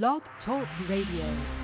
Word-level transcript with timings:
Blog 0.00 0.22
Talk 0.46 0.66
Radio. 0.88 1.61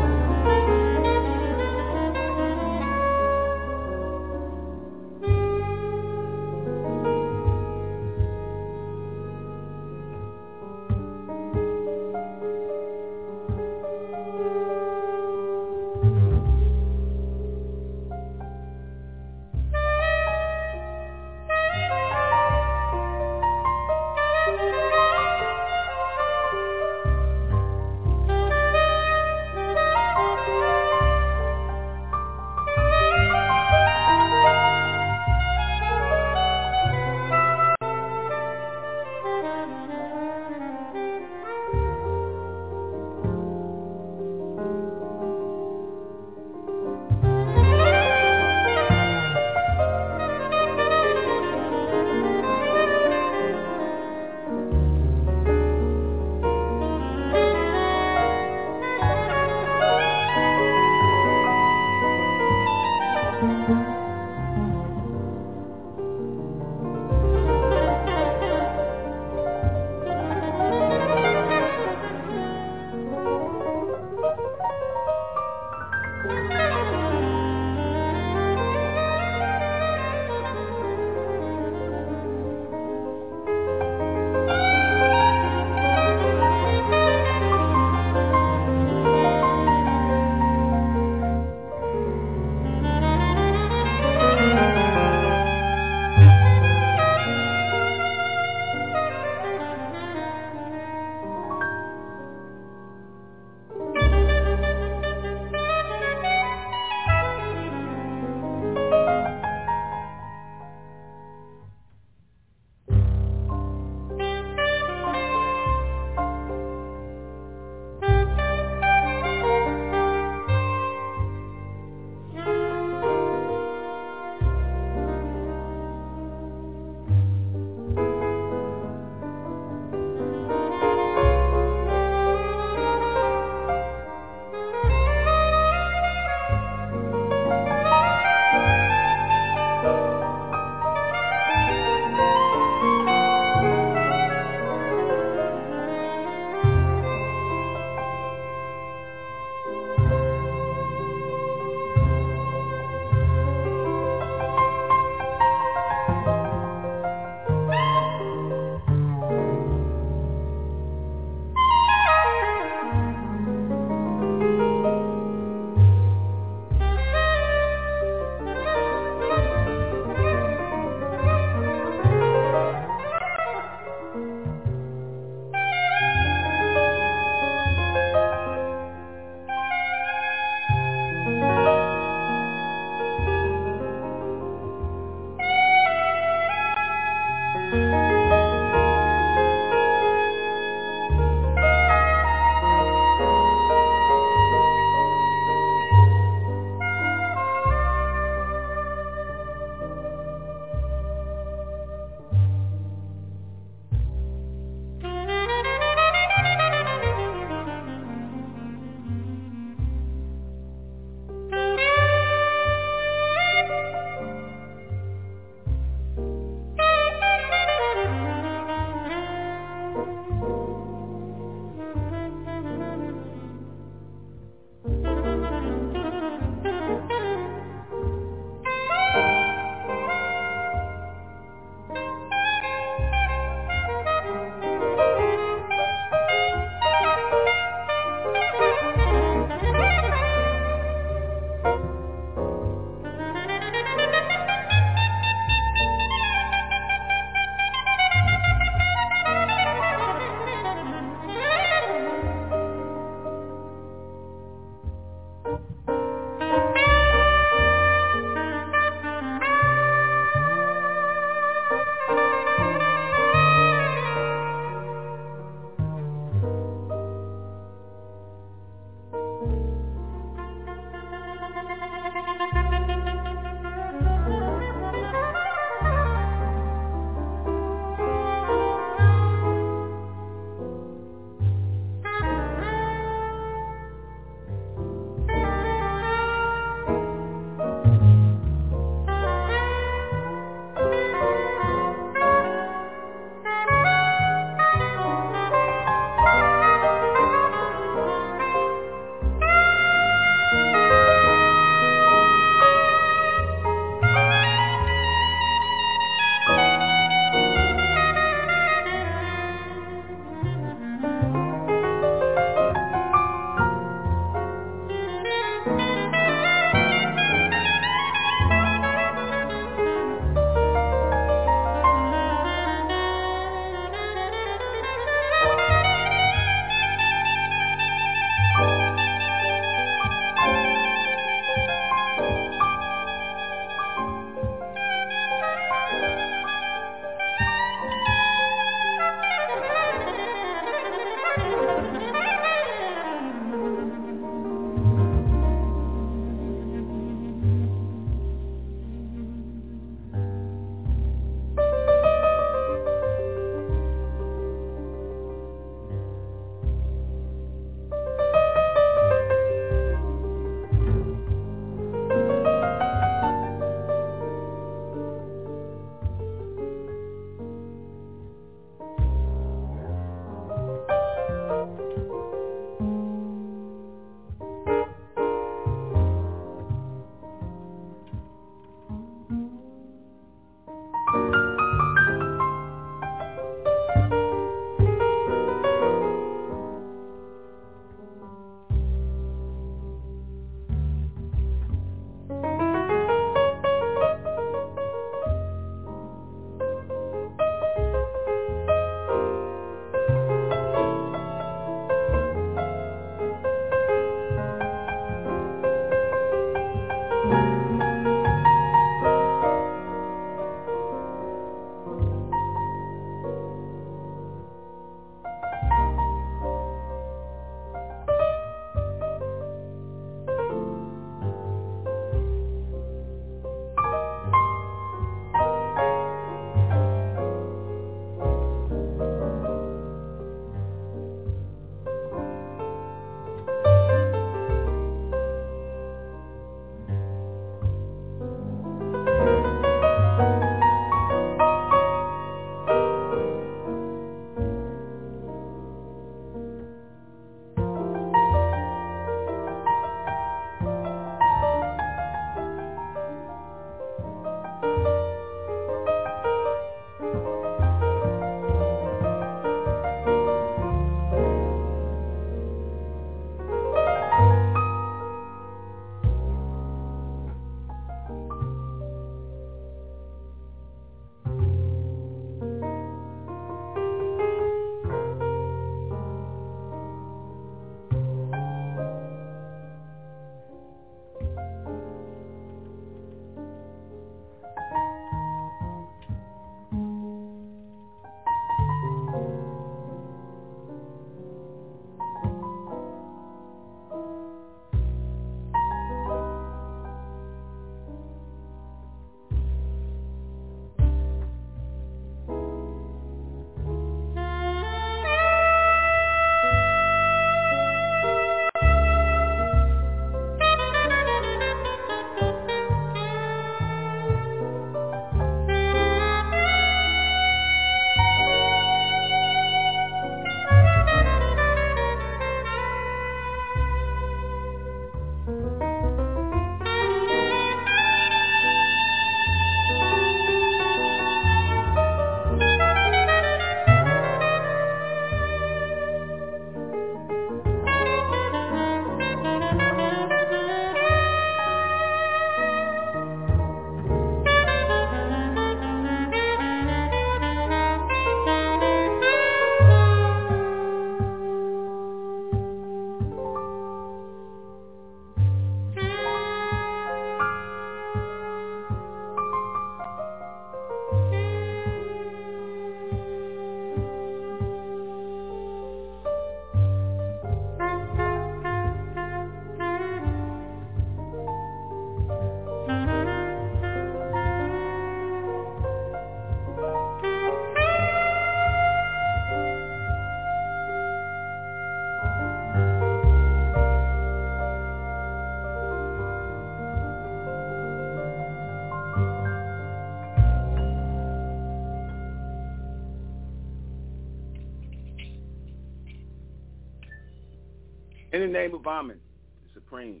The 598.26 598.32
name 598.32 598.54
of 598.54 598.66
Amen, 598.66 598.98
the 599.44 599.60
Supreme, 599.60 600.00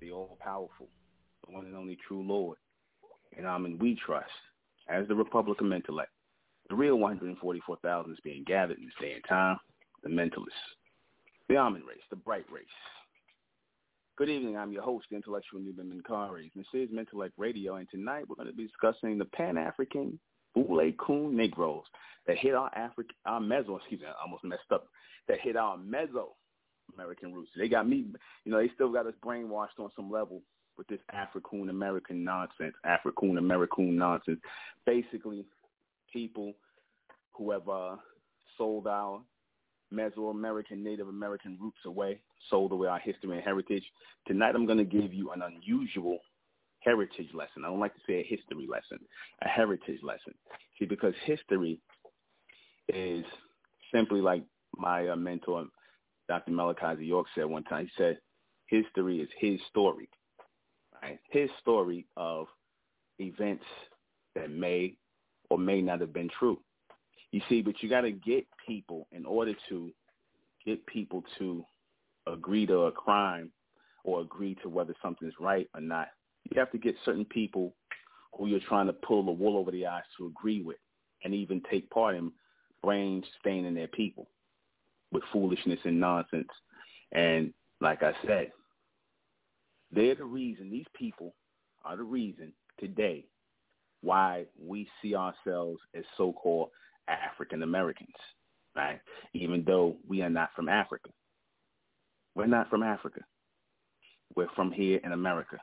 the 0.00 0.10
All-Powerful, 0.10 0.88
the 1.44 1.52
one 1.52 1.66
and 1.66 1.76
only 1.76 1.98
true 2.08 2.26
Lord, 2.26 2.56
and 3.36 3.46
Amen 3.46 3.76
we 3.78 3.94
trust, 4.06 4.30
as 4.88 5.06
the 5.06 5.14
Republican 5.14 5.66
Mentellect, 5.66 6.06
the 6.70 6.74
real 6.74 6.96
144,000 6.96 8.10
is 8.10 8.18
being 8.24 8.42
gathered 8.46 8.78
in 8.78 8.86
this 8.86 8.94
day 8.98 9.12
and 9.12 9.24
time, 9.28 9.58
the 10.02 10.08
mentalists, 10.08 10.46
the 11.50 11.58
Amen 11.58 11.82
race, 11.86 12.00
the 12.08 12.16
bright 12.16 12.46
race. 12.50 12.64
Good 14.16 14.30
evening. 14.30 14.56
I'm 14.56 14.72
your 14.72 14.82
host, 14.82 15.08
the 15.10 15.16
intellectual 15.16 15.60
Nuben 15.60 15.92
Menkarayzz. 15.92 16.52
This 16.56 16.64
is 16.72 16.88
Mentellect 16.88 17.32
Radio, 17.36 17.74
and 17.74 17.88
tonight 17.90 18.24
we're 18.28 18.36
going 18.36 18.48
to 18.48 18.54
be 18.54 18.66
discussing 18.66 19.18
the 19.18 19.26
Pan-African 19.26 20.18
Boule 20.54 20.90
Coon 20.98 21.36
Negroes 21.36 21.84
that 22.26 22.38
hit 22.38 22.54
our 22.54 22.74
African, 22.74 23.14
our 23.26 23.40
Meso, 23.40 23.76
excuse 23.78 24.00
me, 24.00 24.06
I 24.06 24.22
almost 24.22 24.44
messed 24.44 24.72
up, 24.72 24.86
that 25.28 25.40
hit 25.42 25.56
our 25.56 25.76
Meso 25.76 26.28
American 26.94 27.32
roots. 27.32 27.50
They 27.56 27.68
got 27.68 27.88
me, 27.88 28.06
you 28.44 28.52
know, 28.52 28.58
they 28.58 28.70
still 28.74 28.92
got 28.92 29.06
us 29.06 29.14
brainwashed 29.24 29.78
on 29.78 29.90
some 29.96 30.10
level 30.10 30.42
with 30.78 30.86
this 30.88 31.00
African 31.12 31.68
American 31.68 32.24
nonsense, 32.24 32.74
African 32.84 33.38
American 33.38 33.96
nonsense. 33.96 34.40
Basically, 34.86 35.44
people 36.12 36.54
who 37.32 37.50
have 37.50 37.68
uh, 37.68 37.96
sold 38.56 38.86
our 38.86 39.20
Mesoamerican, 39.92 40.82
Native 40.82 41.08
American 41.08 41.58
roots 41.60 41.80
away, 41.84 42.18
sold 42.48 42.72
away 42.72 42.88
our 42.88 42.98
history 42.98 43.36
and 43.36 43.44
heritage. 43.44 43.84
Tonight 44.26 44.54
I'm 44.54 44.66
going 44.66 44.78
to 44.78 44.84
give 44.84 45.12
you 45.12 45.30
an 45.32 45.42
unusual 45.42 46.18
heritage 46.80 47.28
lesson. 47.34 47.64
I 47.64 47.68
don't 47.68 47.80
like 47.80 47.94
to 47.94 48.00
say 48.06 48.14
a 48.14 48.22
history 48.22 48.66
lesson, 48.68 48.98
a 49.42 49.48
heritage 49.48 50.00
lesson. 50.02 50.34
See, 50.78 50.86
because 50.86 51.14
history 51.24 51.78
is 52.88 53.24
simply 53.94 54.20
like 54.20 54.42
my 54.76 55.08
uh, 55.08 55.16
mentor, 55.16 55.66
Dr. 56.28 56.52
Malachi 56.52 57.04
York 57.04 57.26
said 57.34 57.44
one 57.44 57.64
time. 57.64 57.86
He 57.86 57.92
said, 58.02 58.18
history 58.66 59.20
is 59.20 59.28
his 59.38 59.60
story, 59.68 60.08
right? 61.02 61.18
His 61.30 61.50
story 61.60 62.06
of 62.16 62.46
events 63.18 63.64
that 64.34 64.50
may 64.50 64.96
or 65.50 65.58
may 65.58 65.82
not 65.82 66.00
have 66.00 66.12
been 66.12 66.30
true. 66.38 66.58
You 67.32 67.40
see, 67.48 67.62
but 67.62 67.82
you 67.82 67.88
got 67.88 68.02
to 68.02 68.12
get 68.12 68.46
people 68.66 69.06
in 69.12 69.24
order 69.24 69.54
to 69.68 69.90
get 70.64 70.84
people 70.86 71.24
to 71.38 71.64
agree 72.26 72.66
to 72.66 72.82
a 72.82 72.92
crime 72.92 73.50
or 74.04 74.20
agree 74.20 74.56
to 74.62 74.68
whether 74.68 74.94
something's 75.02 75.34
right 75.40 75.68
or 75.74 75.80
not. 75.80 76.08
You 76.50 76.58
have 76.58 76.72
to 76.72 76.78
get 76.78 76.94
certain 77.04 77.24
people 77.24 77.74
who 78.36 78.46
you're 78.46 78.60
trying 78.68 78.86
to 78.86 78.92
pull 78.92 79.24
the 79.24 79.30
wool 79.30 79.56
over 79.56 79.70
the 79.70 79.86
eyes 79.86 80.02
to 80.18 80.26
agree 80.26 80.62
with 80.62 80.78
and 81.24 81.34
even 81.34 81.62
take 81.70 81.88
part 81.90 82.16
in 82.16 82.32
brain 82.82 83.22
staining 83.40 83.74
their 83.74 83.88
people 83.88 84.26
with 85.12 85.22
foolishness 85.32 85.78
and 85.84 86.00
nonsense. 86.00 86.48
And 87.12 87.52
like 87.80 88.02
I 88.02 88.12
said, 88.26 88.52
they're 89.92 90.14
the 90.14 90.24
reason, 90.24 90.70
these 90.70 90.86
people 90.94 91.34
are 91.84 91.96
the 91.96 92.02
reason 92.02 92.52
today 92.80 93.26
why 94.00 94.46
we 94.60 94.88
see 95.00 95.14
ourselves 95.14 95.78
as 95.94 96.04
so-called 96.16 96.70
African 97.08 97.62
Americans, 97.62 98.08
right? 98.74 99.00
Even 99.34 99.62
though 99.66 99.96
we 100.08 100.22
are 100.22 100.30
not 100.30 100.50
from 100.56 100.68
Africa. 100.68 101.10
We're 102.34 102.46
not 102.46 102.70
from 102.70 102.82
Africa. 102.82 103.20
We're 104.34 104.48
from 104.56 104.72
here 104.72 105.00
in 105.04 105.12
America. 105.12 105.58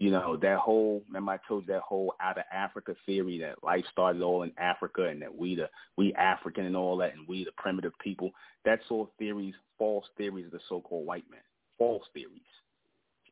You 0.00 0.10
know, 0.10 0.36
that 0.40 0.58
whole, 0.58 1.02
remember 1.08 1.32
I 1.32 1.38
told 1.46 1.66
you 1.66 1.74
that 1.74 1.82
whole 1.82 2.14
out 2.20 2.38
of 2.38 2.44
Africa 2.50 2.96
theory 3.04 3.38
that 3.40 3.62
life 3.62 3.84
started 3.92 4.22
all 4.22 4.42
in 4.44 4.52
Africa 4.56 5.04
and 5.04 5.20
that 5.20 5.32
we 5.32 5.54
the, 5.54 5.68
we 5.98 6.14
African 6.14 6.64
and 6.64 6.74
all 6.74 6.96
that 6.96 7.14
and 7.14 7.28
we 7.28 7.44
the 7.44 7.52
primitive 7.58 7.92
people. 8.02 8.30
That's 8.64 8.82
all 8.90 9.12
theories, 9.18 9.54
false 9.78 10.06
theories 10.16 10.46
of 10.46 10.52
the 10.52 10.60
so-called 10.70 11.06
white 11.06 11.30
man. 11.30 11.42
False 11.78 12.04
theories. 12.14 12.40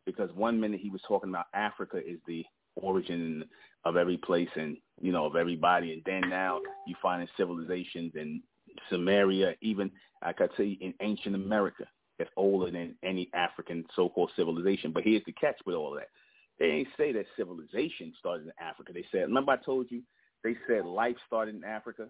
Because 0.05 0.31
one 0.35 0.61
minute 0.61 0.81
he 0.83 0.91
was 0.91 1.01
talking 1.09 1.31
about 1.31 1.47
Africa 1.55 1.97
is 1.97 2.19
the 2.27 2.45
origin 2.77 3.45
of 3.85 3.97
every 3.97 4.19
place 4.19 4.49
and 4.55 4.77
you 5.01 5.13
know 5.13 5.25
of 5.25 5.37
everybody, 5.37 5.93
and 5.93 6.03
then 6.05 6.29
now 6.29 6.61
you 6.87 6.95
find 7.01 7.23
in 7.23 7.29
civilizations 7.37 8.13
in 8.15 8.43
Samaria, 8.91 9.55
even 9.61 9.91
I 10.23 10.33
could 10.33 10.51
say 10.57 10.77
in 10.81 10.93
ancient 11.01 11.35
America, 11.35 11.85
that's 12.19 12.31
older 12.37 12.71
than 12.71 12.95
any 13.03 13.31
African 13.33 13.85
so-called 13.97 14.31
civilization. 14.37 14.93
But 14.93 15.05
here's 15.05 15.25
the 15.25 15.33
catch 15.33 15.57
with 15.65 15.77
all 15.77 15.93
that: 15.95 16.09
they 16.59 16.67
ain't 16.67 16.89
say 16.97 17.13
that 17.13 17.27
civilization 17.37 18.13
started 18.19 18.47
in 18.47 18.53
Africa. 18.61 18.93
They 18.93 19.05
said, 19.13 19.23
remember 19.23 19.53
I 19.53 19.57
told 19.57 19.87
you, 19.91 20.03
they 20.43 20.57
said 20.67 20.85
life 20.85 21.17
started 21.27 21.55
in 21.55 21.65
Africa. 21.65 22.09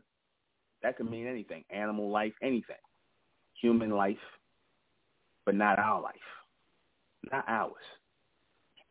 That 0.83 0.97
could 0.97 1.11
mean 1.11 1.27
anything: 1.27 1.65
animal 1.71 2.11
life, 2.11 2.35
anything, 2.43 2.77
human 3.61 3.91
life, 3.91 4.17
but 5.45 5.55
not 5.55 5.79
our 5.79 6.01
life, 6.01 6.15
not 7.33 7.45
ours. 7.49 7.73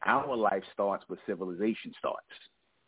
Our 0.05 0.35
life 0.35 0.63
starts 0.73 1.03
where 1.07 1.19
civilization 1.25 1.93
starts. 1.97 2.27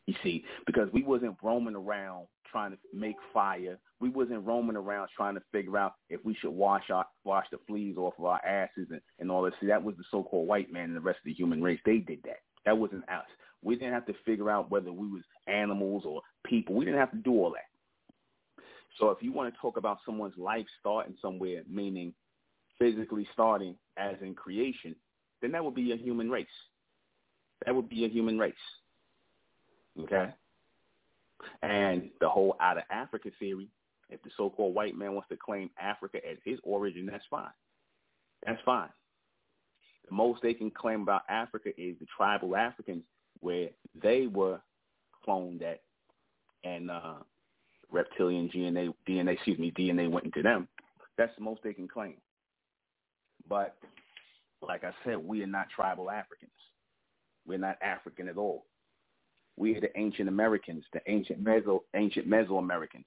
You 0.05 0.15
see, 0.23 0.43
because 0.65 0.89
we 0.91 1.03
wasn't 1.03 1.38
roaming 1.43 1.75
around 1.75 2.27
trying 2.51 2.71
to 2.71 2.77
make 2.93 3.15
fire. 3.34 3.77
We 3.99 4.10
wasn't 4.10 4.45
roaming 4.45 4.75
around 4.75 5.10
trying 5.15 5.36
to 5.36 5.41
figure 5.51 5.77
out 5.77 5.93
if 6.10 6.23
we 6.25 6.36
should 6.36 6.51
wash 6.51 6.89
our 6.89 7.05
wash 7.23 7.45
the 7.51 7.60
fleas 7.67 7.97
off 7.97 8.13
of 8.17 8.25
our 8.25 8.43
asses 8.43 8.88
and, 8.91 9.01
and 9.19 9.32
all 9.32 9.43
this. 9.43 9.53
See, 9.62 9.67
that 9.67 9.84
was 9.84 9.95
the 9.97 10.03
so-called 10.10 10.47
white 10.47 10.71
man 10.71 10.86
and 10.86 10.95
the 10.95 11.01
rest 11.01 11.19
of 11.19 11.25
the 11.25 11.34
human 11.34 11.62
race. 11.62 11.79
They 11.86 11.97
did 11.97 12.19
that. 12.23 12.39
That 12.65 12.78
wasn't 12.78 13.04
us. 13.10 13.26
We 13.62 13.76
didn't 13.76 13.93
have 13.93 14.06
to 14.08 14.13
figure 14.26 14.50
out 14.50 14.72
whether 14.72 14.91
we 14.91 15.08
was 15.08 15.24
animals 15.48 16.04
or 16.06 16.22
people. 16.45 16.76
We 16.76 16.86
didn't 16.86 17.00
have 17.00 17.12
to 17.12 17.17
do 17.17 17.32
all 17.32 17.52
that. 17.52 18.63
So 19.00 19.10
if 19.12 19.22
you 19.22 19.32
want 19.32 19.54
to 19.54 19.60
talk 19.60 19.78
about 19.78 20.00
someone's 20.06 20.38
life 20.38 20.65
starting 20.80 21.15
somewhere, 21.22 21.62
meaning 21.69 22.13
physically 22.78 23.28
starting 23.34 23.76
as 23.98 24.15
in 24.22 24.34
creation, 24.34 24.95
then 25.41 25.52
that 25.52 25.63
would 25.63 25.76
be 25.76 25.91
a 25.91 25.98
human 25.98 26.30
race. 26.30 26.48
That 27.65 27.76
would 27.76 27.89
be 27.89 28.06
a 28.06 28.10
human 28.10 28.38
race. 28.38 28.54
Okay? 30.00 30.34
And 31.62 32.10
the 32.19 32.30
whole 32.30 32.56
out 32.60 32.78
of 32.78 32.84
Africa 32.89 33.30
theory, 33.39 33.69
if 34.10 34.22
the 34.24 34.30
so-called 34.36 34.74
white 34.74 34.98
man 34.98 35.13
wants 35.13 35.30
to 35.30 35.38
claim 35.38 35.69
Africa 35.80 36.17
as 36.30 36.38
his 36.43 36.60
origin, 36.63 37.06
that's 37.06 37.24
fine. 37.30 37.52
That's 38.45 38.62
fine. 38.65 38.89
The 40.10 40.15
most 40.15 40.41
they 40.41 40.54
can 40.54 40.72
claim 40.72 41.02
about 41.02 41.22
Africa 41.30 41.69
is 41.78 41.95
the 42.00 42.08
tribal 42.15 42.56
Africans 42.56 43.04
where 43.41 43.69
they 44.02 44.28
were 44.28 44.60
cloned 45.28 45.62
at 45.62 45.82
and 46.63 46.91
uh, 46.91 47.15
reptilian 47.91 48.50
DNA, 48.50 48.93
DNA, 49.08 49.34
excuse 49.34 49.60
me, 49.60 49.72
DNA 49.72 50.10
went 50.10 50.26
into 50.26 50.41
them. 50.41 50.67
That's 51.17 51.36
the 51.38 51.43
most 51.43 51.62
they 51.63 51.74
can 51.74 51.88
claim. 51.88 52.15
But 53.48 53.76
like 54.62 54.84
I 54.84 54.91
said, 55.06 55.17
we 55.17 55.41
are 55.43 55.48
not 55.48 55.67
tribal 55.74 56.10
Africans. 56.10 56.52
We're 57.45 57.58
not 57.60 57.78
African 57.82 58.28
at 58.28 58.38
all. 58.38 58.65
We 59.58 59.76
are 59.76 59.82
the 59.82 59.98
ancient 59.98 60.30
Americans, 60.30 60.84
the 60.93 61.02
ancient 61.08 61.43
Meso, 61.43 61.82
ancient 61.95 62.28
Mesoamericans. 62.28 63.06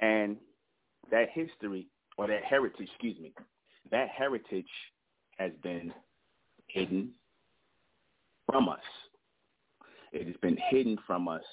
And 0.00 0.36
that 1.10 1.28
history, 1.32 1.88
or 2.18 2.26
that 2.26 2.44
heritage, 2.44 2.88
excuse 2.90 3.18
me, 3.18 3.32
that 3.90 4.08
heritage 4.08 4.66
has 5.38 5.52
been 5.62 5.92
hidden 6.66 7.10
from 8.46 8.68
us. 8.68 8.80
It 10.12 10.26
has 10.26 10.36
been 10.42 10.58
hidden 10.70 10.98
from 11.06 11.28
us 11.28 11.44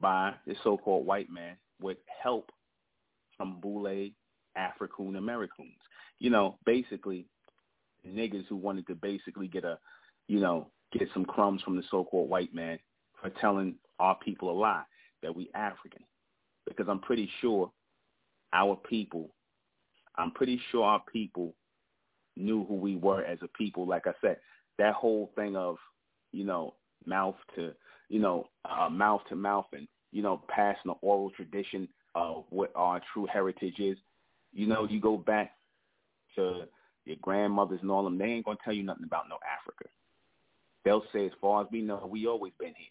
by 0.00 0.34
the 0.46 0.54
so-called 0.64 1.06
white 1.06 1.30
man 1.30 1.56
with 1.80 1.98
help 2.22 2.50
from 3.36 3.60
Boule 3.60 4.10
African 4.56 5.16
Americans. 5.16 5.76
You 6.18 6.30
know, 6.30 6.58
basically 6.66 7.26
niggas 8.06 8.46
who 8.48 8.56
wanted 8.56 8.86
to 8.88 8.94
basically 8.94 9.46
get 9.46 9.64
a 9.64 9.78
you 10.30 10.38
know, 10.38 10.68
get 10.92 11.08
some 11.12 11.24
crumbs 11.24 11.60
from 11.62 11.76
the 11.76 11.82
so-called 11.90 12.30
white 12.30 12.54
man 12.54 12.78
for 13.20 13.30
telling 13.40 13.74
our 13.98 14.16
people 14.24 14.48
a 14.48 14.56
lie 14.56 14.84
that 15.24 15.34
we 15.34 15.50
African. 15.56 16.04
Because 16.68 16.86
I'm 16.88 17.00
pretty 17.00 17.28
sure 17.40 17.72
our 18.52 18.76
people, 18.76 19.34
I'm 20.16 20.30
pretty 20.30 20.60
sure 20.70 20.84
our 20.84 21.02
people 21.12 21.52
knew 22.40 22.64
who 22.64 22.74
we 22.74 22.96
were 22.96 23.24
as 23.24 23.38
a 23.42 23.48
people. 23.48 23.86
Like 23.86 24.06
I 24.06 24.12
said, 24.20 24.38
that 24.78 24.94
whole 24.94 25.30
thing 25.36 25.56
of, 25.56 25.76
you 26.32 26.44
know, 26.44 26.74
mouth 27.06 27.36
to, 27.56 27.72
you 28.08 28.18
know, 28.20 28.48
uh, 28.64 28.88
mouth 28.88 29.22
to 29.28 29.36
mouth 29.36 29.66
and, 29.72 29.86
you 30.12 30.22
know, 30.22 30.42
passing 30.48 30.80
the 30.86 30.94
oral 31.02 31.30
tradition 31.30 31.88
of 32.14 32.44
what 32.50 32.72
our 32.74 33.00
true 33.12 33.26
heritage 33.32 33.78
is. 33.78 33.96
You 34.52 34.66
know, 34.66 34.86
you 34.88 35.00
go 35.00 35.16
back 35.16 35.52
to 36.36 36.64
your 37.04 37.16
grandmothers 37.22 37.80
and 37.82 37.90
all 37.90 38.04
them, 38.04 38.18
they 38.18 38.26
ain't 38.26 38.44
going 38.44 38.56
to 38.56 38.62
tell 38.64 38.74
you 38.74 38.82
nothing 38.82 39.04
about 39.04 39.28
no 39.28 39.38
Africa. 39.58 39.88
They'll 40.84 41.04
say, 41.12 41.26
as 41.26 41.32
far 41.40 41.62
as 41.62 41.68
we 41.70 41.82
know, 41.82 42.08
we 42.10 42.26
always 42.26 42.52
been 42.58 42.74
here. 42.76 42.88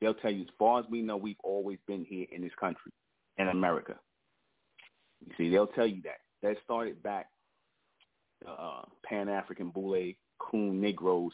They'll 0.00 0.14
tell 0.14 0.30
you, 0.30 0.42
as 0.42 0.48
far 0.58 0.80
as 0.80 0.86
we 0.90 1.02
know, 1.02 1.16
we've 1.16 1.36
always 1.42 1.78
been 1.86 2.04
here 2.04 2.26
in 2.30 2.42
this 2.42 2.52
country, 2.60 2.92
in 3.38 3.48
America. 3.48 3.94
You 5.26 5.32
see, 5.38 5.50
they'll 5.50 5.66
tell 5.68 5.86
you 5.86 6.02
that. 6.02 6.18
That 6.42 6.56
started 6.64 7.02
back, 7.02 7.28
uh, 8.48 8.82
Pan-African 9.04 9.70
Boule, 9.70 10.12
Coon 10.38 10.80
Negroes. 10.80 11.32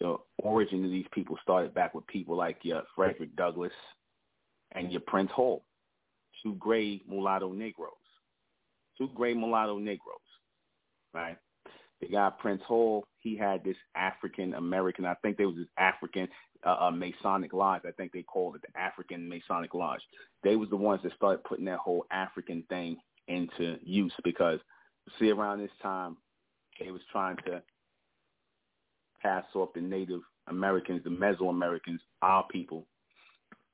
The 0.00 0.16
origin 0.38 0.84
of 0.84 0.90
these 0.90 1.06
people 1.12 1.38
started 1.42 1.74
back 1.74 1.94
with 1.94 2.06
people 2.06 2.36
like 2.36 2.58
your 2.62 2.82
Frederick 2.96 3.36
Douglass 3.36 3.72
and 4.72 4.90
your 4.90 5.02
Prince 5.02 5.30
Hall, 5.30 5.64
two 6.42 6.54
gray 6.54 7.00
mulatto 7.08 7.52
Negroes. 7.52 7.92
Two 8.98 9.08
gray 9.14 9.34
mulatto 9.34 9.78
Negroes. 9.78 10.18
right? 11.14 11.36
The 12.00 12.08
guy 12.08 12.30
Prince 12.38 12.62
Hall, 12.66 13.06
he 13.18 13.36
had 13.36 13.62
this 13.62 13.76
African 13.94 14.54
American, 14.54 15.04
I 15.04 15.14
think 15.22 15.36
there 15.36 15.46
was 15.46 15.56
this 15.56 15.68
African 15.78 16.28
uh, 16.66 16.76
uh, 16.80 16.90
Masonic 16.90 17.52
Lodge. 17.52 17.82
I 17.86 17.92
think 17.92 18.12
they 18.12 18.22
called 18.22 18.56
it 18.56 18.62
the 18.62 18.80
African 18.80 19.28
Masonic 19.28 19.74
Lodge. 19.74 20.00
They 20.42 20.56
was 20.56 20.68
the 20.70 20.76
ones 20.76 21.00
that 21.04 21.14
started 21.14 21.44
putting 21.44 21.66
that 21.66 21.78
whole 21.78 22.06
African 22.10 22.64
thing 22.68 22.96
into 23.28 23.76
use 23.84 24.12
because 24.24 24.58
see 25.18 25.30
around 25.30 25.60
this 25.60 25.70
time 25.80 26.16
they 26.80 26.90
was 26.90 27.02
trying 27.10 27.36
to 27.46 27.62
pass 29.22 29.44
off 29.54 29.72
the 29.74 29.80
Native 29.80 30.20
Americans, 30.48 31.02
the 31.04 31.10
Mesoamericans, 31.10 31.98
our 32.22 32.44
people, 32.50 32.86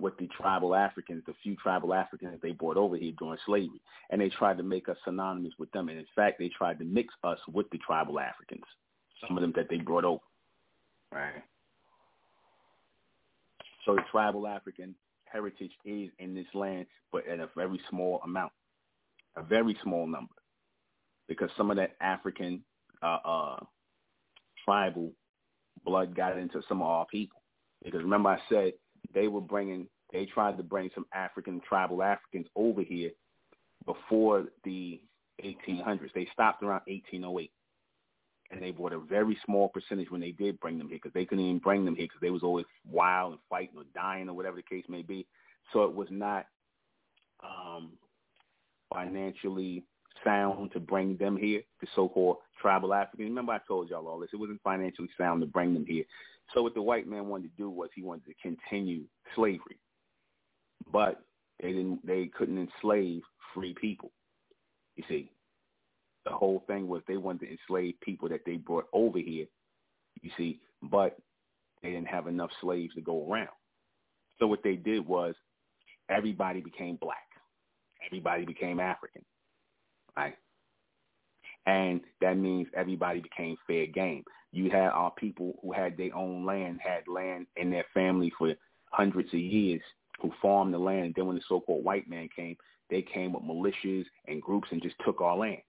with 0.01 0.17
the 0.19 0.29
tribal 0.29 0.75
Africans, 0.75 1.25
the 1.27 1.35
few 1.43 1.57
tribal 1.57 1.93
Africans 1.93 2.33
that 2.33 2.43
they 2.43 2.53
brought 2.53 2.77
over 2.77 2.97
here 2.97 3.13
during 3.19 3.39
slavery. 3.47 3.81
And 4.11 4.21
they 4.21 4.29
tried 4.29 4.59
to 4.59 4.63
make 4.63 4.89
us 4.89 4.97
synonymous 5.05 5.55
with 5.59 5.71
them. 5.73 5.89
And 5.89 5.99
in 5.99 6.07
fact, 6.15 6.39
they 6.39 6.51
tried 6.57 6.79
to 6.79 6.85
mix 6.85 7.13
us 7.25 7.39
with 7.53 7.69
the 7.71 7.79
tribal 7.79 8.21
Africans, 8.21 8.65
some 9.27 9.37
of 9.37 9.43
them 9.43 9.53
that 9.57 9.69
they 9.69 9.79
brought 9.79 10.05
over. 10.05 10.23
Right. 11.13 11.43
So 13.85 13.97
the 13.97 14.03
tribal 14.11 14.47
African 14.47 14.95
heritage 15.25 15.73
is 15.85 16.11
in 16.19 16.35
this 16.35 16.47
land, 16.55 16.87
but 17.11 17.27
at 17.27 17.41
a 17.41 17.49
very 17.57 17.81
small 17.91 18.21
amount, 18.23 18.53
a 19.37 19.43
very 19.43 19.77
small 19.83 20.07
number, 20.07 20.35
because 21.27 21.51
some 21.57 21.71
of 21.71 21.77
that 21.79 21.97
African 22.01 22.63
uh, 23.03 23.19
uh, 23.25 23.61
tribal 24.65 25.13
blood 25.85 26.15
got 26.15 26.39
into 26.39 26.63
some 26.69 26.83
of 26.83 26.89
our 26.89 27.07
people. 27.07 27.43
Because 27.85 28.03
remember 28.03 28.31
I 28.31 28.39
said 28.49 28.73
they 29.15 29.29
were 29.29 29.41
bringing, 29.41 29.87
they 30.13 30.27
tried 30.27 30.57
to 30.57 30.63
bring 30.63 30.91
some 30.95 31.07
African 31.15 31.61
tribal 31.69 32.03
Africans 32.03 32.47
over 32.57 32.83
here 32.83 33.11
before 33.87 34.47
the 34.65 35.01
1800s. 35.45 36.13
They 36.15 36.29
stopped 36.33 36.63
around 36.63 36.83
1808. 36.87 37.51
And 38.51 38.63
they 38.63 38.71
brought 38.71 38.95
a 38.95 38.99
very 38.99 39.37
small 39.45 39.69
percentage 39.69 40.11
when 40.11 40.23
they 40.23 40.31
did 40.31 40.59
bring 40.59 40.79
them 40.79 40.89
here 40.89 40.97
because 40.97 41.13
they 41.13 41.27
couldn't 41.27 41.45
even 41.45 41.59
bring 41.59 41.85
them 41.85 41.95
here 41.95 42.07
because 42.07 42.23
they 42.23 42.31
was 42.31 42.43
always 42.43 42.65
wild 42.91 43.33
and 43.33 43.41
fighting 43.51 43.77
or 43.77 43.85
dying 43.95 44.29
or 44.29 44.35
whatever 44.35 44.57
the 44.57 44.63
case 44.63 44.87
may 44.89 45.03
be. 45.03 45.27
So 45.73 45.85
it 45.85 45.95
was 45.95 46.09
not 46.11 46.47
um, 47.45 47.91
financially 48.93 49.85
sound 50.25 50.73
to 50.73 50.81
bring 50.81 51.17
them 51.17 51.37
here, 51.37 51.63
the 51.81 51.87
so-called 51.95 52.39
tribal 52.61 52.95
Africans. 52.95 53.29
Remember 53.29 53.53
I 53.53 53.61
told 53.67 53.91
y'all 53.91 54.09
all 54.09 54.19
this. 54.19 54.31
It 54.33 54.41
wasn't 54.41 54.63
financially 54.63 55.09
sound 55.19 55.41
to 55.41 55.47
bring 55.47 55.75
them 55.75 55.87
here. 55.87 56.05
So 56.55 56.63
what 56.63 56.75
the 56.75 56.83
white 56.83 57.07
man 57.07 57.29
wanted 57.29 57.51
to 57.51 57.63
do 57.63 57.71
was 57.71 57.91
he 57.95 58.03
wanted 58.03 58.27
to 58.27 58.35
continue 58.43 59.05
slavery. 59.35 59.79
But 60.93 61.23
they 61.61 61.73
didn't 61.73 62.07
they 62.07 62.31
couldn't 62.37 62.59
enslave 62.59 63.23
free 63.55 63.75
people. 63.81 64.11
You 64.97 65.05
see. 65.09 65.31
The 66.25 66.35
whole 66.35 66.63
thing 66.67 66.89
was 66.89 67.01
they 67.09 67.17
wanted 67.17 67.47
to 67.47 67.53
enslave 67.53 67.95
people 68.03 68.29
that 68.29 68.43
they 68.45 68.57
brought 68.57 68.87
over 68.93 69.19
here, 69.19 69.47
you 70.21 70.31
see, 70.37 70.61
but 70.83 71.17
they 71.83 71.91
didn't 71.91 72.09
have 72.09 72.27
enough 72.27 72.51
slaves 72.61 72.95
to 72.97 73.01
go 73.01 73.31
around. 73.31 73.49
So 74.39 74.47
what 74.47 74.63
they 74.63 74.75
did 74.75 75.07
was 75.07 75.35
everybody 76.11 76.61
became 76.61 76.97
black. 76.97 77.17
Everybody 78.05 78.45
became 78.45 78.79
African 78.79 79.25
right? 80.19 80.35
And 81.67 82.01
that 82.21 82.37
means 82.37 82.69
everybody 82.75 83.21
became 83.21 83.57
fair 83.67 83.87
game. 83.87 84.25
You 84.53 84.71
had 84.71 84.89
our 84.89 85.13
people 85.13 85.59
who 85.63 85.73
had 85.73 85.97
their 85.97 86.15
own 86.17 86.45
land, 86.45 86.81
had 86.83 87.07
land 87.07 87.47
in 87.57 87.71
their 87.71 87.85
family 87.93 88.33
for 88.39 88.55
hundreds 88.91 89.29
of 89.35 89.41
years, 89.41 89.83
who 90.21 90.33
farmed 90.41 90.75
the 90.75 90.79
land. 90.79 91.07
And 91.07 91.15
then 91.15 91.27
when 91.27 91.37
the 91.37 91.43
so-called 91.49 91.85
white 91.85 92.09
man 92.09 92.29
came, 92.35 92.57
they 92.91 93.03
came 93.03 93.33
with 93.33 93.43
militias 93.43 94.07
and 94.27 94.41
groups 94.41 94.69
and 94.71 94.83
just 94.83 94.97
took 95.05 95.21
our 95.21 95.37
land. 95.37 95.61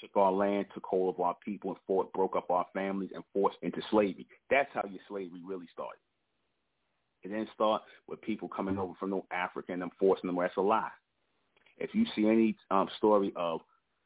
Took 0.00 0.16
our 0.16 0.32
land, 0.32 0.66
took 0.74 0.84
hold 0.84 1.14
of 1.14 1.20
our 1.20 1.36
people, 1.44 1.70
and 1.70 1.78
fought, 1.86 2.12
broke 2.12 2.34
up 2.34 2.50
our 2.50 2.66
families, 2.74 3.10
and 3.14 3.22
forced 3.32 3.58
into 3.62 3.80
slavery. 3.88 4.26
That's 4.50 4.68
how 4.74 4.82
your 4.90 5.00
slavery 5.08 5.42
really 5.46 5.68
started. 5.72 6.00
It 7.22 7.28
didn't 7.28 7.50
start 7.54 7.82
with 8.08 8.20
people 8.20 8.48
coming 8.48 8.78
over 8.78 8.94
from 8.98 9.22
Africa 9.30 9.72
and 9.72 9.80
them 9.80 9.92
forcing 10.00 10.26
them. 10.26 10.36
That's 10.36 10.56
a 10.56 10.60
lie. 10.60 10.90
If 11.82 11.94
you 11.94 12.06
see 12.14 12.28
any 12.28 12.56
um, 12.70 12.88
story 12.96 13.32
of 13.34 13.60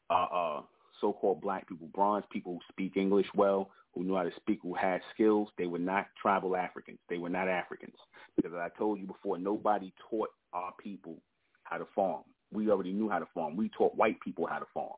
uh, 0.09 0.27
uh, 0.33 0.63
so-called 1.01 1.43
black 1.43 1.69
people, 1.69 1.89
bronze 1.95 2.25
people 2.33 2.55
who 2.55 2.61
speak 2.71 2.97
English 2.97 3.27
well, 3.35 3.71
who 3.95 4.03
knew 4.03 4.17
how 4.17 4.23
to 4.23 4.31
speak, 4.37 4.61
who 4.63 4.75
had 4.75 5.03
skills, 5.13 5.49
they 5.59 5.67
were 5.67 5.79
not 5.79 6.07
tribal 6.21 6.57
Africans. 6.57 6.99
They 7.11 7.19
were 7.19 7.29
not 7.29 7.49
Africans. 7.49 7.97
Because 8.35 8.53
as 8.53 8.59
I 8.59 8.79
told 8.79 8.99
you 8.99 9.07
before, 9.07 9.37
nobody 9.39 9.93
taught 10.11 10.31
our 10.55 10.73
people 10.83 11.17
how 11.65 11.77
to 11.77 11.87
farm. 11.95 12.23
We 12.51 12.71
already 12.71 12.93
knew 12.93 13.11
how 13.11 13.19
to 13.19 13.27
farm. 13.35 13.57
We 13.57 13.69
taught 13.69 13.95
white 13.95 14.21
people 14.21 14.47
how 14.47 14.59
to 14.59 14.67
farm. 14.73 14.95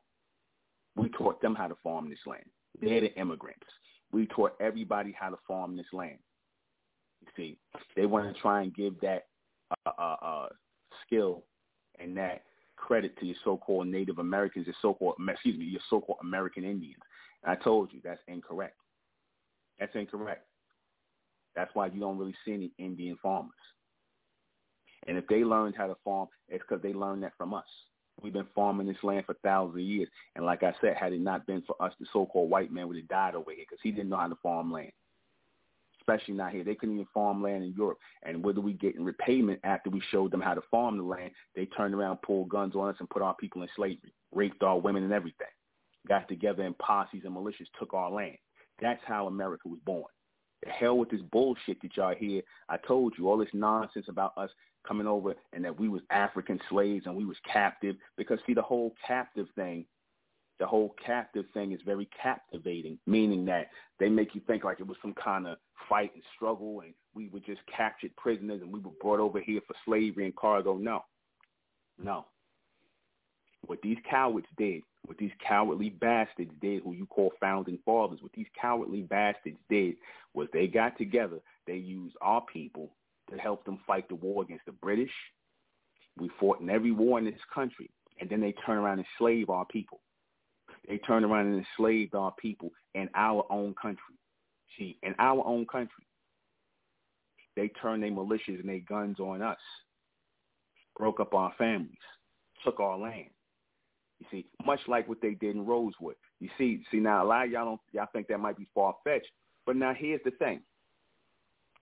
We 0.95 1.09
taught 1.09 1.41
them 1.41 1.55
how 1.55 1.67
to 1.67 1.75
farm 1.83 2.09
this 2.09 2.19
land. 2.25 2.45
They're 2.81 3.01
the 3.01 3.13
immigrants. 3.15 3.65
We 4.11 4.25
taught 4.27 4.53
everybody 4.61 5.15
how 5.19 5.29
to 5.29 5.37
farm 5.47 5.75
this 5.75 5.85
land. 5.91 6.17
You 7.21 7.27
see, 7.35 7.57
they 7.95 8.05
want 8.05 8.33
to 8.33 8.41
try 8.41 8.61
and 8.61 8.73
give 8.73 8.99
that 9.01 9.25
uh, 9.85 9.91
uh, 9.97 10.15
uh, 10.21 10.47
skill 11.05 11.43
and 11.99 12.15
that 12.15 12.43
credit 12.79 13.17
to 13.19 13.25
your 13.25 13.35
so-called 13.43 13.87
Native 13.87 14.19
Americans, 14.19 14.65
your 14.65 14.75
so-called, 14.81 15.15
excuse 15.29 15.57
me, 15.57 15.65
your 15.65 15.81
so-called 15.89 16.19
American 16.21 16.63
Indians. 16.63 17.01
And 17.43 17.51
I 17.51 17.63
told 17.63 17.93
you 17.93 17.99
that's 18.03 18.21
incorrect. 18.27 18.77
That's 19.79 19.95
incorrect. 19.95 20.45
That's 21.55 21.71
why 21.73 21.87
you 21.87 21.99
don't 21.99 22.17
really 22.17 22.35
see 22.45 22.53
any 22.53 22.71
Indian 22.77 23.17
farmers. 23.21 23.51
And 25.07 25.17
if 25.17 25.27
they 25.27 25.43
learned 25.43 25.75
how 25.77 25.87
to 25.87 25.95
farm, 26.03 26.27
it's 26.47 26.63
because 26.67 26.81
they 26.81 26.93
learned 26.93 27.23
that 27.23 27.33
from 27.37 27.53
us. 27.53 27.65
We've 28.21 28.33
been 28.33 28.47
farming 28.53 28.87
this 28.87 28.97
land 29.03 29.25
for 29.25 29.35
thousands 29.43 29.75
of 29.75 29.81
years. 29.81 30.09
And 30.35 30.45
like 30.45 30.63
I 30.63 30.73
said, 30.81 30.97
had 30.97 31.13
it 31.13 31.21
not 31.21 31.47
been 31.47 31.63
for 31.65 31.81
us, 31.81 31.93
the 31.99 32.05
so-called 32.11 32.49
white 32.49 32.71
man 32.71 32.87
would 32.87 32.97
have 32.97 33.07
died 33.07 33.35
over 33.35 33.51
here 33.51 33.63
because 33.67 33.79
he 33.81 33.91
didn't 33.91 34.09
know 34.09 34.17
how 34.17 34.27
to 34.27 34.37
farm 34.43 34.71
land 34.71 34.91
especially 36.09 36.33
not 36.33 36.51
here. 36.51 36.63
They 36.63 36.75
couldn't 36.75 36.95
even 36.95 37.07
farm 37.13 37.41
land 37.41 37.63
in 37.63 37.73
Europe. 37.77 37.99
And 38.23 38.43
what 38.43 38.61
we 38.61 38.73
get 38.73 38.95
in 38.95 39.05
repayment 39.05 39.59
after 39.63 39.89
we 39.89 40.01
showed 40.11 40.31
them 40.31 40.41
how 40.41 40.53
to 40.53 40.61
farm 40.71 40.97
the 40.97 41.03
land? 41.03 41.31
They 41.55 41.65
turned 41.65 41.93
around, 41.93 42.21
pulled 42.21 42.49
guns 42.49 42.75
on 42.75 42.89
us, 42.89 42.95
and 42.99 43.09
put 43.09 43.21
our 43.21 43.35
people 43.35 43.61
in 43.61 43.69
slavery, 43.75 44.13
raped 44.33 44.63
our 44.63 44.79
women 44.79 45.03
and 45.03 45.13
everything. 45.13 45.47
Got 46.07 46.27
together 46.27 46.63
in 46.63 46.73
posses 46.75 47.21
and 47.25 47.35
militias, 47.35 47.67
took 47.77 47.93
our 47.93 48.09
land. 48.09 48.37
That's 48.81 49.01
how 49.05 49.27
America 49.27 49.67
was 49.67 49.79
born. 49.85 50.05
The 50.63 50.71
hell 50.71 50.97
with 50.97 51.09
this 51.09 51.21
bullshit 51.31 51.81
that 51.81 51.95
y'all 51.95 52.15
hear. 52.15 52.41
I 52.67 52.77
told 52.77 53.13
you 53.17 53.29
all 53.29 53.37
this 53.37 53.47
nonsense 53.53 54.07
about 54.09 54.33
us 54.37 54.49
coming 54.87 55.07
over 55.07 55.35
and 55.53 55.63
that 55.63 55.79
we 55.79 55.89
was 55.89 56.01
African 56.09 56.59
slaves 56.69 57.05
and 57.05 57.15
we 57.15 57.25
was 57.25 57.37
captive. 57.51 57.95
Because 58.17 58.39
see, 58.45 58.53
the 58.53 58.61
whole 58.61 58.93
captive 59.05 59.47
thing 59.55 59.85
the 60.59 60.67
whole 60.67 60.93
captive 61.03 61.45
thing 61.53 61.71
is 61.71 61.79
very 61.85 62.07
captivating, 62.21 62.99
meaning 63.07 63.45
that 63.45 63.69
they 63.97 64.09
make 64.09 64.35
you 64.35 64.41
think 64.45 64.63
like 64.63 64.79
it 64.79 64.87
was 64.87 64.97
some 65.01 65.13
kind 65.13 65.47
of 65.47 65.57
fight 65.87 66.11
and 66.13 66.23
struggle 66.35 66.81
and 66.81 66.93
we 67.15 67.29
were 67.29 67.39
just 67.39 67.61
captured 67.65 68.15
prisoners 68.17 68.61
and 68.61 68.71
we 68.71 68.79
were 68.79 68.91
brought 69.01 69.19
over 69.19 69.39
here 69.39 69.61
for 69.65 69.75
slavery 69.85 70.25
and 70.25 70.35
cargo. 70.35 70.77
No. 70.77 71.03
No. 71.97 72.25
What 73.65 73.81
these 73.81 73.97
cowards 74.09 74.47
did, 74.57 74.83
what 75.05 75.17
these 75.17 75.31
cowardly 75.45 75.89
bastards 75.89 76.51
did, 76.61 76.83
who 76.83 76.93
you 76.93 77.05
call 77.05 77.31
founding 77.39 77.79
fathers, 77.85 78.19
what 78.21 78.33
these 78.33 78.47
cowardly 78.59 79.01
bastards 79.01 79.57
did 79.69 79.95
was 80.33 80.47
they 80.53 80.67
got 80.67 80.97
together, 80.97 81.39
they 81.67 81.75
used 81.75 82.15
our 82.21 82.41
people 82.51 82.91
to 83.29 83.37
help 83.37 83.63
them 83.65 83.79
fight 83.87 84.07
the 84.09 84.15
war 84.15 84.43
against 84.43 84.65
the 84.65 84.71
British. 84.71 85.11
We 86.17 86.29
fought 86.39 86.61
in 86.61 86.69
every 86.69 86.91
war 86.91 87.19
in 87.19 87.25
this 87.25 87.39
country, 87.53 87.89
and 88.19 88.29
then 88.29 88.41
they 88.41 88.53
turn 88.65 88.77
around 88.77 88.99
and 88.99 89.07
slave 89.17 89.49
our 89.49 89.65
people. 89.65 90.01
They 90.89 90.97
turned 90.97 91.23
around 91.23 91.45
and 91.45 91.65
enslaved 91.65 92.15
our 92.15 92.33
people 92.33 92.71
in 92.95 93.09
our 93.13 93.45
own 93.51 93.75
country. 93.79 94.15
See, 94.77 94.97
in 95.03 95.13
our 95.19 95.45
own 95.45 95.67
country, 95.67 96.03
they 97.55 97.67
turned 97.81 98.01
their 98.01 98.11
militias 98.11 98.59
and 98.59 98.67
their 98.67 98.79
guns 98.79 99.19
on 99.19 99.41
us, 99.43 99.59
broke 100.97 101.19
up 101.19 101.33
our 101.35 101.53
families, 101.57 101.91
took 102.65 102.79
our 102.79 102.97
land. 102.97 103.29
You 104.19 104.25
see, 104.31 104.45
much 104.65 104.79
like 104.87 105.07
what 105.07 105.21
they 105.21 105.35
did 105.35 105.55
in 105.55 105.65
Rosewood. 105.65 106.15
You 106.39 106.49
see, 106.57 106.83
see 106.91 106.97
now 106.97 107.23
a 107.23 107.27
lot 107.27 107.45
of 107.45 107.51
y'all 107.51 107.65
don't 107.65 107.81
y'all 107.93 108.07
think 108.11 108.27
that 108.27 108.39
might 108.39 108.57
be 108.57 108.67
far 108.73 108.95
fetched, 109.03 109.29
but 109.65 109.75
now 109.75 109.93
here's 109.93 110.21
the 110.25 110.31
thing. 110.31 110.61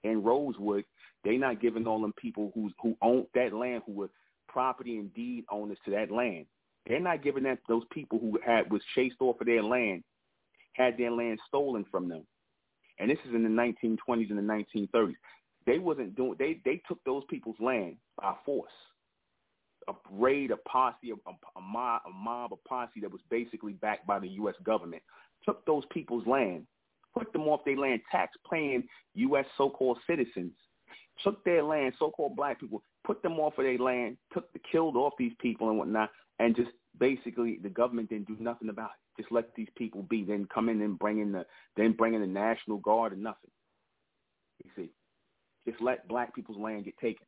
In 0.03 0.21
Rosewood, 0.21 0.83
they 1.23 1.37
not 1.37 1.61
giving 1.61 1.87
all 1.87 2.01
them 2.01 2.13
people 2.17 2.51
who 2.53 2.71
who 2.81 2.95
owned 3.01 3.27
that 3.35 3.53
land, 3.53 3.83
who 3.85 3.93
were 3.93 4.09
property 4.47 4.97
and 4.97 5.13
deed 5.13 5.45
owners 5.49 5.77
to 5.85 5.91
that 5.91 6.11
land. 6.11 6.45
They're 6.87 6.99
not 6.99 7.23
giving 7.23 7.43
that 7.43 7.59
those 7.67 7.83
people 7.91 8.19
who 8.19 8.39
had 8.45 8.71
was 8.71 8.81
chased 8.95 9.17
off 9.19 9.41
of 9.41 9.47
their 9.47 9.63
land, 9.63 10.03
had 10.73 10.97
their 10.97 11.11
land 11.11 11.39
stolen 11.47 11.85
from 11.91 12.07
them. 12.07 12.25
And 12.99 13.09
this 13.09 13.17
is 13.27 13.35
in 13.35 13.43
the 13.43 13.49
1920s 13.49 14.29
and 14.29 14.37
the 14.37 14.65
1930s. 14.95 15.15
They 15.65 15.79
wasn't 15.79 16.15
doing. 16.15 16.35
They 16.39 16.61
they 16.63 16.81
took 16.87 17.03
those 17.03 17.23
people's 17.29 17.59
land 17.59 17.97
by 18.19 18.33
force. 18.45 18.71
A 19.89 19.93
raid, 20.11 20.51
a 20.51 20.57
posse, 20.57 21.11
a, 21.11 21.29
a, 21.29 21.61
mob, 21.61 22.01
a 22.05 22.09
mob, 22.09 22.53
a 22.53 22.69
posse 22.69 22.99
that 23.01 23.11
was 23.11 23.21
basically 23.29 23.73
backed 23.73 24.05
by 24.07 24.19
the 24.19 24.27
U.S. 24.29 24.55
government 24.63 25.01
took 25.47 25.65
those 25.65 25.83
people's 25.91 26.27
land, 26.27 26.65
put 27.17 27.31
them 27.33 27.43
off 27.43 27.61
their 27.65 27.77
land, 27.77 28.01
tax 28.11 28.35
paying 28.51 28.83
U.S. 29.15 29.45
so-called 29.57 29.97
citizens, 30.07 30.51
took 31.23 31.43
their 31.43 31.63
land, 31.63 31.93
so-called 31.97 32.35
black 32.35 32.59
people, 32.59 32.83
put 33.05 33.23
them 33.23 33.39
off 33.39 33.57
of 33.57 33.65
their 33.65 33.77
land, 33.77 34.17
took 34.33 34.51
the 34.53 34.59
killed 34.71 34.95
off 34.95 35.13
these 35.17 35.33
people 35.39 35.69
and 35.69 35.77
whatnot, 35.77 36.09
and 36.39 36.55
just 36.55 36.71
basically 36.99 37.59
the 37.61 37.69
government 37.69 38.09
didn't 38.09 38.27
do 38.27 38.37
nothing 38.39 38.69
about 38.69 38.91
it. 38.91 39.21
Just 39.21 39.31
let 39.31 39.53
these 39.55 39.69
people 39.75 40.03
be. 40.03 40.23
Then 40.23 40.47
come 40.53 40.69
in 40.69 40.81
and 40.81 40.99
bring 40.99 41.19
in 41.19 41.31
the 41.31 41.45
then 41.75 41.93
bring 41.93 42.13
in 42.13 42.21
the 42.21 42.27
National 42.27 42.77
Guard 42.77 43.13
and 43.13 43.23
nothing. 43.23 43.51
You 44.63 44.71
see, 44.75 44.89
just 45.69 45.81
let 45.81 46.07
black 46.07 46.33
people's 46.35 46.57
land 46.57 46.85
get 46.85 46.97
taken, 46.97 47.25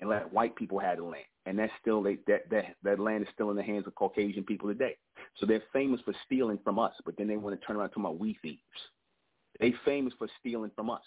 and 0.00 0.08
let 0.08 0.32
white 0.32 0.56
people 0.56 0.78
have 0.78 0.98
the 0.98 1.04
land, 1.04 1.24
and 1.46 1.58
that's 1.58 1.72
still 1.80 2.02
they, 2.02 2.18
that 2.26 2.48
that 2.50 2.76
that 2.82 2.98
land 2.98 3.22
is 3.22 3.28
still 3.34 3.50
in 3.50 3.56
the 3.56 3.62
hands 3.62 3.86
of 3.86 3.94
Caucasian 3.94 4.44
people 4.44 4.68
today. 4.68 4.96
So 5.36 5.46
they're 5.46 5.62
famous 5.72 6.00
for 6.04 6.14
stealing 6.24 6.58
from 6.64 6.78
us, 6.78 6.92
but 7.04 7.16
then 7.16 7.28
they 7.28 7.36
want 7.36 7.58
to 7.58 7.66
turn 7.66 7.76
around 7.76 7.90
talking 7.90 8.04
about 8.04 8.18
we 8.18 8.38
thieves. 8.42 8.58
They 9.60 9.74
famous 9.84 10.14
for 10.18 10.28
stealing 10.40 10.70
from 10.74 10.90
us. 10.90 11.02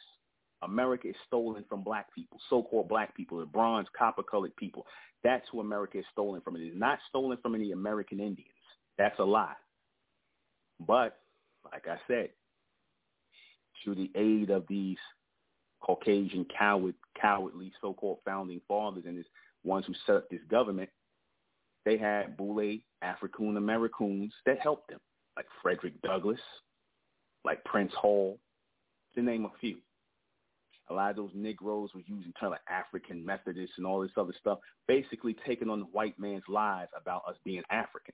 America 0.63 1.09
is 1.09 1.15
stolen 1.27 1.65
from 1.67 1.83
black 1.83 2.13
people, 2.13 2.39
so-called 2.49 2.87
black 2.87 3.15
people, 3.15 3.39
the 3.39 3.45
bronze, 3.45 3.87
copper-colored 3.97 4.55
people. 4.55 4.85
That's 5.23 5.45
who 5.51 5.59
America 5.59 5.99
is 5.99 6.05
stolen 6.11 6.41
from. 6.41 6.55
It 6.55 6.61
is 6.61 6.75
not 6.75 6.99
stolen 7.09 7.37
from 7.41 7.55
any 7.55 7.71
American 7.71 8.19
Indians. 8.19 8.49
That's 8.97 9.17
a 9.19 9.23
lie. 9.23 9.55
But, 10.79 11.19
like 11.71 11.87
I 11.87 11.97
said, 12.07 12.29
through 13.83 13.95
the 13.95 14.11
aid 14.15 14.49
of 14.49 14.65
these 14.67 14.97
Caucasian 15.81 16.45
coward, 16.57 16.95
cowardly 17.19 17.71
so-called 17.81 18.19
founding 18.25 18.61
fathers 18.67 19.03
and 19.07 19.17
the 19.17 19.23
ones 19.63 19.85
who 19.87 19.93
set 20.05 20.15
up 20.15 20.29
this 20.29 20.41
government, 20.49 20.89
they 21.85 21.97
had 21.97 22.37
Boule 22.37 22.77
African 23.01 23.57
Americans 23.57 24.31
that 24.45 24.59
helped 24.59 24.89
them, 24.89 24.99
like 25.35 25.47
Frederick 25.63 25.99
Douglass, 26.03 26.39
like 27.43 27.63
Prince 27.63 27.93
Hall, 27.95 28.37
to 29.15 29.21
name 29.23 29.45
a 29.45 29.51
few. 29.59 29.77
A 30.89 30.93
lot 30.93 31.11
of 31.11 31.15
those 31.15 31.31
Negroes 31.33 31.91
were 31.93 32.01
using 32.05 32.33
terms 32.39 32.51
like 32.51 32.61
African 32.69 33.25
Methodists 33.25 33.77
and 33.77 33.85
all 33.85 34.01
this 34.01 34.11
other 34.17 34.33
stuff, 34.39 34.59
basically 34.87 35.35
taking 35.45 35.69
on 35.69 35.79
the 35.79 35.85
white 35.85 36.19
man's 36.19 36.43
lies 36.49 36.87
about 36.99 37.23
us 37.27 37.35
being 37.45 37.63
African. 37.69 38.13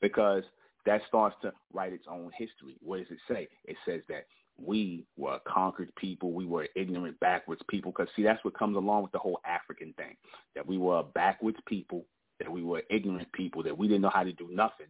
Because 0.00 0.44
that 0.84 1.00
starts 1.08 1.34
to 1.42 1.52
write 1.72 1.92
its 1.92 2.06
own 2.08 2.30
history. 2.36 2.76
What 2.80 2.98
does 2.98 3.10
it 3.10 3.18
say? 3.28 3.48
It 3.64 3.76
says 3.84 4.02
that 4.08 4.26
we 4.58 5.04
were 5.16 5.34
a 5.34 5.40
conquered 5.50 5.94
people. 5.96 6.32
We 6.32 6.46
were 6.46 6.68
ignorant, 6.76 7.18
backwards 7.18 7.62
people. 7.68 7.92
Because, 7.92 8.08
see, 8.14 8.22
that's 8.22 8.44
what 8.44 8.58
comes 8.58 8.76
along 8.76 9.02
with 9.02 9.12
the 9.12 9.18
whole 9.18 9.40
African 9.44 9.92
thing, 9.94 10.16
that 10.54 10.66
we 10.66 10.78
were 10.78 10.98
a 10.98 11.02
backwards 11.02 11.58
people, 11.66 12.04
that 12.38 12.50
we 12.50 12.62
were 12.62 12.82
ignorant 12.90 13.32
people, 13.32 13.62
that 13.64 13.76
we 13.76 13.88
didn't 13.88 14.02
know 14.02 14.12
how 14.12 14.22
to 14.22 14.32
do 14.32 14.48
nothing 14.52 14.86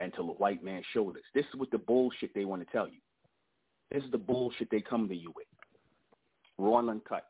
until 0.00 0.26
the 0.26 0.32
white 0.34 0.62
man 0.62 0.82
showed 0.92 1.16
us. 1.16 1.22
This 1.34 1.46
is 1.46 1.58
what 1.58 1.70
the 1.70 1.78
bullshit 1.78 2.34
they 2.34 2.44
want 2.44 2.66
to 2.66 2.72
tell 2.72 2.86
you. 2.86 3.00
This 3.90 4.04
is 4.04 4.10
the 4.10 4.18
bullshit 4.18 4.68
they 4.70 4.80
come 4.80 5.08
to 5.08 5.16
you 5.16 5.32
with 5.34 5.46
raw 6.58 6.78
and 6.78 6.90
uncut. 6.90 7.26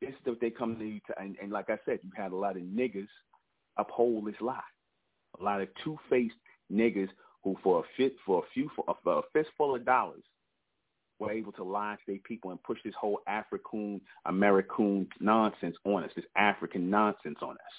This 0.00 0.10
is 0.10 0.16
what 0.26 0.40
they 0.40 0.50
come 0.50 0.78
to 0.78 0.84
you 0.84 1.00
to, 1.08 1.20
and, 1.20 1.36
and 1.42 1.50
like 1.50 1.70
I 1.70 1.78
said, 1.84 1.98
you 2.02 2.10
had 2.16 2.32
a 2.32 2.36
lot 2.36 2.56
of 2.56 2.62
niggas 2.62 3.08
uphold 3.76 4.26
this 4.26 4.40
lie. 4.40 4.60
A 5.40 5.42
lot 5.42 5.60
of 5.60 5.68
two-faced 5.82 6.34
niggas 6.72 7.08
who, 7.42 7.56
for 7.62 7.80
a 7.80 7.82
fit, 7.96 8.14
for 8.24 8.40
a 8.40 8.46
few, 8.54 8.70
for 8.76 8.84
a, 8.88 8.92
for 9.02 9.18
a 9.18 9.22
fistful 9.32 9.74
of 9.74 9.84
dollars, 9.84 10.22
were 11.18 11.32
able 11.32 11.52
to 11.52 11.64
lie 11.64 11.96
to 11.96 12.12
their 12.12 12.20
people 12.24 12.52
and 12.52 12.62
push 12.62 12.78
this 12.84 12.94
whole 12.98 13.20
African 13.26 14.00
American 14.26 15.08
nonsense 15.20 15.76
on 15.84 16.04
us, 16.04 16.10
this 16.14 16.24
African 16.36 16.88
nonsense 16.88 17.38
on 17.42 17.52
us. 17.52 17.76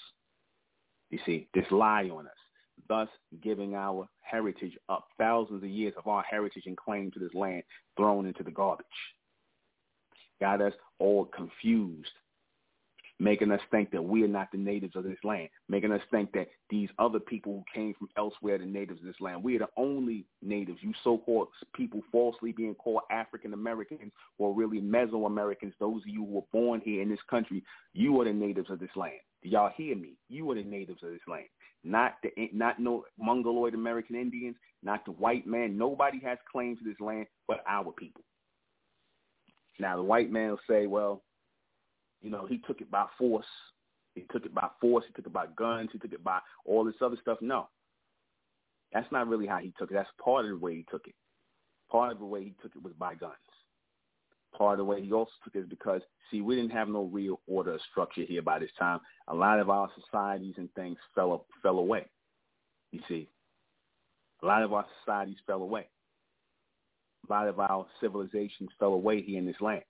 You 1.10 1.18
see, 1.24 1.48
this 1.54 1.64
lie 1.70 2.10
on 2.12 2.26
us, 2.26 2.32
thus 2.86 3.08
giving 3.42 3.74
our 3.74 4.06
heritage 4.20 4.76
up, 4.90 5.06
thousands 5.18 5.62
of 5.62 5.70
years 5.70 5.94
of 5.96 6.06
our 6.06 6.22
heritage 6.22 6.64
and 6.66 6.76
claim 6.76 7.10
to 7.12 7.18
this 7.18 7.34
land 7.34 7.62
thrown 7.96 8.26
into 8.26 8.42
the 8.42 8.50
garbage 8.50 8.86
got 10.40 10.60
us 10.60 10.72
all 10.98 11.26
confused, 11.26 12.10
making 13.18 13.52
us 13.52 13.60
think 13.70 13.90
that 13.90 14.02
we 14.02 14.22
are 14.22 14.28
not 14.28 14.50
the 14.50 14.58
natives 14.58 14.96
of 14.96 15.04
this 15.04 15.18
land, 15.22 15.48
making 15.68 15.92
us 15.92 16.00
think 16.10 16.32
that 16.32 16.48
these 16.70 16.88
other 16.98 17.20
people 17.20 17.52
who 17.52 17.64
came 17.80 17.94
from 17.98 18.08
elsewhere 18.16 18.54
are 18.54 18.58
the 18.58 18.64
natives 18.66 19.00
of 19.00 19.06
this 19.06 19.20
land. 19.20 19.44
We 19.44 19.56
are 19.56 19.60
the 19.60 19.68
only 19.76 20.24
natives. 20.42 20.78
You 20.80 20.92
so-called 21.04 21.48
people 21.74 22.00
falsely 22.10 22.52
being 22.52 22.74
called 22.74 23.02
African 23.10 23.52
Americans 23.52 24.12
or 24.38 24.54
really 24.54 24.80
Mesoamericans, 24.80 25.74
those 25.78 26.02
of 26.02 26.08
you 26.08 26.24
who 26.24 26.32
were 26.32 26.40
born 26.52 26.80
here 26.82 27.02
in 27.02 27.10
this 27.10 27.18
country, 27.28 27.62
you 27.92 28.18
are 28.20 28.24
the 28.24 28.32
natives 28.32 28.70
of 28.70 28.78
this 28.78 28.96
land. 28.96 29.20
Do 29.42 29.48
y'all 29.48 29.72
hear 29.76 29.96
me? 29.96 30.14
You 30.28 30.50
are 30.50 30.54
the 30.54 30.62
natives 30.62 31.02
of 31.02 31.10
this 31.10 31.20
land. 31.28 31.46
Not 31.82 32.16
the 32.22 32.30
not 32.52 32.78
no 32.78 33.04
Mongoloid 33.18 33.72
American 33.72 34.14
Indians, 34.14 34.56
not 34.82 35.04
the 35.06 35.12
white 35.12 35.46
man. 35.46 35.78
Nobody 35.78 36.20
has 36.20 36.36
claim 36.50 36.76
to 36.76 36.84
this 36.84 37.00
land 37.00 37.26
but 37.48 37.64
our 37.66 37.92
people. 37.92 38.22
Now 39.80 39.96
the 39.96 40.02
white 40.02 40.30
man 40.30 40.50
will 40.50 40.60
say, 40.68 40.86
well, 40.86 41.22
you 42.20 42.30
know, 42.30 42.46
he 42.46 42.58
took 42.58 42.80
it 42.80 42.90
by 42.90 43.06
force. 43.18 43.46
He 44.14 44.26
took 44.30 44.44
it 44.44 44.54
by 44.54 44.68
force. 44.80 45.04
He 45.06 45.14
took 45.14 45.26
it 45.26 45.32
by 45.32 45.46
guns. 45.56 45.88
He 45.92 45.98
took 45.98 46.12
it 46.12 46.22
by 46.22 46.40
all 46.66 46.84
this 46.84 46.96
other 47.00 47.16
stuff. 47.20 47.38
No, 47.40 47.68
that's 48.92 49.10
not 49.10 49.28
really 49.28 49.46
how 49.46 49.58
he 49.58 49.72
took 49.78 49.90
it. 49.90 49.94
That's 49.94 50.08
part 50.22 50.44
of 50.44 50.50
the 50.50 50.58
way 50.58 50.74
he 50.74 50.86
took 50.90 51.06
it. 51.06 51.14
Part 51.90 52.12
of 52.12 52.18
the 52.18 52.26
way 52.26 52.44
he 52.44 52.54
took 52.62 52.76
it 52.76 52.82
was 52.82 52.92
by 52.98 53.14
guns. 53.14 53.34
Part 54.56 54.74
of 54.74 54.78
the 54.78 54.84
way 54.84 55.00
he 55.00 55.12
also 55.12 55.30
took 55.44 55.54
it 55.54 55.60
is 55.60 55.68
because, 55.68 56.02
see, 56.30 56.40
we 56.40 56.56
didn't 56.56 56.72
have 56.72 56.88
no 56.88 57.04
real 57.04 57.40
order 57.46 57.74
or 57.74 57.78
structure 57.90 58.22
here 58.22 58.42
by 58.42 58.58
this 58.58 58.70
time. 58.78 59.00
A 59.28 59.34
lot 59.34 59.60
of 59.60 59.70
our 59.70 59.88
societies 59.98 60.54
and 60.58 60.72
things 60.74 60.98
fell 61.14 61.46
fell 61.62 61.78
away. 61.78 62.06
You 62.90 63.00
see, 63.08 63.28
a 64.42 64.46
lot 64.46 64.62
of 64.62 64.72
our 64.72 64.84
societies 65.00 65.38
fell 65.46 65.62
away 65.62 65.86
a 67.30 67.32
lot 67.32 67.48
of 67.48 67.60
our 67.60 67.86
civilizations 68.00 68.70
fell 68.78 68.92
away 68.92 69.22
here 69.22 69.38
in 69.38 69.46
this 69.46 69.60
land. 69.60 69.82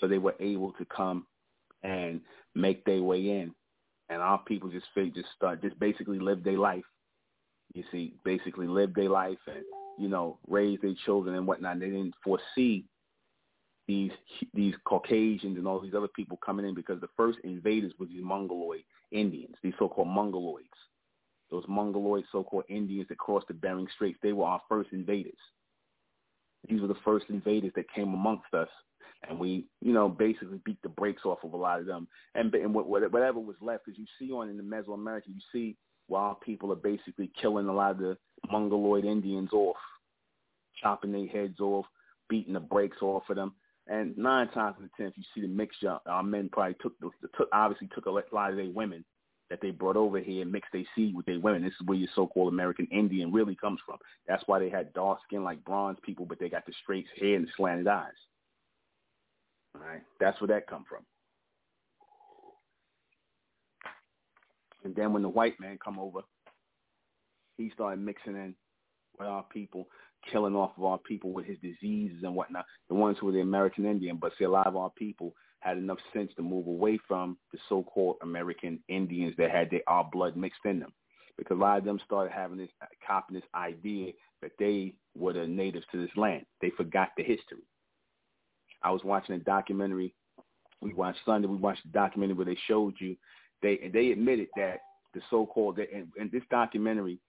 So 0.00 0.08
they 0.08 0.18
were 0.18 0.34
able 0.40 0.72
to 0.72 0.84
come 0.86 1.26
and 1.82 2.20
make 2.54 2.84
their 2.84 3.02
way 3.02 3.18
in. 3.18 3.54
And 4.08 4.20
our 4.20 4.38
people 4.38 4.70
just 4.70 4.86
just 5.14 5.28
start 5.36 5.62
just 5.62 5.78
basically 5.78 6.18
live 6.18 6.42
their 6.42 6.58
life. 6.58 6.84
You 7.74 7.84
see, 7.90 8.14
basically 8.24 8.66
live 8.66 8.94
their 8.94 9.08
life 9.08 9.38
and 9.46 9.62
you 9.98 10.08
know 10.08 10.38
raise 10.48 10.78
their 10.80 10.94
children 11.04 11.36
and 11.36 11.46
whatnot. 11.46 11.80
They 11.80 11.86
didn't 11.86 12.14
foresee 12.24 12.84
these 13.86 14.10
these 14.54 14.74
Caucasians 14.84 15.56
and 15.56 15.66
all 15.66 15.80
these 15.80 15.94
other 15.94 16.08
people 16.08 16.38
coming 16.44 16.66
in 16.66 16.74
because 16.74 17.00
the 17.00 17.08
first 17.16 17.38
invaders 17.44 17.92
were 17.98 18.06
these 18.06 18.22
Mongoloid 18.22 18.82
Indians, 19.10 19.54
these 19.62 19.74
so-called 19.78 20.08
Mongoloids. 20.08 20.68
Those 21.50 21.64
Mongoloid 21.68 22.24
so-called 22.32 22.64
Indians 22.68 23.08
that 23.08 23.18
crossed 23.18 23.48
the 23.48 23.54
Bering 23.54 23.88
Straits, 23.94 24.18
they 24.22 24.32
were 24.32 24.46
our 24.46 24.60
first 24.68 24.90
invaders. 24.92 25.38
These 26.68 26.80
were 26.80 26.88
the 26.88 26.94
first 27.04 27.26
invaders 27.28 27.72
that 27.74 27.92
came 27.92 28.14
amongst 28.14 28.52
us, 28.54 28.68
and 29.28 29.38
we, 29.38 29.66
you 29.80 29.92
know, 29.92 30.08
basically 30.08 30.60
beat 30.64 30.80
the 30.82 30.88
brakes 30.88 31.22
off 31.24 31.38
of 31.44 31.52
a 31.52 31.56
lot 31.56 31.80
of 31.80 31.86
them. 31.86 32.08
And, 32.34 32.54
and 32.54 32.74
whatever 32.74 33.40
was 33.40 33.56
left, 33.60 33.88
as 33.88 33.98
you 33.98 34.06
see 34.18 34.32
on 34.32 34.48
in 34.48 34.56
the 34.56 34.62
Mesoamerica, 34.62 35.28
you 35.28 35.40
see 35.52 35.76
while 36.08 36.34
people 36.34 36.72
are 36.72 36.76
basically 36.76 37.30
killing 37.40 37.68
a 37.68 37.72
lot 37.72 37.92
of 37.92 37.98
the 37.98 38.16
Mongoloid 38.50 39.04
Indians 39.04 39.52
off, 39.52 39.76
chopping 40.80 41.12
their 41.12 41.26
heads 41.26 41.60
off, 41.60 41.86
beating 42.28 42.54
the 42.54 42.60
brakes 42.60 42.98
off 43.00 43.22
of 43.28 43.36
them. 43.36 43.54
And 43.88 44.16
nine 44.16 44.48
times 44.48 44.76
out 44.78 44.84
of 44.84 44.90
ten, 44.96 45.06
if 45.06 45.14
you 45.16 45.24
see 45.34 45.40
the 45.40 45.48
mixture, 45.48 45.98
our 46.06 46.22
men 46.22 46.48
probably 46.52 46.76
took, 46.80 46.98
the, 47.00 47.10
took 47.36 47.48
obviously 47.52 47.88
took 47.94 48.06
a 48.06 48.10
lot 48.10 48.50
of 48.50 48.56
their 48.56 48.70
women 48.70 49.04
that 49.52 49.60
they 49.60 49.70
brought 49.70 49.98
over 49.98 50.18
here 50.18 50.40
and 50.40 50.50
mixed 50.50 50.72
their 50.72 50.82
seed 50.96 51.14
with 51.14 51.26
their 51.26 51.38
women. 51.38 51.62
This 51.62 51.74
is 51.78 51.86
where 51.86 51.98
your 51.98 52.08
so-called 52.14 52.50
American 52.50 52.88
Indian 52.90 53.30
really 53.30 53.54
comes 53.54 53.80
from. 53.84 53.98
That's 54.26 54.42
why 54.46 54.58
they 54.58 54.70
had 54.70 54.94
dark 54.94 55.18
skin 55.26 55.44
like 55.44 55.62
bronze 55.62 55.98
people, 56.02 56.24
but 56.24 56.40
they 56.40 56.48
got 56.48 56.64
the 56.64 56.72
straight 56.82 57.04
hair 57.20 57.36
and 57.36 57.46
the 57.46 57.50
slanted 57.54 57.86
eyes. 57.86 58.12
All 59.74 59.82
right, 59.82 60.00
that's 60.18 60.40
where 60.40 60.48
that 60.48 60.66
come 60.66 60.86
from. 60.88 61.04
And 64.84 64.96
then 64.96 65.12
when 65.12 65.20
the 65.20 65.28
white 65.28 65.60
man 65.60 65.78
come 65.84 65.98
over, 65.98 66.20
he 67.58 67.70
started 67.74 68.00
mixing 68.00 68.36
in 68.36 68.54
with 69.18 69.28
our 69.28 69.44
people, 69.52 69.86
killing 70.30 70.56
off 70.56 70.72
of 70.78 70.84
our 70.84 70.98
people 70.98 71.34
with 71.34 71.44
his 71.44 71.58
diseases 71.58 72.22
and 72.22 72.34
whatnot. 72.34 72.64
The 72.88 72.94
ones 72.94 73.18
who 73.20 73.26
were 73.26 73.32
the 73.32 73.42
American 73.42 73.84
Indian, 73.84 74.16
but 74.16 74.32
see, 74.38 74.44
a 74.44 74.50
lot 74.50 74.66
of 74.66 74.76
our 74.76 74.90
people 74.96 75.34
had 75.62 75.78
enough 75.78 75.98
sense 76.12 76.32
to 76.36 76.42
move 76.42 76.66
away 76.66 76.98
from 77.06 77.36
the 77.52 77.58
so-called 77.68 78.16
American 78.22 78.80
Indians 78.88 79.34
that 79.38 79.50
had 79.50 79.70
their 79.70 79.80
our 79.86 80.08
blood 80.10 80.36
mixed 80.36 80.64
in 80.64 80.80
them. 80.80 80.92
Because 81.38 81.56
a 81.56 81.60
lot 81.60 81.78
of 81.78 81.84
them 81.84 82.00
started 82.04 82.32
having 82.32 82.58
this, 82.58 82.68
uh, 82.82 82.86
copying 83.06 83.40
this 83.40 83.48
idea 83.54 84.12
that 84.42 84.52
they 84.58 84.92
were 85.16 85.32
the 85.32 85.46
natives 85.46 85.86
to 85.92 86.00
this 86.00 86.14
land. 86.16 86.44
They 86.60 86.70
forgot 86.70 87.10
the 87.16 87.22
history. 87.22 87.62
I 88.82 88.90
was 88.90 89.02
watching 89.04 89.36
a 89.36 89.38
documentary. 89.38 90.14
We 90.80 90.92
watched 90.92 91.20
Sunday. 91.24 91.46
We 91.46 91.56
watched 91.56 91.84
the 91.84 91.92
documentary 91.92 92.36
where 92.36 92.46
they 92.46 92.58
showed 92.66 92.94
you. 92.98 93.16
They 93.62 93.78
and 93.82 93.92
they 93.92 94.10
admitted 94.10 94.48
that 94.56 94.80
the 95.14 95.20
so-called 95.30 95.78
in, 95.78 96.10
in 96.18 96.28
this 96.32 96.42
documentary 96.50 97.20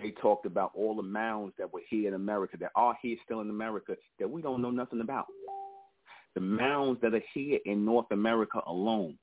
they 0.00 0.10
talked 0.22 0.46
about 0.46 0.72
all 0.74 0.96
the 0.96 1.02
mounds 1.02 1.52
that 1.58 1.72
were 1.72 1.82
here 1.88 2.08
in 2.08 2.14
America 2.14 2.56
that 2.58 2.70
are 2.74 2.96
here 3.02 3.16
still 3.24 3.40
in 3.40 3.50
America 3.50 3.96
that 4.18 4.30
we 4.30 4.40
don't 4.40 4.62
know 4.62 4.70
nothing 4.70 5.00
about. 5.00 5.26
The 6.34 6.40
mounds 6.40 7.00
that 7.02 7.14
are 7.14 7.22
here 7.34 7.58
in 7.66 7.84
North 7.84 8.10
America 8.10 8.60
alone 8.66 9.18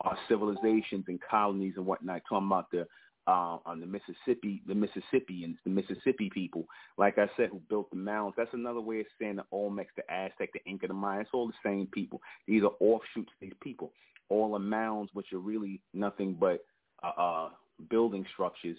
are 0.00 0.16
civilizations 0.28 1.04
and 1.08 1.18
colonies 1.28 1.74
and 1.76 1.86
whatnot. 1.86 2.22
Talking 2.28 2.46
about 2.48 2.70
the 2.70 2.86
uh, 3.28 3.58
on 3.66 3.78
the 3.78 3.86
Mississippi, 3.86 4.62
the 4.66 4.74
Mississippians, 4.74 5.58
the 5.62 5.70
Mississippi 5.70 6.30
people, 6.32 6.64
like 6.96 7.18
I 7.18 7.28
said, 7.36 7.50
who 7.50 7.60
built 7.68 7.90
the 7.90 7.96
mounds. 7.96 8.34
That's 8.38 8.54
another 8.54 8.80
way 8.80 9.00
of 9.00 9.06
saying 9.20 9.36
the 9.36 9.44
Olmecs, 9.52 9.94
the 9.96 10.10
Aztec, 10.10 10.48
the 10.54 10.64
Inca, 10.64 10.88
the 10.88 10.94
Maya. 10.94 11.20
It's 11.20 11.30
all 11.34 11.46
the 11.46 11.52
same 11.62 11.86
people. 11.92 12.22
These 12.46 12.62
are 12.62 12.72
offshoots 12.80 13.28
of 13.28 13.40
these 13.42 13.52
people. 13.62 13.92
All 14.30 14.52
the 14.52 14.58
mounds, 14.58 15.10
which 15.12 15.32
are 15.34 15.38
really 15.38 15.82
nothing 15.92 16.38
but 16.40 16.64
uh, 17.02 17.20
uh, 17.20 17.48
building 17.90 18.24
structures, 18.32 18.78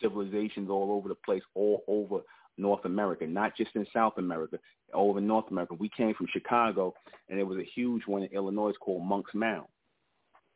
civilizations 0.00 0.70
all 0.70 0.92
over 0.92 1.08
the 1.08 1.16
place, 1.16 1.42
all 1.56 1.82
over 1.88 2.20
North 2.58 2.84
America, 2.84 3.26
not 3.26 3.56
just 3.56 3.74
in 3.74 3.86
South 3.92 4.14
America, 4.18 4.58
over 4.92 5.20
North 5.20 5.50
America. 5.50 5.74
We 5.74 5.90
came 5.96 6.14
from 6.14 6.26
Chicago, 6.32 6.94
and 7.28 7.38
there 7.38 7.46
was 7.46 7.58
a 7.58 7.70
huge 7.74 8.02
one 8.06 8.22
in 8.22 8.32
Illinois 8.32 8.72
called 8.80 9.06
Monk's 9.06 9.34
Mound. 9.34 9.66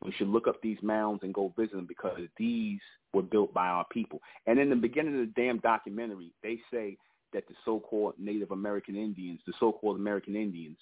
We 0.03 0.11
should 0.11 0.27
look 0.27 0.47
up 0.47 0.61
these 0.61 0.77
mounds 0.83 1.23
and 1.23 1.33
go 1.33 1.53
visit 1.57 1.75
them 1.75 1.87
because 1.87 2.19
these 2.37 2.79
were 3.13 3.23
built 3.23 3.53
by 3.53 3.67
our 3.67 3.85
people. 3.91 4.21
And 4.45 4.59
in 4.59 4.69
the 4.69 4.75
beginning 4.75 5.19
of 5.19 5.27
the 5.27 5.41
damn 5.41 5.57
documentary, 5.59 6.31
they 6.43 6.59
say 6.71 6.97
that 7.33 7.47
the 7.47 7.55
so-called 7.65 8.13
Native 8.19 8.51
American 8.51 8.95
Indians, 8.95 9.39
the 9.47 9.53
so-called 9.59 9.97
American 9.97 10.35
Indians, 10.35 10.77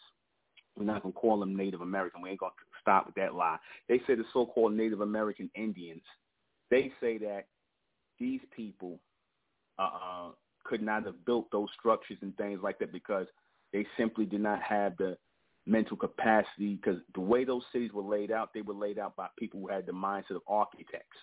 we're 0.78 0.86
not 0.86 1.02
going 1.02 1.14
to 1.14 1.20
call 1.20 1.40
them 1.40 1.56
Native 1.56 1.80
American. 1.80 2.22
We 2.22 2.32
ain't 2.32 2.40
going 2.40 2.52
to 2.52 2.80
stop 2.82 3.06
with 3.06 3.16
that 3.16 3.36
lie. 3.36 3.58
They 3.88 4.00
say 4.00 4.16
the 4.16 4.26
so-called 4.34 4.74
Native 4.74 5.00
American 5.00 5.50
Indians, 5.56 6.04
they 6.70 6.92
say 7.00 7.18
that 7.20 7.46
these 8.20 8.42
people 8.56 9.00
uh, 9.80 10.32
could 10.66 10.82
not 10.82 11.06
have 11.06 11.26
built 11.26 11.48
those 11.52 11.70
structures 11.78 12.18
and 12.22 12.36
things 12.38 12.60
like 12.62 12.80
that 12.80 12.92
because 12.92 13.28
they 13.74 13.86
simply 13.98 14.26
did 14.26 14.42
not 14.42 14.62
have 14.62 14.98
the 14.98 15.18
mental 15.66 15.98
capacity 15.98 16.76
because 16.76 17.00
the 17.14 17.22
way 17.22 17.44
those 17.44 17.64
cities 17.72 17.92
were 17.94 18.04
laid 18.04 18.32
out, 18.32 18.50
they 18.54 18.62
were 18.62 18.74
laid 18.74 19.00
out 19.00 19.16
by 19.16 19.28
people 19.38 19.60
who 19.60 19.68
had 19.68 19.86
the 19.86 19.92
mindset 19.92 20.36
of 20.36 20.42
architects. 20.48 21.18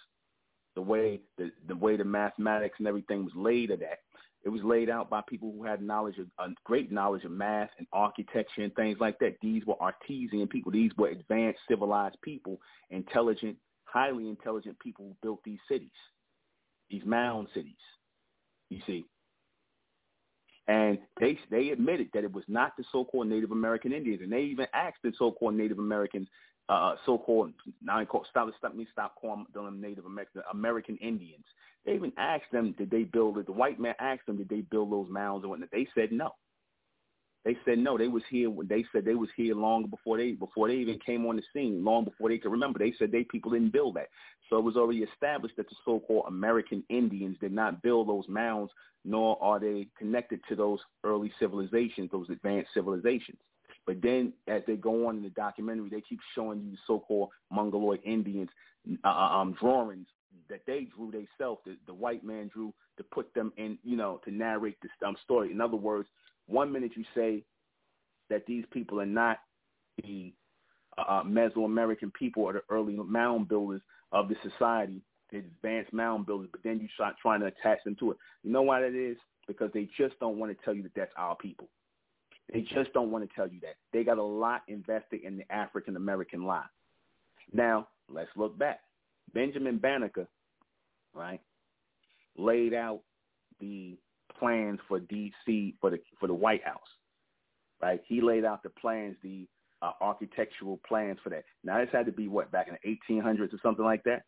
The 0.74 0.83
way 0.83 1.20
the 1.37 1.50
the 1.68 1.76
way 1.76 1.96
the 1.96 2.05
mathematics 2.05 2.76
and 2.78 2.88
everything 2.88 3.24
was 3.24 3.35
laid 3.37 3.70
at 3.70 3.81
that, 3.81 3.98
it 4.44 4.48
was 4.48 4.62
laid 4.64 4.88
out 4.88 5.11
by 5.11 5.20
people 5.28 5.52
who 5.52 5.64
had 5.64 5.83
knowledge 5.83 6.16
of 6.18 6.26
great 6.64 6.90
knowledge 6.90 7.24
of 7.24 7.31
math 7.31 7.70
and 7.78 7.87
architecture 7.92 8.62
and 8.62 8.74
things 8.74 8.96
like 8.98 9.18
that. 9.18 9.37
These 9.42 9.66
were 9.66 9.81
artesian 9.81 10.48
people. 10.48 10.72
These 10.72 10.92
were 10.96 11.09
advanced, 11.09 11.61
civilized 11.68 12.16
people, 12.22 12.59
intelligent, 12.90 13.57
highly 13.85 14.28
intelligent 14.28 14.78
people 14.81 15.05
who 15.05 15.16
built 15.22 15.40
these 15.44 15.61
cities, 15.68 15.90
these 16.90 17.05
mound 17.05 17.48
cities. 17.55 17.74
You 18.70 18.81
see, 18.87 19.05
and 20.68 20.98
they 21.20 21.38
they 21.51 21.70
admitted 21.70 22.09
that 22.14 22.25
it 22.25 22.33
was 22.33 22.44
not 22.48 22.77
the 22.77 22.85
so-called 22.92 23.27
Native 23.27 23.51
American 23.51 23.92
Indians, 23.92 24.20
and 24.22 24.33
they 24.33 24.42
even 24.42 24.66
asked 24.72 24.98
the 25.03 25.12
so-called 25.18 25.55
Native 25.55 25.79
Americans, 25.79 26.29
uh, 26.68 26.94
so-called 27.05 27.53
call 28.09 28.27
stop 28.31 28.75
me 28.75 28.87
stop 28.92 29.14
calling 29.20 29.46
them 29.53 29.81
Native 29.81 30.07
American 30.07 30.42
American 30.53 30.96
Indians. 30.98 31.44
They 31.85 31.94
even 31.94 32.12
asked 32.16 32.51
them, 32.53 32.75
did 32.79 32.90
they 32.90 33.03
build 33.03 33.38
it? 33.38 33.46
The 33.46 33.53
white 33.53 33.81
man 33.81 33.94
asked 33.98 34.27
them, 34.27 34.37
did 34.37 34.48
they 34.48 34.61
build 34.61 34.92
those 34.92 35.09
mounds 35.11 35.42
and 35.42 35.51
whatnot? 35.51 35.70
They 35.72 35.88
said 35.96 36.12
no. 36.12 36.33
They 37.44 37.57
said 37.64 37.78
no. 37.78 37.98
They 37.98 38.09
was 38.09 38.22
here. 38.31 38.50
They 38.64 38.85
said 38.92 39.05
they 39.05 39.14
was 39.14 39.28
here 39.37 39.55
long 39.55 39.87
before 39.87 40.16
they 40.16 40.33
before 40.33 40.68
they 40.68 40.76
even 40.76 40.98
came 41.05 41.26
on 41.26 41.37
the 41.37 41.42
scene. 41.52 41.85
Long 41.85 42.05
before 42.05 42.28
they 42.28 42.38
could 42.38 42.52
remember. 42.52 42.78
They 42.78 42.94
said 42.98 43.11
they 43.11 43.24
people 43.24 43.50
didn't 43.50 43.72
build 43.72 43.96
that. 43.96 44.09
So 44.48 44.59
it 44.59 44.64
was 44.64 44.76
already 44.76 45.02
established 45.02 45.57
that 45.57 45.68
the 45.68 45.76
so-called 45.85 46.26
American 46.28 46.85
Indians 46.88 47.37
did 47.40 47.52
not 47.52 47.83
build 47.83 48.09
those 48.09 48.28
mounds, 48.28 48.70
nor 49.05 49.42
are 49.42 49.59
they 49.59 49.88
connected 49.98 50.40
to 50.48 50.57
those 50.57 50.78
early 51.05 51.33
civilizations, 51.40 52.11
those 52.12 52.31
advanced 52.31 52.70
civilizations. 52.74 53.38
But 53.87 54.00
then, 54.00 54.33
as 54.46 54.62
they 54.66 54.76
go 54.76 55.09
on 55.09 55.16
in 55.16 55.22
the 55.24 55.31
documentary, 55.31 55.90
they 55.90 56.02
keep 56.02 56.20
showing 56.37 56.62
you 56.62 56.76
so-called 56.87 57.31
Mongoloid 57.50 58.00
Indians 58.05 58.50
uh, 59.05 59.09
uh 59.09 59.40
um, 59.40 59.57
drawings 59.61 60.07
that 60.48 60.62
they 60.66 60.87
drew 60.94 61.11
themselves, 61.11 61.61
the, 61.64 61.76
the 61.87 61.94
white 61.94 62.24
man 62.24 62.48
drew 62.52 62.72
to 62.96 63.05
put 63.05 63.33
them 63.35 63.52
in, 63.57 63.78
you 63.83 63.96
know, 63.96 64.20
to 64.24 64.31
narrate 64.31 64.76
this 64.83 64.90
um, 65.07 65.16
story. 65.24 65.50
In 65.50 65.61
other 65.61 65.76
words, 65.76 66.09
one 66.46 66.72
minute 66.72 66.92
you 66.96 67.05
say 67.14 67.44
that 68.31 68.46
these 68.46 68.64
people 68.70 69.00
are 69.00 69.07
not 69.07 69.38
the 70.02 70.33
uh, 70.98 71.22
Mesoamerican 71.24 72.12
people 72.14 72.44
or 72.44 72.52
the 72.52 72.62
early 72.68 72.94
mound 72.94 73.48
builders 73.48 73.81
of 74.12 74.28
the 74.28 74.37
society, 74.42 75.02
the 75.31 75.38
advanced 75.38 75.92
mound 75.92 76.26
builders, 76.26 76.48
but 76.52 76.62
then 76.62 76.81
you 76.81 76.88
start 76.94 77.14
trying 77.20 77.40
to 77.40 77.46
attach 77.46 77.78
them 77.85 77.96
to 78.00 78.12
it. 78.12 78.16
You 78.42 78.52
know 78.52 78.62
why 78.62 78.81
that 78.81 78.94
is? 78.94 79.16
Because 79.46 79.70
they 79.72 79.88
just 79.98 80.18
don't 80.20 80.38
want 80.38 80.57
to 80.57 80.64
tell 80.64 80.74
you 80.74 80.83
that 80.83 80.92
that's 80.94 81.12
our 81.16 81.37
people. 81.37 81.68
They 82.52 82.61
just 82.61 82.92
don't 82.92 83.11
want 83.11 83.28
to 83.28 83.35
tell 83.35 83.48
you 83.48 83.61
that. 83.61 83.76
They 83.92 84.05
got 84.05 84.18
a 84.18 84.22
lot 84.22 84.62
invested 84.68 85.22
in 85.24 85.38
the 85.38 85.50
African 85.50 85.96
American 85.96 86.44
lie. 86.44 86.66
Now, 87.52 87.88
let's 88.09 88.31
look 88.37 88.59
back. 88.59 88.81
Benjamin 89.33 89.78
Banneker, 89.78 90.28
right, 91.14 91.40
laid 92.37 92.74
out 92.74 93.00
the 93.61 93.96
plans 94.42 94.81
for 94.88 94.98
DC 94.98 95.74
for 95.81 95.90
the 95.90 95.98
for 96.18 96.26
the 96.26 96.35
White 96.35 96.64
House. 96.64 96.81
Right? 97.81 98.00
He 98.07 98.20
laid 98.20 98.44
out 98.44 98.62
the 98.62 98.70
plans, 98.70 99.16
the 99.22 99.46
uh, 99.81 99.92
architectural 100.00 100.81
plans 100.87 101.18
for 101.22 101.31
that. 101.31 101.44
Now 101.64 101.78
this 101.78 101.88
had 101.92 102.07
to 102.07 102.12
be 102.12 102.28
what 102.28 102.50
back 102.50 102.68
in 102.68 102.76
the 102.83 103.14
1800s 103.14 103.52
or 103.55 103.59
something 103.62 103.85
like 103.85 104.02
that. 104.05 104.22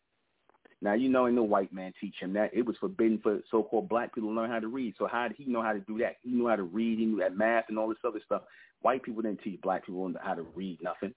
Now 0.81 0.93
you 0.93 1.09
know, 1.09 1.27
ain't 1.27 1.35
no 1.35 1.43
white 1.43 1.73
man 1.73 1.93
teach 1.99 2.15
him 2.19 2.33
that. 2.33 2.51
It 2.53 2.65
was 2.65 2.77
forbidden 2.79 3.19
for 3.21 3.39
so-called 3.51 3.89
black 3.89 4.13
people 4.13 4.29
to 4.29 4.35
learn 4.35 4.49
how 4.49 4.59
to 4.59 4.67
read. 4.67 4.95
So 4.97 5.07
how 5.07 5.27
did 5.27 5.37
he 5.37 5.45
know 5.45 5.61
how 5.61 5.73
to 5.73 5.79
do 5.79 5.97
that? 5.99 6.15
He 6.23 6.31
knew 6.31 6.47
how 6.47 6.55
to 6.55 6.63
read. 6.63 6.99
He 6.99 7.05
knew 7.05 7.19
that 7.19 7.37
math 7.37 7.65
and 7.69 7.77
all 7.77 7.89
this 7.89 7.97
other 8.05 8.21
stuff. 8.25 8.43
White 8.81 9.03
people 9.03 9.21
didn't 9.21 9.41
teach 9.41 9.61
black 9.61 9.85
people 9.85 10.13
how 10.21 10.33
to 10.33 10.43
read 10.55 10.79
nothing. 10.81 11.13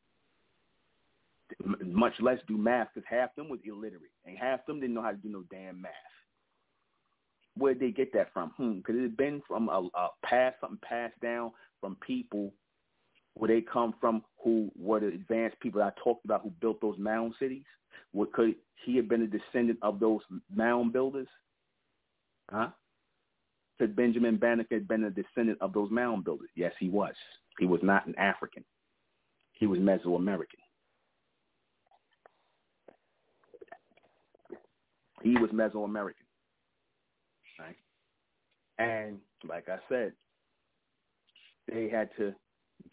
Much 1.82 2.14
less 2.20 2.38
do 2.46 2.58
math, 2.58 2.88
because 2.94 3.08
half 3.08 3.34
them 3.34 3.48
was 3.48 3.58
illiterate, 3.64 4.12
and 4.26 4.36
half 4.36 4.64
them 4.66 4.80
didn't 4.80 4.94
know 4.94 5.02
how 5.02 5.10
to 5.10 5.16
do 5.16 5.30
no 5.30 5.42
damn 5.50 5.80
math 5.80 5.92
where 7.58 7.74
they 7.74 7.90
get 7.90 8.12
that 8.14 8.32
from? 8.32 8.50
Hmm, 8.56 8.80
could 8.80 8.96
it 8.96 9.02
have 9.02 9.16
been 9.16 9.42
from 9.46 9.68
a, 9.68 9.88
a 9.94 10.08
past, 10.24 10.56
something 10.60 10.78
passed 10.82 11.18
down 11.20 11.52
from 11.80 11.96
people 11.96 12.52
where 13.34 13.48
they 13.48 13.60
come 13.60 13.94
from 14.00 14.22
who 14.42 14.70
were 14.78 15.00
the 15.00 15.08
advanced 15.08 15.60
people 15.60 15.82
I 15.82 15.90
talked 16.02 16.24
about 16.24 16.42
who 16.42 16.50
built 16.60 16.80
those 16.80 16.98
mound 16.98 17.34
cities? 17.38 17.64
What 18.12 18.32
could 18.32 18.54
he 18.84 18.96
have 18.96 19.08
been 19.08 19.22
a 19.22 19.26
descendant 19.26 19.78
of 19.82 20.00
those 20.00 20.20
mound 20.54 20.92
builders? 20.92 21.28
Huh? 22.50 22.68
Could 23.78 23.94
Benjamin 23.94 24.36
Banneker 24.36 24.76
have 24.76 24.88
been 24.88 25.04
a 25.04 25.10
descendant 25.10 25.58
of 25.60 25.72
those 25.72 25.90
mound 25.90 26.24
builders? 26.24 26.48
Yes, 26.56 26.72
he 26.80 26.88
was. 26.88 27.14
He 27.58 27.66
was 27.66 27.80
not 27.82 28.06
an 28.06 28.14
African. 28.18 28.64
He 29.52 29.66
was 29.66 29.78
Mesoamerican. 29.78 30.62
He 35.22 35.36
was 35.36 35.50
Mesoamerican. 35.50 36.27
And 38.78 39.18
like 39.48 39.68
I 39.68 39.78
said, 39.88 40.12
they 41.70 41.88
had 41.88 42.10
to 42.16 42.34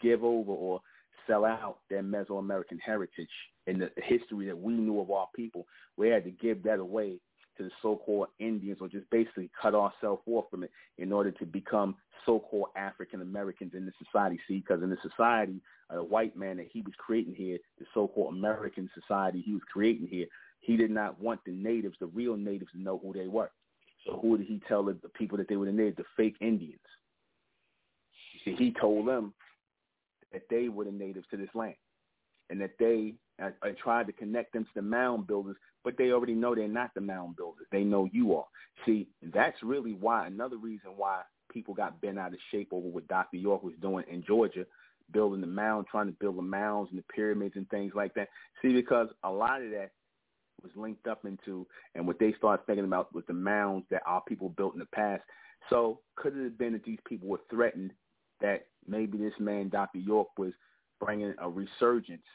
give 0.01 0.23
over 0.23 0.51
or 0.51 0.82
sell 1.28 1.45
out 1.45 1.80
their 1.89 2.04
Mesoamerican 2.04 2.80
heritage 2.84 3.30
and 3.67 3.82
the 3.82 3.89
history 4.04 4.47
that 4.47 4.58
we 4.58 4.73
knew 4.73 4.99
of 4.99 5.12
our 5.12 5.28
people. 5.36 5.65
We 5.97 6.10
had 6.10 6.23
to 6.25 6.32
give 6.32 6.63
that 6.63 6.80
away 6.80 7.19
to 7.58 7.63
the 7.63 7.71
so-called 7.82 8.28
Indians 8.39 8.80
or 8.82 8.88
just 8.88 9.10
basically 9.10 9.49
cut 9.60 9.75
ourselves 9.75 10.21
off 10.28 10.45
from 10.51 10.63
it 10.63 10.71
in 10.97 11.12
order 11.12 11.32
to 11.32 11.45
become 11.45 11.95
so-called 12.25 12.69
African 12.75 13.21
Americans 13.21 13.73
in 13.75 13.86
the 13.86 13.93
society. 14.04 14.39
See, 14.47 14.58
because 14.58 14.84
in 14.84 14.91
uh, 14.91 14.95
the 14.95 15.10
society, 15.10 15.62
a 15.89 16.04
white 16.04 16.36
man 16.36 16.58
that 16.58 16.67
he 16.71 16.82
was 16.82 16.93
creating 16.97 17.36
here, 17.36 17.58
the 17.80 17.86
so-called 17.93 18.34
American 18.34 18.89
society 18.99 19.41
he 19.41 19.54
was 19.54 19.62
creating 19.71 20.08
here, 20.08 20.25
he 20.60 20.75
did 20.75 20.91
not 20.91 21.19
want 21.21 21.39
the 21.45 21.51
natives, 21.51 21.95
the 21.99 22.08
real 22.08 22.36
natives, 22.36 22.71
to 22.71 22.82
know 22.82 22.99
who 23.01 23.13
they 23.13 23.28
were. 23.28 23.51
So 24.05 24.19
who 24.21 24.37
did 24.37 24.47
he 24.47 24.61
tell 24.67 24.83
the, 24.83 24.97
people 25.15 25.37
that 25.37 25.47
they 25.47 25.55
were 25.55 25.65
the 25.65 25.71
natives, 25.71 25.97
the 25.97 26.03
fake 26.15 26.35
Indians? 26.41 26.79
See, 28.43 28.55
he 28.55 28.73
told 28.79 29.07
them 29.07 29.33
that 30.31 30.43
they 30.49 30.69
were 30.69 30.85
the 30.85 30.91
natives 30.91 31.25
to 31.31 31.37
this 31.37 31.49
land 31.55 31.75
and 32.49 32.61
that 32.61 32.71
they 32.77 33.15
I, 33.39 33.49
I 33.61 33.71
tried 33.71 34.07
to 34.07 34.13
connect 34.13 34.53
them 34.53 34.63
to 34.63 34.69
the 34.75 34.81
mound 34.81 35.27
builders, 35.27 35.57
but 35.83 35.97
they 35.97 36.11
already 36.11 36.35
know 36.35 36.55
they're 36.55 36.67
not 36.67 36.93
the 36.93 37.01
mound 37.01 37.35
builders. 37.35 37.67
They 37.71 37.83
know 37.83 38.07
you 38.11 38.35
are. 38.35 38.45
See, 38.85 39.07
that's 39.33 39.61
really 39.61 39.93
why, 39.93 40.27
another 40.27 40.57
reason 40.57 40.91
why 40.95 41.21
people 41.51 41.73
got 41.73 41.99
bent 42.01 42.19
out 42.19 42.33
of 42.33 42.39
shape 42.51 42.69
over 42.71 42.87
what 42.87 43.07
Dr. 43.07 43.37
York 43.37 43.63
was 43.63 43.73
doing 43.81 44.05
in 44.09 44.23
Georgia, 44.25 44.65
building 45.11 45.41
the 45.41 45.47
mound, 45.47 45.87
trying 45.89 46.07
to 46.07 46.13
build 46.13 46.37
the 46.37 46.41
mounds 46.41 46.89
and 46.91 46.99
the 46.99 47.05
pyramids 47.13 47.55
and 47.55 47.69
things 47.69 47.93
like 47.95 48.13
that. 48.15 48.29
See, 48.61 48.73
because 48.73 49.09
a 49.23 49.30
lot 49.30 49.61
of 49.61 49.71
that 49.71 49.91
was 50.66 50.76
linked 50.76 51.07
up 51.07 51.26
into 51.26 51.66
and 51.93 52.05
what 52.05 52.20
they 52.20 52.34
started 52.38 52.66
thinking 52.66 52.86
about 52.86 53.13
was 53.13 53.24
the 53.28 53.34
mounds 53.34 53.86
that 53.91 54.01
our 54.05 54.22
people 54.28 54.49
built 54.49 54.74
in 54.74 54.80
the 54.80 54.86
past. 54.88 55.24
So 55.70 55.99
could 56.16 56.36
it 56.36 56.43
have 56.43 56.57
been 56.57 56.74
that 56.74 56.84
these 56.84 56.99
people 57.07 57.28
were 57.28 57.39
threatened 57.49 57.91
that 58.41 58.68
maybe 58.88 59.18
this 59.18 59.34
man, 59.39 59.70
Dr. 59.70 59.99
York, 59.99 60.28
was 60.38 60.53
bringing 60.99 61.34
a 61.39 61.49
resurgence 61.49 62.26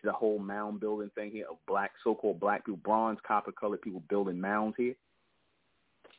to 0.00 0.06
the 0.06 0.12
whole 0.12 0.38
mound 0.38 0.80
building 0.80 1.10
thing 1.14 1.30
here 1.30 1.46
of 1.50 1.56
black, 1.66 1.92
so-called 2.04 2.40
black 2.40 2.64
people, 2.64 2.80
bronze, 2.82 3.18
copper-colored 3.26 3.82
people 3.82 4.02
building 4.08 4.40
mounds 4.40 4.76
here? 4.78 4.94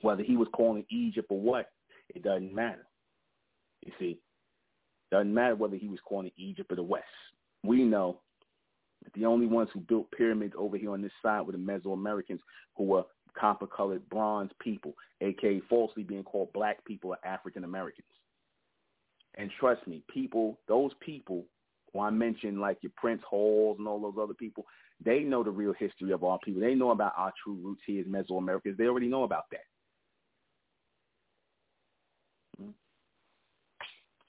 Whether 0.01 0.23
he 0.23 0.35
was 0.35 0.47
calling 0.53 0.85
Egypt 0.89 1.27
or 1.29 1.39
what, 1.39 1.71
it 2.09 2.23
doesn't 2.23 2.53
matter. 2.53 2.85
You 3.85 3.91
see, 3.99 4.19
doesn't 5.11 5.33
matter 5.33 5.55
whether 5.55 5.75
he 5.75 5.87
was 5.87 5.99
calling 6.05 6.31
Egypt 6.37 6.71
or 6.71 6.75
the 6.75 6.83
West. 6.83 7.05
We 7.63 7.83
know 7.83 8.19
the 9.13 9.25
only 9.25 9.47
ones 9.47 9.69
who 9.73 9.79
built 9.81 10.11
pyramids 10.11 10.53
over 10.57 10.77
here 10.77 10.91
on 10.91 11.01
this 11.01 11.11
side 11.21 11.41
were 11.41 11.51
the 11.51 11.57
Mesoamericans, 11.57 12.39
who 12.75 12.85
were 12.85 13.03
copper-colored 13.37 14.07
bronze 14.09 14.51
people, 14.59 14.93
aka 15.21 15.61
falsely 15.69 16.03
being 16.03 16.23
called 16.23 16.51
black 16.53 16.83
people 16.85 17.11
or 17.11 17.17
African 17.25 17.63
Americans. 17.63 18.07
And 19.35 19.49
trust 19.59 19.87
me, 19.87 20.03
people, 20.13 20.59
those 20.67 20.91
people 20.99 21.45
who 21.91 22.01
I 22.01 22.09
mentioned, 22.09 22.59
like 22.59 22.77
your 22.81 22.91
Prince 22.95 23.21
Halls 23.27 23.77
and 23.79 23.87
all 23.87 24.01
those 24.01 24.21
other 24.21 24.33
people, 24.33 24.65
They 25.03 25.21
know 25.21 25.43
the 25.43 25.51
real 25.51 25.73
history 25.73 26.11
of 26.11 26.23
our 26.23 26.37
people. 26.39 26.61
They 26.61 26.75
know 26.75 26.91
about 26.91 27.13
our 27.17 27.33
true 27.43 27.57
roots 27.63 27.81
here 27.85 28.01
as 28.01 28.07
Mesoamericans. 28.07 28.77
They 28.77 28.85
already 28.85 29.07
know 29.07 29.23
about 29.23 29.45
that. 29.51 29.65
Hmm? 32.59 32.71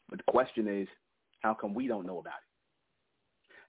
But 0.08 0.18
the 0.18 0.32
question 0.32 0.66
is, 0.66 0.88
how 1.40 1.54
come 1.54 1.74
we 1.74 1.88
don't 1.88 2.06
know 2.06 2.18
about 2.18 2.34
it? 2.34 2.51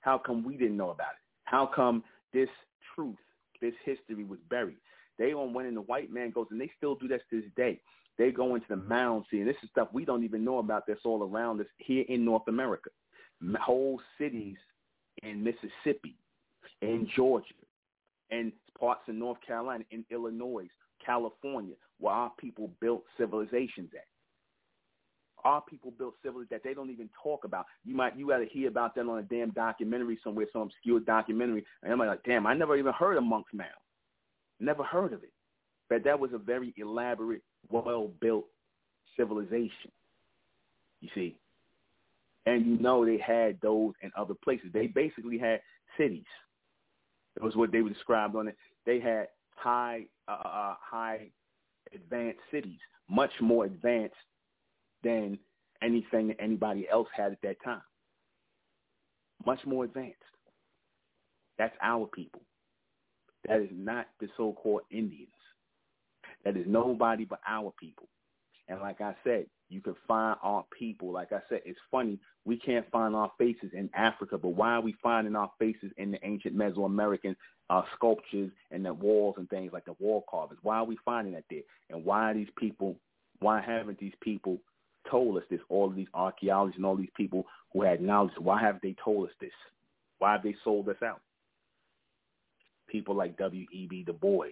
How 0.03 0.17
come 0.17 0.43
we 0.43 0.57
didn't 0.57 0.77
know 0.77 0.89
about 0.89 1.13
it? 1.13 1.23
How 1.45 1.65
come 1.65 2.03
this 2.33 2.49
truth, 2.93 3.15
this 3.61 3.73
history 3.85 4.25
was 4.25 4.39
buried? 4.49 4.77
They 5.17 5.33
on 5.33 5.53
when 5.53 5.73
the 5.73 5.81
white 5.81 6.11
man 6.11 6.31
goes, 6.31 6.47
and 6.51 6.59
they 6.59 6.69
still 6.77 6.95
do 6.95 7.07
that 7.07 7.21
to 7.29 7.41
this 7.41 7.49
day. 7.55 7.79
They 8.17 8.31
go 8.31 8.55
into 8.55 8.67
the 8.69 8.75
mound, 8.75 9.25
see, 9.31 9.39
and 9.39 9.47
this 9.47 9.55
is 9.63 9.69
stuff 9.69 9.87
we 9.93 10.03
don't 10.05 10.23
even 10.23 10.43
know 10.43 10.59
about 10.59 10.83
that's 10.87 11.05
all 11.05 11.23
around 11.23 11.61
us 11.61 11.67
here 11.77 12.03
in 12.09 12.25
North 12.25 12.47
America. 12.47 12.89
Whole 13.59 13.99
cities 14.17 14.57
in 15.23 15.43
Mississippi, 15.43 16.15
in 16.81 17.07
Georgia, 17.15 17.53
and 18.29 18.51
parts 18.77 19.01
of 19.07 19.15
North 19.15 19.37
Carolina, 19.45 19.85
in 19.91 20.03
Illinois, 20.11 20.67
California, 21.03 21.75
where 21.99 22.13
our 22.13 22.31
people 22.37 22.69
built 22.81 23.03
civilizations 23.17 23.89
at. 23.93 24.05
Our 25.45 25.61
people 25.61 25.91
built 25.97 26.15
civilizations 26.23 26.49
that 26.51 26.63
they 26.63 26.73
don't 26.73 26.89
even 26.89 27.09
talk 27.21 27.43
about. 27.43 27.65
You 27.83 27.95
might 27.95 28.17
you 28.17 28.27
got 28.27 28.37
to 28.37 28.45
hear 28.45 28.69
about 28.69 28.95
that 28.95 29.01
on 29.07 29.19
a 29.19 29.23
damn 29.23 29.51
documentary 29.51 30.17
somewhere, 30.23 30.47
some 30.53 30.63
obscure 30.63 30.99
documentary, 30.99 31.65
and 31.81 31.91
I'm 31.91 31.99
like, 31.99 32.23
damn, 32.23 32.47
I 32.47 32.53
never 32.53 32.77
even 32.77 32.93
heard 32.93 33.17
of 33.17 33.23
Monk's 33.23 33.53
Mound. 33.53 33.69
Never 34.59 34.83
heard 34.83 35.13
of 35.13 35.23
it. 35.23 35.33
But 35.89 36.03
that 36.05 36.19
was 36.19 36.31
a 36.33 36.37
very 36.37 36.73
elaborate, 36.77 37.41
well-built 37.69 38.45
civilization. 39.17 39.91
You 41.01 41.09
see, 41.13 41.37
and 42.45 42.65
you 42.65 42.77
know 42.79 43.05
they 43.05 43.17
had 43.17 43.59
those 43.61 43.93
in 44.01 44.11
other 44.17 44.33
places. 44.33 44.67
They 44.73 44.87
basically 44.87 45.37
had 45.37 45.61
cities. 45.97 46.23
It 47.35 47.43
was 47.43 47.55
what 47.55 47.71
they 47.71 47.81
were 47.81 47.89
described 47.89 48.35
on 48.35 48.47
it. 48.47 48.55
They 48.85 48.99
had 48.99 49.27
high, 49.55 50.05
uh, 50.27 50.37
uh, 50.43 50.47
uh, 50.47 50.75
high 50.79 51.29
advanced 51.93 52.39
cities, 52.51 52.79
much 53.09 53.31
more 53.41 53.65
advanced 53.65 54.15
than 55.03 55.37
anything 55.81 56.29
that 56.29 56.37
anybody 56.39 56.87
else 56.89 57.07
had 57.15 57.31
at 57.31 57.41
that 57.43 57.57
time. 57.63 57.81
Much 59.45 59.59
more 59.65 59.83
advanced. 59.83 60.15
That's 61.57 61.75
our 61.81 62.07
people. 62.07 62.41
That 63.47 63.61
is 63.61 63.69
not 63.73 64.07
the 64.19 64.29
so-called 64.37 64.81
Indians. 64.89 65.27
That 66.45 66.57
is 66.57 66.65
nobody 66.67 67.25
but 67.25 67.39
our 67.47 67.73
people. 67.79 68.07
And 68.69 68.79
like 68.79 69.01
I 69.01 69.15
said, 69.23 69.45
you 69.69 69.81
can 69.81 69.95
find 70.07 70.37
our 70.43 70.65
people. 70.77 71.11
Like 71.11 71.31
I 71.33 71.39
said, 71.49 71.61
it's 71.65 71.79
funny. 71.91 72.19
We 72.45 72.57
can't 72.57 72.89
find 72.91 73.15
our 73.15 73.31
faces 73.37 73.71
in 73.73 73.89
Africa, 73.93 74.37
but 74.37 74.49
why 74.49 74.73
are 74.73 74.81
we 74.81 74.95
finding 75.03 75.35
our 75.35 75.51
faces 75.59 75.91
in 75.97 76.11
the 76.11 76.25
ancient 76.25 76.55
Mesoamerican 76.55 77.35
uh, 77.69 77.81
sculptures 77.95 78.51
and 78.71 78.85
the 78.85 78.93
walls 78.93 79.35
and 79.37 79.49
things 79.49 79.73
like 79.73 79.85
the 79.85 79.95
wall 79.99 80.23
carvings? 80.29 80.59
Why 80.63 80.77
are 80.77 80.85
we 80.85 80.97
finding 81.03 81.33
that 81.33 81.45
there? 81.49 81.61
And 81.89 82.05
why 82.05 82.31
are 82.31 82.33
these 82.33 82.49
people, 82.57 82.95
why 83.39 83.61
haven't 83.61 83.99
these 83.99 84.13
people 84.21 84.59
told 85.09 85.37
us 85.37 85.43
this? 85.49 85.59
All 85.69 85.87
of 85.87 85.95
these 85.95 86.07
archaeologists 86.13 86.77
and 86.77 86.85
all 86.85 86.95
these 86.95 87.09
people 87.15 87.45
who 87.71 87.83
had 87.83 88.01
knowledge, 88.01 88.33
why 88.37 88.61
haven't 88.61 88.83
they 88.83 88.95
told 89.03 89.27
us 89.27 89.35
this? 89.39 89.51
Why 90.19 90.33
have 90.33 90.43
they 90.43 90.55
sold 90.63 90.89
us 90.89 91.01
out? 91.03 91.21
People 92.87 93.15
like 93.15 93.37
W.E.B. 93.37 94.03
Du 94.03 94.13
Bois, 94.13 94.47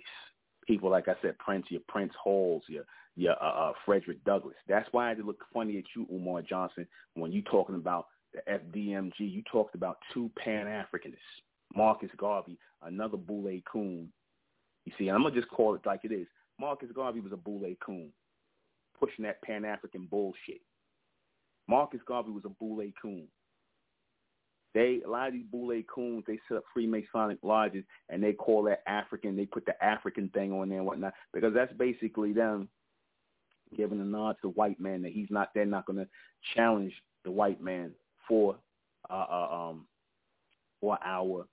people 0.66 0.90
like 0.90 1.08
I 1.08 1.16
said, 1.22 1.38
Prince, 1.38 1.68
your 1.70 1.82
Prince 1.88 2.14
Halls, 2.22 2.64
your 2.68 2.84
your 3.16 3.34
uh, 3.44 3.70
uh, 3.70 3.74
Frederick 3.86 4.24
Douglass. 4.24 4.56
That's 4.68 4.88
why 4.92 5.12
it 5.12 5.26
look 5.26 5.44
funny 5.54 5.78
at 5.78 5.84
you, 5.96 6.08
Umar 6.12 6.42
Johnson, 6.42 6.88
when 7.16 7.32
you 7.32 7.42
talking 7.42 7.76
about 7.76 8.08
the 8.34 8.40
FDMG. 8.52 9.20
You 9.20 9.44
talked 9.52 9.76
about 9.76 9.98
two 10.14 10.32
Pan 10.38 10.66
Africanists, 10.66 11.18
Marcus 11.76 12.10
Garvey, 12.18 12.58
another 12.84 13.18
Boule 13.18 13.60
Coon. 13.72 14.12
You 14.86 14.94
see, 14.98 15.10
I'm 15.10 15.24
gonna 15.24 15.36
just 15.36 15.50
call 15.50 15.76
it 15.76 15.82
like 15.86 16.02
it 16.04 16.12
is. 16.12 16.28
Marcus 16.60 16.90
Garvey 16.94 17.20
was 17.20 17.32
a 17.32 17.38
Boule 17.38 17.76
Coon, 17.86 18.10
pushing 19.02 19.24
that 19.24 19.42
Pan 19.42 19.66
African 19.66 20.06
bullshit. 20.06 20.62
Marcus 21.68 22.02
Garvey 22.08 22.32
was 22.32 22.46
a 22.46 22.50
Boule 22.50 22.92
Coon. 23.02 23.28
They 24.74 25.02
a 25.06 25.10
lot 25.10 25.28
of 25.28 25.34
these 25.34 25.46
Boule 25.52 25.82
coons, 25.94 26.24
they 26.28 26.40
set 26.48 26.58
up 26.58 26.64
Freemasonic 26.76 27.40
lodges 27.44 27.84
and 28.10 28.24
they 28.24 28.34
call 28.34 28.64
that 28.64 28.84
African. 28.88 29.36
They 29.36 29.46
put 29.46 29.66
the 29.66 29.84
African 29.84 30.30
thing 30.30 30.54
on 30.54 30.70
there 30.70 30.78
and 30.78 30.88
whatnot 30.88 31.14
because 31.34 31.54
that's 31.54 31.74
basically 31.74 32.32
them 32.32 32.70
giving 33.76 34.00
a 34.00 34.04
nod 34.04 34.34
to 34.34 34.38
the 34.44 34.50
white 34.50 34.80
man 34.80 35.02
that 35.02 35.12
he's 35.12 35.30
not. 35.30 35.50
They're 35.54 35.66
not 35.66 35.86
going 35.86 36.00
to 36.00 36.08
challenge 36.56 36.94
the 37.26 37.32
white 37.32 37.62
man 37.62 37.92
for 38.28 38.56
uh, 39.10 39.26
uh, 39.30 39.70
um 39.70 39.88
for 40.80 40.98
our 41.04 41.46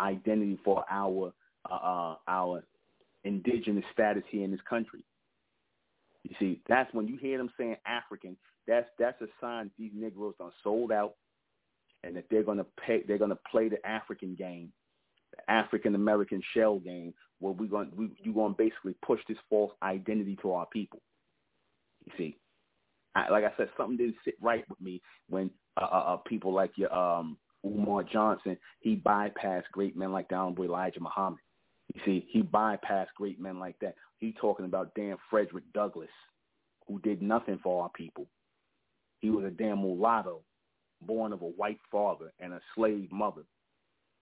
identity, 0.00 0.58
for 0.64 0.84
our 0.90 1.32
uh, 1.70 1.74
uh, 1.74 2.16
our 2.26 2.64
indigenous 3.24 3.84
status 3.92 4.24
here 4.28 4.44
in 4.44 4.50
this 4.50 4.60
country. 4.68 5.04
You 6.28 6.34
see, 6.40 6.60
that's 6.68 6.92
when 6.92 7.06
you 7.06 7.16
hear 7.16 7.38
them 7.38 7.50
saying 7.56 7.76
African. 7.86 8.36
That's 8.66 8.88
that's 8.98 9.20
a 9.22 9.26
sign 9.40 9.70
these 9.78 9.92
Negroes 9.94 10.34
are 10.40 10.50
sold 10.64 10.90
out 10.90 11.14
and 12.02 12.16
that 12.16 12.24
they're 12.30 12.42
to 12.42 12.66
pay, 12.84 13.02
they're 13.06 13.18
to 13.18 13.38
play 13.50 13.68
the 13.68 13.84
African 13.86 14.34
game, 14.34 14.72
the 15.36 15.50
African 15.50 15.94
American 15.94 16.42
shell 16.52 16.80
game, 16.80 17.14
where 17.38 17.52
we're 17.52 17.68
going, 17.68 17.92
we, 17.96 18.10
you're 18.22 18.34
going 18.34 18.54
to 18.54 18.58
basically 18.58 18.94
push 19.04 19.20
this 19.28 19.38
false 19.48 19.72
identity 19.84 20.36
to 20.42 20.52
our 20.52 20.66
people. 20.66 21.00
You 22.06 22.12
see, 22.18 22.36
I, 23.14 23.30
like 23.30 23.44
I 23.44 23.52
said, 23.56 23.68
something 23.76 23.96
didn't 23.96 24.16
sit 24.24 24.34
right 24.40 24.64
with 24.68 24.80
me 24.80 25.00
when 25.28 25.50
uh, 25.80 25.84
uh, 25.84 26.14
uh 26.14 26.16
people 26.18 26.52
like 26.52 26.72
your 26.76 26.92
um, 26.92 27.36
Umar 27.64 28.02
Johnson, 28.02 28.56
he 28.80 28.96
bypassed 28.96 29.70
great 29.72 29.96
men 29.96 30.12
like 30.12 30.28
the 30.28 30.34
Honorable 30.34 30.64
Elijah 30.64 31.00
Muhammad. 31.00 31.38
You 31.96 32.02
see, 32.04 32.26
he 32.28 32.42
bypassed 32.42 33.14
great 33.16 33.40
men 33.40 33.58
like 33.58 33.78
that. 33.80 33.94
He 34.18 34.34
talking 34.38 34.66
about 34.66 34.94
damn 34.94 35.16
Frederick 35.30 35.64
Douglass, 35.72 36.10
who 36.86 36.98
did 37.00 37.22
nothing 37.22 37.58
for 37.62 37.82
our 37.82 37.88
people. 37.88 38.26
He 39.20 39.30
was 39.30 39.46
a 39.46 39.50
damn 39.50 39.80
mulatto 39.80 40.42
born 41.00 41.32
of 41.32 41.40
a 41.40 41.46
white 41.46 41.80
father 41.90 42.34
and 42.38 42.52
a 42.52 42.60
slave 42.74 43.10
mother. 43.10 43.44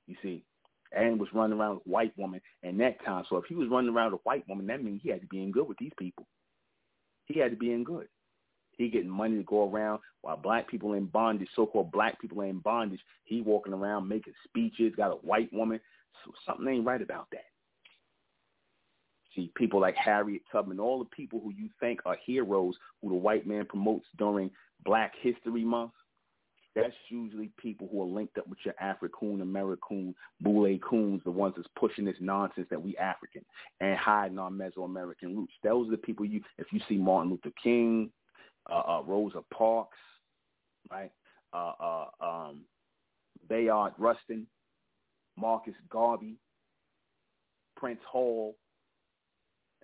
You 0.06 0.14
see, 0.22 0.44
and 0.92 1.18
was 1.18 1.28
running 1.34 1.58
around 1.58 1.76
with 1.76 1.86
white 1.86 2.16
woman 2.16 2.40
in 2.62 2.78
that 2.78 3.04
time. 3.04 3.24
So 3.28 3.38
if 3.38 3.44
he 3.48 3.56
was 3.56 3.68
running 3.68 3.92
around 3.92 4.12
with 4.12 4.20
a 4.20 4.28
white 4.28 4.48
woman, 4.48 4.68
that 4.68 4.84
means 4.84 5.00
he 5.02 5.10
had 5.10 5.22
to 5.22 5.26
be 5.26 5.42
in 5.42 5.50
good 5.50 5.66
with 5.66 5.78
these 5.78 5.92
people. 5.98 6.28
He 7.24 7.40
had 7.40 7.50
to 7.50 7.56
be 7.56 7.72
in 7.72 7.82
good. 7.82 8.06
He 8.76 8.88
getting 8.88 9.10
money 9.10 9.36
to 9.36 9.42
go 9.42 9.68
around 9.68 9.98
while 10.20 10.36
black 10.36 10.68
people 10.68 10.92
in 10.92 11.06
bondage, 11.06 11.48
so-called 11.56 11.90
black 11.90 12.20
people 12.20 12.42
in 12.42 12.60
bondage. 12.60 13.00
He 13.24 13.40
walking 13.40 13.72
around 13.72 14.08
making 14.08 14.34
speeches, 14.44 14.94
got 14.96 15.10
a 15.10 15.16
white 15.16 15.52
woman. 15.52 15.80
So 16.24 16.32
something 16.46 16.68
ain't 16.68 16.86
right 16.86 17.02
about 17.02 17.26
that. 17.32 17.46
See, 19.34 19.50
people 19.54 19.80
like 19.80 19.96
Harriet 19.96 20.42
Tubman, 20.50 20.78
all 20.78 20.98
the 20.98 21.04
people 21.06 21.40
who 21.40 21.52
you 21.52 21.68
think 21.80 22.00
are 22.06 22.16
heroes 22.24 22.74
who 23.02 23.08
the 23.08 23.14
white 23.14 23.46
man 23.46 23.66
promotes 23.66 24.06
during 24.16 24.50
Black 24.84 25.12
History 25.20 25.64
Month, 25.64 25.92
that's 26.74 26.94
usually 27.08 27.50
people 27.56 27.88
who 27.90 28.02
are 28.02 28.06
linked 28.06 28.36
up 28.36 28.48
with 28.48 28.58
your 28.64 28.74
African, 28.80 29.40
American, 29.40 30.14
Boule 30.40 30.76
coons, 30.78 31.22
the 31.24 31.30
ones 31.30 31.54
that's 31.56 31.68
pushing 31.78 32.04
this 32.04 32.16
nonsense 32.20 32.66
that 32.70 32.82
we 32.82 32.96
African 32.96 33.44
and 33.80 33.96
hiding 33.96 34.38
our 34.38 34.50
Mesoamerican 34.50 35.36
roots. 35.36 35.52
Those 35.62 35.88
are 35.88 35.92
the 35.92 35.96
people 35.96 36.24
you, 36.24 36.40
if 36.58 36.66
you 36.72 36.80
see 36.88 36.96
Martin 36.96 37.30
Luther 37.30 37.54
King, 37.62 38.10
uh, 38.68 38.82
uh, 38.98 39.02
Rosa 39.06 39.42
Parks, 39.52 39.96
right, 40.90 41.12
uh, 41.52 41.72
uh, 41.80 42.06
um, 42.20 42.62
Bayard 43.48 43.92
Rustin, 43.98 44.46
Marcus 45.36 45.74
Garvey, 45.90 46.36
Prince 47.76 48.00
Hall. 48.08 48.56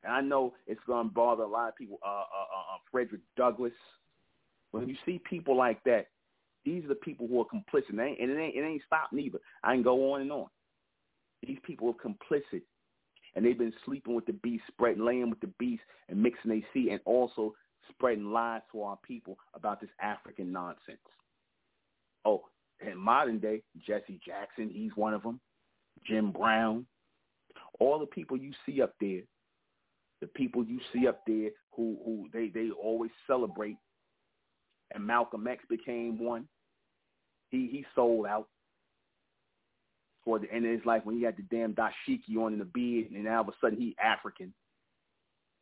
And 0.02 0.12
I 0.12 0.20
know 0.20 0.54
it's 0.66 0.80
going 0.86 1.08
to 1.08 1.14
bother 1.14 1.42
a 1.42 1.48
lot 1.48 1.68
of 1.68 1.76
people. 1.76 1.98
Uh, 2.04 2.08
uh, 2.08 2.20
uh, 2.20 2.74
uh, 2.74 2.78
Frederick 2.90 3.20
Douglass. 3.36 3.72
When 4.70 4.88
you 4.88 4.96
see 5.04 5.20
people 5.28 5.56
like 5.56 5.82
that, 5.84 6.06
these 6.64 6.84
are 6.84 6.88
the 6.88 6.94
people 6.94 7.26
who 7.26 7.40
are 7.40 7.44
complicit, 7.44 7.90
and 7.90 8.00
and 8.00 8.30
it 8.30 8.38
ain't, 8.38 8.56
it 8.56 8.62
ain't 8.62 8.82
stopped 8.86 9.12
neither. 9.12 9.38
I 9.64 9.74
can 9.74 9.82
go 9.82 10.12
on 10.12 10.20
and 10.20 10.30
on. 10.30 10.46
These 11.46 11.58
people 11.64 11.88
are 11.88 12.08
complicit, 12.08 12.62
and 13.34 13.44
they've 13.44 13.58
been 13.58 13.72
sleeping 13.84 14.14
with 14.14 14.26
the 14.26 14.34
beast, 14.34 14.64
spreading, 14.68 15.04
laying 15.04 15.30
with 15.30 15.40
the 15.40 15.52
beast, 15.58 15.82
and 16.08 16.22
mixing 16.22 16.50
they 16.50 16.64
see, 16.72 16.90
and 16.90 17.00
also 17.04 17.54
spreading 17.90 18.32
lies 18.32 18.60
to 18.72 18.82
our 18.82 18.98
people 19.06 19.38
about 19.54 19.80
this 19.80 19.90
African 20.00 20.52
nonsense. 20.52 20.98
Oh, 22.24 22.42
in 22.86 22.96
modern 22.96 23.38
day, 23.38 23.62
Jesse 23.86 24.20
Jackson, 24.24 24.70
he's 24.72 24.92
one 24.94 25.14
of 25.14 25.22
them. 25.22 25.40
Jim 26.06 26.30
Brown, 26.30 26.86
all 27.78 27.98
the 27.98 28.06
people 28.06 28.36
you 28.36 28.52
see 28.66 28.80
up 28.82 28.94
there, 29.00 29.22
the 30.20 30.26
people 30.28 30.64
you 30.64 30.80
see 30.92 31.06
up 31.06 31.22
there 31.26 31.50
who 31.74 31.98
who 32.04 32.28
they 32.32 32.48
they 32.48 32.70
always 32.70 33.10
celebrate 33.26 33.76
and 34.92 35.06
Malcolm 35.06 35.46
X 35.46 35.64
became 35.68 36.18
one. 36.18 36.48
He 37.50 37.68
he 37.70 37.84
sold 37.94 38.26
out 38.26 38.48
for 40.24 40.38
the 40.38 40.52
end 40.52 40.66
of 40.66 40.72
his 40.72 40.84
life 40.84 41.02
when 41.04 41.16
he 41.16 41.22
had 41.22 41.36
the 41.36 41.42
damn 41.44 41.74
dashiki 41.74 42.36
on 42.36 42.52
in 42.52 42.58
the 42.58 42.64
beard, 42.64 43.10
and 43.10 43.24
now 43.24 43.36
all 43.36 43.40
of 43.42 43.48
a 43.48 43.52
sudden 43.60 43.78
he 43.78 43.96
African. 44.02 44.52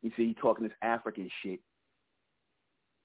You 0.01 0.11
see, 0.15 0.27
he 0.27 0.33
talking 0.33 0.65
this 0.65 0.77
African 0.81 1.29
shit. 1.43 1.59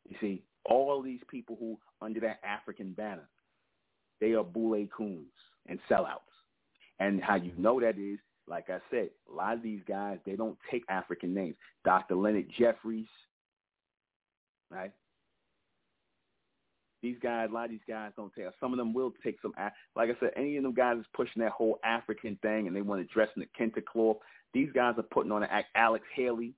You 0.09 0.17
see, 0.21 0.43
all 0.65 1.03
these 1.03 1.21
people 1.29 1.57
who 1.59 1.79
under 2.01 2.21
that 2.21 2.41
African 2.45 2.93
banner, 2.93 3.29
they 4.21 4.33
are 4.33 4.45
boule 4.45 4.87
coons 4.97 5.33
and 5.67 5.79
sellouts. 5.91 6.21
And 7.01 7.23
how 7.23 7.35
you 7.35 7.53
know 7.59 7.81
that 7.81 7.99
is, 7.99 8.19
like 8.47 8.69
I 8.69 8.79
said, 8.91 9.11
a 9.31 9.35
lot 9.35 9.55
of 9.55 9.63
these 9.63 9.81
guys, 9.89 10.19
they 10.27 10.37
don't 10.37 10.59
take 10.71 10.85
African 10.89 11.35
names. 11.35 11.57
Dr. 11.85 12.15
Leonard 12.15 12.47
Jeffries, 12.59 13.07
right? 14.71 14.93
These 17.03 17.17
guys, 17.23 17.49
a 17.51 17.55
lot 17.55 17.67
of 17.67 17.71
these 17.71 17.81
guys 17.89 18.13
don't 18.17 18.33
take. 18.35 18.47
Some 18.61 18.73
of 18.73 18.79
them 18.79 18.95
will 18.95 19.13
take 19.23 19.37
some. 19.43 19.53
Like 19.95 20.11
I 20.11 20.19
said, 20.21 20.31
any 20.37 20.57
of 20.57 20.63
them 20.63 20.73
guys 20.73 20.99
is 20.99 21.07
pushing 21.15 21.43
that 21.43 21.53
whole 21.53 21.79
African 21.85 22.39
thing, 22.43 22.67
and 22.67 22.75
they 22.75 22.83
want 22.83 23.07
to 23.07 23.13
dress 23.13 23.29
in 23.37 23.43
the 23.43 23.49
kente 23.59 23.85
cloth. 23.85 24.17
These 24.55 24.71
guys 24.75 24.95
are 24.97 25.03
putting 25.03 25.33
on 25.33 25.43
an 25.43 25.51
act. 25.51 25.69
Alex 25.75 26.05
Haley. 26.15 26.55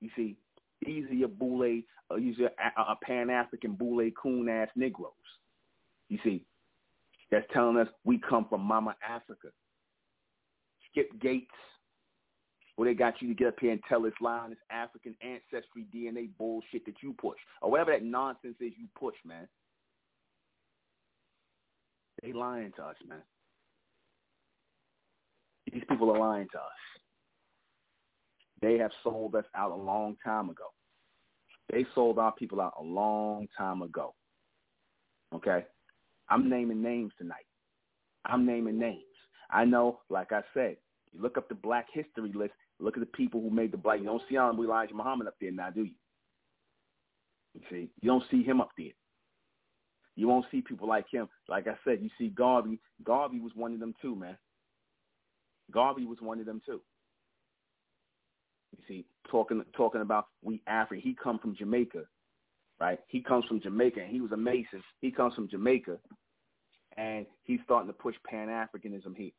You 0.00 0.10
see, 0.16 0.36
these 0.84 1.04
are 1.10 1.14
your 1.14 1.28
boule, 1.28 1.80
uh, 2.10 2.16
these 2.16 2.34
are 2.40 2.50
a, 2.76 2.92
a 2.92 2.96
Pan 3.02 3.30
African 3.30 3.72
boule 3.72 4.10
coon 4.20 4.48
ass 4.48 4.68
Negroes. 4.76 5.12
You 6.08 6.18
see, 6.24 6.44
that's 7.30 7.46
telling 7.52 7.78
us 7.78 7.88
we 8.04 8.18
come 8.18 8.46
from 8.48 8.60
Mama 8.60 8.94
Africa. 9.08 9.48
Skip 10.92 11.20
Gates, 11.20 11.50
where 12.76 12.88
they 12.88 12.94
got 12.94 13.20
you 13.20 13.28
to 13.28 13.34
get 13.34 13.48
up 13.48 13.54
here 13.60 13.72
and 13.72 13.80
tell 13.88 14.02
this 14.02 14.12
on 14.22 14.50
this 14.50 14.58
African 14.70 15.14
ancestry 15.22 15.86
DNA 15.94 16.28
bullshit 16.38 16.84
that 16.86 17.02
you 17.02 17.14
push, 17.14 17.38
or 17.60 17.70
whatever 17.70 17.92
that 17.92 18.04
nonsense 18.04 18.56
is 18.60 18.72
you 18.78 18.86
push, 18.98 19.16
man. 19.24 19.48
They 22.22 22.32
lying 22.32 22.72
to 22.76 22.84
us, 22.84 22.96
man. 23.08 23.22
These 25.72 25.82
people 25.88 26.10
are 26.14 26.18
lying 26.18 26.48
to 26.52 26.58
us. 26.58 26.64
They 28.60 28.78
have 28.78 28.92
sold 29.02 29.34
us 29.34 29.44
out 29.56 29.72
a 29.72 29.74
long 29.74 30.16
time 30.24 30.50
ago. 30.50 30.66
They 31.70 31.84
sold 31.94 32.18
our 32.18 32.32
people 32.32 32.60
out 32.60 32.74
a 32.78 32.82
long 32.82 33.48
time 33.56 33.82
ago. 33.82 34.14
Okay? 35.34 35.64
I'm 36.28 36.48
naming 36.48 36.82
names 36.82 37.12
tonight. 37.18 37.46
I'm 38.24 38.46
naming 38.46 38.78
names. 38.78 39.02
I 39.52 39.64
know, 39.64 40.00
like 40.08 40.32
I 40.32 40.40
said, 40.54 40.76
you 41.12 41.20
look 41.20 41.36
up 41.36 41.48
the 41.48 41.54
black 41.54 41.86
history 41.92 42.32
list, 42.34 42.54
look 42.80 42.96
at 42.96 43.00
the 43.00 43.06
people 43.06 43.40
who 43.40 43.50
made 43.50 43.72
the 43.72 43.76
black. 43.76 43.98
You 43.98 44.06
don't 44.06 44.22
see 44.28 44.36
Elijah 44.36 44.94
Muhammad 44.94 45.26
up 45.26 45.34
there 45.40 45.52
now, 45.52 45.70
do 45.70 45.84
you? 45.84 45.94
You 47.54 47.60
see, 47.70 47.90
you 48.00 48.08
don't 48.08 48.24
see 48.30 48.42
him 48.42 48.60
up 48.60 48.70
there. 48.78 48.92
You 50.16 50.28
won't 50.28 50.46
see 50.50 50.60
people 50.62 50.88
like 50.88 51.06
him. 51.10 51.28
Like 51.48 51.66
I 51.66 51.74
said, 51.84 52.00
you 52.02 52.10
see 52.18 52.28
Garvey. 52.28 52.78
Garvey 53.04 53.40
was 53.40 53.52
one 53.54 53.72
of 53.74 53.80
them 53.80 53.94
too, 54.00 54.14
man. 54.14 54.36
Garvey 55.70 56.04
was 56.04 56.18
one 56.20 56.40
of 56.40 56.46
them 56.46 56.60
too. 56.64 56.80
You 58.76 58.84
see, 58.88 59.04
talking 59.30 59.62
talking 59.74 60.00
about 60.00 60.28
we 60.42 60.62
African. 60.66 61.02
He 61.02 61.14
come 61.14 61.38
from 61.38 61.54
Jamaica, 61.56 62.02
right? 62.80 62.98
He 63.08 63.20
comes 63.20 63.44
from 63.46 63.60
Jamaica, 63.60 64.00
and 64.00 64.10
he 64.10 64.20
was 64.20 64.32
a 64.32 64.36
Mason. 64.36 64.82
He 65.00 65.10
comes 65.10 65.34
from 65.34 65.48
Jamaica, 65.48 65.98
and 66.96 67.26
he's 67.44 67.60
starting 67.64 67.88
to 67.88 67.94
push 67.94 68.16
Pan 68.26 68.48
Africanism 68.48 69.16
here. 69.16 69.30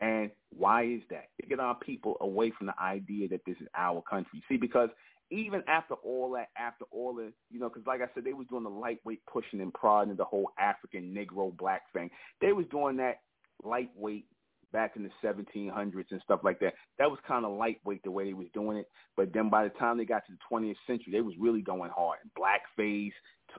And 0.00 0.30
why 0.56 0.84
is 0.84 1.00
that? 1.10 1.28
To 1.40 1.46
get 1.46 1.60
our 1.60 1.74
people 1.74 2.16
away 2.20 2.52
from 2.56 2.68
the 2.68 2.80
idea 2.80 3.28
that 3.28 3.40
this 3.46 3.56
is 3.60 3.66
our 3.76 4.02
country. 4.02 4.42
See, 4.48 4.56
because 4.56 4.90
even 5.30 5.62
after 5.68 5.94
all 5.94 6.32
that, 6.32 6.48
after 6.56 6.84
all 6.90 7.14
the, 7.14 7.32
you 7.50 7.60
know, 7.60 7.68
because 7.68 7.86
like 7.86 8.00
I 8.00 8.06
said, 8.14 8.24
they 8.24 8.32
was 8.32 8.46
doing 8.48 8.62
the 8.62 8.70
lightweight 8.70 9.20
pushing 9.26 9.60
and 9.60 9.74
prodding 9.74 10.16
the 10.16 10.24
whole 10.24 10.50
African 10.58 11.14
Negro 11.14 11.56
black 11.56 11.82
thing. 11.92 12.10
They 12.40 12.52
was 12.52 12.66
doing 12.70 12.96
that 12.98 13.20
lightweight 13.62 14.26
back 14.72 14.96
in 14.96 15.02
the 15.02 15.10
1700s 15.24 16.04
and 16.10 16.20
stuff 16.22 16.40
like 16.44 16.60
that. 16.60 16.74
That 16.98 17.10
was 17.10 17.18
kind 17.26 17.44
of 17.44 17.56
lightweight 17.56 18.02
the 18.04 18.10
way 18.10 18.24
they 18.24 18.34
was 18.34 18.48
doing 18.54 18.78
it. 18.78 18.88
But 19.16 19.32
then 19.32 19.50
by 19.50 19.64
the 19.64 19.70
time 19.70 19.98
they 19.98 20.04
got 20.04 20.24
to 20.26 20.32
the 20.32 20.56
20th 20.56 20.76
century, 20.86 21.12
they 21.12 21.20
was 21.20 21.34
really 21.38 21.62
going 21.62 21.90
hard. 21.90 22.18
Blackface, 22.38 23.12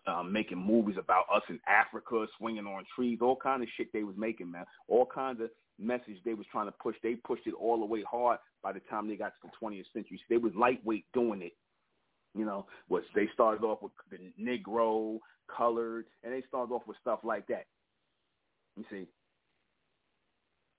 um, 0.08 0.32
making 0.32 0.58
movies 0.58 0.98
about 1.00 1.26
us 1.34 1.42
in 1.50 1.60
Africa, 1.68 2.26
swinging 2.38 2.66
on 2.66 2.84
trees, 2.96 3.20
all 3.22 3.36
kind 3.36 3.64
of 3.64 3.70
shit 3.76 3.92
they 3.92 4.04
was 4.04 4.16
making, 4.18 4.52
man. 4.52 4.66
All 4.88 5.06
kinds 5.06 5.42
of 5.42 5.50
message 5.80 6.18
they 6.26 6.34
was 6.34 6.46
trying 6.52 6.68
to 6.68 6.74
push. 6.74 6.96
They 7.02 7.16
pushed 7.16 7.48
it 7.48 7.54
all 7.54 7.80
the 7.80 7.86
way 7.86 8.04
hard 8.10 8.40
by 8.62 8.74
the 8.74 8.82
time 8.90 9.08
they 9.08 9.16
got 9.16 9.34
to 9.42 9.48
the 9.48 9.66
20th 9.66 9.86
century. 9.94 10.18
So 10.18 10.26
they 10.30 10.38
was 10.38 10.54
lightweight 10.56 11.06
doing 11.14 11.42
it. 11.42 11.54
You 12.36 12.46
know, 12.46 12.68
was 12.90 13.04
they 13.16 13.28
started 13.34 13.64
off 13.64 13.82
with 13.82 13.92
the 14.12 14.18
Negro, 14.40 15.20
colored, 15.56 16.06
and 16.24 16.34
they 16.34 16.44
started 16.48 16.74
off 16.74 16.84
with 16.88 16.98
stuff 17.02 17.20
like 17.24 17.48
that. 17.48 17.66
You 18.78 18.86
see, 18.92 19.08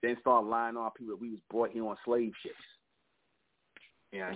then 0.03 0.17
start 0.21 0.45
lying 0.45 0.77
on 0.77 0.91
people 0.93 1.15
that 1.15 1.21
we 1.21 1.31
was 1.31 1.41
brought 1.51 1.71
here 1.71 1.87
on 1.87 1.97
slave 2.05 2.33
ships. 2.43 2.55
Yeah. 4.13 4.35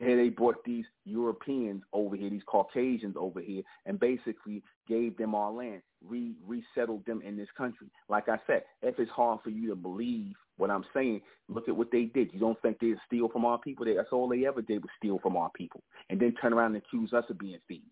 Here 0.00 0.16
they 0.16 0.30
brought 0.30 0.64
these 0.64 0.86
Europeans 1.04 1.82
over 1.92 2.16
here, 2.16 2.30
these 2.30 2.42
Caucasians 2.46 3.16
over 3.18 3.40
here, 3.40 3.62
and 3.84 4.00
basically 4.00 4.62
gave 4.90 5.16
them 5.16 5.34
our 5.34 5.52
land, 5.52 5.80
re 6.04 6.32
resettled 6.46 7.06
them 7.06 7.22
in 7.24 7.36
this 7.36 7.48
country. 7.56 7.86
Like 8.08 8.28
I 8.28 8.38
said, 8.46 8.64
if 8.82 8.98
it's 8.98 9.10
hard 9.10 9.38
for 9.42 9.50
you 9.50 9.68
to 9.68 9.76
believe 9.76 10.34
what 10.56 10.70
I'm 10.70 10.84
saying, 10.92 11.22
look 11.48 11.68
at 11.68 11.76
what 11.76 11.92
they 11.92 12.04
did. 12.04 12.34
You 12.34 12.40
don't 12.40 12.60
think 12.60 12.78
they 12.80 12.92
steal 13.06 13.28
from 13.28 13.44
our 13.44 13.58
people? 13.58 13.86
That's 13.86 14.12
all 14.12 14.28
they 14.28 14.46
ever 14.46 14.60
did 14.60 14.82
was 14.82 14.90
steal 14.98 15.20
from 15.20 15.36
our 15.36 15.50
people, 15.50 15.82
and 16.10 16.20
then 16.20 16.34
turn 16.42 16.52
around 16.52 16.74
and 16.74 16.82
accuse 16.84 17.12
us 17.12 17.24
of 17.30 17.38
being 17.38 17.58
thieves. 17.68 17.84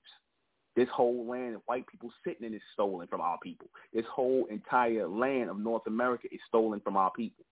This 0.76 0.88
whole 0.94 1.26
land 1.26 1.56
of 1.56 1.62
white 1.66 1.86
people 1.86 2.10
sitting 2.26 2.46
in 2.46 2.54
is 2.54 2.60
stolen 2.72 3.06
from 3.08 3.20
our 3.20 3.38
people. 3.42 3.68
This 3.92 4.04
whole 4.12 4.46
entire 4.50 5.08
land 5.08 5.50
of 5.50 5.58
North 5.58 5.86
America 5.86 6.28
is 6.30 6.40
stolen 6.48 6.80
from 6.80 6.96
our 6.96 7.10
people. 7.12 7.44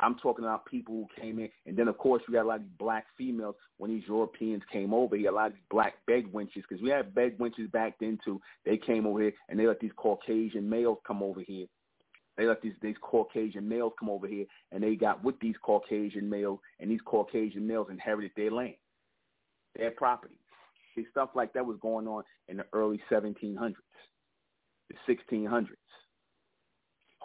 I'm 0.00 0.16
talking 0.16 0.44
about 0.44 0.66
people 0.66 0.94
who 0.94 1.20
came 1.20 1.38
in, 1.38 1.48
and 1.66 1.76
then 1.76 1.88
of 1.88 1.98
course 1.98 2.22
you 2.26 2.34
got 2.34 2.44
a 2.44 2.48
lot 2.48 2.56
of 2.56 2.62
these 2.62 2.78
black 2.78 3.06
females 3.16 3.56
when 3.78 3.90
these 3.90 4.04
Europeans 4.06 4.62
came 4.72 4.94
over. 4.94 5.16
Got 5.16 5.32
a 5.32 5.34
lot 5.34 5.46
of 5.48 5.52
these 5.54 5.62
black 5.70 5.94
bed 6.06 6.24
wenches 6.32 6.62
because 6.68 6.80
we 6.82 6.90
had 6.90 7.14
bed 7.14 7.36
wenches 7.38 7.70
back 7.72 7.94
then 7.98 8.18
too. 8.24 8.40
They 8.64 8.76
came 8.76 9.06
over 9.06 9.20
here 9.20 9.32
and 9.48 9.58
they 9.58 9.66
let 9.66 9.80
these 9.80 9.92
Caucasian 9.96 10.68
males 10.68 10.98
come 11.06 11.22
over 11.22 11.40
here. 11.40 11.66
They 12.36 12.46
let 12.46 12.62
these 12.62 12.74
these 12.80 12.94
Caucasian 13.00 13.68
males 13.68 13.92
come 13.98 14.08
over 14.08 14.28
here, 14.28 14.46
and 14.70 14.82
they 14.82 14.94
got 14.94 15.24
with 15.24 15.38
these 15.40 15.56
Caucasian 15.60 16.30
males, 16.30 16.60
and 16.78 16.88
these 16.88 17.00
Caucasian 17.04 17.66
males 17.66 17.88
inherited 17.90 18.30
their 18.36 18.52
land, 18.52 18.76
their 19.74 19.90
property. 19.90 20.38
See, 20.94 21.04
stuff 21.10 21.30
like 21.34 21.52
that 21.54 21.66
was 21.66 21.78
going 21.82 22.06
on 22.06 22.22
in 22.46 22.58
the 22.58 22.66
early 22.72 23.00
1700s, 23.10 23.74
the 24.88 25.14
1600s. 25.14 25.66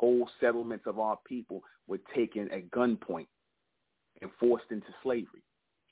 Whole 0.04 0.28
settlements 0.42 0.86
of 0.86 1.00
our 1.00 1.18
people 1.26 1.64
were 1.88 2.00
taken 2.14 2.52
at 2.52 2.70
gunpoint 2.72 3.28
and 4.22 4.30
forced 4.38 4.66
into 4.70 4.88
slavery 5.02 5.42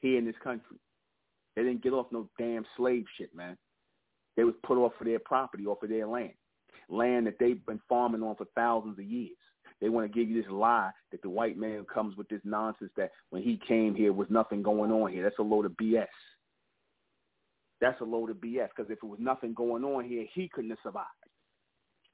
here 0.02 0.18
in 0.18 0.26
this 0.26 0.36
country. 0.44 0.76
They 1.56 1.64
didn't 1.64 1.82
get 1.82 1.94
off 1.94 2.08
no 2.12 2.28
damn 2.38 2.66
slave 2.76 3.06
shit, 3.18 3.34
man. 3.34 3.58
They 4.36 4.44
was 4.44 4.56
put 4.66 4.78
off 4.78 4.92
of 5.00 5.06
their 5.06 5.20
property, 5.20 5.66
off 5.66 5.82
of 5.82 5.88
their 5.88 6.08
land, 6.08 6.34
land 6.90 7.26
that 7.28 7.36
they've 7.40 7.66
been 7.66 7.80
farming 7.88 8.22
on 8.22 8.36
for 8.36 8.48
thousands 8.54 9.00
of 9.00 9.06
years. 9.06 9.38
They 9.80 9.88
want 9.88 10.12
to 10.12 10.20
give 10.20 10.30
you 10.30 10.42
this 10.42 10.52
lie 10.52 10.92
that 11.14 11.22
the 11.22 11.30
white 11.30 11.58
man 11.58 11.86
comes 11.86 12.18
with 12.18 12.28
this 12.28 12.42
nonsense 12.44 12.92
that 12.98 13.12
when 13.30 13.42
he 13.42 13.62
came 13.66 13.96
here 13.96 14.12
was 14.12 14.28
nothing 14.30 14.62
going 14.62 14.92
on 14.92 15.14
here. 15.14 15.24
That's 15.24 15.40
a 15.40 15.42
load 15.42 15.66
of 15.66 15.72
BS. 15.82 16.08
That's 17.80 18.02
a 18.02 18.04
load 18.04 18.30
of 18.30 18.42
BS 18.42 18.68
because 18.76 18.92
if 18.92 18.98
it 19.02 19.08
was 19.08 19.20
nothing 19.22 19.54
going 19.54 19.86
on 19.86 20.04
here, 20.04 20.26
he 20.34 20.50
couldn't 20.50 20.72
have 20.72 20.80
survived. 20.84 21.08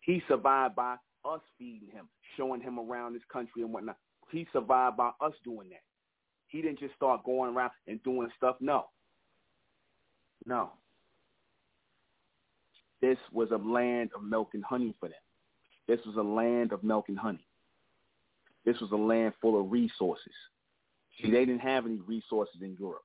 He 0.02 0.22
survived 0.28 0.76
by 0.76 0.98
us 1.26 1.41
feeding 1.57 1.89
him, 1.91 2.07
showing 2.36 2.61
him 2.61 2.80
around 2.80 3.13
this 3.13 3.24
country 3.32 3.61
and 3.61 3.74
whatnot. 3.74 3.97
He 4.32 4.47
survived 4.51 4.97
by 4.97 5.11
us 5.22 5.34
doing 5.43 5.70
that. 5.70 5.82
He 6.47 6.61
didn't 6.61 6.80
just 6.80 6.95
start 6.95 7.24
going 7.24 7.53
around 7.53 7.72
and 7.88 8.01
doing 8.03 8.30
stuff. 8.38 8.55
No. 8.59 8.86
No. 10.45 10.72
This 13.01 13.18
was 13.32 13.51
a 13.51 13.57
land 13.57 14.11
of 14.15 14.24
milk 14.24 14.49
and 14.53 14.63
honey 14.63 14.95
for 14.99 15.09
them. 15.09 15.18
This 15.88 15.99
was 16.05 16.15
a 16.15 16.22
land 16.22 16.72
of 16.72 16.84
milk 16.84 17.05
and 17.09 17.18
honey. 17.18 17.45
This 18.65 18.80
was 18.82 18.91
a 18.91 18.95
land 18.95 19.34
full 19.41 19.59
of 19.59 19.72
resources. 19.72 20.34
See, 21.22 21.32
they 21.32 21.45
didn't 21.45 21.59
have 21.59 21.86
any 21.86 21.99
resources 22.05 22.61
in 22.61 22.76
Europe. 22.80 23.03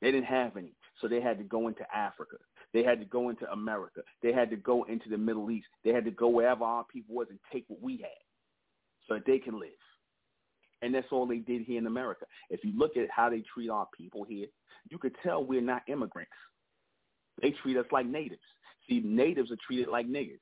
They 0.00 0.10
didn't 0.10 0.26
have 0.26 0.56
any. 0.56 0.72
So 1.00 1.08
they 1.08 1.20
had 1.20 1.38
to 1.38 1.44
go 1.44 1.68
into 1.68 1.82
Africa. 1.94 2.36
They 2.74 2.82
had 2.82 3.00
to 3.00 3.06
go 3.06 3.30
into 3.30 3.50
America. 3.50 4.02
They 4.22 4.32
had 4.32 4.50
to 4.50 4.56
go 4.56 4.84
into 4.84 5.08
the 5.08 5.18
Middle 5.18 5.50
East. 5.50 5.66
They 5.84 5.92
had 5.92 6.04
to 6.04 6.10
go 6.10 6.28
wherever 6.28 6.64
our 6.64 6.84
people 6.84 7.14
was 7.14 7.28
and 7.30 7.38
take 7.52 7.64
what 7.68 7.82
we 7.82 7.98
had 7.98 8.10
so 9.06 9.14
that 9.14 9.26
they 9.26 9.38
can 9.38 9.58
live. 9.58 9.70
And 10.82 10.94
that's 10.94 11.06
all 11.10 11.26
they 11.26 11.38
did 11.38 11.62
here 11.62 11.78
in 11.78 11.86
America. 11.86 12.26
If 12.50 12.62
you 12.62 12.78
look 12.78 12.96
at 12.96 13.08
how 13.10 13.30
they 13.30 13.42
treat 13.52 13.70
our 13.70 13.88
people 13.96 14.24
here, 14.24 14.46
you 14.90 14.98
could 14.98 15.14
tell 15.22 15.44
we're 15.44 15.60
not 15.60 15.82
immigrants. 15.88 16.30
They 17.42 17.54
treat 17.62 17.76
us 17.76 17.86
like 17.90 18.06
natives. 18.06 18.40
See, 18.88 19.00
natives 19.04 19.50
are 19.50 19.58
treated 19.66 19.88
like 19.88 20.06
niggers. 20.06 20.40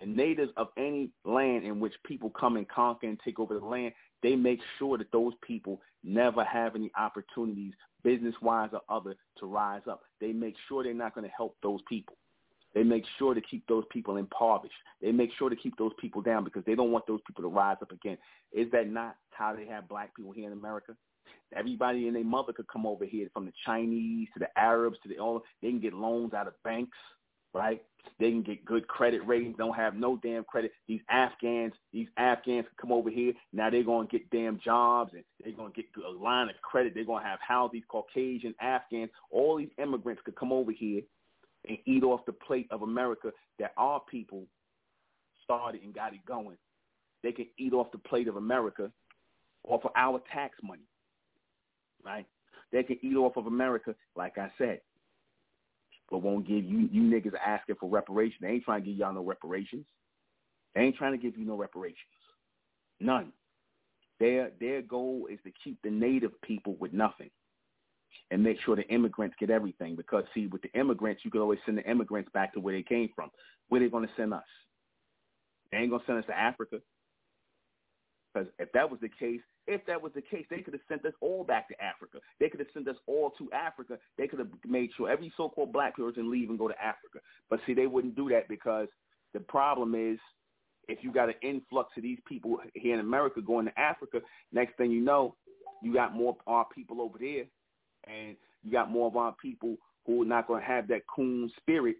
The 0.00 0.06
natives 0.06 0.52
of 0.56 0.68
any 0.78 1.10
land 1.24 1.64
in 1.64 1.80
which 1.80 1.92
people 2.06 2.30
come 2.30 2.56
and 2.56 2.68
conquer 2.68 3.08
and 3.08 3.20
take 3.24 3.38
over 3.38 3.58
the 3.58 3.64
land, 3.64 3.92
they 4.22 4.36
make 4.36 4.60
sure 4.78 4.98
that 4.98 5.12
those 5.12 5.32
people 5.46 5.80
never 6.04 6.44
have 6.44 6.74
any 6.74 6.90
opportunities, 6.96 7.72
business-wise 8.02 8.70
or 8.72 8.82
other, 8.88 9.14
to 9.38 9.46
rise 9.46 9.82
up. 9.88 10.02
They 10.20 10.32
make 10.32 10.54
sure 10.68 10.82
they're 10.82 10.94
not 10.94 11.14
going 11.14 11.26
to 11.26 11.34
help 11.36 11.56
those 11.62 11.80
people. 11.88 12.16
They 12.74 12.82
make 12.82 13.04
sure 13.18 13.34
to 13.34 13.40
keep 13.40 13.66
those 13.66 13.84
people 13.90 14.16
impoverished. 14.16 14.74
They 15.02 15.12
make 15.12 15.30
sure 15.38 15.50
to 15.50 15.56
keep 15.56 15.76
those 15.76 15.92
people 16.00 16.22
down 16.22 16.42
because 16.44 16.64
they 16.64 16.74
don't 16.74 16.90
want 16.90 17.06
those 17.06 17.20
people 17.26 17.42
to 17.42 17.48
rise 17.48 17.76
up 17.82 17.92
again. 17.92 18.16
Is 18.52 18.70
that 18.72 18.88
not 18.88 19.16
how 19.30 19.54
they 19.54 19.66
have 19.66 19.88
black 19.88 20.16
people 20.16 20.32
here 20.32 20.46
in 20.46 20.52
America? 20.52 20.96
Everybody 21.54 22.06
and 22.06 22.16
their 22.16 22.24
mother 22.24 22.52
could 22.54 22.68
come 22.68 22.86
over 22.86 23.04
here, 23.04 23.28
from 23.34 23.44
the 23.44 23.52
Chinese 23.66 24.28
to 24.32 24.38
the 24.38 24.48
Arabs 24.58 24.96
to 25.02 25.08
the 25.08 25.18
all. 25.18 25.42
They 25.60 25.68
can 25.68 25.80
get 25.80 25.92
loans 25.92 26.32
out 26.32 26.46
of 26.46 26.54
banks. 26.64 26.96
Right? 27.54 27.82
They 28.18 28.30
can 28.30 28.42
get 28.42 28.64
good 28.64 28.86
credit 28.88 29.26
ratings, 29.26 29.56
don't 29.58 29.76
have 29.76 29.94
no 29.94 30.16
damn 30.16 30.44
credit. 30.44 30.72
These 30.86 31.00
Afghans, 31.08 31.72
these 31.92 32.08
Afghans 32.16 32.66
come 32.80 32.92
over 32.92 33.10
here. 33.10 33.32
Now 33.52 33.70
they're 33.70 33.82
going 33.82 34.08
to 34.08 34.18
get 34.18 34.30
damn 34.30 34.60
jobs 34.60 35.12
and 35.14 35.24
they're 35.42 35.52
going 35.52 35.72
to 35.72 35.76
get 35.76 35.86
a 36.04 36.10
line 36.10 36.48
of 36.48 36.54
credit. 36.62 36.94
They're 36.94 37.04
going 37.04 37.22
to 37.22 37.28
have 37.28 37.38
how 37.46 37.70
these 37.72 37.82
Caucasian 37.88 38.54
Afghans, 38.60 39.10
all 39.30 39.56
these 39.56 39.70
immigrants 39.78 40.22
could 40.24 40.36
come 40.36 40.52
over 40.52 40.72
here 40.72 41.02
and 41.68 41.78
eat 41.86 42.02
off 42.02 42.24
the 42.26 42.32
plate 42.32 42.66
of 42.70 42.82
America 42.82 43.32
that 43.58 43.72
our 43.76 44.00
people 44.00 44.44
started 45.44 45.82
and 45.82 45.94
got 45.94 46.12
it 46.12 46.24
going. 46.26 46.56
They 47.22 47.32
can 47.32 47.46
eat 47.58 47.72
off 47.72 47.92
the 47.92 47.98
plate 47.98 48.28
of 48.28 48.36
America 48.36 48.90
off 49.64 49.84
of 49.84 49.92
our 49.94 50.20
tax 50.32 50.58
money, 50.62 50.82
right? 52.04 52.26
They 52.72 52.82
can 52.82 52.98
eat 53.02 53.16
off 53.16 53.36
of 53.36 53.46
America, 53.46 53.94
like 54.16 54.38
I 54.38 54.50
said 54.58 54.80
but 56.12 56.22
won't 56.22 56.46
give 56.46 56.62
you 56.62 56.90
you 56.92 57.02
niggas 57.02 57.32
asking 57.44 57.76
for 57.80 57.88
reparations. 57.88 58.38
They 58.42 58.48
ain't 58.48 58.64
trying 58.64 58.82
to 58.82 58.86
give 58.86 58.98
y'all 58.98 59.14
no 59.14 59.24
reparations. 59.24 59.86
They 60.74 60.82
ain't 60.82 60.96
trying 60.96 61.12
to 61.12 61.18
give 61.18 61.38
you 61.38 61.46
no 61.46 61.56
reparations. 61.56 61.96
None. 63.00 63.32
Their 64.20 64.50
their 64.60 64.82
goal 64.82 65.26
is 65.32 65.38
to 65.44 65.52
keep 65.64 65.78
the 65.82 65.90
native 65.90 66.38
people 66.42 66.76
with 66.78 66.92
nothing 66.92 67.30
and 68.30 68.42
make 68.42 68.60
sure 68.60 68.76
the 68.76 68.86
immigrants 68.88 69.36
get 69.40 69.48
everything. 69.48 69.96
Because 69.96 70.24
see, 70.34 70.48
with 70.48 70.60
the 70.60 70.72
immigrants, 70.78 71.22
you 71.24 71.30
can 71.30 71.40
always 71.40 71.58
send 71.64 71.78
the 71.78 71.90
immigrants 71.90 72.30
back 72.34 72.52
to 72.52 72.60
where 72.60 72.74
they 72.74 72.82
came 72.82 73.08
from. 73.16 73.30
Where 73.70 73.80
they 73.80 73.88
gonna 73.88 74.06
send 74.14 74.34
us? 74.34 74.44
They 75.70 75.78
ain't 75.78 75.90
gonna 75.90 76.04
send 76.06 76.18
us 76.18 76.26
to 76.26 76.38
Africa. 76.38 76.76
Because 78.34 78.48
if 78.58 78.70
that 78.72 78.90
was 78.90 79.00
the 79.00 79.08
case, 79.08 79.40
if 79.66 79.84
that 79.86 80.00
was 80.00 80.12
the 80.14 80.22
case, 80.22 80.44
they 80.50 80.60
could 80.60 80.74
have 80.74 80.82
sent 80.88 81.04
us 81.04 81.12
all 81.20 81.44
back 81.44 81.68
to 81.68 81.74
Africa. 81.82 82.18
They 82.40 82.48
could 82.48 82.60
have 82.60 82.68
sent 82.74 82.88
us 82.88 82.96
all 83.06 83.30
to 83.38 83.50
Africa. 83.52 83.98
They 84.18 84.26
could 84.26 84.38
have 84.38 84.48
made 84.66 84.90
sure 84.96 85.10
every 85.10 85.32
so-called 85.36 85.72
black 85.72 85.96
person 85.96 86.30
leave 86.30 86.50
and 86.50 86.58
go 86.58 86.68
to 86.68 86.74
Africa. 86.82 87.20
But 87.48 87.60
see, 87.66 87.74
they 87.74 87.86
wouldn't 87.86 88.16
do 88.16 88.28
that 88.30 88.48
because 88.48 88.88
the 89.34 89.40
problem 89.40 89.94
is 89.94 90.18
if 90.88 90.98
you 91.02 91.12
got 91.12 91.28
an 91.28 91.36
influx 91.42 91.90
of 91.96 92.02
these 92.02 92.18
people 92.26 92.58
here 92.74 92.94
in 92.94 93.00
America 93.00 93.40
going 93.40 93.66
to 93.66 93.80
Africa, 93.80 94.20
next 94.52 94.76
thing 94.76 94.90
you 94.90 95.00
know, 95.00 95.36
you 95.82 95.92
got 95.92 96.14
more 96.14 96.30
of 96.30 96.36
our 96.46 96.66
people 96.74 97.00
over 97.00 97.18
there, 97.18 97.44
and 98.06 98.36
you 98.62 98.72
got 98.72 98.90
more 98.90 99.06
of 99.06 99.16
our 99.16 99.34
people 99.40 99.76
who 100.06 100.22
are 100.22 100.26
not 100.26 100.48
going 100.48 100.60
to 100.60 100.66
have 100.66 100.88
that 100.88 101.02
coon 101.06 101.50
spirit 101.60 101.96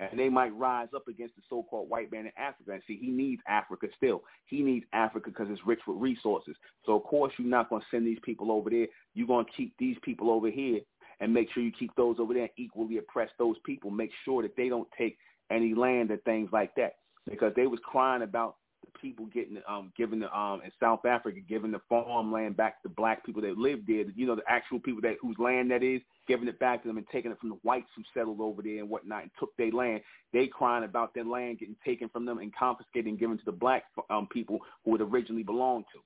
and 0.00 0.18
they 0.18 0.28
might 0.28 0.56
rise 0.56 0.88
up 0.94 1.08
against 1.08 1.36
the 1.36 1.42
so-called 1.48 1.90
white 1.90 2.10
man 2.10 2.26
in 2.26 2.32
Africa. 2.38 2.72
And 2.72 2.82
see, 2.86 2.98
he 3.00 3.10
needs 3.10 3.42
Africa 3.46 3.88
still. 3.96 4.22
He 4.46 4.62
needs 4.62 4.86
Africa 4.92 5.30
because 5.30 5.48
it's 5.50 5.66
rich 5.66 5.80
with 5.86 5.98
resources. 5.98 6.56
So 6.86 6.96
of 6.96 7.04
course, 7.04 7.32
you're 7.38 7.48
not 7.48 7.68
going 7.68 7.82
to 7.82 7.86
send 7.90 8.06
these 8.06 8.18
people 8.22 8.50
over 8.50 8.70
there. 8.70 8.86
You're 9.14 9.26
going 9.26 9.44
to 9.44 9.52
keep 9.52 9.74
these 9.78 9.96
people 10.02 10.30
over 10.30 10.50
here 10.50 10.80
and 11.20 11.32
make 11.32 11.52
sure 11.52 11.62
you 11.62 11.72
keep 11.72 11.94
those 11.96 12.16
over 12.18 12.32
there 12.32 12.44
and 12.44 12.52
equally 12.56 12.96
oppress 12.96 13.28
those 13.38 13.56
people. 13.64 13.90
Make 13.90 14.10
sure 14.24 14.42
that 14.42 14.56
they 14.56 14.68
don't 14.68 14.88
take 14.96 15.18
any 15.50 15.74
land 15.74 16.10
and 16.10 16.22
things 16.22 16.48
like 16.52 16.74
that 16.76 16.94
because 17.28 17.52
they 17.54 17.66
was 17.66 17.80
crying 17.84 18.22
about 18.22 18.56
the 18.84 18.98
people 18.98 19.26
getting 19.26 19.60
um 19.68 19.92
giving 19.96 20.20
the 20.20 20.36
um 20.36 20.62
in 20.64 20.70
South 20.80 21.04
Africa 21.04 21.38
giving 21.46 21.70
the 21.70 21.80
farmland 21.88 22.56
back 22.56 22.82
to 22.82 22.88
black 22.88 23.26
people 23.26 23.42
that 23.42 23.58
lived 23.58 23.86
there. 23.86 24.04
You 24.14 24.26
know 24.26 24.36
the 24.36 24.48
actual 24.48 24.80
people 24.80 25.02
that 25.02 25.16
whose 25.20 25.36
land 25.38 25.70
that 25.70 25.82
is 25.82 26.00
giving 26.30 26.48
it 26.48 26.58
back 26.58 26.82
to 26.82 26.88
them 26.88 26.96
and 26.96 27.06
taking 27.12 27.30
it 27.30 27.38
from 27.40 27.50
the 27.50 27.58
whites 27.62 27.88
who 27.96 28.02
settled 28.14 28.40
over 28.40 28.62
there 28.62 28.78
and 28.78 28.88
whatnot 28.88 29.22
and 29.22 29.30
took 29.38 29.56
their 29.56 29.72
land. 29.72 30.00
They 30.32 30.46
crying 30.46 30.84
about 30.84 31.12
their 31.12 31.24
land 31.24 31.58
getting 31.58 31.76
taken 31.84 32.08
from 32.08 32.24
them 32.24 32.38
and 32.38 32.54
confiscated 32.54 33.06
and 33.06 33.18
given 33.18 33.38
to 33.38 33.44
the 33.44 33.52
black 33.52 33.84
um 34.08 34.28
people 34.32 34.58
who 34.84 34.94
it 34.94 35.02
originally 35.02 35.42
belonged 35.42 35.86
to. 35.92 36.00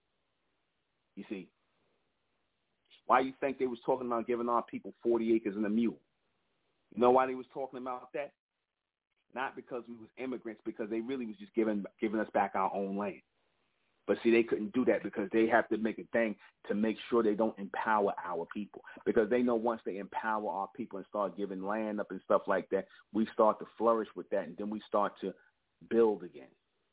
You 1.17 1.25
see. 1.29 1.49
Why 3.07 3.21
you 3.21 3.35
think 3.39 3.59
they 3.59 3.67
was 3.67 3.79
talking 3.85 4.07
about 4.07 4.27
giving 4.27 4.49
our 4.49 4.63
people 4.63 4.95
40 5.03 5.35
acres 5.35 5.57
and 5.57 5.67
a 5.67 5.69
mule? 5.69 5.99
You 6.95 7.03
know 7.03 7.11
why 7.11 7.27
they 7.27 7.35
was 7.35 7.47
talking 7.53 7.79
about 7.79 8.09
that? 8.15 8.33
not 9.35 9.57
because 9.57 9.83
we 9.89 9.95
was 9.95 10.09
immigrants, 10.17 10.63
because 10.65 10.89
they 10.89 11.01
really 11.01 11.27
was 11.27 11.37
just 11.37 11.55
giving 11.55 11.85
giving 12.01 12.21
us 12.21 12.29
back 12.33 12.53
our 12.55 12.73
own 12.75 12.97
land. 12.97 13.21
But 14.07 14.19
see, 14.23 14.31
they 14.31 14.43
couldn't 14.43 14.73
do 14.73 14.85
that 14.85 15.03
because 15.03 15.29
they 15.33 15.47
have 15.47 15.69
to 15.69 15.79
make 15.79 15.99
a 15.99 16.05
thing 16.13 16.37
to 16.69 16.75
make 16.75 16.97
sure 17.09 17.23
they 17.23 17.35
don't 17.35 17.59
empower 17.59 18.13
our 18.25 18.47
people. 18.53 18.83
Because 19.07 19.31
they 19.31 19.43
know 19.43 19.55
once 19.55 19.81
they 19.87 19.97
empower 19.97 20.49
our 20.51 20.69
people 20.77 20.99
and 20.99 21.07
start 21.09 21.37
giving 21.37 21.63
land 21.63 22.01
up 22.01 22.11
and 22.11 22.21
stuff 22.25 22.43
like 22.47 22.69
that, 22.71 22.87
we 23.13 23.27
start 23.33 23.59
to 23.61 23.67
flourish 23.79 24.09
with 24.15 24.29
that, 24.31 24.47
and 24.47 24.57
then 24.59 24.69
we 24.69 24.83
start 24.87 25.15
to 25.23 25.33
build 25.89 26.23
again. 26.23 26.49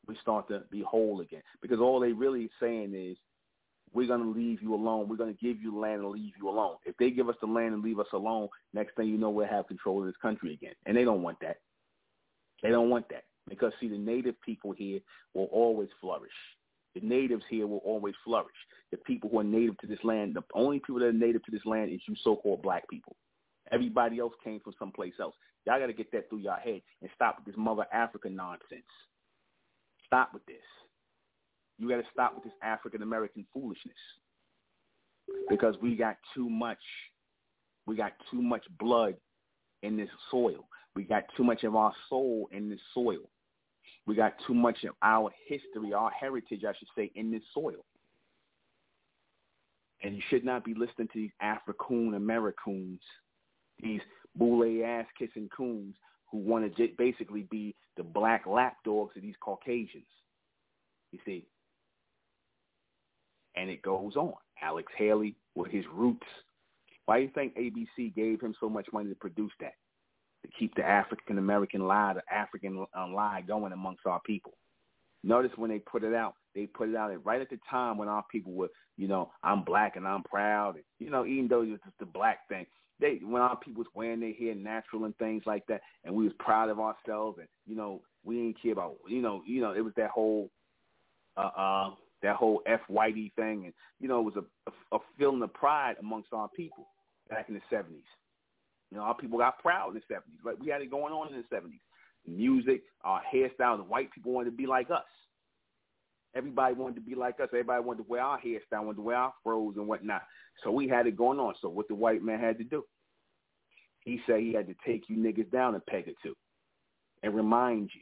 We 0.07 0.15
start 0.21 0.47
to 0.47 0.63
be 0.71 0.81
whole 0.81 1.21
again. 1.21 1.41
Because 1.61 1.79
all 1.79 1.99
they 1.99 2.13
really 2.13 2.49
saying 2.59 2.93
is, 2.95 3.17
we're 3.93 4.07
going 4.07 4.23
to 4.23 4.39
leave 4.39 4.61
you 4.61 4.73
alone. 4.73 5.09
We're 5.09 5.17
going 5.17 5.35
to 5.35 5.45
give 5.45 5.61
you 5.61 5.77
land 5.77 6.01
and 6.01 6.11
leave 6.11 6.33
you 6.39 6.49
alone. 6.49 6.75
If 6.85 6.95
they 6.95 7.11
give 7.11 7.27
us 7.27 7.35
the 7.41 7.47
land 7.47 7.73
and 7.73 7.83
leave 7.83 7.99
us 7.99 8.07
alone, 8.13 8.47
next 8.73 8.95
thing 8.95 9.07
you 9.07 9.17
know, 9.17 9.29
we'll 9.29 9.47
have 9.47 9.67
control 9.67 9.99
of 9.99 10.05
this 10.05 10.15
country 10.21 10.53
again. 10.53 10.75
And 10.85 10.95
they 10.95 11.03
don't 11.03 11.23
want 11.23 11.41
that. 11.41 11.57
They 12.63 12.69
don't 12.69 12.89
want 12.89 13.09
that 13.09 13.23
because 13.49 13.73
see, 13.79 13.89
the 13.89 13.97
native 13.97 14.39
people 14.41 14.71
here 14.71 14.99
will 15.33 15.49
always 15.51 15.89
flourish. 15.99 16.31
The 16.95 17.01
natives 17.01 17.43
here 17.49 17.67
will 17.67 17.81
always 17.85 18.15
flourish. 18.23 18.55
The 18.91 18.97
people 18.97 19.29
who 19.29 19.39
are 19.39 19.43
native 19.43 19.77
to 19.79 19.87
this 19.87 20.03
land, 20.03 20.35
the 20.35 20.43
only 20.53 20.79
people 20.79 20.99
that 20.99 21.05
are 21.05 21.13
native 21.13 21.43
to 21.45 21.51
this 21.51 21.65
land 21.65 21.91
is 21.91 22.01
you 22.07 22.15
so-called 22.21 22.61
black 22.61 22.87
people. 22.89 23.15
Everybody 23.71 24.19
else 24.19 24.33
came 24.43 24.59
from 24.59 24.73
someplace 24.77 25.13
else. 25.19 25.35
Y'all 25.65 25.79
got 25.79 25.87
to 25.87 25.93
get 25.93 26.11
that 26.11 26.29
through 26.29 26.39
your 26.39 26.55
head 26.55 26.81
and 27.01 27.09
stop 27.15 27.37
with 27.37 27.45
this 27.45 27.55
mother 27.57 27.85
African 27.93 28.35
nonsense. 28.35 28.83
Stop 30.05 30.33
with 30.33 30.45
this. 30.45 30.57
You 31.77 31.87
got 31.87 31.97
to 31.97 32.07
stop 32.11 32.35
with 32.35 32.43
this 32.43 32.53
African 32.61 33.01
American 33.01 33.45
foolishness 33.53 33.95
because 35.49 35.75
we 35.81 35.95
got 35.95 36.17
too 36.35 36.49
much. 36.49 36.77
We 37.87 37.95
got 37.95 38.13
too 38.29 38.41
much 38.41 38.65
blood 38.79 39.15
in 39.81 39.97
this 39.97 40.09
soil. 40.29 40.67
We 40.95 41.03
got 41.03 41.23
too 41.37 41.43
much 41.43 41.63
of 41.63 41.75
our 41.75 41.93
soul 42.09 42.49
in 42.51 42.69
this 42.69 42.79
soil. 42.93 43.29
We 44.07 44.15
got 44.15 44.33
too 44.47 44.53
much 44.53 44.83
of 44.83 44.95
our 45.01 45.31
history, 45.47 45.93
our 45.93 46.11
heritage, 46.11 46.63
I 46.67 46.73
should 46.77 46.87
say, 46.95 47.11
in 47.15 47.31
this 47.31 47.43
soil. 47.53 47.85
And 50.03 50.15
you 50.15 50.21
should 50.29 50.43
not 50.43 50.65
be 50.65 50.73
listening 50.73 51.07
to 51.13 51.19
these 51.19 51.31
Africoon 51.41 52.15
Americoons, 52.15 52.99
these 53.81 54.01
boule 54.35 54.83
ass 54.85 55.05
kissing 55.17 55.49
coons 55.55 55.95
who 56.31 56.39
want 56.39 56.75
to 56.75 56.87
basically 56.97 57.47
be 57.51 57.75
the 57.97 58.03
black 58.03 58.45
lapdogs 58.47 59.15
of 59.15 59.21
these 59.21 59.35
Caucasians. 59.41 60.05
You 61.11 61.19
see? 61.25 61.45
And 63.55 63.69
it 63.69 63.81
goes 63.81 64.15
on. 64.15 64.33
Alex 64.61 64.91
Haley 64.97 65.35
with 65.55 65.71
his 65.71 65.85
roots. 65.93 66.27
Why 67.05 67.17
do 67.17 67.23
you 67.23 67.31
think 67.33 67.55
ABC 67.55 68.15
gave 68.15 68.39
him 68.41 68.55
so 68.59 68.69
much 68.69 68.87
money 68.93 69.09
to 69.09 69.15
produce 69.15 69.51
that? 69.59 69.73
To 70.43 70.51
keep 70.57 70.75
the 70.75 70.83
African 70.83 71.37
American 71.37 71.87
lie, 71.87 72.13
the 72.13 72.33
African 72.33 72.85
um, 72.93 73.13
lie 73.13 73.43
going 73.47 73.73
amongst 73.73 74.05
our 74.05 74.21
people. 74.25 74.53
Notice 75.23 75.51
when 75.55 75.69
they 75.69 75.79
put 75.79 76.03
it 76.03 76.15
out, 76.15 76.33
they 76.55 76.65
put 76.65 76.89
it 76.89 76.95
out 76.95 77.13
right 77.23 77.41
at 77.41 77.49
the 77.49 77.59
time 77.69 77.97
when 77.97 78.07
our 78.07 78.23
people 78.31 78.53
were, 78.53 78.69
you 78.97 79.07
know, 79.07 79.31
I'm 79.43 79.63
black 79.63 79.95
and 79.95 80.07
I'm 80.07 80.23
proud. 80.23 80.75
And, 80.75 80.83
you 80.99 81.11
know, 81.11 81.25
even 81.25 81.47
though 81.47 81.61
it 81.61 81.69
was 81.69 81.79
just 81.85 81.99
the 81.99 82.07
black 82.07 82.47
thing, 82.49 82.65
they 82.99 83.19
when 83.23 83.41
our 83.41 83.57
people 83.57 83.79
was 83.79 83.91
wearing 83.93 84.19
their 84.19 84.33
hair 84.33 84.55
natural 84.55 85.05
and 85.05 85.17
things 85.17 85.43
like 85.45 85.65
that, 85.67 85.81
and 86.03 86.13
we 86.13 86.23
was 86.23 86.33
proud 86.39 86.69
of 86.69 86.79
ourselves, 86.79 87.39
and 87.39 87.47
you 87.65 87.75
know, 87.75 88.01
we 88.23 88.35
didn't 88.35 88.61
care 88.61 88.73
about, 88.73 88.97
you 89.07 89.21
know, 89.21 89.41
you 89.45 89.59
know, 89.61 89.73
it 89.73 89.81
was 89.81 89.93
that 89.97 90.11
whole, 90.11 90.49
uh, 91.35 91.49
uh 91.57 91.89
that 92.21 92.35
whole 92.35 92.61
F 92.67 92.81
whitey 92.89 93.33
thing, 93.33 93.65
and 93.65 93.73
you 93.99 94.07
know, 94.07 94.19
it 94.19 94.35
was 94.35 94.35
a, 94.35 94.71
a, 94.71 94.97
a 94.97 94.99
feeling 95.17 95.41
of 95.41 95.53
pride 95.53 95.95
amongst 95.99 96.31
our 96.31 96.49
people 96.49 96.87
back 97.29 97.49
in 97.49 97.55
the 97.55 97.61
seventies. 97.69 98.03
You 98.91 98.97
know, 98.97 99.03
our 99.03 99.15
people 99.15 99.37
got 99.37 99.59
proud 99.59 99.89
in 99.89 99.95
the 99.95 100.13
70s. 100.13 100.45
Like 100.45 100.59
we 100.59 100.67
had 100.69 100.81
it 100.81 100.91
going 100.91 101.13
on 101.13 101.33
in 101.33 101.43
the 101.49 101.55
70s. 101.55 101.79
Music, 102.27 102.83
our 103.03 103.21
hairstyles, 103.33 103.77
the 103.77 103.83
white 103.83 104.11
people 104.11 104.33
wanted 104.33 104.51
to 104.51 104.55
be 104.55 104.67
like 104.67 104.91
us. 104.91 105.03
Everybody 106.35 106.75
wanted 106.75 106.95
to 106.95 107.01
be 107.01 107.15
like 107.15 107.39
us. 107.39 107.49
Everybody 107.51 107.83
wanted 107.83 108.03
to 108.03 108.09
wear 108.09 108.21
our 108.21 108.39
hairstyle, 108.39 108.83
wanted 108.83 108.97
to 108.97 109.01
wear 109.01 109.17
our 109.17 109.33
froze 109.43 109.75
and 109.77 109.87
whatnot. 109.87 110.21
So 110.63 110.71
we 110.71 110.87
had 110.87 111.07
it 111.07 111.17
going 111.17 111.39
on. 111.39 111.55
So 111.61 111.69
what 111.69 111.87
the 111.87 111.95
white 111.95 112.23
man 112.23 112.39
had 112.39 112.57
to 112.59 112.63
do? 112.63 112.83
He 114.01 114.19
said 114.25 114.39
he 114.39 114.53
had 114.53 114.67
to 114.67 114.75
take 114.85 115.09
you 115.09 115.17
niggas 115.17 115.51
down 115.51 115.75
a 115.75 115.79
peg 115.79 116.07
or 116.07 116.13
two 116.23 116.35
and 117.23 117.35
remind 117.35 117.89
you. 117.93 118.01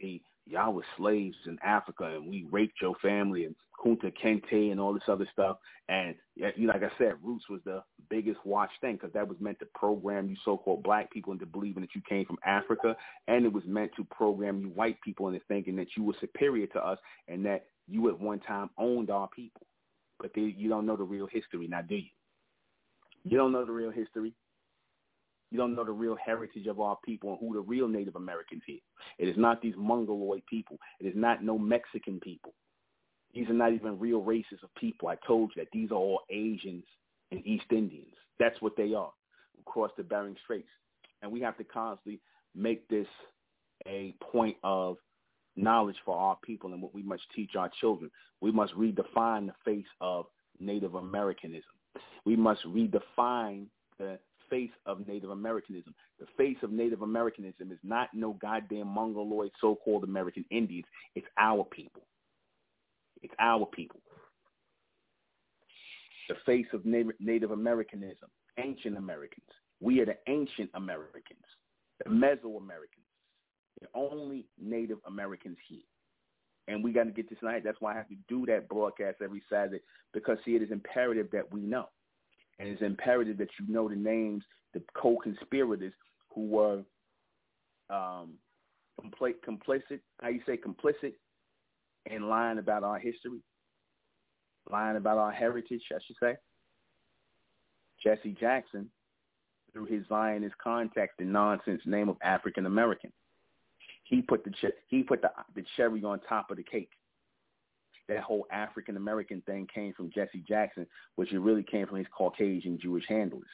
See, 0.00 0.22
y'all 0.48 0.72
were 0.72 0.84
slaves 0.96 1.36
in 1.46 1.58
Africa 1.62 2.04
and 2.04 2.28
we 2.28 2.46
raped 2.50 2.80
your 2.80 2.94
family 3.02 3.44
and 3.44 3.54
Kunta 3.84 4.12
Kinte 4.22 4.72
and 4.72 4.80
all 4.80 4.92
this 4.92 5.08
other 5.08 5.28
stuff. 5.32 5.58
And 5.88 6.14
you 6.34 6.66
like 6.66 6.82
I 6.82 6.90
said, 6.98 7.14
Roots 7.22 7.48
was 7.48 7.60
the 7.64 7.82
biggest 8.10 8.38
watch 8.44 8.70
thing 8.80 8.94
because 8.94 9.12
that 9.12 9.28
was 9.28 9.38
meant 9.40 9.58
to 9.60 9.66
program 9.74 10.28
you 10.28 10.36
so-called 10.44 10.82
black 10.82 11.10
people 11.12 11.32
into 11.32 11.46
believing 11.46 11.82
that 11.82 11.94
you 11.94 12.02
came 12.08 12.24
from 12.24 12.38
Africa, 12.44 12.96
and 13.28 13.44
it 13.44 13.52
was 13.52 13.64
meant 13.66 13.92
to 13.96 14.04
program 14.04 14.60
you 14.60 14.68
white 14.68 15.00
people 15.02 15.28
into 15.28 15.40
thinking 15.46 15.76
that 15.76 15.88
you 15.96 16.02
were 16.02 16.14
superior 16.20 16.66
to 16.68 16.84
us 16.84 16.98
and 17.28 17.44
that 17.46 17.66
you 17.86 18.08
at 18.08 18.18
one 18.18 18.40
time 18.40 18.70
owned 18.78 19.10
our 19.10 19.28
people. 19.28 19.66
But 20.18 20.32
they, 20.34 20.54
you 20.56 20.68
don't 20.68 20.86
know 20.86 20.96
the 20.96 21.04
real 21.04 21.28
history, 21.30 21.68
now 21.68 21.82
do 21.82 21.96
you? 21.96 22.10
You 23.24 23.36
don't 23.36 23.52
know 23.52 23.64
the 23.64 23.72
real 23.72 23.90
history. 23.90 24.34
You 25.50 25.58
don't 25.58 25.74
know 25.74 25.84
the 25.84 25.92
real 25.92 26.16
heritage 26.16 26.66
of 26.66 26.80
our 26.80 26.98
people 27.04 27.30
and 27.30 27.38
who 27.40 27.54
the 27.54 27.60
real 27.60 27.88
Native 27.88 28.16
Americans 28.16 28.62
here. 28.66 28.80
It 29.18 29.28
is 29.28 29.36
not 29.36 29.62
these 29.62 29.74
Mongoloid 29.76 30.42
people. 30.46 30.78
It 31.00 31.06
is 31.06 31.14
not 31.16 31.42
no 31.42 31.58
Mexican 31.58 32.20
people. 32.20 32.52
These 33.34 33.48
are 33.48 33.54
not 33.54 33.72
even 33.72 33.98
real 33.98 34.20
races 34.22 34.58
of 34.62 34.74
people. 34.74 35.08
I 35.08 35.16
told 35.26 35.52
you 35.54 35.62
that 35.62 35.70
these 35.72 35.90
are 35.90 35.94
all 35.94 36.20
Asians 36.30 36.84
and 37.30 37.46
East 37.46 37.66
Indians. 37.70 38.14
That's 38.38 38.60
what 38.60 38.76
they 38.76 38.94
are 38.94 39.12
across 39.60 39.90
the 39.96 40.02
Bering 40.02 40.36
Straits. 40.44 40.68
And 41.22 41.32
we 41.32 41.40
have 41.40 41.56
to 41.58 41.64
constantly 41.64 42.20
make 42.54 42.86
this 42.88 43.06
a 43.86 44.14
point 44.20 44.56
of 44.62 44.96
knowledge 45.56 45.96
for 46.04 46.16
our 46.16 46.36
people 46.44 46.72
and 46.72 46.82
what 46.82 46.94
we 46.94 47.02
must 47.02 47.22
teach 47.34 47.56
our 47.56 47.70
children. 47.80 48.10
We 48.40 48.52
must 48.52 48.74
redefine 48.74 49.46
the 49.46 49.54
face 49.64 49.86
of 50.00 50.26
Native 50.60 50.94
Americanism. 50.94 51.64
We 52.24 52.36
must 52.36 52.64
redefine 52.64 53.66
the 53.98 54.18
face 54.50 54.70
of 54.86 55.06
Native 55.06 55.30
Americanism. 55.30 55.94
The 56.18 56.26
face 56.36 56.56
of 56.62 56.70
Native 56.70 57.02
Americanism 57.02 57.72
is 57.72 57.78
not 57.82 58.08
no 58.12 58.34
goddamn 58.34 58.88
mongoloid 58.88 59.50
so-called 59.60 60.04
American 60.04 60.44
Indians. 60.50 60.86
It's 61.14 61.26
our 61.38 61.64
people. 61.64 62.02
It's 63.22 63.34
our 63.38 63.66
people. 63.66 64.00
The 66.28 66.36
face 66.44 66.66
of 66.72 66.84
Native 66.84 67.50
Americanism, 67.50 68.28
ancient 68.58 68.98
Americans. 68.98 69.46
We 69.80 70.00
are 70.00 70.06
the 70.06 70.18
ancient 70.28 70.70
Americans, 70.74 71.44
the 72.04 72.10
Mesoamericans, 72.10 73.06
the 73.80 73.88
only 73.94 74.46
Native 74.60 74.98
Americans 75.06 75.56
here. 75.68 75.80
And 76.66 76.84
we 76.84 76.92
got 76.92 77.04
to 77.04 77.12
get 77.12 77.30
this 77.30 77.38
night. 77.42 77.62
That's 77.64 77.80
why 77.80 77.94
I 77.94 77.96
have 77.96 78.08
to 78.08 78.16
do 78.28 78.44
that 78.46 78.68
broadcast 78.68 79.18
every 79.22 79.42
Saturday 79.48 79.80
because, 80.12 80.36
see, 80.44 80.54
it 80.54 80.62
is 80.62 80.70
imperative 80.70 81.28
that 81.32 81.50
we 81.50 81.60
know. 81.60 81.88
And 82.58 82.68
it's 82.68 82.82
imperative 82.82 83.38
that 83.38 83.48
you 83.58 83.72
know 83.72 83.88
the 83.88 83.96
names, 83.96 84.42
the 84.74 84.82
co-conspirators 84.94 85.92
who 86.34 86.46
were 86.46 86.82
um, 87.90 88.34
complicit, 89.00 90.00
how 90.20 90.28
you 90.28 90.40
say 90.46 90.56
complicit, 90.56 91.14
in 92.06 92.28
lying 92.28 92.58
about 92.58 92.82
our 92.84 92.98
history, 92.98 93.40
lying 94.70 94.96
about 94.96 95.18
our 95.18 95.32
heritage, 95.32 95.82
I 95.92 95.98
should 96.06 96.16
say. 96.20 96.36
Jesse 98.02 98.36
Jackson, 98.38 98.90
through 99.72 99.86
his 99.86 100.06
Zionist 100.08 100.56
contacts 100.58 101.16
and 101.18 101.32
nonsense 101.32 101.82
name 101.84 102.08
of 102.08 102.16
African 102.22 102.66
American, 102.66 103.12
he 104.04 104.22
put 104.22 104.44
the 104.44 104.52
he 104.88 105.02
put 105.02 105.20
the 105.20 105.30
the 105.54 105.64
cherry 105.76 106.02
on 106.04 106.20
top 106.20 106.50
of 106.50 106.56
the 106.56 106.62
cake. 106.62 106.90
That 108.08 108.20
whole 108.20 108.46
African 108.50 108.96
American 108.96 109.42
thing 109.42 109.66
came 109.72 109.92
from 109.92 110.10
Jesse 110.14 110.44
Jackson, 110.48 110.86
which 111.16 111.32
it 111.32 111.38
really 111.38 111.62
came 111.62 111.86
from 111.86 111.98
his 111.98 112.06
Caucasian 112.16 112.78
Jewish 112.80 113.04
handlers, 113.08 113.48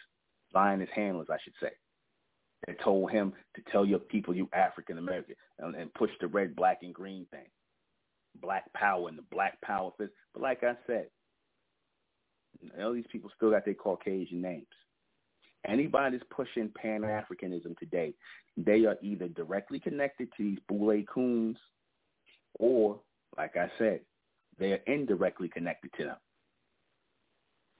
Zionist 0.52 0.92
handlers, 0.92 1.28
I 1.30 1.38
should 1.42 1.54
say. 1.60 1.72
That 2.66 2.80
told 2.80 3.10
him 3.10 3.32
to 3.56 3.62
tell 3.70 3.84
your 3.84 3.98
people 3.98 4.34
you 4.34 4.48
African 4.54 4.98
American 4.98 5.34
and, 5.58 5.74
and 5.74 5.92
push 5.94 6.10
the 6.20 6.28
red, 6.28 6.56
black, 6.56 6.78
and 6.82 6.94
green 6.94 7.26
thing 7.30 7.46
black 8.40 8.72
power 8.72 9.08
and 9.08 9.18
the 9.18 9.24
black 9.30 9.60
power 9.62 9.90
fist. 9.98 10.12
But 10.32 10.42
like 10.42 10.62
I 10.62 10.74
said, 10.86 11.06
all 12.80 12.92
these 12.92 13.04
people 13.10 13.30
still 13.36 13.50
got 13.50 13.64
their 13.64 13.74
Caucasian 13.74 14.40
names. 14.40 14.66
Anybody 15.66 16.16
that's 16.16 16.30
pushing 16.30 16.70
Pan-Africanism 16.80 17.78
today, 17.78 18.14
they 18.56 18.84
are 18.84 18.96
either 19.02 19.28
directly 19.28 19.80
connected 19.80 20.28
to 20.36 20.42
these 20.42 20.58
Boule 20.68 21.02
coons 21.12 21.56
or, 22.58 23.00
like 23.36 23.56
I 23.56 23.70
said, 23.78 24.00
they 24.58 24.72
are 24.72 24.80
indirectly 24.86 25.48
connected 25.48 25.90
to 25.98 26.04
them. 26.04 26.16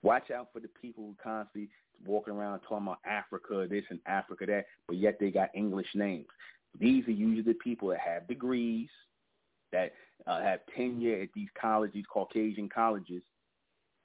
Watch 0.03 0.29
out 0.31 0.49
for 0.53 0.59
the 0.59 0.69
people 0.81 1.03
who 1.03 1.15
constantly 1.21 1.69
walking 2.05 2.33
around 2.33 2.59
talking 2.59 2.87
about 2.87 2.99
Africa 3.05 3.67
this 3.69 3.83
and 3.89 3.99
Africa 4.05 4.45
that, 4.45 4.65
but 4.87 4.97
yet 4.97 5.17
they 5.19 5.31
got 5.31 5.49
English 5.55 5.87
names. 5.95 6.27
These 6.79 7.07
are 7.07 7.11
usually 7.11 7.41
the 7.53 7.57
people 7.59 7.89
that 7.89 7.99
have 7.99 8.27
degrees, 8.27 8.89
that 9.71 9.93
uh, 10.27 10.41
have 10.41 10.59
tenure 10.75 11.21
at 11.21 11.29
these 11.33 11.47
colleges, 11.59 11.93
these 11.93 12.05
Caucasian 12.11 12.69
colleges. 12.69 13.21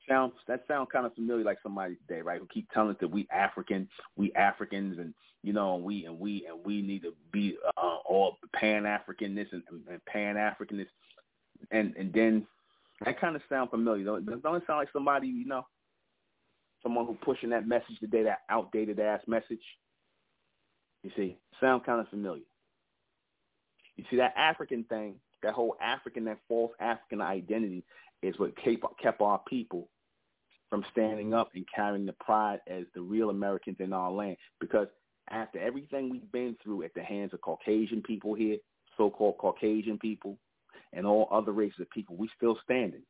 Sounds 0.09 0.33
that 0.49 0.65
sounds 0.67 0.89
kind 0.93 1.07
of 1.07 1.15
familiar, 1.15 1.45
like 1.45 1.59
somebody 1.63 1.97
today, 1.97 2.23
right? 2.23 2.41
Who 2.41 2.47
keep 2.47 2.71
telling 2.71 2.91
us 2.91 2.97
that 3.01 3.11
we 3.11 3.29
African, 3.31 3.89
we 4.17 4.33
Africans, 4.35 4.99
and 4.99 5.13
you 5.43 5.53
know, 5.53 5.77
and 5.77 5.85
we 5.85 6.07
and 6.07 6.19
we 6.19 6.47
and 6.49 6.65
we 6.65 6.83
need 6.83 7.03
to 7.03 7.13
be 7.33 7.57
uh, 7.77 7.97
all 8.09 8.39
Pan 8.55 8.87
African 8.87 9.35
this 9.35 9.49
and, 9.53 9.63
and 9.89 10.05
Pan 10.07 10.37
African 10.37 10.79
this, 10.79 10.89
and 11.71 11.95
and 11.97 12.13
then 12.13 12.47
that 13.05 13.21
kind 13.21 13.37
of 13.37 13.43
sound 13.49 13.71
familiar. 13.71 14.05
Don't, 14.05 14.25
don't 14.25 14.57
it 14.57 14.63
sound 14.67 14.79
like 14.79 14.93
somebody 14.93 15.29
you 15.29 15.47
know, 15.47 15.67
someone 16.83 17.07
who 17.07 17.15
pushing 17.15 17.51
that 17.51 17.67
message 17.67 17.99
today, 18.01 18.25
that 18.25 18.41
outdated 18.49 19.01
ass 19.01 19.21
message? 19.27 19.63
You 21.03 21.11
see, 21.17 21.39
sound 21.61 21.85
kind 21.85 22.01
of 22.01 22.09
familiar. 22.09 22.43
You 23.97 24.05
see 24.11 24.17
that 24.17 24.35
African 24.37 24.85
thing 24.85 25.17
that 25.43 25.55
whole 25.55 25.77
African, 25.81 26.25
that 26.25 26.39
false 26.49 26.73
African 26.81 27.21
identity 27.21 27.85
is 28.23 28.39
what 28.39 28.53
kept 28.57 29.21
our 29.21 29.41
people 29.49 29.89
from 30.69 30.85
standing 30.93 31.35
up 31.35 31.51
and 31.55 31.65
carrying 31.75 32.07
the 32.07 32.13
pride 32.13 32.61
as 32.69 32.85
the 32.95 33.01
real 33.01 33.31
Americans 33.31 33.77
in 33.81 33.93
our 33.93 34.11
land. 34.11 34.37
Because 34.61 34.87
after 35.31 35.59
everything 35.59 36.11
we've 36.11 36.33
been 36.33 36.57
through 36.63 36.85
at 36.85 36.95
the 36.95 37.03
hands 37.03 37.33
of 37.33 37.41
Caucasian 37.41 38.03
people 38.03 38.35
here, 38.35 38.57
so-called 38.97 39.39
Caucasian 39.39 39.99
people, 39.99 40.37
and 40.93 41.07
all 41.07 41.29
other 41.31 41.53
races 41.53 41.81
of 41.81 41.91
people, 41.91 42.17
we 42.17 42.29
still 42.37 42.59
standing. 42.65 43.03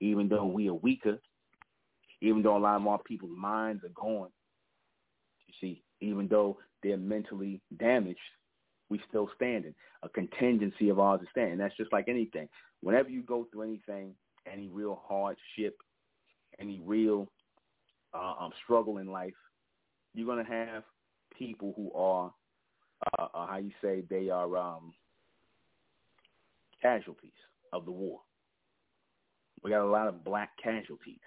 Even 0.00 0.28
though 0.28 0.46
we 0.46 0.68
are 0.68 0.74
weaker, 0.74 1.18
even 2.20 2.42
though 2.42 2.56
a 2.56 2.58
lot 2.58 2.80
of 2.80 2.86
our 2.86 2.98
people's 2.98 3.36
minds 3.36 3.84
are 3.84 3.90
gone, 3.94 4.30
you 5.46 5.54
see, 5.60 5.82
even 6.00 6.26
though 6.28 6.58
they're 6.82 6.96
mentally 6.96 7.60
damaged, 7.78 8.18
we 8.90 9.00
still 9.08 9.28
standing. 9.36 9.74
A 10.02 10.08
contingency 10.08 10.88
of 10.88 10.98
ours 10.98 11.20
is 11.22 11.28
standing. 11.30 11.58
That's 11.58 11.76
just 11.76 11.92
like 11.92 12.08
anything. 12.08 12.48
Whenever 12.82 13.08
you 13.08 13.22
go 13.22 13.46
through 13.50 13.62
anything, 13.62 14.14
any 14.50 14.68
real 14.68 15.00
hardship, 15.06 15.76
any 16.60 16.80
real 16.84 17.26
uh, 18.12 18.34
um, 18.38 18.52
struggle 18.62 18.98
in 18.98 19.06
life, 19.06 19.34
you're 20.14 20.26
gonna 20.26 20.48
have 20.48 20.84
people 21.36 21.72
who 21.76 21.92
are, 21.92 22.32
uh, 23.18 23.26
uh, 23.34 23.46
how 23.46 23.56
you 23.56 23.72
say, 23.82 24.02
they 24.08 24.28
are 24.28 24.56
um, 24.56 24.92
casualties 26.84 27.32
of 27.72 27.84
the 27.84 27.90
war. 27.90 28.20
We 29.62 29.70
got 29.70 29.84
a 29.84 29.90
lot 29.90 30.08
of 30.08 30.24
black 30.24 30.50
casualties. 30.62 31.20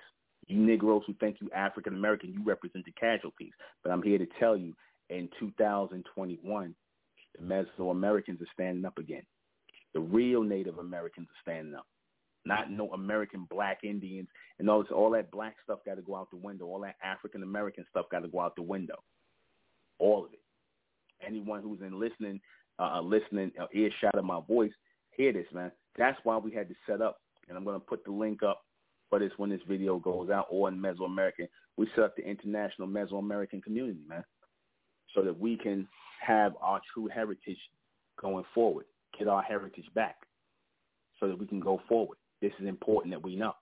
You 0.45 0.59
Negroes 0.59 1.03
who 1.07 1.13
think 1.19 1.37
you 1.41 1.49
African 1.55 1.95
American, 1.95 2.31
you 2.31 2.43
represent 2.43 2.85
the 2.85 2.91
casualties. 2.91 3.51
But 3.83 3.91
I'm 3.91 4.03
here 4.03 4.19
to 4.19 4.27
tell 4.39 4.55
you, 4.55 4.73
in 5.09 5.29
2021, 5.39 6.75
the 7.35 7.41
Mesoamericans 7.43 8.41
are 8.41 8.53
standing 8.53 8.85
up 8.85 8.97
again. 8.97 9.23
The 9.93 9.99
real 9.99 10.43
Native 10.43 10.77
Americans 10.77 11.27
are 11.27 11.41
standing 11.41 11.73
up. 11.73 11.87
Not 12.45 12.71
no 12.71 12.91
American 12.93 13.47
black 13.49 13.79
Indians 13.83 14.27
and 14.59 14.69
all 14.69 14.83
this, 14.83 14.91
all 14.93 15.09
that 15.11 15.31
black 15.31 15.55
stuff 15.63 15.79
got 15.85 15.95
to 15.95 16.01
go 16.01 16.15
out 16.15 16.29
the 16.29 16.37
window. 16.37 16.65
All 16.65 16.81
that 16.81 16.95
African 17.03 17.43
American 17.43 17.85
stuff 17.89 18.05
got 18.11 18.19
to 18.19 18.27
go 18.27 18.39
out 18.39 18.55
the 18.55 18.61
window. 18.61 19.03
All 19.99 20.25
of 20.25 20.33
it. 20.33 20.39
Anyone 21.25 21.63
who's 21.63 21.81
in 21.81 21.99
listening, 21.99 22.39
uh, 22.79 23.01
listening, 23.01 23.51
uh, 23.59 23.65
earshot 23.73 24.15
of 24.15 24.23
my 24.23 24.39
voice, 24.47 24.71
hear 25.17 25.33
this, 25.33 25.47
man. 25.53 25.71
That's 25.97 26.17
why 26.23 26.37
we 26.37 26.51
had 26.51 26.69
to 26.69 26.75
set 26.87 27.01
up, 27.01 27.19
and 27.49 27.57
I'm 27.57 27.63
going 27.63 27.79
to 27.79 27.85
put 27.85 28.05
the 28.05 28.11
link 28.11 28.43
up 28.43 28.61
for 29.09 29.19
this 29.19 29.31
when 29.37 29.49
this 29.49 29.61
video 29.67 29.97
goes 29.97 30.29
out, 30.29 30.47
or 30.49 30.69
in 30.69 30.79
Mesoamerican. 30.79 31.47
We 31.75 31.87
set 31.95 32.05
up 32.05 32.15
the 32.15 32.27
international 32.27 32.87
Mesoamerican 32.87 33.63
community, 33.63 34.01
man, 34.07 34.23
so 35.13 35.21
that 35.23 35.37
we 35.37 35.57
can 35.57 35.87
have 36.21 36.53
our 36.61 36.81
true 36.93 37.07
heritage 37.07 37.59
going 38.21 38.45
forward, 38.53 38.85
get 39.17 39.27
our 39.27 39.41
heritage 39.41 39.85
back 39.93 40.15
so 41.19 41.27
that 41.27 41.37
we 41.37 41.47
can 41.47 41.59
go 41.59 41.81
forward. 41.87 42.17
This 42.41 42.51
is 42.59 42.67
important 42.67 43.13
that 43.13 43.23
we 43.23 43.35
know. 43.35 43.53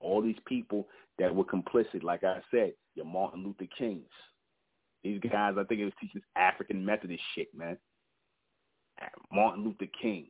All 0.00 0.20
these 0.20 0.36
people 0.46 0.88
that 1.18 1.34
were 1.34 1.44
complicit, 1.44 2.02
like 2.02 2.24
I 2.24 2.40
said, 2.50 2.72
your 2.94 3.06
Martin 3.06 3.44
Luther 3.44 3.70
Kings. 3.78 4.10
These 5.04 5.20
guys, 5.20 5.54
I 5.58 5.64
think 5.64 5.80
it 5.80 5.84
was 5.84 5.94
teaching 6.00 6.22
African 6.36 6.84
Methodist 6.84 7.22
shit, 7.34 7.48
man. 7.56 7.76
Martin 9.32 9.64
Luther 9.64 9.90
King, 10.00 10.26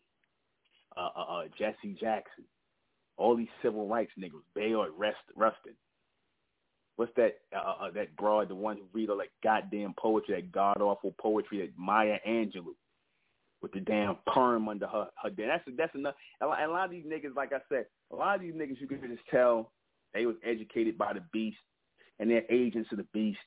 uh, 0.96 1.08
uh, 1.16 1.20
uh, 1.20 1.42
Jesse 1.58 1.96
Jackson, 2.00 2.44
all 3.16 3.36
these 3.36 3.48
civil 3.62 3.88
rights 3.88 4.12
niggas, 4.18 4.42
Bayard 4.54 4.92
Rustin, 4.96 5.74
what's 6.96 7.12
that 7.16 7.38
uh, 7.54 7.58
uh, 7.58 7.84
uh, 7.86 7.90
that 7.90 8.16
broad, 8.16 8.48
the 8.48 8.54
one 8.54 8.76
who 8.76 8.84
read 8.92 9.10
all 9.10 9.18
that 9.18 9.28
goddamn 9.42 9.94
poetry, 9.98 10.34
that 10.36 10.52
god 10.52 10.80
awful 10.80 11.14
poetry, 11.20 11.60
that 11.60 11.72
Maya 11.76 12.18
Angelou 12.26 12.74
with 13.60 13.72
the 13.72 13.80
damn 13.80 14.16
perm 14.26 14.68
under 14.68 14.86
her 14.86 15.08
her. 15.22 15.30
That's 15.36 15.64
that's 15.76 15.94
enough. 15.94 16.14
And 16.40 16.50
a 16.50 16.72
lot 16.72 16.84
of 16.84 16.90
these 16.90 17.04
niggas, 17.04 17.36
like 17.36 17.52
I 17.52 17.60
said, 17.68 17.86
a 18.12 18.16
lot 18.16 18.36
of 18.36 18.40
these 18.40 18.54
niggas, 18.54 18.80
you 18.80 18.86
can 18.86 19.00
just 19.02 19.26
tell 19.30 19.72
they 20.14 20.26
was 20.26 20.36
educated 20.44 20.98
by 20.98 21.12
the 21.12 21.22
beast, 21.32 21.56
and 22.18 22.30
they're 22.30 22.50
agents 22.50 22.90
of 22.92 22.98
the 22.98 23.06
beast, 23.12 23.38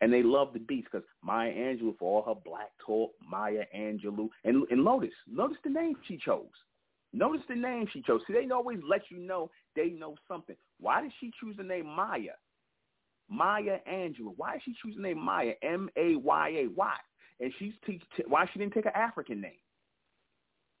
and 0.00 0.12
they 0.12 0.22
love 0.22 0.52
the 0.52 0.58
beast 0.60 0.88
because 0.90 1.06
Maya 1.22 1.52
Angelou 1.52 1.96
for 1.98 2.22
all 2.24 2.34
her 2.34 2.40
black 2.44 2.70
talk, 2.84 3.12
Maya 3.28 3.64
Angelou, 3.76 4.28
and 4.44 4.66
and 4.70 4.84
notice, 4.84 5.14
notice 5.30 5.58
the 5.64 5.70
name 5.70 5.94
she 6.06 6.16
chose. 6.16 6.46
Notice 7.12 7.42
the 7.48 7.54
name 7.54 7.86
she 7.92 8.02
chose. 8.02 8.20
See, 8.26 8.32
they 8.32 8.50
always 8.52 8.80
let 8.88 9.02
you 9.10 9.18
know 9.18 9.50
they 9.76 9.90
know 9.90 10.16
something. 10.26 10.56
Why 10.80 11.02
did 11.02 11.12
she 11.20 11.30
choose 11.40 11.56
the 11.56 11.62
name 11.62 11.86
Maya? 11.86 12.32
Maya 13.28 13.78
Angelou. 13.90 14.34
Why 14.36 14.56
is 14.56 14.62
she 14.64 14.74
choosing 14.82 15.02
the 15.02 15.08
name 15.08 15.20
Maya? 15.20 15.52
M 15.62 15.88
A 15.96 16.16
Y 16.16 16.48
A. 16.48 16.64
Why? 16.66 16.94
And 17.40 17.52
she's 17.58 17.72
te- 17.86 18.00
t- 18.16 18.24
why 18.26 18.46
she 18.52 18.58
didn't 18.58 18.74
take 18.74 18.86
an 18.86 18.92
African 18.94 19.40
name? 19.40 19.58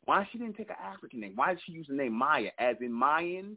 Why 0.04 0.26
she 0.30 0.38
didn't 0.38 0.56
take 0.56 0.70
an 0.70 0.76
African 0.82 1.20
name? 1.20 1.32
Why 1.34 1.54
did 1.54 1.62
she 1.64 1.72
use 1.72 1.86
the 1.88 1.94
name 1.94 2.12
Maya? 2.12 2.50
As 2.58 2.76
in 2.80 2.92
Mayans? 2.92 3.56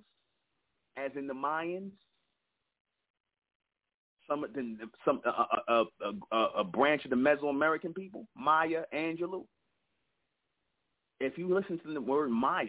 As 0.98 1.12
in 1.16 1.28
the 1.28 1.34
Mayans? 1.34 1.92
Some 4.28 4.46
some 5.06 5.22
a, 5.26 5.74
a, 5.74 5.86
a, 6.32 6.38
a 6.58 6.64
branch 6.64 7.04
of 7.06 7.12
the 7.12 7.16
Mesoamerican 7.16 7.96
people, 7.96 8.28
Maya 8.36 8.84
Angelou. 8.94 9.46
If 11.20 11.38
you 11.38 11.54
listen 11.54 11.80
to 11.80 11.94
the 11.94 12.02
word 12.02 12.30
Maya, 12.30 12.66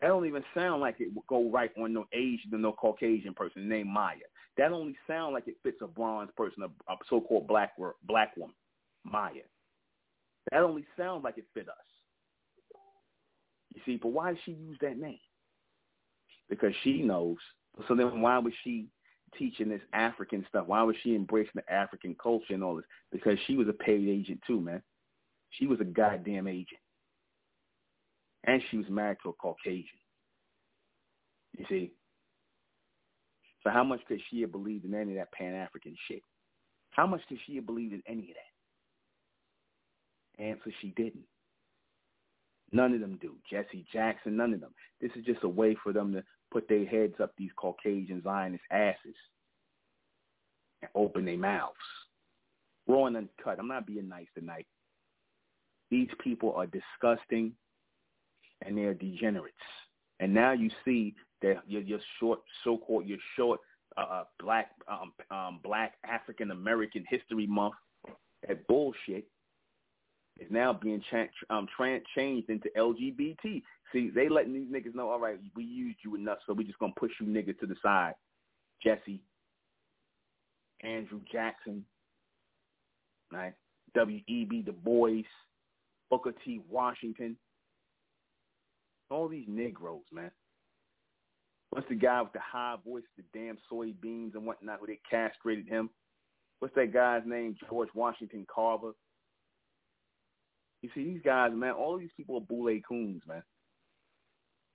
that 0.00 0.08
don't 0.08 0.26
even 0.26 0.44
sound 0.54 0.80
like 0.80 0.96
it 1.00 1.12
would 1.14 1.26
go 1.26 1.50
right 1.50 1.70
on 1.80 1.92
no 1.92 2.04
Asian 2.12 2.54
or 2.54 2.58
no 2.58 2.72
Caucasian 2.72 3.34
person 3.34 3.68
named 3.68 3.88
Maya. 3.88 4.16
That 4.56 4.72
only 4.72 4.96
sound 5.06 5.34
like 5.34 5.48
it 5.48 5.56
fits 5.62 5.78
a 5.82 5.86
bronze 5.86 6.30
person, 6.36 6.62
a, 6.62 6.92
a 6.92 6.96
so-called 7.08 7.46
black 7.46 7.72
black 8.04 8.36
woman, 8.36 8.54
Maya. 9.04 9.42
That 10.50 10.62
only 10.62 10.84
sounds 10.96 11.24
like 11.24 11.38
it 11.38 11.44
fit 11.54 11.68
us. 11.68 11.74
You 13.74 13.80
see, 13.86 13.96
but 13.96 14.08
why 14.08 14.32
did 14.32 14.40
she 14.44 14.52
use 14.52 14.78
that 14.80 14.98
name? 14.98 15.18
Because 16.48 16.72
she 16.82 17.02
knows. 17.02 17.36
So 17.86 17.94
then 17.94 18.20
why 18.20 18.38
was 18.38 18.52
she 18.64 18.86
teaching 19.38 19.68
this 19.68 19.80
African 19.92 20.44
stuff? 20.48 20.66
Why 20.66 20.82
was 20.82 20.96
she 21.02 21.14
embracing 21.14 21.52
the 21.54 21.72
African 21.72 22.16
culture 22.22 22.54
and 22.54 22.64
all 22.64 22.76
this? 22.76 22.84
Because 23.12 23.38
she 23.46 23.56
was 23.56 23.68
a 23.68 23.72
paid 23.72 24.08
agent 24.08 24.40
too, 24.46 24.60
man. 24.60 24.82
She 25.50 25.66
was 25.66 25.80
a 25.80 25.84
goddamn 25.84 26.46
agent. 26.46 26.80
And 28.44 28.62
she 28.70 28.78
was 28.78 28.88
married 28.88 29.18
to 29.22 29.30
a 29.30 29.32
Caucasian. 29.34 29.84
You 31.58 31.66
see? 31.68 31.92
So 33.62 33.70
how 33.70 33.84
much 33.84 34.00
could 34.08 34.20
she 34.30 34.40
have 34.40 34.52
believed 34.52 34.84
in 34.84 34.94
any 34.94 35.12
of 35.12 35.18
that 35.18 35.32
Pan-African 35.32 35.96
shit? 36.08 36.22
How 36.90 37.06
much 37.06 37.20
could 37.28 37.38
she 37.46 37.56
have 37.56 37.66
believed 37.66 37.92
in 37.92 38.02
any 38.06 38.30
of 38.30 38.36
that? 40.38 40.42
Answer, 40.42 40.72
she 40.80 40.88
didn't. 40.96 41.26
None 42.72 42.94
of 42.94 43.00
them 43.00 43.18
do. 43.20 43.34
Jesse 43.50 43.84
Jackson, 43.92 44.36
none 44.36 44.54
of 44.54 44.60
them. 44.60 44.74
This 45.00 45.10
is 45.16 45.24
just 45.24 45.42
a 45.42 45.48
way 45.48 45.76
for 45.82 45.92
them 45.92 46.12
to 46.12 46.22
put 46.50 46.68
their 46.68 46.84
heads 46.84 47.14
up 47.22 47.32
these 47.36 47.50
Caucasian 47.56 48.22
Zionist 48.22 48.64
asses 48.70 49.14
and 50.82 50.90
open 50.94 51.24
their 51.24 51.38
mouths. 51.38 51.76
Raw 52.86 53.06
and 53.06 53.16
uncut. 53.16 53.58
I'm 53.58 53.68
not 53.68 53.86
being 53.86 54.08
nice 54.08 54.26
tonight. 54.36 54.66
These 55.90 56.08
people 56.22 56.54
are 56.54 56.66
disgusting 56.66 57.52
and 58.64 58.76
they're 58.76 58.94
degenerates. 58.94 59.56
And 60.20 60.34
now 60.34 60.52
you 60.52 60.70
see 60.84 61.14
that 61.42 61.62
your, 61.66 61.82
your 61.82 62.00
short, 62.18 62.40
so-called, 62.64 63.06
your 63.06 63.18
short 63.36 63.60
uh, 63.96 64.00
uh 64.00 64.24
black 64.38 64.70
um, 64.88 65.12
um, 65.36 65.60
black 65.64 65.94
African 66.04 66.50
American 66.50 67.04
History 67.08 67.46
Month, 67.46 67.74
that 68.46 68.66
bullshit 68.68 69.26
is 70.40 70.50
now 70.50 70.72
being 70.72 71.02
cha- 71.10 71.54
um, 71.54 71.66
tra- 71.76 72.00
changed 72.16 72.50
into 72.50 72.68
LGBT. 72.76 73.62
See, 73.92 74.10
they 74.10 74.28
letting 74.28 74.54
these 74.54 74.68
niggas 74.68 74.94
know, 74.94 75.10
all 75.10 75.20
right, 75.20 75.38
we 75.54 75.64
used 75.64 75.98
you 76.04 76.16
enough, 76.16 76.38
so 76.46 76.52
we 76.52 76.64
just 76.64 76.78
gonna 76.78 76.92
push 76.98 77.12
you 77.20 77.26
niggas 77.26 77.58
to 77.60 77.66
the 77.66 77.76
side. 77.82 78.14
Jesse, 78.82 79.20
Andrew 80.82 81.20
Jackson, 81.30 81.84
right? 83.32 83.54
W.E.B. 83.94 84.62
Du 84.62 84.72
Bois, 84.72 85.22
Booker 86.08 86.32
T. 86.44 86.62
Washington, 86.68 87.36
all 89.10 89.28
these 89.28 89.46
Negroes, 89.48 90.04
man. 90.12 90.30
What's 91.70 91.88
the 91.88 91.94
guy 91.94 92.22
with 92.22 92.32
the 92.32 92.40
high 92.40 92.76
voice, 92.84 93.04
the 93.16 93.24
damn 93.32 93.58
soybeans 93.70 94.34
and 94.34 94.46
whatnot, 94.46 94.80
who 94.80 94.86
they 94.86 95.00
castrated 95.08 95.68
him? 95.68 95.90
What's 96.58 96.74
that 96.74 96.92
guy's 96.92 97.22
name? 97.24 97.56
George 97.68 97.88
Washington 97.94 98.46
Carver. 98.52 98.92
You 100.82 100.90
see, 100.94 101.04
these 101.04 101.22
guys, 101.24 101.52
man, 101.54 101.72
all 101.72 101.98
these 101.98 102.10
people 102.16 102.36
are 102.36 102.40
boule 102.40 102.78
coons, 102.88 103.22
man. 103.26 103.42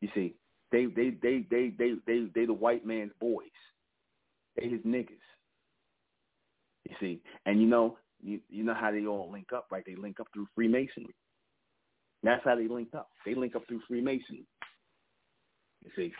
You 0.02 0.10
see, 0.14 0.36
they 0.72 0.86
they 0.86 1.12
they 1.22 1.46
they 1.50 1.72
they 1.78 1.94
they 2.06 2.28
they 2.34 2.46
the 2.46 2.54
white 2.54 2.86
man's 2.86 3.12
boys. 3.20 3.48
They 4.56 4.70
his 4.70 4.82
niggas. 4.82 5.10
You 6.88 6.96
see, 7.00 7.22
and 7.46 7.60
you 7.60 7.68
know 7.68 7.98
you 8.22 8.40
you 8.50 8.64
know 8.64 8.76
how 8.76 8.92
they 8.92 9.06
all 9.06 9.32
link 9.32 9.48
up, 9.54 9.68
right? 9.72 9.84
They 9.86 9.96
link 9.96 10.20
up 10.20 10.28
through 10.34 10.48
Freemasonry. 10.56 11.16
That's 12.24 12.44
how 12.44 12.56
they 12.56 12.68
link 12.68 12.90
up. 12.96 13.10
They 13.26 13.36
link 13.36 13.56
up 13.56 13.64
through 13.68 13.82
Freemasonry. 13.88 14.46
You 15.84 15.92
see, 15.96 16.14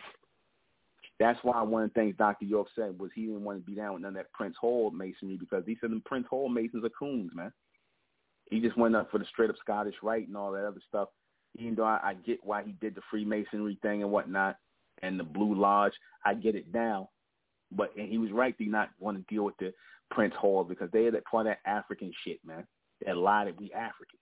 that's 1.18 1.38
why 1.42 1.62
one 1.62 1.84
of 1.84 1.90
the 1.92 2.00
things 2.00 2.14
Dr. 2.16 2.44
York 2.44 2.68
said 2.76 2.98
was 2.98 3.10
he 3.14 3.22
didn't 3.22 3.44
want 3.44 3.58
to 3.58 3.64
be 3.64 3.74
down 3.74 3.94
with 3.94 4.02
none 4.02 4.10
of 4.10 4.16
that 4.16 4.32
Prince 4.32 4.56
Hall 4.60 4.90
masonry 4.90 5.36
because 5.38 5.64
he 5.66 5.76
said 5.80 5.90
them 5.90 6.02
Prince 6.04 6.26
Hall 6.28 6.48
masons 6.48 6.84
are 6.84 6.90
coons, 6.90 7.32
man. 7.34 7.52
He 8.50 8.60
just 8.60 8.76
went 8.76 8.96
up 8.96 9.10
for 9.10 9.18
the 9.18 9.24
straight 9.26 9.50
up 9.50 9.56
Scottish 9.58 9.96
rite 10.02 10.28
and 10.28 10.36
all 10.36 10.52
that 10.52 10.66
other 10.66 10.82
stuff. 10.88 11.08
Even 11.58 11.74
though 11.74 11.84
I, 11.84 12.00
I 12.02 12.14
get 12.14 12.44
why 12.44 12.62
he 12.62 12.72
did 12.72 12.94
the 12.94 13.00
Freemasonry 13.10 13.78
thing 13.82 14.02
and 14.02 14.10
whatnot 14.10 14.56
and 15.02 15.18
the 15.18 15.24
Blue 15.24 15.54
Lodge, 15.54 15.92
I 16.24 16.34
get 16.34 16.54
it 16.54 16.66
now. 16.72 17.10
But 17.72 17.96
and 17.96 18.08
he 18.08 18.18
was 18.18 18.30
right 18.30 18.56
to 18.58 18.64
not 18.64 18.90
want 19.00 19.16
to 19.16 19.34
deal 19.34 19.44
with 19.44 19.56
the 19.58 19.72
Prince 20.10 20.34
Hall 20.38 20.64
because 20.64 20.90
they 20.92 21.04
had 21.04 21.14
that 21.14 21.24
part 21.24 21.46
of 21.46 21.52
that 21.52 21.68
African 21.68 22.12
shit, 22.24 22.38
man. 22.44 22.66
That 23.04 23.16
lie 23.16 23.46
that 23.46 23.58
we 23.58 23.72
Africans. 23.72 24.20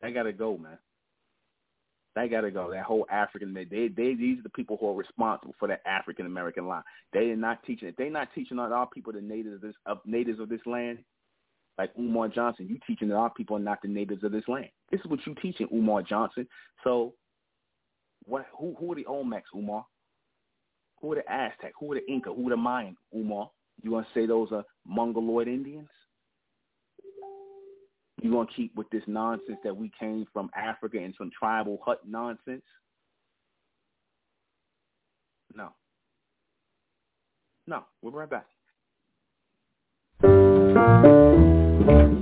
They 0.00 0.12
gotta 0.12 0.32
go, 0.32 0.56
man. 0.56 0.78
They 2.14 2.28
gotta 2.28 2.50
go. 2.50 2.70
That 2.70 2.84
whole 2.84 3.06
African 3.10 3.52
they 3.52 3.64
they, 3.64 3.88
they 3.88 4.14
these 4.14 4.38
are 4.38 4.44
the 4.44 4.50
people 4.50 4.76
who 4.80 4.88
are 4.88 4.94
responsible 4.94 5.54
for 5.58 5.68
that 5.68 5.82
African 5.84 6.26
American 6.26 6.68
lie. 6.68 6.82
They 7.12 7.30
are 7.30 7.36
not 7.36 7.62
teaching 7.64 7.88
it. 7.88 7.96
They're 7.98 8.10
not 8.10 8.28
teaching 8.34 8.58
our 8.58 8.86
people 8.86 9.12
the 9.12 9.20
natives 9.20 9.56
of 9.56 9.60
this 9.60 9.74
of 9.86 9.98
natives 10.06 10.38
of 10.38 10.48
this 10.48 10.64
land 10.64 10.98
like 11.80 11.92
Umar 11.98 12.28
Johnson, 12.28 12.66
you 12.68 12.78
teaching 12.86 13.08
that 13.08 13.14
our 13.14 13.30
people 13.30 13.56
are 13.56 13.60
not 13.60 13.80
the 13.80 13.88
natives 13.88 14.22
of 14.22 14.32
this 14.32 14.44
land. 14.48 14.68
This 14.92 15.00
is 15.00 15.06
what 15.06 15.26
you 15.26 15.34
teaching, 15.40 15.66
Umar 15.72 16.02
Johnson. 16.02 16.46
So, 16.84 17.14
what? 18.26 18.44
Who 18.58 18.76
who 18.78 18.92
are 18.92 18.96
the 18.96 19.04
Olmecs, 19.04 19.48
Umar? 19.56 19.86
Who 21.00 21.12
are 21.12 21.14
the 21.14 21.32
Aztec? 21.32 21.72
Who 21.80 21.90
are 21.90 21.94
the 21.94 22.06
Inca? 22.06 22.34
Who 22.34 22.48
are 22.48 22.50
the 22.50 22.56
Mayan, 22.58 22.98
Umar? 23.16 23.50
You 23.82 23.92
want 23.92 24.06
to 24.06 24.12
say 24.12 24.26
those 24.26 24.52
are 24.52 24.62
Mongoloid 24.86 25.48
Indians? 25.48 25.88
You 28.20 28.30
gonna 28.30 28.46
keep 28.54 28.76
with 28.76 28.90
this 28.90 29.04
nonsense 29.06 29.56
that 29.64 29.74
we 29.74 29.90
came 29.98 30.26
from 30.34 30.50
Africa 30.54 30.98
and 30.98 31.14
some 31.16 31.30
tribal 31.30 31.78
hut 31.82 32.02
nonsense? 32.06 32.60
No. 35.54 35.70
No, 37.66 37.84
we'll 38.02 38.12
be 38.12 38.18
right 38.18 38.28
back. 38.28 38.44
Thank 41.90 42.12
you. 42.12 42.19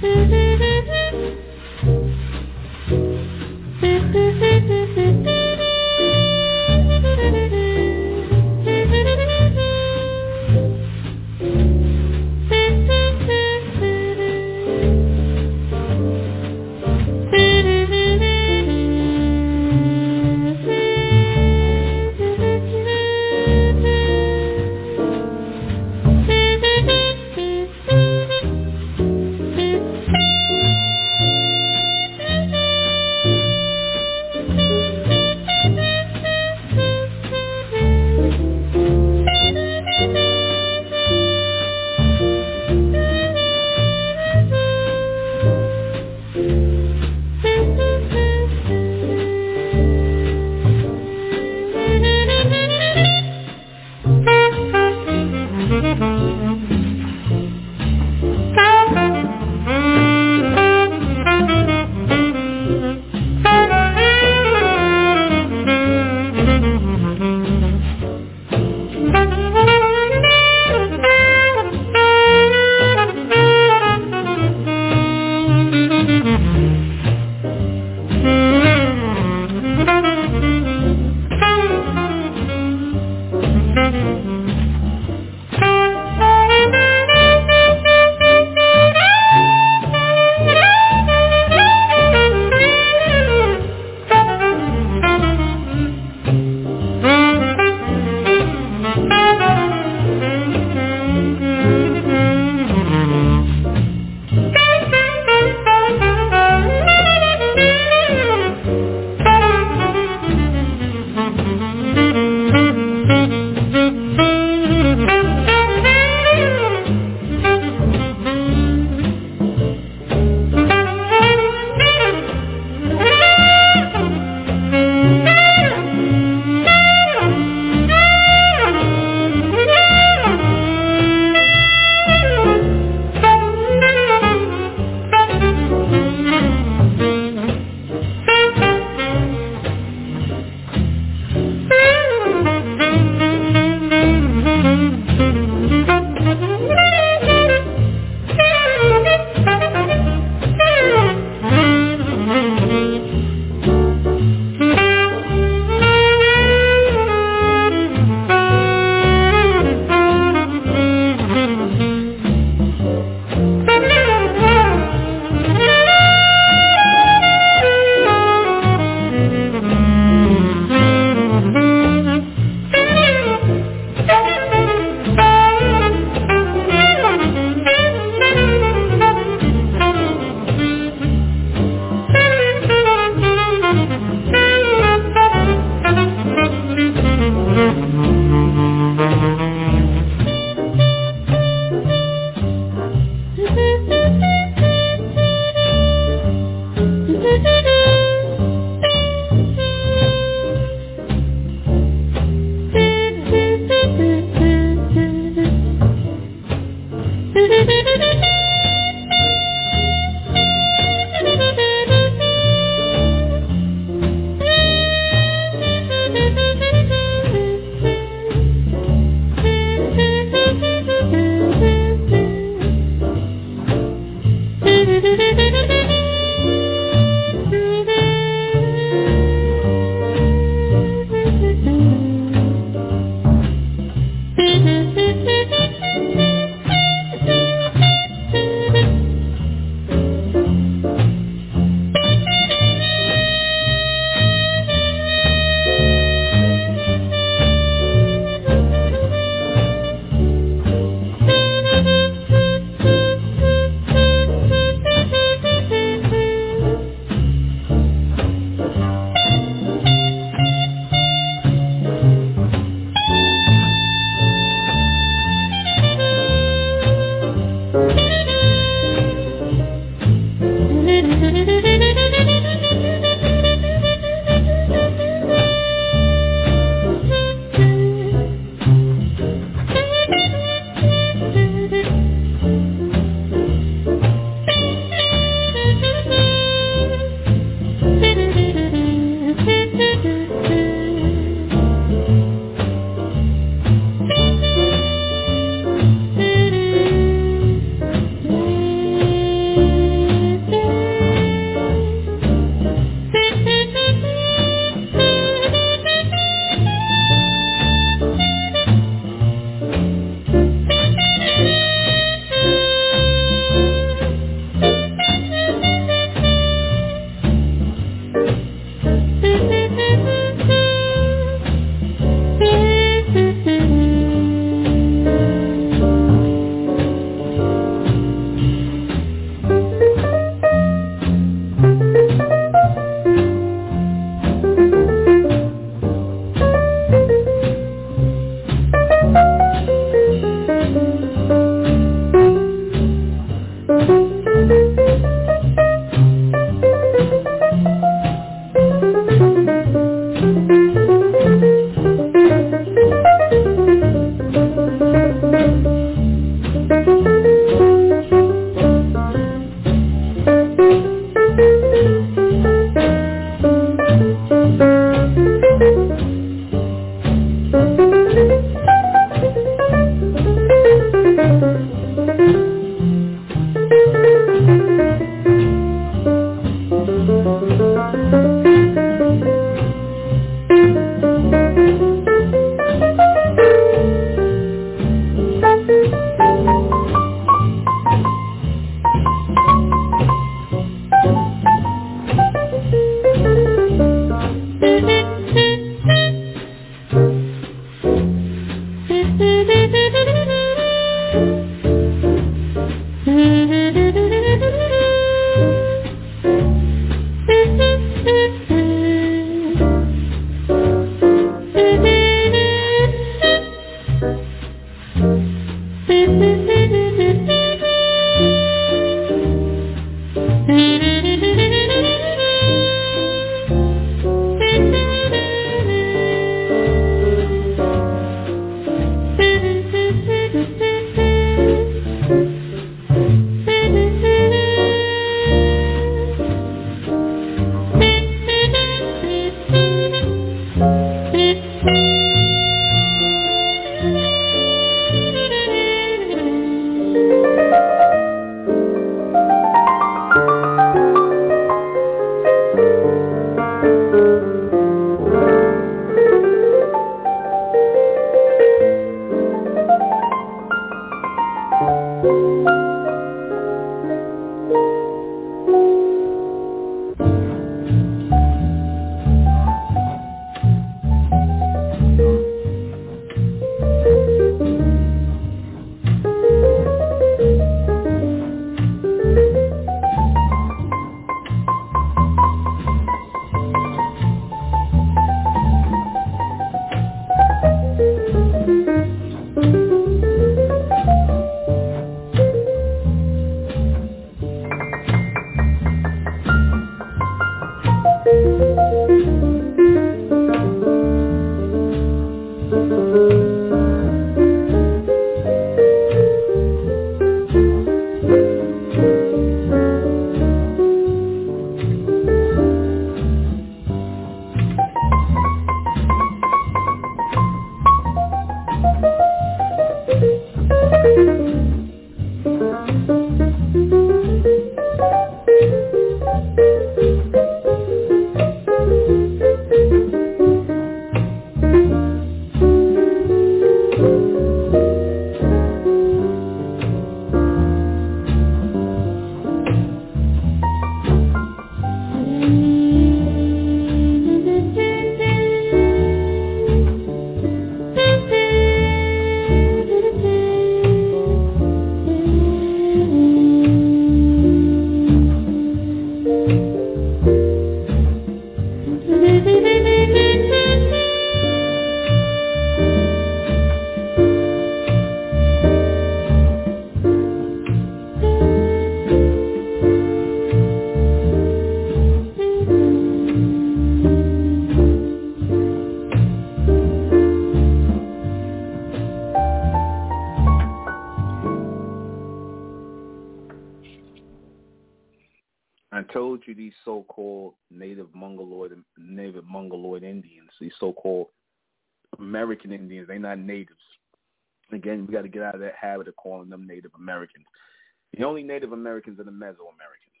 The 597.96 598.04
only 598.04 598.22
Native 598.22 598.52
Americans 598.52 599.00
are 599.00 599.04
the 599.04 599.10
Mesoamericans, 599.10 600.00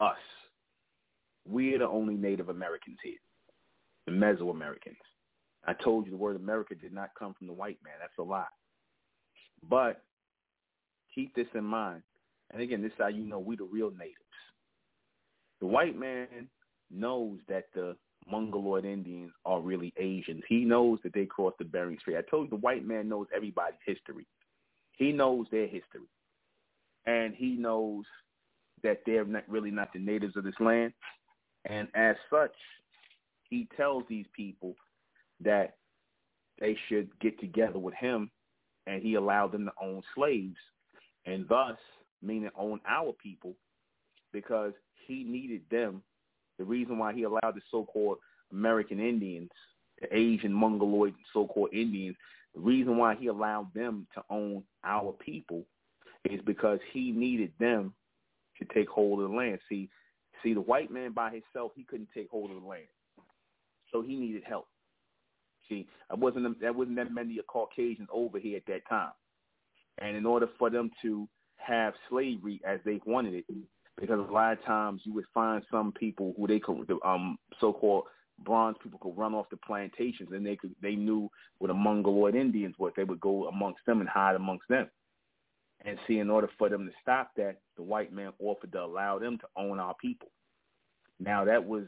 us. 0.00 0.16
We 1.48 1.74
are 1.74 1.78
the 1.78 1.88
only 1.88 2.14
Native 2.14 2.48
Americans 2.48 2.98
here, 3.02 3.18
the 4.06 4.12
Mesoamericans. 4.12 4.96
I 5.64 5.74
told 5.74 6.06
you 6.06 6.10
the 6.10 6.16
word 6.16 6.36
America 6.36 6.74
did 6.74 6.92
not 6.92 7.10
come 7.18 7.34
from 7.34 7.46
the 7.46 7.52
white 7.52 7.78
man. 7.84 7.94
That's 8.00 8.12
a 8.18 8.22
lie. 8.22 8.44
But 9.68 10.02
keep 11.14 11.34
this 11.34 11.46
in 11.54 11.64
mind. 11.64 12.02
And 12.52 12.60
again, 12.60 12.82
this 12.82 12.92
is 12.92 12.98
how 12.98 13.08
you 13.08 13.24
know 13.24 13.38
we 13.38 13.56
the 13.56 13.64
real 13.64 13.90
natives. 13.90 14.16
The 15.60 15.66
white 15.66 15.96
man 15.96 16.48
knows 16.90 17.38
that 17.48 17.66
the 17.74 17.96
Mongoloid 18.28 18.84
Indians 18.84 19.32
are 19.44 19.60
really 19.60 19.92
Asians. 19.96 20.42
He 20.48 20.64
knows 20.64 20.98
that 21.02 21.14
they 21.14 21.26
crossed 21.26 21.58
the 21.58 21.64
Bering 21.64 21.98
Strait. 22.00 22.16
I 22.16 22.30
told 22.30 22.46
you 22.46 22.50
the 22.50 22.56
white 22.56 22.84
man 22.84 23.08
knows 23.08 23.26
everybody's 23.34 23.78
history. 23.86 24.26
He 24.96 25.12
knows 25.12 25.46
their 25.50 25.66
history 25.66 26.08
and 27.06 27.34
he 27.34 27.52
knows 27.52 28.04
that 28.82 29.00
they're 29.06 29.24
not 29.24 29.48
really 29.48 29.70
not 29.70 29.92
the 29.92 29.98
natives 29.98 30.36
of 30.36 30.44
this 30.44 30.54
land. 30.60 30.92
And 31.64 31.88
as 31.94 32.16
such, 32.30 32.54
he 33.48 33.68
tells 33.76 34.04
these 34.08 34.26
people 34.34 34.74
that 35.40 35.76
they 36.58 36.76
should 36.88 37.08
get 37.20 37.38
together 37.40 37.78
with 37.78 37.94
him, 37.94 38.30
and 38.86 39.02
he 39.02 39.14
allowed 39.14 39.52
them 39.52 39.66
to 39.66 39.72
own 39.80 40.02
slaves, 40.14 40.56
and 41.26 41.46
thus, 41.48 41.76
meaning 42.22 42.50
own 42.56 42.80
our 42.88 43.12
people, 43.12 43.54
because 44.32 44.72
he 45.06 45.24
needed 45.24 45.62
them. 45.70 46.02
The 46.58 46.64
reason 46.64 46.98
why 46.98 47.12
he 47.12 47.22
allowed 47.24 47.54
the 47.54 47.60
so-called 47.70 48.18
American 48.52 49.00
Indians, 49.00 49.50
the 50.00 50.14
Asian 50.16 50.52
Mongoloid 50.52 51.14
so-called 51.32 51.72
Indians, 51.72 52.16
the 52.54 52.60
reason 52.60 52.96
why 52.96 53.14
he 53.14 53.28
allowed 53.28 53.72
them 53.74 54.06
to 54.14 54.22
own 54.30 54.62
our 54.84 55.12
people 55.12 55.64
is 56.28 56.40
because 56.44 56.78
he 56.92 57.10
needed 57.10 57.52
them 57.58 57.94
to 58.58 58.74
take 58.74 58.88
hold 58.88 59.20
of 59.20 59.30
the 59.30 59.36
land. 59.36 59.58
See, 59.68 59.88
see, 60.42 60.54
the 60.54 60.60
white 60.60 60.90
man 60.90 61.12
by 61.12 61.30
himself, 61.30 61.72
he 61.74 61.84
couldn't 61.84 62.10
take 62.14 62.30
hold 62.30 62.50
of 62.50 62.60
the 62.60 62.66
land, 62.66 62.84
so 63.90 64.02
he 64.02 64.16
needed 64.16 64.42
help. 64.46 64.68
See, 65.68 65.86
I 66.10 66.14
wasn't 66.14 66.60
there 66.60 66.72
wasn't 66.72 66.96
that 66.96 67.12
many 67.12 67.38
Caucasians 67.46 68.08
over 68.12 68.38
here 68.38 68.58
at 68.58 68.66
that 68.66 68.86
time, 68.88 69.12
and 70.00 70.16
in 70.16 70.26
order 70.26 70.48
for 70.58 70.70
them 70.70 70.90
to 71.02 71.28
have 71.56 71.94
slavery 72.10 72.60
as 72.66 72.80
they 72.84 73.00
wanted 73.06 73.34
it, 73.34 73.44
because 73.98 74.18
a 74.18 74.32
lot 74.32 74.52
of 74.52 74.64
times 74.64 75.02
you 75.04 75.14
would 75.14 75.24
find 75.32 75.62
some 75.70 75.92
people 75.92 76.34
who 76.36 76.46
they 76.46 76.58
could, 76.58 76.90
um, 77.04 77.38
so-called 77.60 78.04
bronze 78.44 78.76
people 78.82 78.98
could 78.98 79.16
run 79.16 79.34
off 79.34 79.50
the 79.50 79.56
plantations, 79.56 80.30
and 80.32 80.44
they 80.44 80.56
could 80.56 80.74
they 80.82 80.94
knew 80.94 81.30
where 81.58 81.68
the 81.68 81.74
Mongoloid 81.74 82.34
Indians 82.34 82.74
were. 82.78 82.92
They 82.96 83.04
would 83.04 83.20
go 83.20 83.48
amongst 83.48 83.84
them 83.86 84.00
and 84.00 84.08
hide 84.08 84.36
amongst 84.36 84.68
them. 84.68 84.88
And 85.84 85.98
see, 86.06 86.18
in 86.18 86.30
order 86.30 86.48
for 86.58 86.68
them 86.68 86.86
to 86.86 86.92
stop 87.00 87.32
that, 87.36 87.56
the 87.76 87.82
white 87.82 88.12
man 88.12 88.32
offered 88.38 88.72
to 88.72 88.82
allow 88.82 89.18
them 89.18 89.38
to 89.38 89.46
own 89.56 89.80
our 89.80 89.94
people. 90.00 90.30
Now 91.18 91.44
that 91.44 91.64
was 91.64 91.84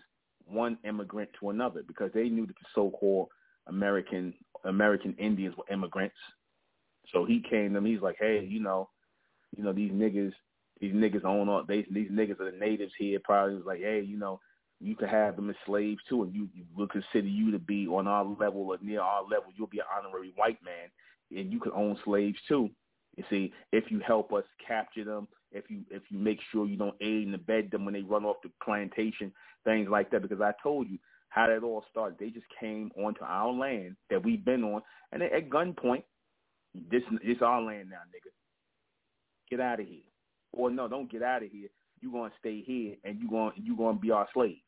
one 0.47 0.79
immigrant 0.85 1.31
to 1.41 1.51
another 1.51 1.83
because 1.87 2.11
they 2.13 2.29
knew 2.29 2.47
that 2.47 2.57
the 2.57 2.67
so-called 2.75 3.29
American 3.67 4.35
American 4.65 5.15
Indians 5.19 5.55
were 5.57 5.73
immigrants. 5.73 6.17
So 7.13 7.25
he 7.25 7.41
came 7.41 7.69
to 7.69 7.75
them. 7.75 7.87
He's 7.87 8.01
like, 8.01 8.17
hey, 8.19 8.45
you 8.49 8.61
know, 8.61 8.89
you 9.57 9.63
know 9.63 9.73
these 9.73 9.93
niggas, 9.93 10.33
these 10.81 10.95
niggas 10.95 11.25
own 11.25 11.49
all. 11.49 11.65
They, 11.67 11.87
these 11.91 12.11
niggas 12.11 12.41
are 12.41 12.51
the 12.51 12.59
natives 12.59 12.93
here. 12.99 13.21
Probably 13.23 13.55
was 13.55 13.67
like, 13.67 13.81
hey, 13.81 14.03
you 14.03 14.19
know, 14.19 14.41
you 14.81 14.97
could 14.97 15.09
have 15.09 15.37
them 15.37 15.51
as 15.51 15.57
slaves 15.67 16.01
too, 16.09 16.23
and 16.23 16.35
you, 16.35 16.49
you 16.55 16.65
will 16.77 16.89
consider 16.89 17.27
you 17.29 17.51
to 17.53 17.59
be 17.59 17.87
on 17.87 18.07
our 18.07 18.25
level 18.25 18.69
or 18.69 18.79
near 18.83 19.01
our 19.01 19.23
level. 19.23 19.53
You'll 19.57 19.67
be 19.69 19.79
an 19.79 19.87
honorary 19.97 20.33
white 20.37 20.59
man, 20.65 20.91
and 21.37 21.53
you 21.53 21.61
can 21.61 21.73
own 21.73 21.99
slaves 22.05 22.39
too. 22.49 22.71
You 23.17 23.25
see, 23.31 23.53
if 23.73 23.91
you 23.91 24.01
help 24.01 24.33
us 24.33 24.45
capture 24.67 25.05
them, 25.05 25.29
if 25.53 25.71
you 25.71 25.83
if 25.91 26.03
you 26.11 26.19
make 26.19 26.41
sure 26.51 26.67
you 26.67 26.77
don't 26.77 26.97
aid 27.01 27.27
and 27.27 27.35
abet 27.35 27.71
them 27.71 27.85
when 27.85 27.95
they 27.95 28.03
run 28.03 28.25
off 28.25 28.37
the 28.43 28.51
plantation, 28.63 29.33
things 29.65 29.89
like 29.89 30.11
that. 30.11 30.23
Because 30.23 30.41
I 30.41 30.53
told 30.63 30.89
you 30.89 30.99
how 31.29 31.47
that 31.47 31.63
all 31.63 31.85
started. 31.91 32.19
They 32.19 32.31
just 32.31 32.47
came 32.61 32.91
onto 32.97 33.23
our 33.25 33.53
land 33.53 33.97
that 34.11 34.25
we've 34.25 34.45
been 34.45 34.65
on, 34.65 34.83
and 35.13 35.23
at 35.23 35.49
gunpoint, 35.49 36.03
this 36.91 37.03
this 37.25 37.39
our 37.41 37.63
land 37.63 37.91
now, 37.91 37.99
nigga. 38.09 38.31
Get 39.49 39.61
out 39.61 39.81
of 39.81 39.87
here. 39.87 40.01
Or 40.53 40.71
no, 40.71 40.89
don't 40.89 41.11
get 41.11 41.23
out 41.23 41.43
of 41.43 41.51
here. 41.51 41.69
You 42.05 42.13
gonna 42.13 42.33
stay 42.39 42.61
here, 42.61 42.97
and 43.03 43.19
you're 43.19 43.31
gonna 43.31 43.55
you 43.57 43.75
gonna 43.75 43.99
be 43.99 44.11
our 44.11 44.29
slaves. 44.35 44.61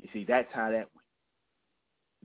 You 0.00 0.08
see, 0.12 0.24
that's 0.24 0.46
how 0.52 0.70
that 0.70 0.86
went. 0.94 1.08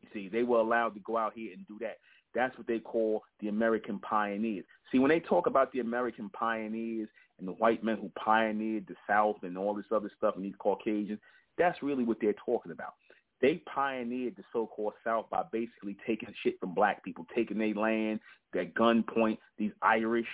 You 0.03 0.09
see, 0.13 0.29
they 0.29 0.43
were 0.43 0.59
allowed 0.59 0.93
to 0.93 0.99
go 0.99 1.17
out 1.17 1.33
here 1.33 1.51
and 1.51 1.65
do 1.67 1.79
that. 1.81 1.97
That's 2.35 2.55
what 2.59 2.67
they 2.67 2.77
call 2.77 3.23
the 3.39 3.47
American 3.47 3.97
pioneers. 3.97 4.65
See, 4.91 4.99
when 4.99 5.09
they 5.09 5.19
talk 5.19 5.47
about 5.47 5.71
the 5.71 5.79
American 5.79 6.29
pioneers 6.29 7.09
and 7.39 7.47
the 7.47 7.53
white 7.53 7.83
men 7.83 7.97
who 7.97 8.11
pioneered 8.23 8.85
the 8.87 8.93
South 9.07 9.37
and 9.41 9.57
all 9.57 9.73
this 9.73 9.85
other 9.91 10.11
stuff 10.15 10.35
and 10.35 10.45
these 10.45 10.53
Caucasians, 10.59 11.19
that's 11.57 11.81
really 11.81 12.03
what 12.03 12.17
they're 12.21 12.35
talking 12.45 12.71
about. 12.71 12.93
They 13.41 13.63
pioneered 13.73 14.35
the 14.35 14.43
so-called 14.53 14.93
South 15.03 15.27
by 15.31 15.41
basically 15.51 15.97
taking 16.05 16.29
shit 16.43 16.59
from 16.59 16.75
black 16.75 17.03
people, 17.03 17.25
taking 17.33 17.57
their 17.57 17.73
land, 17.73 18.19
their 18.53 18.65
gunpoint, 18.65 19.39
these 19.57 19.71
Irish, 19.81 20.27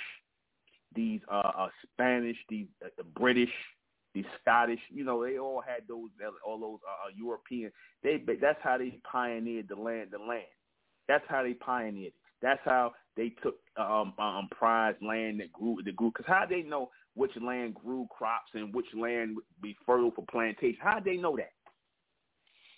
these 0.96 1.22
uh, 1.32 1.52
uh 1.58 1.70
Spanish, 1.92 2.38
these 2.50 2.68
uh, 2.84 2.90
the 2.98 3.04
British, 3.04 3.52
these 4.14 4.26
Scottish, 4.42 4.80
you 4.90 5.04
know, 5.04 5.24
they 5.24 5.38
all 5.38 5.62
had 5.66 5.88
those, 5.88 6.10
all 6.46 6.60
those 6.60 6.80
uh, 6.88 7.08
uh 7.08 7.12
European. 7.16 7.72
They, 8.04 8.22
that's 8.42 8.60
how 8.62 8.78
they 8.78 9.00
pioneered 9.10 9.70
the 9.70 9.76
land, 9.76 10.10
the 10.12 10.20
land. 10.20 10.44
That's 11.08 11.24
how 11.28 11.44
they 11.44 11.54
pioneered 11.54 12.08
it. 12.08 12.14
That's 12.42 12.62
how 12.66 12.92
they 13.16 13.30
took 13.42 13.56
um, 13.78 14.14
um, 14.20 14.50
prized 14.52 15.02
land 15.02 15.40
that 15.40 15.52
grew 15.52 15.78
that 15.84 15.96
grew. 15.96 16.12
Because 16.12 16.26
how 16.28 16.46
they 16.48 16.62
know 16.62 16.90
which 17.16 17.32
land 17.42 17.76
grew 17.76 18.08
crops 18.16 18.52
and 18.54 18.74
which 18.74 18.86
land 18.96 19.36
would 19.36 19.46
be 19.62 19.76
fertile 19.86 20.12
for 20.12 20.26
plantation? 20.30 20.78
How 20.82 21.00
they 21.00 21.16
know 21.16 21.38
that? 21.38 21.54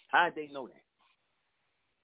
How 0.10 0.30
they 0.36 0.48
know 0.54 0.68
that? 0.68 0.85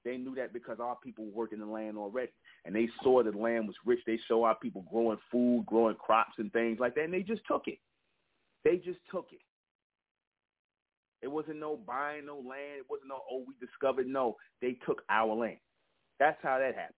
They 0.03 0.17
knew 0.17 0.33
that 0.35 0.53
because 0.53 0.79
our 0.79 0.97
people 1.03 1.25
worked 1.25 1.53
in 1.53 1.59
the 1.59 1.65
land 1.65 1.97
already, 1.97 2.31
and 2.65 2.75
they 2.75 2.89
saw 3.03 3.21
the 3.21 3.31
land 3.31 3.67
was 3.67 3.75
rich. 3.85 3.99
They 4.05 4.19
saw 4.27 4.45
our 4.45 4.55
people 4.55 4.85
growing 4.91 5.19
food, 5.31 5.65
growing 5.67 5.95
crops, 5.95 6.33
and 6.37 6.51
things 6.51 6.79
like 6.79 6.95
that, 6.95 7.05
and 7.05 7.13
they 7.13 7.21
just 7.21 7.41
took 7.47 7.67
it. 7.67 7.77
They 8.63 8.77
just 8.77 8.99
took 9.11 9.27
it. 9.31 9.41
It 11.21 11.27
wasn't 11.27 11.59
no 11.59 11.77
buying 11.77 12.25
no 12.25 12.37
land. 12.37 12.79
It 12.79 12.85
wasn't 12.89 13.09
no 13.09 13.21
oh 13.29 13.43
we 13.47 13.53
discovered. 13.65 14.07
No, 14.07 14.37
they 14.61 14.77
took 14.85 15.03
our 15.09 15.33
land. 15.35 15.57
That's 16.19 16.37
how 16.41 16.57
that 16.57 16.75
happened. 16.75 16.95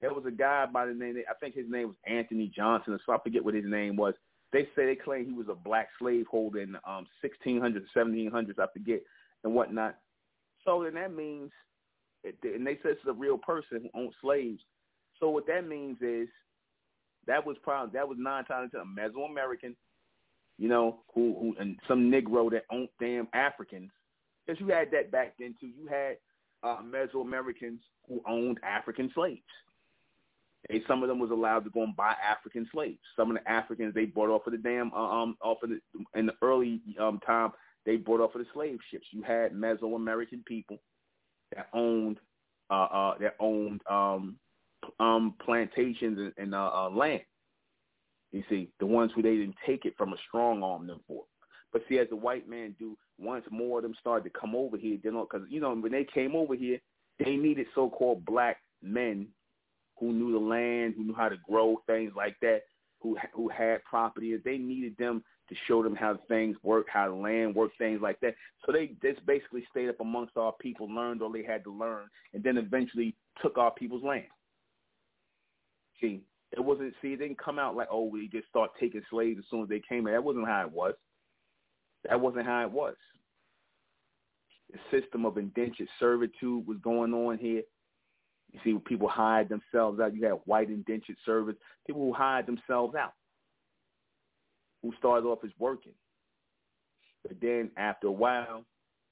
There 0.00 0.12
was 0.12 0.24
a 0.26 0.32
guy 0.32 0.66
by 0.66 0.86
the 0.86 0.94
name. 0.94 1.16
I 1.30 1.34
think 1.34 1.54
his 1.54 1.70
name 1.70 1.88
was 1.88 1.96
Anthony 2.06 2.52
Johnson, 2.54 2.98
so 3.06 3.12
I 3.12 3.18
forget 3.22 3.44
what 3.44 3.54
his 3.54 3.64
name 3.64 3.96
was. 3.96 4.14
They 4.52 4.64
say 4.76 4.84
they 4.84 4.96
claim 4.96 5.24
he 5.24 5.32
was 5.32 5.48
a 5.48 5.54
black 5.54 5.88
slave 5.98 6.26
holder 6.30 6.60
in 6.60 6.72
the 6.72 6.90
um, 6.90 7.06
1600s, 7.24 7.84
1700s, 7.96 8.58
I 8.58 8.66
forget, 8.72 9.00
and 9.44 9.54
whatnot. 9.54 9.96
So 10.64 10.82
then 10.82 10.94
that 10.94 11.14
means, 11.14 11.50
and 12.24 12.66
they 12.66 12.78
said 12.82 12.92
it's 12.92 13.00
a 13.08 13.12
real 13.12 13.38
person 13.38 13.82
who 13.82 14.00
owned 14.00 14.14
slaves. 14.20 14.60
So 15.20 15.30
what 15.30 15.46
that 15.46 15.66
means 15.66 15.98
is 16.00 16.28
that 17.26 17.44
was 17.44 17.56
probably 17.62 17.92
that 17.94 18.08
was 18.08 18.18
nine 18.20 18.44
times 18.44 18.72
a 18.74 18.84
Mesoamerican, 18.84 19.74
you 20.58 20.68
know, 20.68 21.00
who 21.14 21.36
who 21.38 21.54
and 21.60 21.78
some 21.86 22.10
Negro 22.10 22.50
that 22.50 22.64
owned 22.70 22.88
damn 23.00 23.28
Africans. 23.32 23.90
Because 24.46 24.60
you 24.60 24.68
had 24.68 24.90
that 24.90 25.10
back 25.12 25.34
then 25.38 25.54
too. 25.60 25.68
You 25.68 25.86
had 25.86 26.16
uh, 26.64 26.78
Mesoamericans 26.82 27.78
who 28.08 28.20
owned 28.28 28.58
African 28.64 29.10
slaves. 29.14 29.40
And 30.70 30.80
some 30.86 31.02
of 31.02 31.08
them 31.08 31.18
was 31.18 31.30
allowed 31.30 31.64
to 31.64 31.70
go 31.70 31.82
and 31.82 31.96
buy 31.96 32.14
African 32.24 32.68
slaves. 32.72 32.98
Some 33.16 33.30
of 33.30 33.36
the 33.36 33.50
Africans 33.50 33.94
they 33.94 34.04
bought 34.04 34.30
off 34.30 34.46
of 34.46 34.52
the 34.52 34.58
damn 34.58 34.92
uh, 34.92 35.22
um 35.22 35.36
off 35.40 35.58
of 35.62 35.70
the 35.70 35.80
in 36.18 36.26
the 36.26 36.34
early 36.42 36.80
um 37.00 37.20
time 37.24 37.50
they 37.84 37.96
bought 37.96 38.20
off 38.20 38.34
of 38.34 38.40
the 38.40 38.46
slave 38.54 38.78
ships. 38.90 39.06
You 39.10 39.22
had 39.22 39.52
Mesoamerican 39.52 40.44
people 40.46 40.78
that 41.54 41.68
owned 41.72 42.18
uh 42.70 42.74
uh 42.84 43.18
that 43.18 43.36
owned 43.40 43.80
um 43.90 44.36
um 45.00 45.34
plantations 45.44 46.18
and, 46.18 46.32
and 46.36 46.54
uh, 46.54 46.70
uh 46.74 46.90
land. 46.90 47.22
You 48.32 48.42
see, 48.48 48.70
the 48.80 48.86
ones 48.86 49.12
who 49.14 49.22
they 49.22 49.36
didn't 49.36 49.56
take 49.66 49.84
it 49.84 49.94
from 49.98 50.14
a 50.14 50.16
strong 50.28 50.62
arm 50.62 50.86
them 50.86 51.00
for. 51.06 51.24
But 51.72 51.82
see, 51.88 51.98
as 51.98 52.08
the 52.08 52.16
white 52.16 52.48
man 52.48 52.74
do, 52.78 52.96
once 53.18 53.44
more 53.50 53.78
of 53.78 53.82
them 53.82 53.94
started 54.00 54.24
to 54.24 54.38
come 54.38 54.54
over 54.54 54.76
here, 54.76 54.98
know, 55.10 55.26
because 55.30 55.46
you 55.50 55.60
know 55.60 55.74
when 55.74 55.92
they 55.92 56.06
came 56.12 56.34
over 56.34 56.54
here, 56.54 56.78
they 57.18 57.36
needed 57.36 57.66
so-called 57.74 58.24
black 58.24 58.58
men 58.82 59.28
who 59.98 60.12
knew 60.12 60.32
the 60.32 60.38
land, 60.38 60.94
who 60.96 61.04
knew 61.04 61.14
how 61.14 61.28
to 61.28 61.36
grow 61.48 61.82
things 61.86 62.12
like 62.16 62.36
that, 62.42 62.62
who 63.02 63.16
who 63.34 63.48
had 63.48 63.82
property. 63.84 64.36
They 64.44 64.58
needed 64.58 64.96
them 64.96 65.22
to 65.48 65.54
show 65.66 65.82
them 65.82 65.96
how 65.96 66.18
things 66.28 66.56
work, 66.62 66.86
how 66.90 67.08
the 67.08 67.14
land 67.14 67.54
worked, 67.54 67.76
things 67.76 68.00
like 68.00 68.20
that. 68.20 68.34
So 68.64 68.72
they 68.72 68.92
just 69.02 69.24
basically 69.26 69.64
stayed 69.70 69.88
up 69.88 70.00
amongst 70.00 70.36
our 70.36 70.52
people, 70.60 70.88
learned 70.88 71.20
all 71.20 71.32
they 71.32 71.42
had 71.42 71.64
to 71.64 71.72
learn, 71.72 72.08
and 72.32 72.42
then 72.42 72.56
eventually 72.56 73.14
took 73.42 73.58
our 73.58 73.72
people's 73.72 74.04
land. 74.04 74.24
See, 76.00 76.22
it 76.52 76.60
wasn't. 76.60 76.94
See, 77.02 77.12
it 77.14 77.18
didn't 77.18 77.42
come 77.42 77.58
out 77.58 77.76
like, 77.76 77.88
oh, 77.90 78.04
we 78.04 78.28
just 78.28 78.48
start 78.48 78.70
taking 78.78 79.02
slaves 79.10 79.38
as 79.38 79.44
soon 79.50 79.62
as 79.62 79.68
they 79.68 79.82
came 79.86 80.06
in. 80.06 80.12
That 80.12 80.24
wasn't 80.24 80.46
how 80.46 80.66
it 80.66 80.72
was. 80.72 80.94
That 82.08 82.20
wasn't 82.20 82.46
how 82.46 82.62
it 82.62 82.70
was. 82.70 82.94
The 84.72 85.00
system 85.00 85.26
of 85.26 85.36
indentured 85.36 85.88
servitude 86.00 86.66
was 86.66 86.78
going 86.82 87.12
on 87.12 87.38
here. 87.38 87.62
You 88.52 88.60
see, 88.64 88.78
people 88.86 89.08
hide 89.08 89.48
themselves 89.48 89.98
out. 90.00 90.14
You 90.14 90.26
have 90.26 90.38
white 90.44 90.68
indentured 90.68 91.16
servants, 91.24 91.60
people 91.86 92.02
who 92.02 92.12
hide 92.12 92.46
themselves 92.46 92.94
out, 92.94 93.14
who 94.82 94.92
started 94.98 95.26
off 95.26 95.38
as 95.44 95.50
working. 95.58 95.94
But 97.22 97.40
then 97.40 97.70
after 97.76 98.08
a 98.08 98.12
while, 98.12 98.64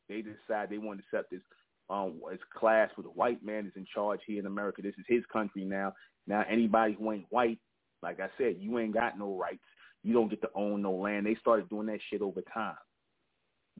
they 0.09 0.23
decide 0.23 0.69
they 0.69 0.79
want 0.79 1.01
to 1.01 1.05
set 1.11 1.31
this 1.31 1.41
um, 1.89 2.21
as 2.31 2.39
class 2.55 2.91
where 2.95 3.05
the 3.05 3.11
white 3.11 3.45
man 3.45 3.67
is 3.67 3.73
in 3.77 3.87
charge 3.93 4.21
here 4.27 4.41
in 4.41 4.47
America. 4.47 4.83
This 4.83 4.95
is 4.99 5.05
his 5.09 5.25
country 5.33 5.65
now. 5.65 5.95
Now 6.27 6.45
anybody 6.49 6.97
who 6.99 7.11
ain't 7.13 7.27
white, 7.31 7.59
like 8.03 8.21
I 8.21 8.29
said, 8.37 8.57
you 8.59 8.79
ain't 8.79 8.95
got 8.95 9.19
no 9.19 9.37
rights. 9.37 9.63
You 10.03 10.13
don't 10.13 10.29
get 10.29 10.41
to 10.43 10.51
own 10.55 10.83
no 10.83 10.93
land. 10.93 11.27
They 11.27 11.37
started 11.37 11.69
doing 11.69 11.87
that 11.87 12.01
shit 12.11 12.23
over 12.23 12.43
time. 12.53 12.77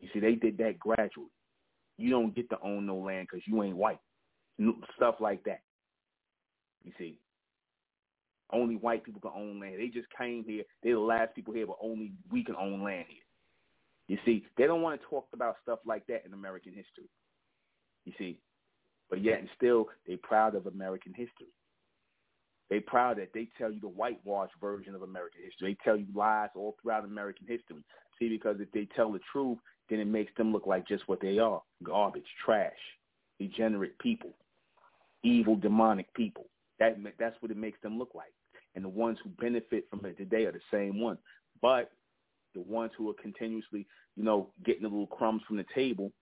You 0.01 0.09
see, 0.13 0.21
they 0.21 0.35
did 0.35 0.59
that 0.59 0.79
gradually. 0.79 1.31
You 1.99 2.11
don't 2.11 2.35
get 2.35 2.49
to 2.51 2.59
own 2.63 2.87
no 2.87 2.97
land 2.97 3.29
because 3.31 3.47
you 3.47 3.63
ain't 3.63 3.77
white 3.77 4.01
stuff 4.97 5.17
like 5.21 5.45
that. 5.45 5.63
You 6.85 6.93
see, 6.99 7.19
only 8.53 8.77
white 8.77 9.05
people 9.05 9.21
can 9.21 9.33
own 9.35 9.61
land. 9.61 9.77
They 9.79 9.89
just 9.89 10.09
came 10.17 10.45
here. 10.45 10.65
They're 10.83 10.95
the 10.95 11.01
last 11.01 11.35
people 11.35 11.55
here, 11.55 11.67
but 11.67 11.79
only 11.83 12.13
we 12.31 12.45
can 12.45 12.57
own 12.57 12.83
land 12.83 13.07
here. 13.09 13.23
You 14.09 14.19
see, 14.25 14.45
they 14.57 14.67
don't 14.67 14.83
want 14.83 15.01
to 15.01 15.07
talk 15.07 15.29
about 15.33 15.57
stuff 15.63 15.79
like 15.87 16.07
that 16.09 16.25
in 16.27 16.33
American 16.33 16.73
history. 16.73 17.09
You 18.05 18.13
see, 18.19 18.39
but 19.09 19.23
yet 19.23 19.39
and 19.39 19.49
still, 19.57 19.87
they're 20.07 20.17
proud 20.23 20.55
of 20.55 20.67
American 20.67 21.13
history. 21.15 21.53
They're 22.71 22.81
proud 22.81 23.19
that 23.19 23.31
they 23.35 23.49
tell 23.59 23.71
you 23.71 23.81
the 23.81 23.89
whitewash 23.89 24.51
version 24.61 24.95
of 24.95 25.03
American 25.03 25.43
history. 25.45 25.73
They 25.73 25.85
tell 25.85 25.97
you 25.97 26.07
lies 26.15 26.51
all 26.55 26.77
throughout 26.81 27.05
American 27.05 27.47
history. 27.47 27.85
See, 28.19 28.29
because 28.29 28.57
if 28.61 28.71
they 28.73 28.89
tell 28.97 29.13
the 29.13 29.21
truth, 29.33 29.59
then 29.89 29.99
it 29.99 30.07
makes 30.07 30.33
them 30.37 30.53
look 30.53 30.67
like 30.67 30.87
just 30.89 31.09
what 31.09 31.21
they 31.21 31.39
are: 31.39 31.63
garbage, 31.85 32.27
trash, 32.45 32.73
degenerate 33.39 33.99
people 33.99 34.31
evil, 35.23 35.57
demonic 35.57 36.13
people. 36.15 36.47
That 36.79 36.97
that's 37.19 37.37
what 37.41 37.51
it 37.51 37.57
makes 37.57 37.81
them 37.83 37.99
look 37.99 38.11
like. 38.15 38.33
And 38.75 38.85
the 38.85 38.89
ones 38.89 39.19
who 39.23 39.31
benefit 39.31 39.87
from 39.91 40.05
it 40.05 40.17
today 40.17 40.45
are 40.45 40.53
the 40.53 40.61
same 40.71 41.01
ones. 41.01 41.19
But 41.61 41.91
the 42.55 42.61
ones 42.63 42.93
who 42.97 43.11
are 43.11 43.15
continuously, 43.15 43.87
you 44.17 44.25
know, 44.25 44.49
getting 44.65 44.83
the 44.83 44.89
little 44.89 45.07
crumbs 45.07 45.43
from 45.47 45.57
the 45.57 45.67
table, 45.75 46.13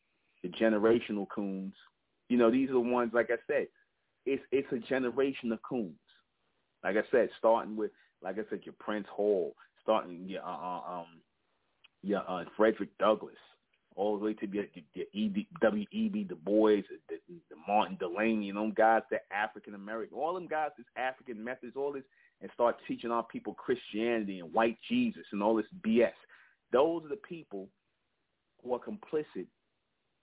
the 0.43 0.49
generational 0.49 1.27
coons, 1.29 1.75
you 2.29 2.37
know, 2.37 2.51
these 2.51 2.70
are 2.70 2.75
the 2.75 2.81
ones. 2.81 3.12
Like 3.15 3.31
I 3.31 3.39
said, 3.47 3.69
it's 4.27 4.43
it's 4.51 4.70
a 4.73 4.79
generation 4.79 5.53
of 5.53 5.61
coons. 5.62 5.95
Like 6.85 6.97
I 6.97 7.03
said, 7.11 7.31
starting 7.39 7.77
with, 7.77 7.91
like 8.23 8.39
I 8.39 8.43
said, 8.51 8.61
your 8.65 8.75
Prince 8.79 9.07
Hall, 9.11 9.55
starting 9.83 10.25
your 10.27 10.43
uh, 10.43 10.47
uh 10.47 11.01
um, 11.01 11.07
your 12.03 12.23
uh, 12.29 12.45
Frederick 12.57 12.91
Douglass, 12.99 13.35
all 13.99 14.16
the 14.16 14.25
way 14.25 14.33
to 14.33 14.47
the, 14.47 14.69
the, 14.95 15.07
the 15.12 15.47
W.E.B. 15.61 16.25
Du 16.25 16.37
Bois, 16.37 16.83
the, 17.09 17.19
the 17.29 17.57
Martin 17.66 17.97
Delany, 17.99 18.47
you 18.47 18.53
know, 18.53 18.70
guys 18.70 19.03
that 19.11 19.23
African 19.33 19.75
American, 19.75 20.16
all 20.16 20.35
them 20.35 20.47
guys, 20.47 20.70
this 20.79 20.87
African 20.97 21.43
methods, 21.43 21.75
all 21.77 21.93
this, 21.93 22.05
and 22.41 22.49
start 22.55 22.77
teaching 22.87 23.11
our 23.11 23.25
people 23.25 23.55
Christianity 23.55 24.39
and 24.39 24.53
white 24.53 24.79
Jesus 24.89 25.25
and 25.33 25.43
all 25.43 25.57
this 25.57 25.66
BS. 25.85 26.12
Those 26.73 27.05
are 27.05 27.09
the 27.09 27.16
people 27.16 27.69
who 28.62 28.73
are 28.73 28.79
complicit 28.79 29.47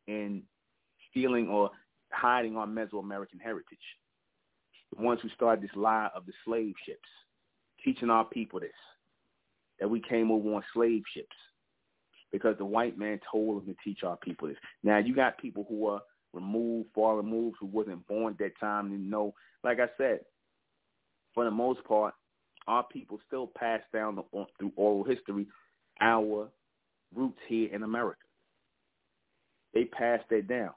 in 0.07 0.41
stealing 1.11 1.49
or 1.49 1.69
hiding 2.11 2.55
our 2.55 2.67
Mesoamerican 2.67 3.41
heritage. 3.43 3.77
The 4.95 5.03
ones 5.03 5.19
who 5.21 5.29
started 5.29 5.61
this 5.61 5.75
lie 5.75 6.09
of 6.15 6.25
the 6.25 6.33
slave 6.45 6.75
ships, 6.85 7.09
teaching 7.83 8.09
our 8.09 8.23
people 8.23 8.61
this, 8.61 8.69
that 9.81 9.89
we 9.89 9.99
came 9.99 10.31
over 10.31 10.55
on 10.55 10.63
slave 10.73 11.03
ships 11.13 11.35
because 12.31 12.57
the 12.57 12.65
white 12.65 12.97
man 12.97 13.19
told 13.31 13.61
them 13.61 13.73
to 13.73 13.83
teach 13.83 14.03
our 14.03 14.17
people 14.17 14.47
this. 14.47 14.57
Now 14.83 14.97
you 14.97 15.15
got 15.15 15.37
people 15.37 15.65
who 15.69 15.87
are 15.87 16.01
removed, 16.33 16.89
far 16.93 17.15
removed, 17.17 17.57
who 17.59 17.67
wasn't 17.67 18.05
born 18.07 18.33
at 18.33 18.39
that 18.39 18.59
time 18.59 18.87
and 18.87 19.09
know. 19.09 19.33
Like 19.63 19.79
I 19.79 19.87
said, 19.97 20.19
for 21.33 21.45
the 21.45 21.51
most 21.51 21.83
part, 21.85 22.13
our 22.67 22.83
people 22.83 23.19
still 23.27 23.51
pass 23.57 23.81
down 23.93 24.15
the, 24.15 24.23
through 24.59 24.71
oral 24.75 25.03
history 25.03 25.47
our 26.01 26.49
roots 27.13 27.39
here 27.47 27.73
in 27.73 27.83
America. 27.83 28.21
They 29.73 29.85
passed 29.85 30.25
that 30.29 30.47
down. 30.47 30.71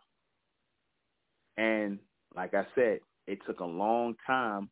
And 1.57 1.99
like 2.37 2.55
I 2.55 2.67
said, 2.75 3.01
it 3.27 3.39
took 3.47 3.61
a 3.61 3.65
long 3.65 4.15
time 4.27 4.69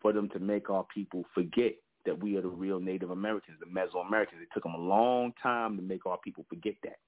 for 0.00 0.12
them 0.12 0.28
to 0.30 0.38
make 0.38 0.70
our 0.70 0.86
people 0.94 1.24
forget 1.34 1.74
that 2.06 2.18
we 2.22 2.36
are 2.36 2.42
the 2.42 2.48
real 2.48 2.80
Native 2.80 3.10
Americans, 3.10 3.58
the 3.60 3.66
Mesoamericans. 3.66 4.42
It 4.42 4.48
took 4.54 4.62
them 4.62 4.74
a 4.74 4.78
long 4.78 5.32
time 5.42 5.76
to 5.76 5.82
make 5.82 6.06
our 6.06 6.18
people 6.18 6.44
forget 6.48 6.74
that. 6.82 6.98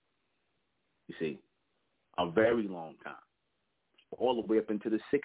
You 1.08 1.14
see, 1.18 1.38
a 2.18 2.30
very 2.30 2.68
long 2.68 2.94
time, 3.02 3.14
all 4.18 4.34
the 4.34 4.46
way 4.46 4.58
up 4.58 4.70
into 4.70 4.90
the 4.90 5.00
60s. 5.12 5.22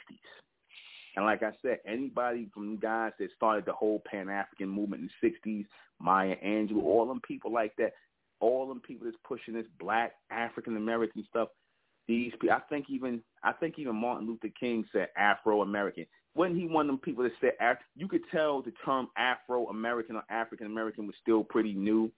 And 1.16 1.26
like 1.26 1.42
I 1.44 1.52
said, 1.62 1.80
anybody 1.86 2.48
from 2.54 2.78
guys 2.78 3.12
that 3.20 3.30
started 3.36 3.66
the 3.66 3.74
whole 3.74 4.02
Pan-African 4.10 4.70
movement 4.70 5.02
in 5.04 5.10
the 5.22 5.30
60s, 5.52 5.66
Maya 6.00 6.36
Angelou, 6.46 6.84
all 6.84 7.08
them 7.08 7.22
people 7.28 7.52
like 7.52 7.76
that, 7.78 7.94
all 8.40 8.68
them 8.68 8.80
people 8.80 9.06
that's 9.06 9.18
pushing 9.28 9.56
this 9.56 9.66
black 9.80 10.14
African-American 10.30 11.26
stuff, 11.30 11.50
these 12.08 12.32
people, 12.40 12.52
I 12.52 12.62
think 12.70 12.86
even 12.90 13.22
I 13.44 13.52
think 13.52 13.80
even 13.80 13.96
Martin 13.96 14.28
Luther 14.28 14.54
King 14.58 14.86
said 14.94 15.10
Afro-American 15.18 16.06
when 16.38 16.56
he 16.56 16.68
one 16.68 16.86
of 16.86 16.88
them 16.88 17.00
people 17.00 17.24
that 17.24 17.34
said 17.42 17.78
you 17.96 18.08
could 18.08 18.22
tell 18.32 18.62
the 18.62 18.72
term 18.86 19.10
Afro 19.18 19.68
American 19.68 20.16
or 20.16 20.24
African 20.30 20.68
American 20.68 21.08
was 21.08 21.16
still 21.22 21.44
pretty 21.44 21.74
new 21.74 22.12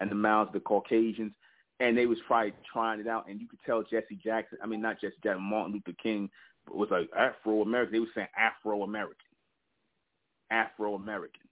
in 0.00 0.08
the 0.08 0.14
mouths 0.14 0.48
of 0.48 0.54
the 0.54 0.60
Caucasians, 0.60 1.32
and 1.80 1.98
they 1.98 2.06
was 2.06 2.18
probably 2.26 2.52
trying 2.72 3.00
it 3.00 3.08
out. 3.08 3.28
And 3.28 3.40
you 3.40 3.48
could 3.48 3.58
tell 3.66 3.82
Jesse 3.82 4.18
Jackson, 4.22 4.58
I 4.62 4.66
mean 4.66 4.80
not 4.80 5.00
Jesse 5.00 5.16
Jackson, 5.24 5.42
Martin 5.42 5.72
Luther 5.72 5.96
King 6.00 6.30
was 6.72 6.88
like 6.90 7.10
Afro 7.18 7.62
American. 7.62 7.92
They 7.92 7.98
were 7.98 8.06
saying 8.14 8.28
Afro 8.38 8.84
American, 8.84 9.16
Afro 10.50 10.94
American. 10.94 11.42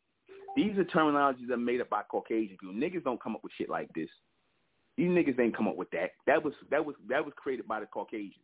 These 0.55 0.78
are 0.78 0.85
terminologies 0.85 1.49
that 1.49 1.55
are 1.55 1.59
made 1.59 1.81
up 1.81 1.90
by 1.90 2.03
Caucasian 2.09 2.57
people. 2.57 2.74
Niggas 2.74 3.03
don't 3.03 3.20
come 3.20 3.35
up 3.35 3.43
with 3.43 3.53
shit 3.59 3.69
like 3.69 3.93
this. 3.94 4.09
These 4.97 5.09
niggas 5.09 5.40
ain't 5.40 5.57
come 5.57 5.66
up 5.66 5.77
with 5.77 5.90
that. 5.90 6.11
That 6.28 6.44
was 6.44 6.55
that 6.70 6.85
was 6.85 6.94
that 7.09 7.24
was 7.24 7.35
created 7.36 7.66
by 7.66 7.81
the 7.81 7.86
Caucasians 7.86 8.36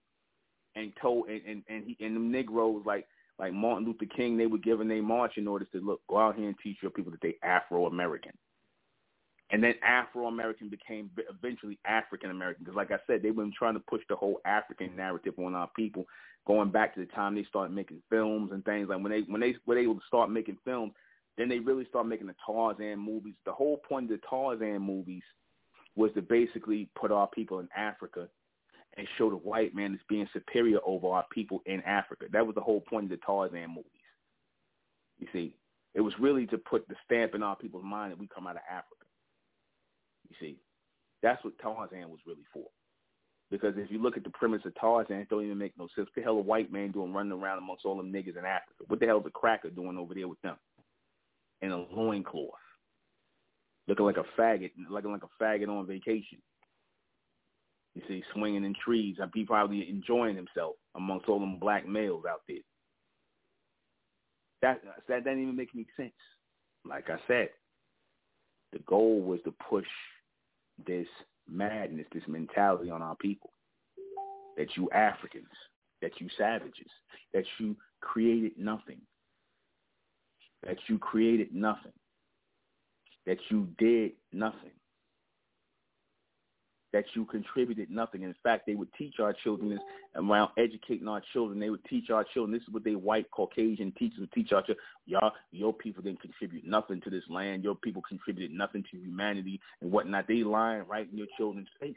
and 0.74 0.92
told 1.00 1.28
and 1.28 1.42
and 1.46 1.62
and, 1.68 1.84
he, 1.84 2.04
and 2.04 2.16
the 2.16 2.20
Negroes 2.20 2.82
like 2.84 3.06
like 3.38 3.52
Martin 3.52 3.86
Luther 3.86 4.06
King, 4.06 4.36
they 4.36 4.46
were 4.46 4.58
given 4.58 4.88
their 4.88 5.02
marching 5.02 5.46
orders 5.46 5.68
to 5.72 5.80
look, 5.80 6.00
go 6.08 6.18
out 6.18 6.36
here 6.36 6.48
and 6.48 6.56
teach 6.62 6.78
your 6.82 6.90
people 6.90 7.12
that 7.12 7.20
they 7.20 7.36
Afro 7.42 7.86
American. 7.86 8.32
and 9.50 9.62
then 9.62 9.74
Afro 9.82 10.26
American 10.26 10.68
became 10.68 11.10
eventually 11.30 11.78
African 11.86 12.30
American. 12.30 12.64
Because, 12.64 12.76
like 12.76 12.90
I 12.90 12.98
said, 13.06 13.22
they've 13.22 13.34
been 13.34 13.52
trying 13.56 13.74
to 13.74 13.80
push 13.80 14.02
the 14.08 14.16
whole 14.16 14.40
African 14.44 14.94
narrative 14.96 15.34
on 15.38 15.54
our 15.54 15.70
people, 15.74 16.06
going 16.46 16.70
back 16.70 16.94
to 16.94 17.00
the 17.00 17.06
time 17.06 17.34
they 17.34 17.44
started 17.44 17.74
making 17.74 18.02
films 18.10 18.50
and 18.52 18.64
things 18.64 18.88
like 18.88 19.02
when 19.02 19.12
they 19.12 19.22
when 19.22 19.40
they 19.40 19.54
were 19.66 19.78
able 19.78 19.94
to 19.94 20.06
start 20.06 20.30
making 20.30 20.58
films. 20.64 20.92
Then 21.36 21.48
they 21.48 21.60
really 21.60 21.86
start 21.88 22.06
making 22.06 22.26
the 22.26 22.34
Tarzan 22.44 22.98
movies. 22.98 23.34
The 23.46 23.52
whole 23.52 23.76
point 23.76 24.10
of 24.10 24.20
the 24.20 24.26
Tarzan 24.28 24.82
movies 24.82 25.22
was 25.94 26.10
to 26.14 26.22
basically 26.22 26.90
put 26.98 27.12
our 27.12 27.28
people 27.28 27.60
in 27.60 27.68
Africa 27.76 28.28
and 28.98 29.06
show 29.16 29.30
the 29.30 29.36
white 29.36 29.74
man 29.74 29.94
as 29.94 30.00
being 30.08 30.28
superior 30.32 30.80
over 30.84 31.08
our 31.08 31.24
people 31.32 31.62
in 31.66 31.80
Africa. 31.82 32.26
That 32.32 32.44
was 32.44 32.56
the 32.56 32.60
whole 32.60 32.80
point 32.80 33.04
of 33.04 33.10
the 33.10 33.24
Tarzan 33.24 33.68
movies. 33.68 33.84
You 35.18 35.28
see, 35.32 35.54
it 35.94 36.00
was 36.00 36.12
really 36.20 36.46
to 36.48 36.58
put 36.58 36.86
the 36.88 36.96
stamp 37.04 37.34
in 37.34 37.42
our 37.42 37.56
people's 37.56 37.84
mind 37.84 38.12
that 38.12 38.18
we 38.18 38.26
come 38.26 38.46
out 38.46 38.56
of 38.56 38.62
Africa. 38.68 39.06
You 40.28 40.36
see, 40.40 40.58
that's 41.22 41.42
what 41.44 41.58
Tarzan 41.62 42.10
was 42.10 42.18
really 42.26 42.44
for. 42.52 42.66
Because 43.50 43.74
if 43.76 43.90
you 43.90 44.02
look 44.02 44.16
at 44.16 44.24
the 44.24 44.30
premise 44.30 44.62
of 44.66 44.74
Tarzan, 44.74 45.16
it 45.16 45.28
don't 45.28 45.44
even 45.44 45.56
make 45.56 45.78
no 45.78 45.86
sense. 45.94 46.08
What 46.08 46.14
the 46.16 46.22
hell 46.22 46.36
a 46.36 46.40
white 46.40 46.72
man 46.72 46.90
doing 46.90 47.14
running 47.14 47.32
around 47.32 47.58
amongst 47.58 47.84
all 47.84 47.96
them 47.96 48.12
niggas 48.12 48.36
in 48.36 48.44
Africa? 48.44 48.84
What 48.88 49.00
the 49.00 49.06
hell 49.06 49.20
is 49.20 49.26
a 49.26 49.30
cracker 49.30 49.70
doing 49.70 49.96
over 49.96 50.12
there 50.12 50.28
with 50.28 50.40
them? 50.42 50.56
In 51.62 51.70
a 51.70 51.78
loincloth. 51.78 52.50
Looking 53.86 54.04
like 54.04 54.18
a 54.18 54.40
faggot, 54.40 54.72
looking 54.90 55.12
like 55.12 55.22
a 55.22 55.42
faggot 55.42 55.68
on 55.68 55.86
vacation. 55.86 56.38
You 57.98 58.04
see, 58.06 58.24
swinging 58.32 58.64
in 58.64 58.74
trees. 58.84 59.16
Be 59.32 59.44
probably 59.44 59.88
enjoying 59.88 60.36
himself 60.36 60.76
amongst 60.94 61.28
all 61.28 61.40
them 61.40 61.58
black 61.58 61.88
males 61.88 62.22
out 62.30 62.42
there. 62.46 62.58
That 64.62 64.80
that 65.08 65.24
doesn't 65.24 65.42
even 65.42 65.56
make 65.56 65.70
any 65.74 65.86
sense. 65.96 66.12
Like 66.84 67.10
I 67.10 67.16
said, 67.26 67.48
the 68.72 68.78
goal 68.80 69.20
was 69.20 69.40
to 69.44 69.54
push 69.68 69.86
this 70.86 71.08
madness, 71.48 72.06
this 72.12 72.22
mentality 72.28 72.88
on 72.88 73.02
our 73.02 73.16
people. 73.16 73.50
That 74.56 74.68
you 74.76 74.88
Africans, 74.90 75.46
that 76.00 76.20
you 76.20 76.28
savages, 76.38 76.90
that 77.34 77.44
you 77.58 77.76
created 78.00 78.52
nothing. 78.56 79.00
That 80.64 80.76
you 80.88 80.98
created 80.98 81.52
nothing. 81.52 81.92
That 83.26 83.38
you 83.50 83.68
did 83.76 84.12
nothing 84.32 84.77
that 86.98 87.04
you 87.14 87.24
contributed 87.24 87.90
nothing. 87.90 88.22
In 88.22 88.34
fact, 88.42 88.66
they 88.66 88.74
would 88.74 88.92
teach 88.98 89.20
our 89.20 89.32
children 89.32 89.70
this 89.70 89.78
around 90.16 90.50
educating 90.58 91.06
our 91.06 91.22
children. 91.32 91.60
They 91.60 91.70
would 91.70 91.84
teach 91.84 92.10
our 92.10 92.24
children. 92.34 92.52
This 92.52 92.66
is 92.66 92.74
what 92.74 92.82
they 92.82 92.96
white 92.96 93.30
Caucasian 93.30 93.92
teachers 93.96 94.18
would 94.18 94.32
teach 94.32 94.50
our 94.50 94.62
children. 94.62 94.84
Y'all, 95.06 95.30
your 95.52 95.72
people 95.72 96.02
didn't 96.02 96.20
contribute 96.20 96.66
nothing 96.66 97.00
to 97.02 97.10
this 97.10 97.22
land. 97.30 97.62
Your 97.62 97.76
people 97.76 98.02
contributed 98.02 98.50
nothing 98.50 98.82
to 98.90 98.98
humanity 98.98 99.60
and 99.80 99.92
whatnot. 99.92 100.26
They 100.26 100.42
lying 100.42 100.88
right 100.88 101.08
in 101.08 101.16
your 101.16 101.28
children's 101.36 101.68
faces. 101.78 101.96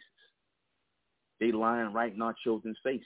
They 1.40 1.52
lying 1.52 1.94
right 1.94 2.14
in 2.14 2.22
our 2.22 2.36
children's 2.44 2.78
faces. 2.84 3.02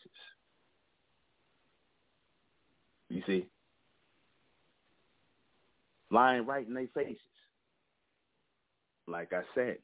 You 3.08 3.24
see? 3.26 3.46
Lying 6.12 6.46
right 6.46 6.68
in 6.68 6.74
their 6.74 6.90
faces. 6.94 7.22
Like 9.08 9.32
I 9.32 9.44
said, 9.56 9.78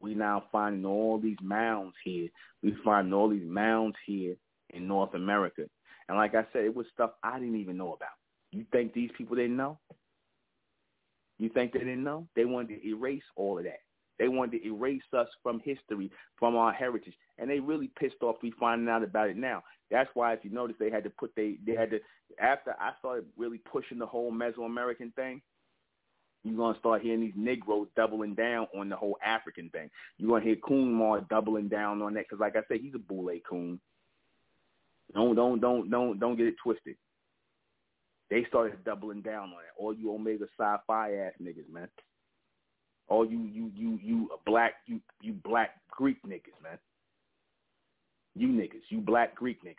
we 0.00 0.14
now 0.14 0.44
finding 0.50 0.86
all 0.86 1.18
these 1.18 1.36
mounds 1.42 1.94
here. 2.04 2.28
We 2.62 2.74
finding 2.84 3.12
all 3.12 3.28
these 3.28 3.46
mounds 3.46 3.96
here 4.06 4.34
in 4.70 4.88
North 4.88 5.14
America. 5.14 5.64
And 6.08 6.16
like 6.16 6.34
I 6.34 6.46
said, 6.52 6.64
it 6.64 6.74
was 6.74 6.86
stuff 6.92 7.10
I 7.22 7.38
didn't 7.38 7.60
even 7.60 7.76
know 7.76 7.92
about. 7.92 8.08
You 8.52 8.64
think 8.72 8.92
these 8.92 9.10
people 9.16 9.36
didn't 9.36 9.56
know? 9.56 9.78
You 11.38 11.48
think 11.48 11.72
they 11.72 11.78
didn't 11.78 12.04
know? 12.04 12.26
They 12.34 12.44
wanted 12.44 12.80
to 12.80 12.88
erase 12.88 13.22
all 13.36 13.58
of 13.58 13.64
that. 13.64 13.80
They 14.18 14.28
wanted 14.28 14.58
to 14.58 14.66
erase 14.66 15.02
us 15.16 15.28
from 15.42 15.60
history, 15.64 16.10
from 16.38 16.54
our 16.54 16.72
heritage, 16.72 17.14
and 17.38 17.48
they 17.48 17.58
really 17.58 17.90
pissed 17.98 18.22
off 18.22 18.36
me 18.42 18.52
finding 18.60 18.88
out 18.88 19.02
about 19.02 19.30
it 19.30 19.36
now. 19.38 19.62
That's 19.90 20.10
why, 20.12 20.34
if 20.34 20.40
you 20.44 20.50
notice, 20.50 20.76
they 20.78 20.90
had 20.90 21.04
to 21.04 21.10
put 21.10 21.32
they 21.34 21.56
they 21.66 21.74
had 21.74 21.90
to 21.90 22.00
after 22.38 22.76
I 22.78 22.90
started 22.98 23.24
really 23.38 23.58
pushing 23.58 23.98
the 23.98 24.06
whole 24.06 24.30
Mesoamerican 24.30 25.14
thing 25.14 25.40
you're 26.42 26.56
gonna 26.56 26.78
start 26.78 27.02
hearing 27.02 27.20
these 27.20 27.32
Negroes 27.36 27.88
doubling 27.96 28.34
down 28.34 28.66
on 28.76 28.88
the 28.88 28.96
whole 28.96 29.18
African 29.24 29.68
thing. 29.70 29.90
You're 30.16 30.30
gonna 30.30 30.44
hear 30.44 30.56
Coon 30.56 31.26
doubling 31.28 31.68
down 31.68 32.00
on 32.02 32.14
that 32.14 32.24
because, 32.28 32.40
like 32.40 32.56
I 32.56 32.62
said, 32.68 32.80
he's 32.80 32.94
a 32.94 32.98
boule 32.98 33.38
coon. 33.48 33.80
Don't 35.14 35.34
don't 35.34 35.60
don't 35.60 35.90
don't 35.90 36.18
don't 36.18 36.36
get 36.36 36.46
it 36.46 36.56
twisted. 36.62 36.96
They 38.30 38.44
started 38.48 38.84
doubling 38.84 39.22
down 39.22 39.48
on 39.48 39.50
it. 39.50 39.76
All 39.76 39.92
you 39.92 40.14
Omega 40.14 40.46
Psi 40.56 40.78
ass 40.88 41.32
niggas, 41.42 41.70
man. 41.70 41.88
All 43.08 43.26
you 43.26 43.40
you 43.52 43.70
you 43.74 43.98
you 44.02 44.30
black 44.46 44.74
you 44.86 45.00
you 45.20 45.34
black 45.44 45.70
Greek 45.90 46.22
niggas, 46.24 46.62
man. 46.62 46.78
You 48.36 48.48
niggas, 48.48 48.84
you 48.88 49.00
black 49.00 49.34
Greek 49.34 49.62
niggas. 49.64 49.74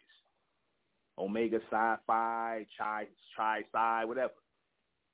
Omega 1.18 1.60
Phi, 1.70 2.66
Chi 2.78 3.08
Chi 3.36 3.62
Psi, 3.72 4.06
whatever. 4.06 4.34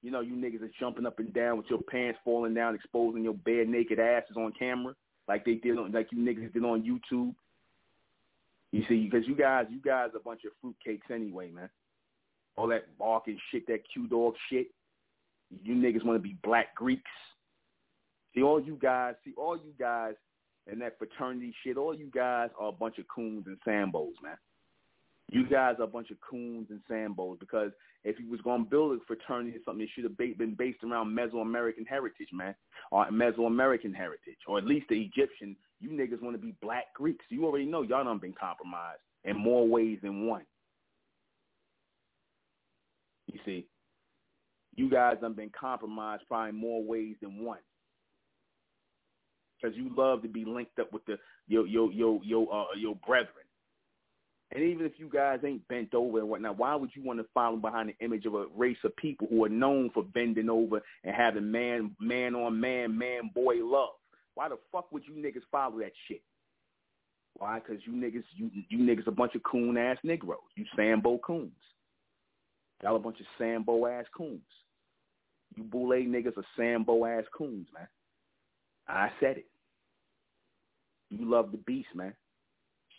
You 0.02 0.11
know, 0.11 0.22
you 0.22 0.36
niggas 0.36 0.61
are 0.61 0.72
jumping 0.80 1.06
up 1.06 1.19
and 1.19 1.34
down 1.34 1.57
with 1.57 1.68
your 1.69 1.82
pants 1.82 2.19
falling 2.24 2.53
down, 2.53 2.76
exposing 2.76 3.24
your 3.24 3.34
bare 3.34 3.65
naked 3.65 3.99
asses 3.99 4.38
on 4.38 4.53
camera, 4.57 4.94
like 5.28 5.44
they 5.44 5.56
did 5.56 5.78
on, 5.78 5.91
like 5.91 6.10
you 6.11 6.19
niggas 6.19 6.53
did 6.53 6.64
on 6.64 6.84
YouTube. 6.84 7.34
You 8.72 8.84
see, 8.88 9.10
because 9.10 9.28
you 9.28 9.36
guys, 9.36 9.65
you 9.69 9.82
guys 9.82 10.10
are 10.14 10.18
a 10.18 10.22
bunch 10.22 10.41
of 10.45 10.52
fruitcakes 10.64 11.14
anyway, 11.14 11.49
man. 11.49 11.69
All 12.57 12.68
that 12.68 12.98
barking 12.98 13.40
shit, 13.52 13.65
that 13.68 13.82
Q 13.91 14.07
dog 14.07 14.36
shit. 14.49 14.68
You 15.64 15.76
niggas 15.76 16.06
want 16.06 16.22
to 16.22 16.28
be 16.28 16.38
black 16.44 16.76
Greeks. 16.76 17.11
See, 18.36 18.44
all 18.44 18.61
you 18.61 18.78
guys, 18.80 19.15
see, 19.24 19.34
all 19.38 19.57
you 19.57 19.74
guys 19.80 20.14
and 20.69 20.82
that 20.82 20.98
fraternity 20.98 21.53
shit, 21.64 21.78
all 21.78 21.95
you 21.95 22.10
guys 22.14 22.49
are 22.60 22.69
a 22.69 22.74
bunch 22.74 22.98
of 22.98 23.06
coons 23.07 23.45
and 23.48 23.57
sambos, 23.65 24.14
man. 24.22 24.38
You 25.29 25.45
guys 25.45 25.75
are 25.79 25.83
a 25.83 25.87
bunch 25.87 26.09
of 26.09 26.17
coons 26.21 26.67
and 26.69 26.79
sambos 26.89 27.39
because 27.39 27.71
if 28.05 28.15
he 28.17 28.25
was 28.25 28.39
going 28.41 28.63
to 28.63 28.69
build 28.69 28.97
a 28.97 29.05
fraternity 29.05 29.57
or 29.57 29.59
something, 29.65 29.83
it 29.83 29.89
should 29.93 30.05
have 30.05 30.17
been 30.17 30.55
based 30.57 30.83
around 30.83 31.17
Mesoamerican 31.17 31.85
heritage, 31.87 32.29
man, 32.31 32.55
or 32.91 33.05
Mesoamerican 33.07 33.93
heritage, 33.93 34.37
or 34.47 34.57
at 34.57 34.65
least 34.65 34.87
the 34.89 35.01
Egyptian. 35.01 35.57
You 35.81 35.89
niggas 35.89 36.21
want 36.21 36.35
to 36.35 36.41
be 36.41 36.55
black 36.61 36.93
Greeks. 36.95 37.25
You 37.29 37.45
already 37.45 37.65
know 37.65 37.81
y'all 37.81 38.05
done 38.05 38.19
been 38.19 38.33
compromised 38.39 39.01
in 39.25 39.37
more 39.37 39.67
ways 39.67 39.99
than 40.01 40.25
one. 40.27 40.43
You 43.27 43.39
see, 43.45 43.67
you 44.75 44.89
guys 44.89 45.17
done 45.19 45.33
been 45.33 45.51
compromised 45.59 46.23
probably 46.29 46.53
more 46.53 46.81
ways 46.83 47.15
than 47.21 47.43
one. 47.43 47.59
Because 49.61 49.75
you 49.75 49.91
love 49.97 50.21
to 50.21 50.29
be 50.29 50.45
linked 50.45 50.79
up 50.79 50.93
with 50.93 51.03
the 51.05 51.17
your 51.47 51.67
your 51.67 51.91
your 51.91 52.21
your 52.23 52.53
uh, 52.53 52.65
your 52.77 52.95
brethren. 53.05 53.47
And 54.52 54.64
even 54.64 54.86
if 54.86 54.94
you 54.98 55.10
guys 55.10 55.40
ain't 55.45 55.68
bent 55.68 55.94
over 55.94 56.19
and 56.19 56.30
whatnot, 56.30 56.57
why 56.57 56.74
would 56.76 56.91
you 56.95 57.03
want 57.03 57.19
to 57.19 57.26
follow 57.34 57.57
behind 57.57 57.90
the 57.90 58.06
image 58.06 58.26
of 58.26 58.34
a 58.34 58.45
race 58.56 58.78
of 58.86 58.95
people 58.95 59.28
who 59.30 59.44
are 59.44 59.49
known 59.49 59.90
for 59.94 60.03
bending 60.03 60.49
over 60.49 60.82
and 61.03 61.14
having 61.14 61.52
man, 61.52 61.95
man 61.99 62.34
on 62.34 62.60
man, 62.60 62.98
man 62.98 63.30
boy 63.36 63.56
love? 63.61 63.90
Why 64.36 64.48
the 64.48 64.57
fuck 64.72 64.91
would 64.91 65.03
you 65.06 65.15
niggas 65.15 65.44
follow 65.52 65.80
that 65.80 65.91
shit? 66.07 66.22
Why? 67.34 67.60
Because 67.60 67.84
you 67.86 67.91
niggas, 67.91 68.24
you 68.36 68.49
you 68.69 68.80
niggas 68.80 69.07
a 69.07 69.11
bunch 69.11 69.36
of 69.36 69.44
coon 69.44 69.78
ass 69.78 69.98
Negroes. 70.03 70.40
You 70.56 70.65
Sambo 70.76 71.18
coons. 71.18 71.52
Y'all 72.82 72.95
a 72.95 72.99
bunch 72.99 73.19
of 73.19 73.26
Sambo 73.38 73.86
ass 73.86 74.06
coons. 74.15 74.41
You 75.56 75.64
boule 75.64 75.90
niggas 75.90 76.38
are 76.38 76.45
Sambo 76.56 77.06
ass 77.06 77.26
coons, 77.38 77.68
man. 77.74 77.88
I 78.88 79.10
said 79.19 79.38
it. 79.38 79.48
You 81.10 81.30
love 81.30 81.52
the 81.52 81.57
beast, 81.57 81.90
man 81.94 82.14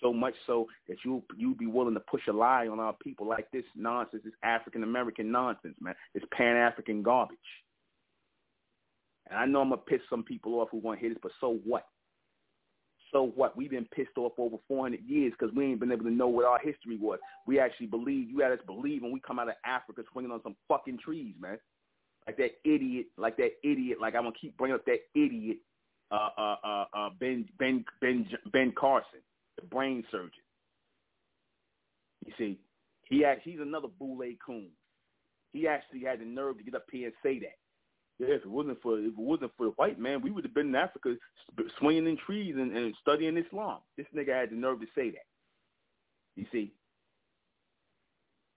so 0.00 0.12
much 0.12 0.34
so 0.46 0.66
that 0.88 0.96
you 1.04 1.22
you 1.36 1.54
be 1.54 1.66
willing 1.66 1.94
to 1.94 2.00
push 2.00 2.22
a 2.28 2.32
lie 2.32 2.68
on 2.68 2.80
our 2.80 2.94
people 3.02 3.26
like 3.26 3.50
this 3.52 3.64
nonsense, 3.74 4.22
this 4.24 4.34
African 4.42 4.82
American 4.82 5.30
nonsense, 5.30 5.74
man. 5.80 5.94
This 6.14 6.24
Pan 6.32 6.56
African 6.56 7.02
garbage. 7.02 7.38
And 9.28 9.38
I 9.38 9.46
know 9.46 9.60
I'm 9.60 9.70
gonna 9.70 9.82
piss 9.82 10.00
some 10.08 10.22
people 10.22 10.60
off 10.60 10.68
who 10.70 10.78
want 10.78 10.98
to 10.98 11.00
hear 11.00 11.10
this, 11.10 11.20
but 11.22 11.32
so 11.40 11.58
what? 11.64 11.86
So 13.12 13.32
what? 13.34 13.56
We've 13.56 13.70
been 13.70 13.88
pissed 13.94 14.16
off 14.16 14.32
over 14.38 14.56
400 14.68 15.00
years 15.06 15.32
because 15.38 15.54
we 15.54 15.64
ain't 15.64 15.80
been 15.80 15.92
able 15.92 16.04
to 16.04 16.10
know 16.10 16.28
what 16.28 16.44
our 16.44 16.58
history 16.58 16.96
was. 16.98 17.18
We 17.46 17.58
actually 17.58 17.86
believe. 17.86 18.30
You 18.30 18.40
had 18.40 18.52
us 18.52 18.58
believe 18.66 19.02
when 19.02 19.12
we 19.12 19.20
come 19.20 19.38
out 19.38 19.48
of 19.48 19.54
Africa 19.64 20.02
swinging 20.12 20.30
on 20.30 20.42
some 20.42 20.56
fucking 20.68 20.98
trees, 21.04 21.34
man. 21.40 21.58
Like 22.26 22.36
that 22.36 22.50
idiot, 22.64 23.06
like 23.16 23.36
that 23.38 23.52
idiot. 23.64 23.98
Like 24.00 24.14
I'm 24.14 24.24
gonna 24.24 24.34
keep 24.38 24.56
bringing 24.58 24.74
up 24.74 24.84
that 24.84 25.00
idiot, 25.14 25.58
uh, 26.10 26.28
uh, 26.36 26.56
uh, 26.62 26.84
uh, 26.94 27.10
Ben, 27.18 27.46
Ben, 27.58 27.84
Ben, 28.00 28.26
Ben 28.52 28.72
Carson 28.76 29.20
the 29.58 29.66
brain 29.66 30.04
surgeon. 30.10 30.30
You 32.26 32.32
see, 32.36 32.58
he 33.08 33.24
actually, 33.24 33.52
he's 33.52 33.60
another 33.60 33.88
boule 33.98 34.20
coon. 34.44 34.68
He 35.52 35.66
actually 35.66 36.00
had 36.00 36.20
the 36.20 36.24
nerve 36.24 36.58
to 36.58 36.64
get 36.64 36.74
up 36.74 36.86
here 36.90 37.06
and 37.06 37.14
say 37.22 37.38
that. 37.40 37.56
Yeah, 38.18 38.34
if 38.34 38.42
it 38.42 38.50
wasn't 38.50 38.82
for 38.82 38.98
if 38.98 39.06
it 39.06 39.16
wasn't 39.16 39.52
for 39.56 39.66
the 39.66 39.72
white 39.76 39.98
man, 39.98 40.20
we 40.20 40.30
would 40.30 40.44
have 40.44 40.54
been 40.54 40.68
in 40.68 40.74
Africa 40.74 41.14
swinging 41.78 42.08
in 42.08 42.18
trees 42.26 42.56
and, 42.58 42.76
and 42.76 42.94
studying 43.00 43.36
Islam. 43.36 43.78
This 43.96 44.06
nigga 44.14 44.40
had 44.40 44.50
the 44.50 44.56
nerve 44.56 44.80
to 44.80 44.86
say 44.94 45.10
that. 45.10 45.24
You 46.34 46.44
see, 46.50 46.72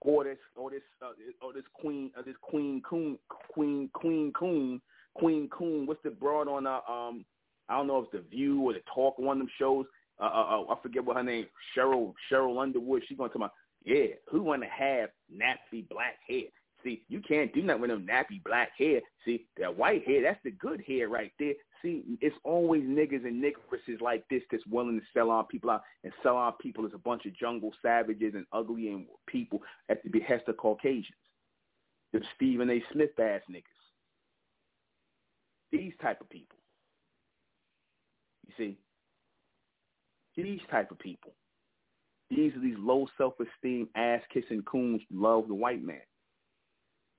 or 0.01 0.23
this 0.23 0.37
or 0.55 0.71
this 0.71 0.81
uh, 1.01 1.11
or 1.45 1.53
this 1.53 1.63
queen 1.73 2.11
or 2.17 2.23
this 2.23 2.35
queen 2.41 2.81
coon 2.87 3.19
queen 3.53 3.89
queen 3.93 4.33
coon 4.33 4.81
Queen 5.15 5.49
Coon. 5.49 5.85
What's 5.85 6.03
the 6.03 6.09
broad 6.09 6.47
on 6.47 6.65
uh, 6.67 6.79
um? 6.89 7.25
I 7.69 7.77
don't 7.77 7.87
know 7.87 7.99
if 7.99 8.05
it's 8.05 8.23
the 8.23 8.29
View 8.35 8.61
or 8.61 8.73
the 8.73 8.81
Talk 8.93 9.17
one 9.17 9.37
of 9.37 9.39
them 9.39 9.49
shows. 9.57 9.85
Uh, 10.21 10.25
uh, 10.25 10.27
uh 10.27 10.73
I 10.73 10.75
forget 10.81 11.03
what 11.03 11.17
her 11.17 11.23
name. 11.23 11.47
Cheryl 11.75 12.13
Cheryl 12.31 12.61
Underwood. 12.61 13.03
She's 13.07 13.17
gonna 13.17 13.29
tell 13.29 13.41
my 13.41 13.49
yeah. 13.83 14.07
Who 14.29 14.43
wanna 14.43 14.67
have 14.69 15.09
nappy 15.33 15.87
black 15.89 16.17
hair? 16.27 16.43
See, 16.83 17.03
you 17.09 17.21
can't 17.21 17.53
do 17.53 17.61
nothing 17.61 17.81
with 17.81 17.91
them 17.91 18.07
nappy 18.07 18.43
black 18.43 18.71
hair. 18.77 19.01
See, 19.25 19.45
that 19.57 19.77
white 19.77 20.05
hair, 20.05 20.23
that's 20.23 20.39
the 20.43 20.51
good 20.51 20.81
hair 20.87 21.09
right 21.09 21.31
there. 21.39 21.53
See, 21.81 22.03
it's 22.21 22.35
always 22.43 22.83
niggas 22.83 23.25
and 23.25 23.43
niggeresses 23.43 24.01
like 24.01 24.23
this 24.29 24.41
that's 24.51 24.65
willing 24.67 24.99
to 24.99 25.05
sell 25.13 25.31
our 25.31 25.43
people 25.43 25.69
out 25.69 25.81
and 26.03 26.13
sell 26.23 26.37
our 26.37 26.53
people 26.53 26.85
as 26.85 26.93
a 26.93 26.99
bunch 26.99 27.25
of 27.25 27.35
jungle 27.35 27.71
savages 27.81 28.33
and 28.35 28.45
ugly 28.51 28.89
and 28.89 29.05
people 29.27 29.61
at 29.89 30.03
the 30.03 30.09
behest 30.09 30.47
of 30.47 30.57
Caucasians. 30.57 31.05
The 32.13 32.21
Stephen 32.35 32.69
A. 32.69 32.83
Smith 32.91 33.17
ass 33.19 33.41
niggas. 33.49 33.63
These 35.71 35.93
type 36.01 36.21
of 36.21 36.29
people. 36.29 36.57
You 38.47 38.53
see? 38.57 38.77
These 40.35 40.61
type 40.69 40.91
of 40.91 40.99
people. 40.99 41.33
These 42.29 42.55
are 42.55 42.61
these 42.61 42.77
low 42.79 43.07
self-esteem, 43.17 43.89
ass-kissing 43.95 44.63
coons 44.63 45.01
love 45.11 45.47
the 45.47 45.53
white 45.53 45.83
man. 45.83 46.01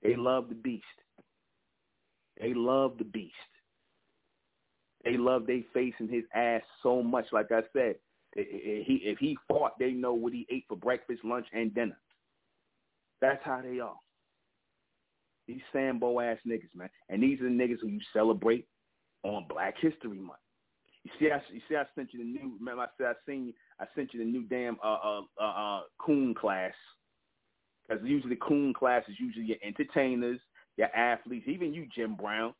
They 0.03 0.17
love 0.17 0.49
the 0.49 0.55
beast. 0.55 0.85
They 2.41 2.55
love 2.55 2.97
the 2.99 3.05
beast. 3.05 3.35
They 5.05 5.17
love 5.17 5.47
they 5.47 5.65
face 5.75 5.95
and 5.99 6.09
his 6.09 6.25
ass 6.35 6.63
so 6.83 7.03
much. 7.03 7.27
Like 7.33 7.53
I 7.53 7.61
said, 7.73 7.97
he 8.35 9.01
if 9.05 9.19
he 9.19 9.37
fought, 9.49 9.79
they 9.79 9.91
know 9.91 10.15
what 10.15 10.33
he 10.33 10.47
ate 10.51 10.65
for 10.69 10.77
breakfast, 10.77 11.25
lunch, 11.25 11.47
and 11.53 11.75
dinner. 11.75 11.99
That's 13.21 13.43
how 13.45 13.61
they 13.63 13.81
are. 13.81 13.97
These 15.47 15.61
Sambo 15.73 16.21
ass 16.21 16.39
niggas, 16.47 16.75
man, 16.75 16.89
and 17.09 17.23
these 17.23 17.41
are 17.41 17.45
the 17.45 17.51
niggas 17.51 17.81
who 17.83 17.89
you 17.89 18.01
celebrate 18.13 18.67
on 19.25 19.47
Black 19.49 19.75
History 19.81 20.19
Month. 20.19 20.39
You 21.05 21.11
see, 21.19 21.31
I 21.31 21.43
you 21.53 21.61
see, 21.69 21.77
I 21.77 21.85
sent 21.95 22.13
you 22.13 22.21
the 22.21 22.25
new. 22.25 22.57
Remember, 22.59 22.83
I 22.83 22.87
said 22.97 23.07
I 23.07 23.15
seen 23.27 23.53
I 23.81 23.87
sent 23.95 24.15
you 24.15 24.21
the 24.21 24.31
new 24.31 24.45
damn 24.45 24.77
uh 24.85 24.99
uh 25.03 25.21
uh, 25.41 25.45
uh 25.45 25.81
coon 25.99 26.35
class. 26.35 26.75
Because 27.89 28.05
usually 28.05 28.37
coon 28.41 28.73
class 28.73 29.03
is 29.09 29.17
usually 29.19 29.45
your 29.45 29.57
entertainers, 29.65 30.39
your 30.77 30.95
athletes, 30.95 31.47
even 31.49 31.75
you, 31.75 31.87
Jim 31.95 32.15
Brown, 32.15 32.55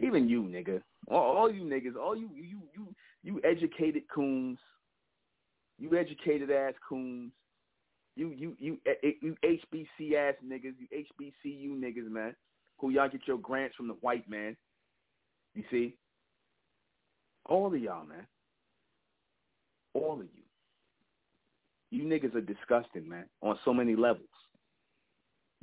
even 0.00 0.28
you, 0.28 0.42
nigga, 0.42 0.80
all, 1.08 1.36
all 1.36 1.52
you 1.52 1.62
niggas, 1.62 1.96
all 1.96 2.16
you 2.16 2.30
you 2.34 2.60
you 2.72 2.94
you 3.24 3.40
educated 3.44 4.04
coons, 4.14 4.58
you 5.78 5.98
educated 5.98 6.50
ass 6.50 6.74
coons, 6.88 7.32
you 8.16 8.28
you 8.30 8.56
you 8.58 8.78
you 9.20 9.36
HBC 9.44 10.14
ass 10.14 10.34
niggas, 10.46 10.74
you 10.78 10.86
HBCU 10.94 11.78
niggas, 11.78 12.10
man, 12.10 12.34
who 12.78 12.90
y'all 12.90 13.08
get 13.08 13.26
your 13.26 13.38
grants 13.38 13.74
from 13.76 13.88
the 13.88 13.94
white 13.94 14.28
man. 14.30 14.56
You 15.54 15.64
see, 15.70 15.96
all 17.46 17.66
of 17.66 17.80
y'all, 17.80 18.04
man, 18.04 18.26
all 19.94 20.14
of 20.14 20.26
you. 20.34 20.42
You 21.90 22.04
niggas 22.04 22.34
are 22.34 22.40
disgusting, 22.40 23.08
man, 23.08 23.26
on 23.42 23.58
so 23.64 23.74
many 23.74 23.94
levels. 23.94 24.26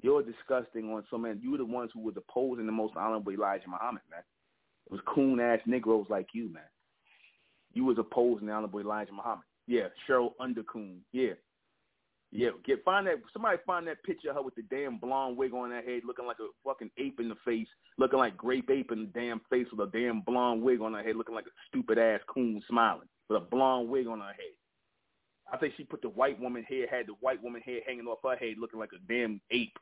You're 0.01 0.23
disgusting 0.23 0.91
on 0.91 1.03
so 1.10 1.18
many. 1.18 1.39
You 1.41 1.51
were 1.51 1.57
the 1.57 1.65
ones 1.65 1.91
who 1.93 2.01
was 2.01 2.15
opposing 2.15 2.65
the 2.65 2.72
most 2.72 2.95
honorable 2.95 3.31
Elijah 3.31 3.68
Muhammad, 3.68 4.03
man. 4.10 4.22
It 4.85 4.91
was 4.91 5.01
coon 5.07 5.39
ass 5.39 5.60
Negroes 5.65 6.06
like 6.10 6.27
you, 6.34 6.51
man. 6.53 6.64
You 7.73 7.85
was 7.85 7.97
opposing 7.97 8.47
the 8.47 8.53
honorable 8.53 8.80
Elijah 8.80 9.11
Muhammad. 9.11 9.43
Yeah, 9.68 9.88
Cheryl 10.07 10.31
Undercoon. 10.39 10.97
Yeah. 11.11 11.34
Yeah, 12.31 12.49
get 12.64 12.84
find 12.84 13.07
that 13.07 13.15
somebody 13.34 13.57
find 13.65 13.88
that 13.88 14.03
picture 14.03 14.30
of 14.30 14.35
her 14.35 14.41
with 14.43 14.53
the 14.53 14.61
damn 14.61 14.97
blonde 14.97 15.35
wig 15.35 15.51
on 15.53 15.72
her 15.72 15.81
head, 15.81 16.03
looking 16.06 16.27
like 16.27 16.38
a 16.39 16.47
fucking 16.64 16.91
ape 16.99 17.19
in 17.19 17.27
the 17.27 17.35
face, 17.43 17.68
looking 17.97 18.19
like 18.19 18.38
grape 18.38 18.69
ape 18.69 18.91
in 18.91 18.99
the 18.99 19.19
damn 19.19 19.41
face 19.49 19.65
with 19.72 19.88
a 19.88 19.91
damn 19.91 20.22
blonde 20.22 20.61
wig 20.61 20.80
on 20.80 20.93
her 20.93 21.01
head, 21.01 21.15
looking 21.15 21.34
like 21.34 21.47
a 21.47 21.57
stupid 21.68 21.97
ass 21.97 22.19
coon 22.27 22.61
smiling 22.69 23.07
with 23.30 23.41
a 23.41 23.45
blonde 23.45 23.89
wig 23.89 24.06
on 24.06 24.19
her 24.19 24.27
head. 24.27 24.53
I 25.51 25.57
think 25.57 25.73
she 25.76 25.84
put 25.84 26.03
the 26.03 26.10
white 26.10 26.39
woman 26.39 26.64
hair, 26.64 26.85
had 26.88 27.07
the 27.07 27.14
white 27.19 27.41
woman 27.41 27.61
hair 27.61 27.80
hanging 27.88 28.06
off 28.06 28.19
her 28.23 28.35
head, 28.35 28.57
looking 28.60 28.80
like 28.80 28.91
a 28.93 29.11
damn 29.11 29.41
ape. 29.49 29.77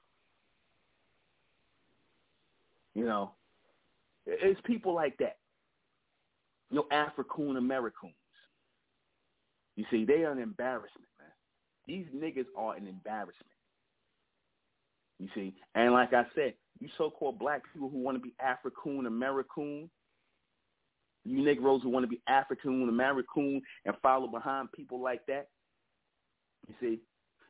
You 2.95 3.03
know, 3.03 3.32
it's 4.26 4.60
people 4.64 4.94
like 4.95 5.18
that. 5.18 5.38
You 6.72 6.78
know, 6.78 6.88
African 6.91 7.57
Americans. 7.57 8.14
You 9.76 9.86
see, 9.91 10.06
they 10.06 10.24
are 10.24 10.32
an 10.32 10.40
embarrassment. 10.40 11.03
These 11.88 12.05
niggas 12.15 12.45
are 12.57 12.76
an 12.76 12.88
embarrassment. 12.88 13.51
You 15.19 15.30
see, 15.34 15.55
and 15.73 15.93
like 15.93 16.14
I 16.14 16.26
said, 16.35 16.53
you 16.80 16.89
so-called 16.97 17.39
black 17.39 17.64
people 17.73 17.89
who 17.89 17.97
want 17.97 18.18
to 18.18 18.22
be 18.22 18.35
African 18.39 19.07
American, 19.07 19.89
you 21.26 21.43
Negroes 21.43 21.81
who 21.81 21.89
want 21.89 22.03
to 22.03 22.07
be 22.07 22.22
African 22.27 22.88
American 22.88 23.61
and 23.85 23.95
follow 24.03 24.27
behind 24.27 24.72
people 24.73 25.01
like 25.01 25.26
that. 25.27 25.47
You 26.68 26.76
see, 26.80 26.99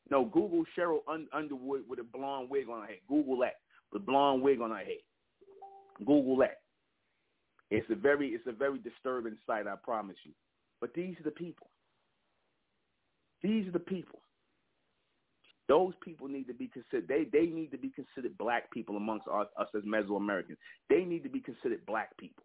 no, 0.10 0.26
Google 0.26 0.64
Cheryl 0.78 1.00
Underwood 1.34 1.82
with 1.90 2.00
a 2.00 2.04
blonde 2.04 2.50
wig 2.50 2.70
on 2.70 2.82
her 2.82 2.88
head. 2.88 3.00
Google 3.10 3.38
that, 3.40 3.56
with 3.92 4.06
blonde 4.06 4.42
wig 4.42 4.62
on 4.62 4.70
her 4.70 4.78
head. 4.78 5.04
Google 6.06 6.38
that. 6.38 6.60
It's 7.70 7.90
a 7.90 7.96
very 7.96 8.30
it's 8.30 8.48
a 8.48 8.54
very 8.54 8.80
disturbing 8.80 9.36
sight, 9.46 9.68
I 9.68 9.76
promise 9.84 10.16
you. 10.24 10.32
But 10.80 10.94
these 10.94 11.20
are 11.20 11.24
the 11.24 11.32
people. 11.32 11.68
These 13.42 13.68
are 13.68 13.72
the 13.72 13.80
people. 13.80 14.20
Those 15.68 15.94
people 16.02 16.28
need 16.28 16.48
to 16.48 16.54
be 16.54 16.68
considered. 16.68 17.08
They 17.08 17.26
they 17.32 17.48
need 17.48 17.72
to 17.72 17.78
be 17.78 17.90
considered 17.90 18.38
black 18.38 18.72
people 18.72 18.96
amongst 18.96 19.28
us, 19.28 19.48
us 19.60 19.68
as 19.76 19.84
Mesoamericans. 19.84 20.58
They 20.90 21.04
need 21.04 21.24
to 21.24 21.30
be 21.30 21.42
considered 21.42 21.86
black 21.86 22.16
people. 22.18 22.44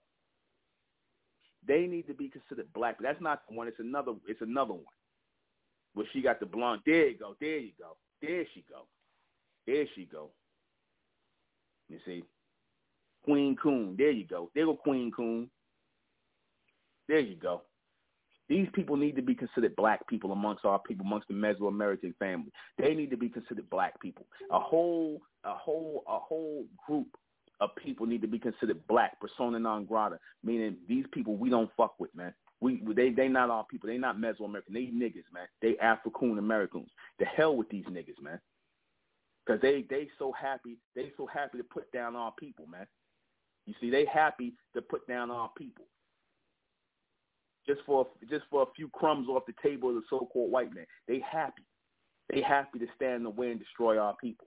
They 1.66 1.86
need 1.86 2.09
to 2.09 2.15
be 2.15 2.28
considered 2.28 2.73
black. 2.73 2.97
That's 3.01 3.20
not 3.20 3.43
the 3.49 3.55
one. 3.55 3.69
It's 3.69 3.78
another. 3.78 4.15
It's 4.27 4.40
another 4.40 4.74
one. 4.74 4.85
Where 5.94 6.07
she 6.12 6.23
got 6.23 6.40
the 6.40 6.47
blonde. 6.47 6.81
There 6.85 7.11
you 7.11 7.19
go. 7.19 7.36
There 7.40 7.59
you 7.59 7.73
go. 7.78 7.97
There 8.20 8.44
she 8.55 8.65
go. 8.69 8.86
There 9.66 9.85
she 9.94 10.05
go. 10.07 10.31
You 11.89 11.99
see. 12.05 12.24
Queen 13.24 13.57
Coon. 13.62 13.94
There 13.97 14.11
you 14.11 14.27
go. 14.27 14.51
There 14.55 14.66
go 14.66 14.74
Queen 14.74 15.12
Coon. 15.12 15.49
There 17.09 17.20
you 17.20 17.36
go. 17.36 17.62
These 18.53 18.69
people 18.74 18.99
need 18.99 19.16
to 19.16 19.23
be 19.23 19.35
considered 19.35 19.74
black 19.77 20.07
people 20.09 20.31
amongst 20.31 20.66
our 20.66 20.79
people, 20.79 21.07
amongst 21.07 21.27
the 21.27 21.33
Mesoamerican 21.33 22.15
family. 22.19 22.53
They 22.77 22.93
need 22.93 23.09
to 23.09 23.16
be 23.16 23.31
considered 23.31 23.70
black 23.70 23.99
people. 23.99 24.27
A 24.51 24.61
whole, 24.61 25.23
a 25.43 25.55
whole, 25.55 26.05
a 26.07 26.19
whole 26.19 26.66
group 26.87 27.07
of 27.61 27.70
people 27.83 28.05
need 28.05 28.20
to 28.20 28.29
be 28.29 28.39
considered 28.39 28.87
black, 28.89 29.19
persona 29.23 29.59
non 29.59 29.87
grata, 29.87 30.19
meaning 30.45 30.77
these 30.87 31.07
people 31.12 31.35
we 31.37 31.49
don't 31.49 31.70
fuck 31.79 31.99
with, 31.99 32.15
man. 32.15 32.35
We 32.61 32.83
they 32.95 33.09
they 33.09 33.27
not 33.27 33.49
our 33.49 33.65
people. 33.65 33.89
They 33.89 33.97
not 33.97 34.19
Mesoamerican. 34.19 34.74
They 34.74 34.81
niggas, 34.81 35.33
man. 35.33 35.47
They 35.62 35.79
African 35.79 36.37
Americans. 36.37 36.91
The 37.20 37.24
hell 37.24 37.57
with 37.57 37.70
these 37.70 37.87
niggas, 37.87 38.20
man. 38.20 38.39
Cause 39.47 39.61
they 39.62 39.87
they 39.89 40.11
so 40.19 40.31
happy 40.31 40.77
they 40.95 41.11
so 41.16 41.24
happy 41.24 41.57
to 41.57 41.65
put 41.65 41.91
down 41.91 42.16
our 42.16 42.33
people, 42.39 42.66
man. 42.66 42.87
You 43.65 43.73
see, 43.81 43.89
they 43.89 44.05
happy 44.05 44.53
to 44.74 44.83
put 44.83 45.09
down 45.09 45.31
our 45.31 45.49
people 45.57 45.87
just 47.67 47.81
for 47.87 48.07
just 48.29 48.45
for 48.51 48.63
a 48.63 48.73
few 48.75 48.89
crumbs 48.89 49.29
off 49.29 49.45
the 49.47 49.55
table 49.63 49.91
of 49.91 49.97
the 49.97 50.03
so-called 50.11 50.51
white 50.51 50.75
man. 50.75 50.87
They 51.07 51.21
happy. 51.31 51.63
They 52.31 52.41
happy 52.41 52.79
to 52.79 52.87
stand 52.97 53.17
in 53.17 53.23
the 53.25 53.31
way 53.31 53.51
and 53.51 53.61
destroy 53.61 53.99
our 53.99 54.17
people. 54.17 54.47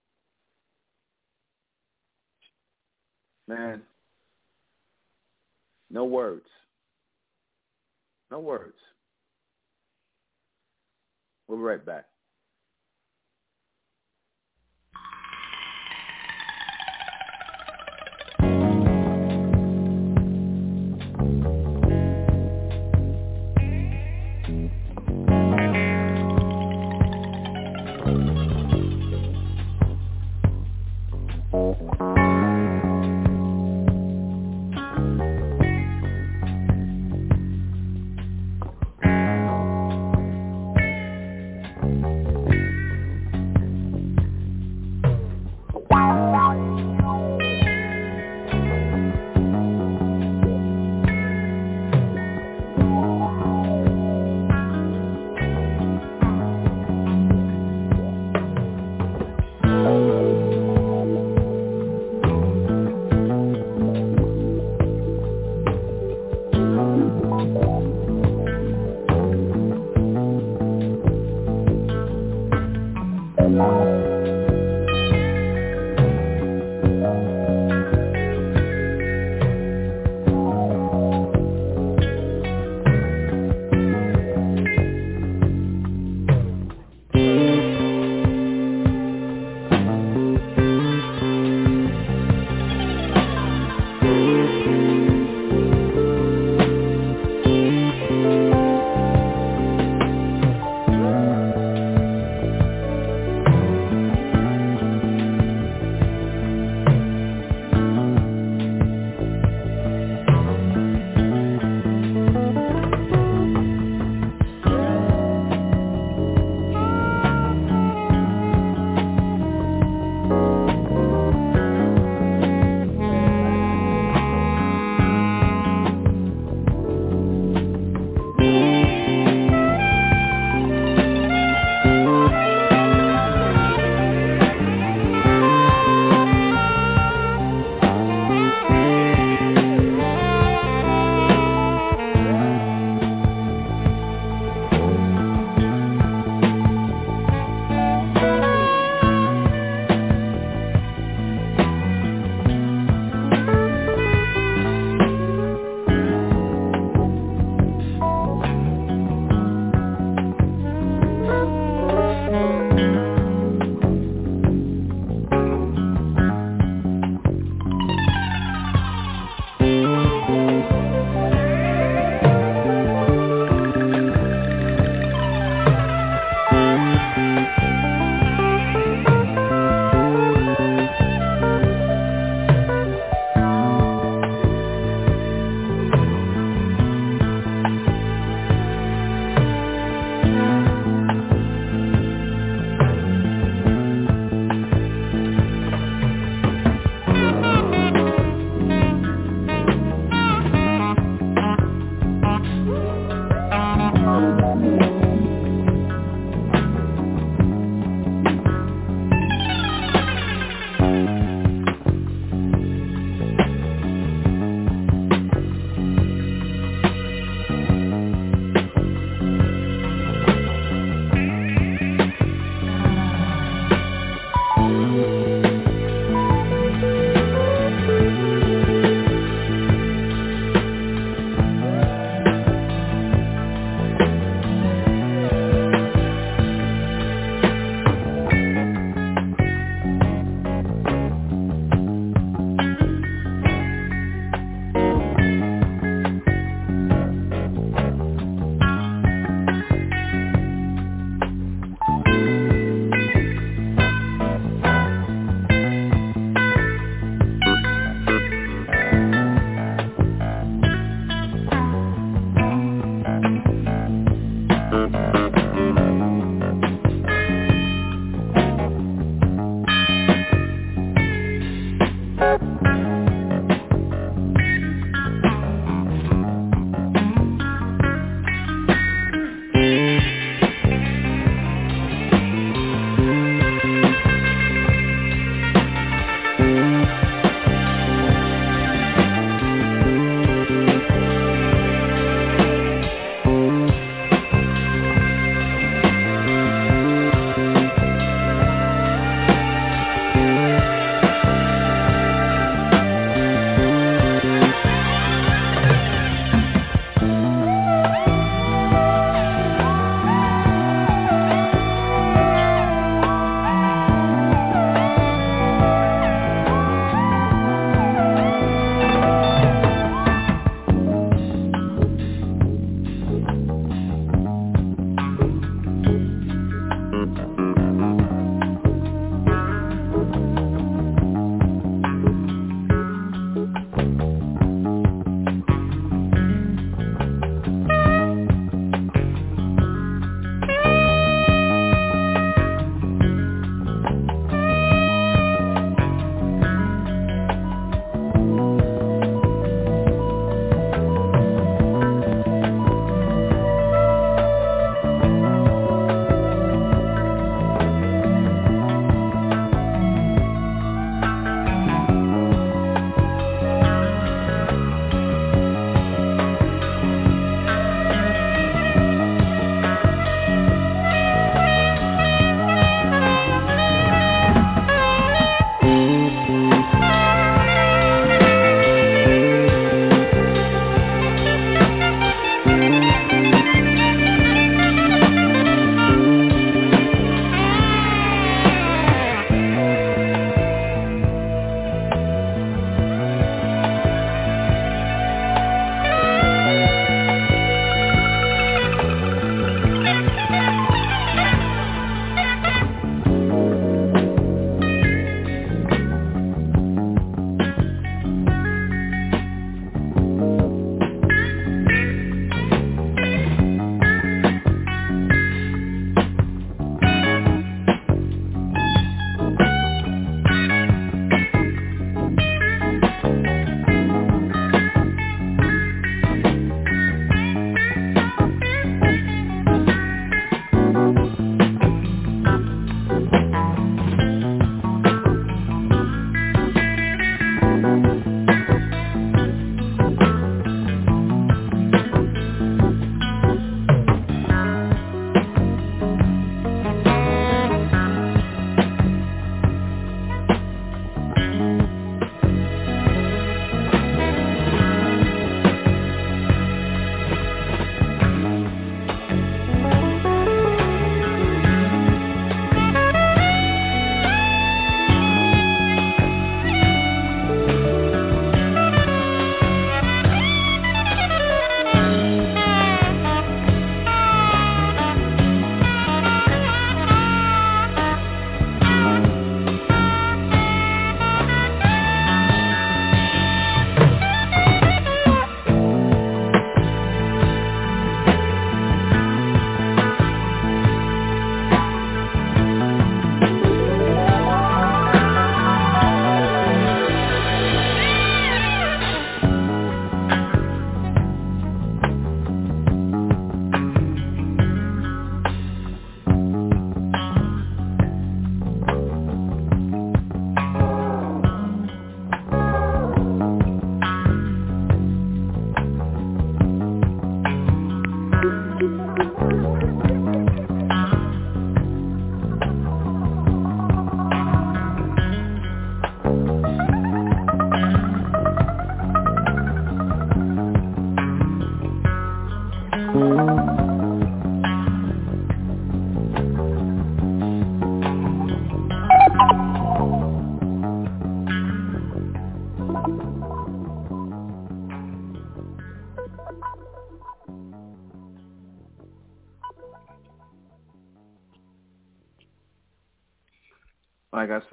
Man, 3.48 3.84
no 5.90 6.06
words. 6.06 6.48
No 8.32 8.40
words. 8.40 8.78
We'll 11.48 11.60
be 11.60 11.64
right 11.64 11.86
back. 11.86 12.06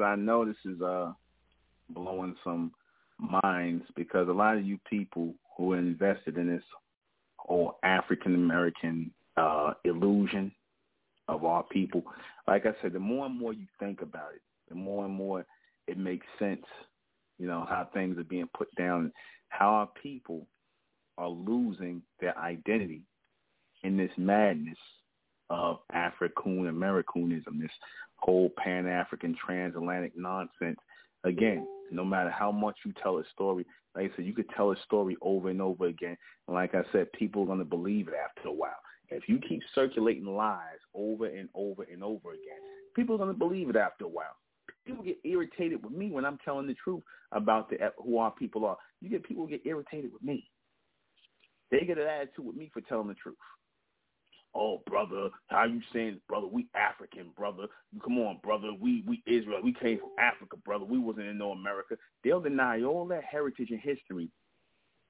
I 0.03 0.17
know 0.17 0.45
this 0.45 0.57
is 0.65 0.81
uh 0.81 1.13
blowing 1.91 2.37
some 2.45 2.73
minds 3.19 3.85
because 3.97 4.29
a 4.29 4.33
lot 4.33 4.57
of 4.57 4.65
you 4.65 4.79
people 4.89 5.35
who 5.57 5.73
are 5.73 5.79
invested 5.79 6.37
in 6.37 6.49
this 6.49 6.63
whole 7.37 7.79
African 7.83 8.35
American 8.35 9.11
uh, 9.37 9.75
illusion 9.85 10.53
of 11.29 11.45
our 11.45 11.63
people, 11.65 12.03
like 12.47 12.67
I 12.67 12.73
said, 12.83 12.93
the 12.93 12.99
more 12.99 13.27
and 13.27 13.39
more 13.39 13.53
you 13.53 13.67
think 13.79 14.03
about 14.03 14.35
it, 14.35 14.43
the 14.69 14.75
more 14.75 15.05
and 15.05 15.15
more 15.15 15.45
it 15.87 15.99
makes 15.99 16.27
sense. 16.39 16.65
You 17.39 17.47
know 17.47 17.67
how 17.69 17.89
things 17.93 18.19
are 18.19 18.25
being 18.25 18.49
put 18.57 18.75
down, 18.77 19.13
how 19.49 19.71
our 19.71 19.89
people 20.03 20.47
are 21.19 21.29
losing 21.29 22.03
their 22.21 22.37
identity 22.39 23.03
in 23.83 23.97
this 23.97 24.11
madness 24.17 24.79
of 25.51 25.79
African 25.93 26.69
Americanism, 26.69 27.61
this 27.61 27.71
whole 28.23 28.51
Pan 28.57 28.87
African 28.87 29.37
transatlantic 29.45 30.13
nonsense. 30.17 30.79
Again, 31.25 31.67
no 31.91 32.05
matter 32.05 32.31
how 32.31 32.53
much 32.53 32.77
you 32.85 32.93
tell 33.03 33.19
a 33.19 33.25
story, 33.33 33.67
like 33.95 34.13
I 34.13 34.17
said, 34.17 34.25
you 34.25 34.33
could 34.33 34.49
tell 34.57 34.71
a 34.71 34.77
story 34.85 35.17
over 35.21 35.51
and 35.51 35.61
over 35.61 35.87
again. 35.87 36.17
And 36.47 36.55
like 36.55 36.75
I 36.75 36.83
said, 36.93 37.13
people 37.13 37.43
are 37.43 37.47
going 37.47 37.59
to 37.59 37.65
believe 37.65 38.09
it 38.09 38.15
after 38.15 38.49
a 38.49 38.53
while. 38.53 38.79
If 39.11 39.29
you 39.29 39.39
keep 39.47 39.61
circulating 39.75 40.25
lies 40.25 40.79
over 40.95 41.27
and 41.27 41.49
over 41.55 41.83
and 41.83 42.03
over 42.03 42.31
again, 42.31 42.61
people 42.97 43.17
are 43.17 43.19
going 43.19 43.33
to 43.33 43.39
believe 43.39 43.69
it 43.69 43.77
after 43.77 44.05
a 44.05 44.09
while. 44.09 44.37
People 44.87 45.05
get 45.05 45.19
irritated 45.25 45.83
with 45.85 45.93
me 45.93 46.11
when 46.11 46.25
I'm 46.25 46.39
telling 46.45 46.67
the 46.67 46.75
truth 46.75 47.03
about 47.33 47.69
the 47.69 47.77
who 47.99 48.19
our 48.19 48.31
people 48.31 48.65
are. 48.65 48.77
You 49.01 49.11
get 49.11 49.25
people 49.25 49.47
get 49.47 49.67
irritated 49.67 50.13
with 50.13 50.23
me. 50.23 50.49
They 51.71 51.81
get 51.81 51.99
an 51.99 52.07
attitude 52.07 52.47
with 52.47 52.57
me 52.57 52.71
for 52.73 52.81
telling 52.83 53.09
the 53.09 53.15
truth 53.15 53.37
oh 54.55 54.83
brother, 54.87 55.31
how 55.49 55.65
you 55.65 55.81
saying, 55.93 56.21
brother? 56.29 56.47
We 56.47 56.69
African, 56.75 57.31
brother. 57.37 57.67
Come 58.03 58.19
on, 58.19 58.39
brother. 58.43 58.69
We 58.79 59.05
we 59.07 59.23
Israel. 59.27 59.61
We 59.63 59.73
came 59.73 59.99
from 59.99 60.11
Africa, 60.19 60.57
brother. 60.65 60.85
We 60.85 60.99
wasn't 60.99 61.29
in 61.29 61.39
no 61.39 61.53
America. 61.53 61.97
They'll 62.25 62.41
deny 62.41 62.83
all 62.83 63.07
that 63.07 63.25
heritage 63.25 63.71
and 63.71 63.81
history 63.81 64.31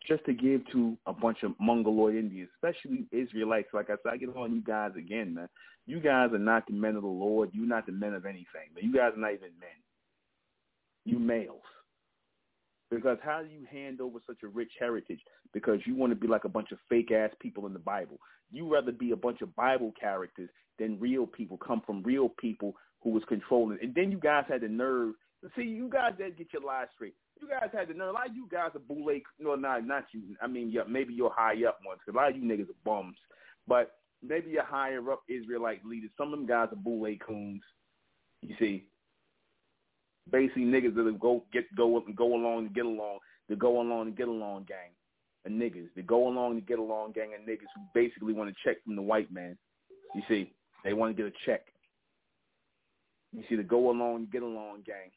just 0.06 0.24
to 0.24 0.32
give 0.32 0.62
to 0.72 0.96
a 1.06 1.12
bunch 1.12 1.42
of 1.42 1.52
Mongoloid 1.60 2.16
Indians, 2.16 2.50
especially 2.56 3.06
Israelites. 3.12 3.68
Like 3.72 3.90
I 3.90 3.94
said, 4.02 4.12
I 4.12 4.16
get 4.16 4.36
on 4.36 4.52
you 4.52 4.60
guys 4.60 4.92
again, 4.96 5.34
man. 5.34 5.48
You 5.86 6.00
guys 6.00 6.30
are 6.32 6.38
not 6.38 6.66
the 6.66 6.72
men 6.74 6.96
of 6.96 7.02
the 7.02 7.08
Lord. 7.08 7.50
You're 7.52 7.66
not 7.66 7.86
the 7.86 7.92
men 7.92 8.14
of 8.14 8.24
anything. 8.24 8.70
Man. 8.74 8.84
You 8.84 8.92
guys 8.92 9.12
are 9.16 9.20
not 9.20 9.32
even 9.32 9.50
men. 9.60 9.70
You 11.04 11.18
males. 11.18 11.62
Because 12.92 13.16
how 13.24 13.42
do 13.42 13.48
you 13.48 13.64
hand 13.70 14.02
over 14.02 14.18
such 14.26 14.42
a 14.44 14.48
rich 14.48 14.72
heritage? 14.78 15.20
Because 15.54 15.80
you 15.86 15.96
want 15.96 16.10
to 16.12 16.14
be 16.14 16.28
like 16.28 16.44
a 16.44 16.48
bunch 16.48 16.72
of 16.72 16.78
fake 16.90 17.10
ass 17.10 17.30
people 17.40 17.66
in 17.66 17.72
the 17.72 17.78
Bible. 17.78 18.18
You 18.52 18.70
rather 18.70 18.92
be 18.92 19.12
a 19.12 19.16
bunch 19.16 19.40
of 19.40 19.56
Bible 19.56 19.94
characters 19.98 20.50
than 20.78 21.00
real 21.00 21.26
people, 21.26 21.56
come 21.56 21.80
from 21.86 22.02
real 22.02 22.28
people 22.28 22.74
who 23.02 23.08
was 23.10 23.22
controlling. 23.28 23.78
And 23.80 23.94
then 23.94 24.12
you 24.12 24.18
guys 24.18 24.44
had 24.46 24.60
the 24.60 24.68
nerve. 24.68 25.14
See, 25.56 25.62
you 25.62 25.88
guys 25.88 26.12
did 26.18 26.36
get 26.36 26.52
your 26.52 26.62
lies 26.62 26.88
straight. 26.94 27.14
You 27.40 27.48
guys 27.48 27.70
had 27.72 27.88
the 27.88 27.94
nerve. 27.94 28.10
A 28.10 28.12
lot 28.12 28.28
of 28.28 28.36
you 28.36 28.46
guys 28.52 28.72
are 28.74 28.78
boule. 28.78 29.20
No, 29.40 29.54
not 29.54 29.86
not 29.86 30.04
you. 30.12 30.20
I 30.42 30.46
mean, 30.46 30.70
yeah, 30.70 30.82
maybe 30.86 31.14
you're 31.14 31.32
high 31.34 31.64
up 31.66 31.78
ones. 31.86 32.00
Cause 32.04 32.14
a 32.14 32.16
lot 32.16 32.30
of 32.30 32.36
you 32.36 32.42
niggas 32.42 32.68
are 32.68 32.84
bums. 32.84 33.16
But 33.66 33.92
maybe 34.22 34.50
you're 34.50 34.64
higher 34.64 35.10
up 35.10 35.22
Israelite 35.30 35.84
leaders. 35.86 36.10
Some 36.18 36.34
of 36.34 36.38
them 36.38 36.46
guys 36.46 36.68
are 36.72 36.76
boule 36.76 37.16
coons. 37.26 37.62
You 38.42 38.54
see, 38.58 38.84
basically 40.30 40.64
niggas 40.64 40.94
that 40.94 41.18
go 41.20 41.44
get 41.52 41.64
go 41.76 41.98
and 41.98 42.16
go 42.16 42.34
along 42.34 42.66
and 42.66 42.74
get 42.74 42.86
along, 42.86 43.18
the 43.48 43.56
go 43.56 43.80
along 43.80 44.08
and 44.08 44.16
get 44.16 44.28
along 44.28 44.66
gang 44.68 44.90
of 45.44 45.52
niggas, 45.52 45.88
the 45.96 46.02
go 46.02 46.28
along 46.28 46.54
to 46.54 46.60
get 46.60 46.78
along 46.78 47.12
gang 47.12 47.34
of 47.34 47.40
niggas 47.40 47.68
who 47.74 47.82
basically 47.94 48.32
want 48.32 48.48
to 48.48 48.56
check 48.64 48.82
from 48.84 48.96
the 48.96 49.02
white 49.02 49.32
man. 49.32 49.56
You 50.14 50.22
see, 50.28 50.52
they 50.84 50.92
want 50.92 51.16
to 51.16 51.22
get 51.22 51.32
a 51.32 51.36
check. 51.46 51.66
You 53.32 53.42
see, 53.48 53.56
the 53.56 53.62
go 53.62 53.90
along 53.90 54.16
and 54.16 54.30
get 54.30 54.42
along 54.42 54.82
gang. 54.86 55.10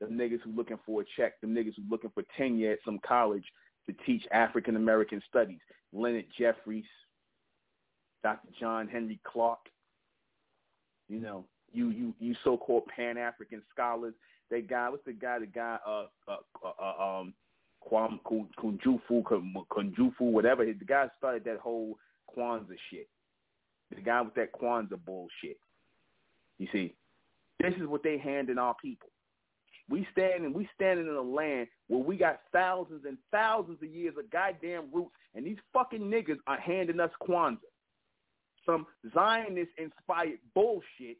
The 0.00 0.06
niggas 0.06 0.40
who 0.44 0.52
looking 0.52 0.78
for 0.84 1.02
a 1.02 1.04
check, 1.16 1.40
the 1.40 1.46
niggas 1.46 1.74
who 1.76 1.82
looking 1.88 2.10
for 2.10 2.22
tenure 2.36 2.72
at 2.72 2.78
some 2.84 2.98
college 3.06 3.44
to 3.88 3.94
teach 4.04 4.22
African 4.32 4.76
American 4.76 5.22
studies. 5.28 5.58
Leonard 5.92 6.26
Jeffries, 6.38 6.84
Dr. 8.22 8.48
John 8.60 8.88
Henrik 8.88 9.22
Clarke, 9.24 9.58
you 11.08 11.20
know, 11.20 11.46
you 11.72 11.90
you 11.90 12.14
you 12.18 12.34
so-called 12.44 12.86
Pan 12.86 13.18
African 13.18 13.62
scholars. 13.72 14.14
That 14.50 14.68
guy, 14.68 14.88
what's 14.88 15.04
the 15.04 15.12
guy? 15.12 15.38
The 15.40 15.46
guy, 15.46 15.78
uh, 15.86 16.06
uh, 16.26 16.36
uh, 16.64 16.82
uh 16.82 17.20
um, 17.20 17.34
Kwam 17.90 18.18
Kunjufu, 18.58 20.20
whatever. 20.20 20.64
The 20.64 20.84
guy 20.86 21.08
started 21.18 21.44
that 21.44 21.58
whole 21.58 21.98
Kwanzaa 22.36 22.76
shit. 22.90 23.08
The 23.94 24.00
guy 24.00 24.20
with 24.22 24.34
that 24.34 24.52
Kwanzaa 24.52 24.98
bullshit. 25.04 25.58
You 26.58 26.68
see, 26.72 26.94
this 27.60 27.74
is 27.80 27.86
what 27.86 28.02
they 28.02 28.18
hand 28.18 28.50
in 28.50 28.58
our 28.58 28.74
people. 28.74 29.10
We 29.88 30.06
standing, 30.12 30.52
we 30.52 30.68
standing 30.74 31.06
in 31.06 31.14
a 31.14 31.22
land 31.22 31.68
where 31.86 32.02
we 32.02 32.16
got 32.16 32.40
thousands 32.52 33.04
and 33.06 33.16
thousands 33.32 33.78
of 33.82 33.88
years 33.88 34.14
of 34.18 34.30
goddamn 34.30 34.88
roots, 34.92 35.14
and 35.34 35.46
these 35.46 35.56
fucking 35.72 36.02
niggas 36.02 36.38
are 36.46 36.60
handing 36.60 37.00
us 37.00 37.10
Kwanzaa, 37.26 37.58
some 38.66 38.86
Zionist-inspired 39.14 40.38
bullshit 40.54 41.16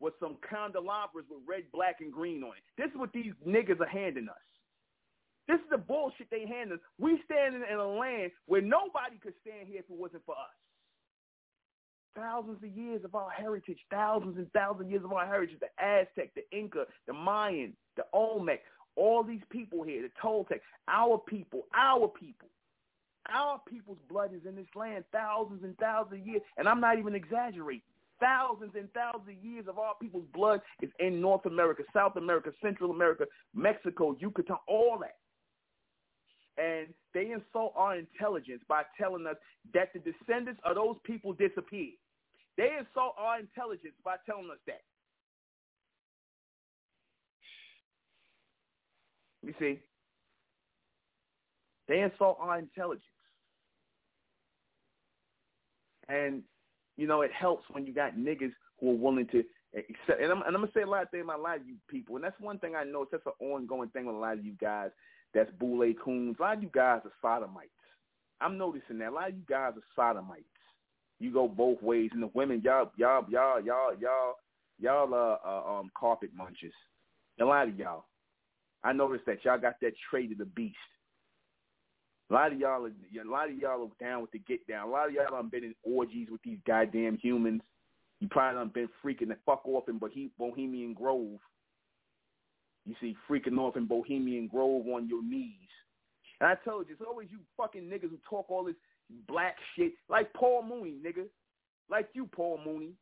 with 0.00 0.14
some 0.20 0.36
candelabras 0.48 1.26
with 1.30 1.40
red, 1.46 1.64
black, 1.72 1.96
and 2.00 2.12
green 2.12 2.42
on 2.42 2.50
it. 2.50 2.62
This 2.76 2.90
is 2.90 2.96
what 2.96 3.12
these 3.12 3.32
niggas 3.46 3.80
are 3.80 3.88
handing 3.88 4.28
us. 4.28 4.36
This 5.48 5.58
is 5.60 5.70
the 5.70 5.78
bullshit 5.78 6.28
they 6.30 6.46
hand 6.46 6.72
us. 6.72 6.78
We 6.98 7.20
standing 7.24 7.62
in 7.70 7.78
a 7.78 7.88
land 7.88 8.32
where 8.46 8.60
nobody 8.60 9.16
could 9.22 9.34
stand 9.40 9.66
here 9.66 9.80
if 9.80 9.86
it 9.86 9.96
wasn't 9.96 10.24
for 10.26 10.34
us. 10.34 10.54
Thousands 12.14 12.62
of 12.62 12.70
years 12.76 13.04
of 13.04 13.14
our 13.14 13.30
heritage, 13.30 13.78
thousands 13.90 14.36
and 14.36 14.52
thousands 14.52 14.86
of 14.86 14.90
years 14.90 15.04
of 15.04 15.12
our 15.12 15.26
heritage, 15.26 15.58
the 15.60 15.82
Aztec, 15.82 16.34
the 16.34 16.42
Inca, 16.56 16.84
the 17.06 17.12
Mayan, 17.12 17.74
the 17.96 18.04
Olmec, 18.12 18.60
all 18.96 19.22
these 19.22 19.42
people 19.50 19.84
here, 19.84 20.02
the 20.02 20.10
Toltec, 20.20 20.60
our 20.88 21.18
people, 21.18 21.62
our 21.74 22.08
people. 22.08 22.48
Our 23.30 23.60
people's 23.68 23.98
blood 24.08 24.30
is 24.34 24.46
in 24.46 24.56
this 24.56 24.66
land 24.74 25.04
thousands 25.12 25.62
and 25.62 25.76
thousands 25.78 26.20
of 26.20 26.26
years, 26.26 26.42
and 26.56 26.68
I'm 26.68 26.80
not 26.80 26.98
even 26.98 27.14
exaggerating. 27.14 27.82
Thousands 28.20 28.72
and 28.76 28.92
thousands 28.92 29.28
of 29.28 29.44
years 29.44 29.66
of 29.68 29.78
our 29.78 29.94
people's 30.00 30.26
blood 30.34 30.60
is 30.82 30.90
in 30.98 31.20
North 31.20 31.46
America, 31.46 31.84
South 31.94 32.16
America, 32.16 32.50
Central 32.60 32.90
America, 32.90 33.24
Mexico, 33.54 34.16
Yucatan, 34.18 34.56
all 34.66 34.98
that. 35.00 35.16
And 36.60 36.88
they 37.14 37.30
insult 37.30 37.72
our 37.76 37.96
intelligence 37.96 38.62
by 38.68 38.82
telling 38.98 39.26
us 39.26 39.36
that 39.74 39.92
the 39.92 40.00
descendants 40.00 40.60
of 40.64 40.74
those 40.74 40.96
people 41.04 41.32
disappeared. 41.32 41.94
They 42.56 42.70
insult 42.76 43.14
our 43.16 43.38
intelligence 43.38 43.94
by 44.04 44.16
telling 44.26 44.50
us 44.50 44.58
that. 44.66 44.82
You 49.44 49.54
see, 49.60 49.78
they 51.86 52.00
insult 52.00 52.38
our 52.40 52.58
intelligence. 52.58 53.04
And 56.08 56.42
you 56.98 57.06
know, 57.06 57.22
it 57.22 57.30
helps 57.32 57.64
when 57.70 57.86
you 57.86 57.94
got 57.94 58.16
niggas 58.16 58.52
who 58.80 58.90
are 58.90 58.94
willing 58.94 59.28
to 59.28 59.42
accept. 59.74 60.20
And 60.20 60.30
I'm, 60.30 60.42
and 60.42 60.54
I'm 60.54 60.62
gonna 60.62 60.72
say 60.74 60.82
a 60.82 60.86
lot 60.86 61.04
of 61.04 61.10
things 61.10 61.24
about 61.24 61.38
a 61.38 61.42
lot 61.42 61.56
of 61.56 61.66
you 61.66 61.76
people, 61.88 62.16
and 62.16 62.24
that's 62.24 62.38
one 62.40 62.58
thing 62.58 62.74
I 62.74 62.84
know. 62.84 63.02
It's 63.02 63.12
just 63.12 63.24
an 63.24 63.32
ongoing 63.40 63.88
thing 63.90 64.04
with 64.04 64.16
a 64.16 64.18
lot 64.18 64.34
of 64.34 64.44
you 64.44 64.52
guys. 64.60 64.90
That's 65.32 65.50
boule 65.58 65.92
coons. 66.04 66.36
A 66.38 66.42
lot 66.42 66.56
of 66.56 66.62
you 66.62 66.70
guys 66.74 67.00
are 67.04 67.12
sodomites. 67.22 67.70
I'm 68.40 68.58
noticing 68.58 68.98
that 68.98 69.10
a 69.10 69.14
lot 69.14 69.28
of 69.28 69.36
you 69.36 69.42
guys 69.48 69.72
are 69.76 69.82
sodomites. 69.94 70.44
You 71.20 71.32
go 71.32 71.48
both 71.48 71.82
ways, 71.82 72.10
and 72.12 72.22
the 72.22 72.30
women, 72.34 72.62
y'all, 72.64 72.92
y'all, 72.96 73.24
y'all, 73.28 73.60
y'all, 73.60 73.94
y'all, 73.98 74.34
y'all 74.80 75.14
are 75.14 75.38
uh, 75.44 75.78
um, 75.78 75.90
carpet 75.98 76.30
munchers. 76.36 76.72
A 77.40 77.44
lot 77.44 77.68
of 77.68 77.78
y'all. 77.78 78.04
I 78.82 78.92
noticed 78.92 79.26
that 79.26 79.44
y'all 79.44 79.58
got 79.58 79.74
that 79.82 79.92
trait 80.10 80.32
of 80.32 80.38
the 80.38 80.44
beast. 80.44 80.76
A 82.30 82.34
lot 82.34 82.52
of 82.52 82.58
y'all, 82.58 82.84
are, 82.84 82.88
a 82.88 83.30
lot 83.30 83.48
of 83.48 83.56
y'all 83.56 83.84
are 83.84 84.04
down 84.04 84.20
with 84.20 84.32
the 84.32 84.38
get 84.40 84.66
down. 84.66 84.88
A 84.88 84.90
lot 84.90 85.08
of 85.08 85.14
y'all 85.14 85.34
have 85.34 85.50
been 85.50 85.64
in 85.64 85.74
orgies 85.82 86.28
with 86.30 86.42
these 86.42 86.58
goddamn 86.66 87.16
humans. 87.16 87.62
You 88.20 88.28
probably 88.28 88.58
done 88.58 88.70
been 88.74 88.88
freaking 89.02 89.28
the 89.28 89.36
fuck 89.46 89.66
off 89.66 89.88
in 89.88 89.98
Bohemian 90.38 90.92
Grove. 90.92 91.38
You 92.84 92.94
see, 93.00 93.16
freaking 93.28 93.58
off 93.58 93.76
in 93.76 93.86
Bohemian 93.86 94.48
Grove 94.48 94.86
on 94.88 95.08
your 95.08 95.22
knees. 95.22 95.52
And 96.40 96.48
I 96.48 96.54
told 96.64 96.88
you, 96.88 96.94
it's 96.94 97.04
always 97.06 97.28
you 97.30 97.38
fucking 97.56 97.82
niggas 97.82 98.10
who 98.10 98.18
talk 98.28 98.50
all 98.50 98.64
this 98.64 98.76
black 99.26 99.56
shit, 99.76 99.92
like 100.08 100.32
Paul 100.34 100.62
Mooney, 100.62 100.96
nigga, 101.04 101.26
like 101.90 102.08
you, 102.12 102.26
Paul 102.26 102.60
Mooney. 102.64 102.92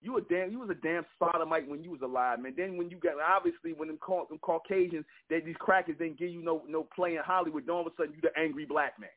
You 0.00 0.16
a 0.16 0.20
damn, 0.20 0.52
you 0.52 0.60
was 0.60 0.70
a 0.70 0.74
damn 0.74 1.04
sodomite 1.18 1.68
when 1.68 1.82
you 1.82 1.90
was 1.90 2.02
alive, 2.02 2.38
man. 2.38 2.54
Then 2.56 2.76
when 2.76 2.88
you 2.88 2.98
got, 2.98 3.14
obviously, 3.20 3.72
when 3.72 3.88
them, 3.88 3.98
them 4.28 4.38
Caucasians, 4.38 5.04
that 5.28 5.44
these 5.44 5.56
crackers 5.58 5.96
didn't 5.98 6.18
give 6.18 6.30
you 6.30 6.42
no 6.42 6.62
no 6.68 6.86
play 6.94 7.16
in 7.16 7.22
Hollywood, 7.24 7.66
then 7.66 7.74
all 7.74 7.80
of 7.80 7.88
a 7.88 7.96
sudden 7.96 8.14
you 8.14 8.20
the 8.22 8.30
angry 8.40 8.64
black 8.64 8.98
man. 9.00 9.10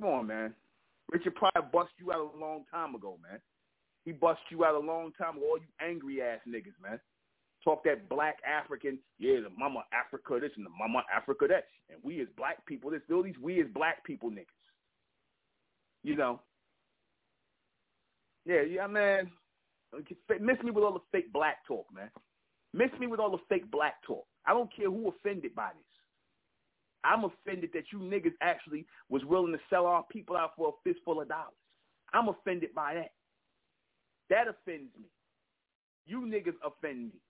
Come 0.00 0.08
on, 0.08 0.26
man. 0.26 0.54
Richard 1.10 1.34
Pryor 1.34 1.68
bust 1.72 1.90
you 1.98 2.12
out 2.12 2.32
a 2.34 2.38
long 2.38 2.64
time 2.70 2.94
ago, 2.94 3.18
man. 3.28 3.40
He 4.04 4.12
bust 4.12 4.40
you 4.50 4.64
out 4.64 4.74
a 4.74 4.78
long 4.78 5.12
time 5.18 5.36
ago. 5.36 5.46
All 5.46 5.58
you 5.58 5.66
angry 5.80 6.22
ass 6.22 6.40
niggas, 6.48 6.80
man. 6.82 7.00
Talk 7.64 7.82
that 7.84 8.08
black 8.08 8.36
African, 8.46 8.98
yeah, 9.18 9.40
the 9.40 9.50
mama 9.58 9.84
Africa 9.92 10.38
this 10.40 10.52
and 10.56 10.66
the 10.66 10.70
mama 10.78 11.02
Africa 11.14 11.46
that, 11.48 11.64
and 11.88 11.98
we 12.02 12.20
as 12.20 12.28
black 12.36 12.64
people 12.66 12.90
this. 12.90 13.00
All 13.10 13.22
these 13.22 13.38
we 13.42 13.60
as 13.60 13.66
black 13.74 14.04
people 14.04 14.30
niggas. 14.30 14.46
You 16.02 16.16
know, 16.16 16.40
yeah, 18.44 18.62
yeah, 18.62 18.86
man. 18.86 19.30
Miss 20.40 20.58
me 20.62 20.70
with 20.70 20.84
all 20.84 20.92
the 20.92 21.00
fake 21.12 21.32
black 21.32 21.66
talk, 21.66 21.86
man. 21.94 22.10
Miss 22.72 22.90
me 22.98 23.06
with 23.06 23.20
all 23.20 23.30
the 23.30 23.38
fake 23.48 23.70
black 23.70 24.02
talk. 24.06 24.26
I 24.46 24.52
don't 24.52 24.74
care 24.74 24.90
who 24.90 25.08
offended 25.08 25.54
by 25.54 25.68
this. 25.74 25.84
I'm 27.04 27.24
offended 27.24 27.70
that 27.74 27.84
you 27.92 27.98
niggas 27.98 28.34
actually 28.40 28.86
was 29.08 29.24
willing 29.24 29.52
to 29.52 29.58
sell 29.70 29.86
our 29.86 30.04
people 30.10 30.36
out 30.36 30.52
for 30.56 30.68
a 30.68 30.72
fistful 30.82 31.20
of 31.20 31.28
dollars. 31.28 31.54
I'm 32.12 32.28
offended 32.28 32.74
by 32.74 32.94
that. 32.94 33.12
That 34.30 34.48
offends 34.48 34.90
me. 34.98 35.08
You 36.06 36.20
niggas 36.20 36.56
offend 36.64 37.06
me. 37.06 37.20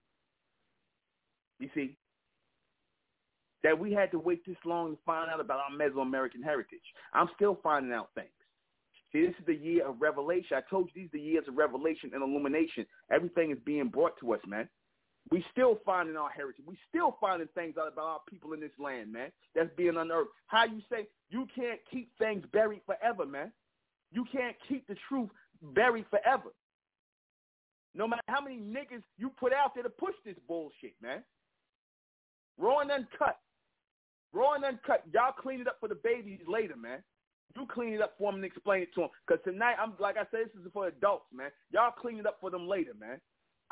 You 1.58 1.68
see? 1.74 1.96
That 3.62 3.78
we 3.78 3.92
had 3.92 4.10
to 4.12 4.18
wait 4.18 4.44
this 4.46 4.56
long 4.64 4.92
to 4.92 4.98
find 5.04 5.30
out 5.30 5.40
about 5.40 5.60
our 5.60 5.76
Mesoamerican 5.76 6.44
heritage. 6.44 6.84
I'm 7.12 7.28
still 7.34 7.58
finding 7.62 7.92
out 7.92 8.10
things. 8.14 8.28
This 9.14 9.30
is 9.38 9.46
the 9.46 9.54
year 9.54 9.86
of 9.86 10.00
revelation. 10.00 10.56
I 10.56 10.68
told 10.68 10.90
you 10.92 11.02
these 11.02 11.08
are 11.14 11.18
the 11.18 11.20
years 11.20 11.44
of 11.46 11.56
revelation 11.56 12.10
and 12.12 12.22
illumination. 12.22 12.84
Everything 13.12 13.52
is 13.52 13.58
being 13.64 13.88
brought 13.88 14.18
to 14.18 14.34
us, 14.34 14.40
man. 14.44 14.68
We 15.30 15.44
still 15.52 15.78
finding 15.86 16.16
our 16.16 16.28
heritage. 16.28 16.64
We 16.66 16.76
still 16.88 17.16
finding 17.20 17.48
things 17.54 17.76
out 17.80 17.92
about 17.92 18.06
our 18.06 18.20
people 18.28 18.52
in 18.54 18.60
this 18.60 18.72
land, 18.76 19.12
man. 19.12 19.30
That's 19.54 19.70
being 19.76 19.96
unearthed. 19.96 20.30
How 20.48 20.64
you 20.64 20.82
say 20.90 21.06
you 21.30 21.46
can't 21.54 21.78
keep 21.90 22.10
things 22.18 22.44
buried 22.52 22.82
forever, 22.84 23.24
man. 23.24 23.52
You 24.10 24.26
can't 24.30 24.56
keep 24.68 24.86
the 24.88 24.96
truth 25.08 25.30
buried 25.62 26.06
forever. 26.10 26.50
No 27.94 28.08
matter 28.08 28.22
how 28.26 28.40
many 28.40 28.56
niggas 28.56 29.02
you 29.16 29.30
put 29.30 29.52
out 29.52 29.74
there 29.74 29.84
to 29.84 29.90
push 29.90 30.14
this 30.24 30.36
bullshit, 30.48 30.94
man. 31.00 31.22
Raw 32.58 32.80
and 32.80 32.90
uncut. 32.90 33.38
Raw 34.32 34.54
and 34.54 34.64
uncut. 34.64 35.04
Y'all 35.12 35.32
clean 35.32 35.60
it 35.60 35.68
up 35.68 35.76
for 35.78 35.88
the 35.88 35.94
babies 35.94 36.40
later, 36.48 36.76
man. 36.76 37.02
You 37.56 37.66
clean 37.66 37.94
it 37.94 38.02
up 38.02 38.14
for 38.18 38.32
them 38.32 38.42
and 38.42 38.44
explain 38.44 38.82
it 38.82 38.94
to 38.94 39.02
them. 39.02 39.10
Because 39.26 39.42
tonight, 39.44 39.76
I'm 39.80 39.94
like 39.98 40.16
I 40.16 40.24
said, 40.30 40.50
this 40.54 40.64
is 40.64 40.70
for 40.72 40.88
adults, 40.88 41.26
man. 41.32 41.50
Y'all 41.70 41.92
clean 41.92 42.18
it 42.18 42.26
up 42.26 42.38
for 42.40 42.50
them 42.50 42.66
later, 42.66 42.92
man. 42.98 43.20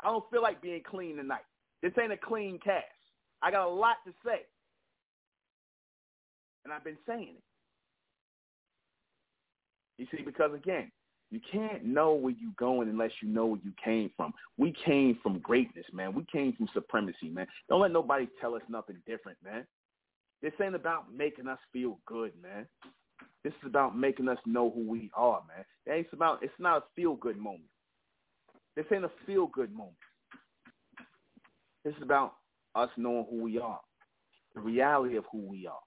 I 0.01 0.07
don't 0.07 0.23
feel 0.31 0.41
like 0.41 0.61
being 0.61 0.81
clean 0.89 1.17
tonight. 1.17 1.45
This 1.81 1.91
ain't 2.01 2.13
a 2.13 2.17
clean 2.17 2.59
cast. 2.63 2.85
I 3.41 3.51
got 3.51 3.67
a 3.67 3.69
lot 3.69 3.97
to 4.05 4.13
say. 4.25 4.41
And 6.63 6.73
I've 6.73 6.83
been 6.83 6.97
saying 7.05 7.35
it. 7.37 7.43
You 9.97 10.07
see, 10.11 10.23
because 10.23 10.53
again, 10.53 10.91
you 11.29 11.39
can't 11.51 11.83
know 11.83 12.13
where 12.13 12.33
you're 12.39 12.51
going 12.57 12.89
unless 12.89 13.11
you 13.21 13.27
know 13.27 13.47
where 13.47 13.59
you 13.63 13.73
came 13.83 14.11
from. 14.15 14.33
We 14.57 14.73
came 14.85 15.17
from 15.21 15.39
greatness, 15.39 15.85
man. 15.91 16.13
We 16.13 16.25
came 16.31 16.53
from 16.53 16.69
supremacy, 16.73 17.29
man. 17.29 17.47
Don't 17.69 17.81
let 17.81 17.91
nobody 17.91 18.27
tell 18.39 18.55
us 18.55 18.61
nothing 18.69 18.97
different, 19.07 19.37
man. 19.43 19.65
This 20.41 20.53
ain't 20.61 20.75
about 20.75 21.13
making 21.13 21.47
us 21.47 21.59
feel 21.71 21.97
good, 22.05 22.33
man. 22.41 22.67
This 23.43 23.53
is 23.61 23.67
about 23.67 23.97
making 23.97 24.29
us 24.29 24.37
know 24.45 24.71
who 24.71 24.87
we 24.87 25.11
are, 25.13 25.41
man. 25.47 25.65
It 25.85 25.97
ain't 25.97 26.13
about 26.13 26.43
it's 26.43 26.53
not 26.59 26.77
a 26.77 26.83
feel 26.95 27.15
good 27.15 27.37
moment. 27.37 27.63
This 28.75 28.85
ain't 28.91 29.05
a 29.05 29.11
feel 29.25 29.47
good 29.47 29.71
moment. 29.71 29.95
This 31.83 31.93
is 31.95 32.03
about 32.03 32.35
us 32.75 32.89
knowing 32.97 33.25
who 33.29 33.43
we 33.43 33.59
are, 33.59 33.79
the 34.55 34.61
reality 34.61 35.17
of 35.17 35.25
who 35.31 35.39
we 35.39 35.67
are. 35.67 35.79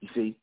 You 0.00 0.08
see? 0.14 0.36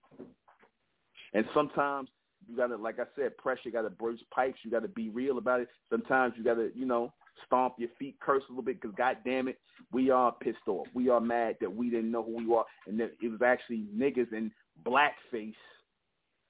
And 1.34 1.46
sometimes 1.54 2.10
you 2.48 2.56
gotta, 2.56 2.76
like 2.76 3.00
I 3.00 3.04
said, 3.16 3.38
pressure. 3.38 3.62
You 3.66 3.72
gotta 3.72 3.90
burst 3.90 4.24
pipes. 4.34 4.60
You 4.64 4.72
gotta 4.72 4.88
be 4.88 5.10
real 5.10 5.38
about 5.38 5.62
it. 5.62 5.68
Sometimes 5.90 6.34
you 6.38 6.44
gotta, 6.44 6.70
you 6.76 6.86
know, 6.86 7.14
stomp 7.46 7.76
your 7.78 7.90
feet, 7.98 8.18
curse 8.20 8.44
a 8.48 8.52
little 8.52 8.64
bit, 8.64 8.82
because 8.82 8.96
God 8.96 9.18
damn 9.26 9.48
it, 9.48 9.60
we 9.92 10.10
are 10.10 10.32
pissed 10.32 10.68
off. 10.68 10.88
We 10.94 11.10
are 11.10 11.20
mad 11.20 11.58
that 11.62 11.74
we 11.74 11.90
didn't 11.90 12.12
know 12.12 12.24
who 12.24 12.38
we 12.38 12.56
are, 12.56 12.66
and 12.88 13.00
that 13.00 13.12
it 13.22 13.30
was 13.30 13.42
actually 13.42 13.86
niggas 13.96 14.32
in 14.34 14.52
blackface. 14.86 15.54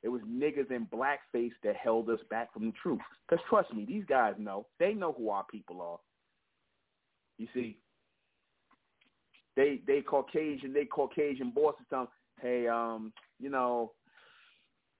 It 0.01 0.09
was 0.09 0.21
niggas 0.21 0.71
in 0.71 0.85
blackface 0.87 1.51
that 1.63 1.75
held 1.75 2.09
us 2.09 2.19
back 2.29 2.53
from 2.53 2.67
the 2.67 2.73
truth. 2.81 3.01
Because 3.27 3.43
trust 3.49 3.73
me, 3.73 3.85
these 3.85 4.05
guys 4.07 4.35
know. 4.37 4.65
They 4.79 4.93
know 4.93 5.13
who 5.17 5.29
our 5.29 5.45
people 5.51 5.81
are. 5.81 5.99
You 7.37 7.47
see, 7.53 7.77
they 9.55 9.81
they 9.87 10.01
Caucasian, 10.01 10.73
they 10.73 10.85
Caucasian 10.85 11.51
bosses 11.51 11.85
tell 11.89 11.99
them, 11.99 12.07
hey, 12.41 12.67
um, 12.67 13.11
you 13.39 13.49
know, 13.49 13.91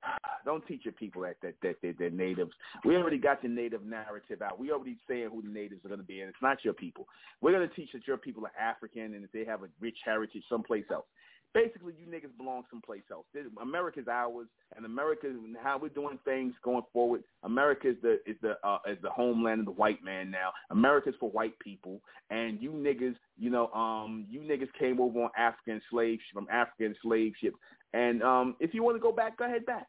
don't 0.45 0.65
teach 0.67 0.81
your 0.83 0.93
people 0.93 1.21
that 1.21 1.35
that 1.41 1.55
that 1.61 1.75
they're, 1.81 1.93
they're 1.97 2.09
natives. 2.09 2.51
We 2.83 2.95
already 2.95 3.17
got 3.17 3.41
the 3.41 3.47
native 3.47 3.85
narrative 3.85 4.41
out. 4.41 4.59
We 4.59 4.71
already 4.71 4.97
saying 5.07 5.29
who 5.31 5.41
the 5.41 5.49
natives 5.49 5.83
are 5.85 5.89
going 5.89 6.01
to 6.01 6.05
be, 6.05 6.21
and 6.21 6.29
it's 6.29 6.41
not 6.41 6.63
your 6.63 6.73
people. 6.73 7.07
We're 7.41 7.51
going 7.51 7.67
to 7.67 7.75
teach 7.75 7.91
that 7.93 8.07
your 8.07 8.17
people 8.17 8.43
are 8.45 8.61
African 8.61 9.13
and 9.13 9.23
that 9.23 9.33
they 9.33 9.45
have 9.45 9.63
a 9.63 9.67
rich 9.79 9.97
heritage 10.03 10.43
someplace 10.49 10.85
else 10.91 11.05
basically 11.53 11.93
you 11.99 12.05
niggas 12.07 12.35
belong 12.37 12.63
someplace 12.69 13.03
else. 13.11 13.25
America's 13.61 14.07
ours, 14.07 14.47
and 14.75 14.85
America 14.85 15.27
and 15.27 15.55
how 15.61 15.77
we're 15.77 15.89
doing 15.89 16.19
things 16.25 16.53
going 16.63 16.83
forward. 16.93 17.23
America 17.43 17.89
is 17.89 17.95
the 18.01 18.19
is 18.25 18.35
the 18.41 18.55
uh, 18.63 18.79
is 18.87 18.97
the 19.01 19.09
homeland 19.09 19.59
of 19.59 19.65
the 19.65 19.71
white 19.71 20.03
man 20.03 20.29
now. 20.29 20.51
America's 20.69 21.15
for 21.19 21.29
white 21.29 21.57
people, 21.59 22.01
and 22.29 22.61
you 22.61 22.71
niggas, 22.71 23.15
you 23.37 23.49
know, 23.49 23.67
um, 23.71 24.25
you 24.29 24.41
niggas 24.41 24.69
came 24.77 24.99
over 24.99 25.23
on 25.23 25.29
African 25.37 25.81
slaves 25.89 26.21
from 26.33 26.47
African 26.51 26.95
slave 27.01 27.33
ships, 27.41 27.57
and 27.93 28.21
um, 28.23 28.55
if 28.59 28.73
you 28.73 28.83
want 28.83 28.95
to 28.95 29.01
go 29.01 29.11
back, 29.11 29.37
go 29.37 29.45
ahead 29.45 29.65
back. 29.65 29.87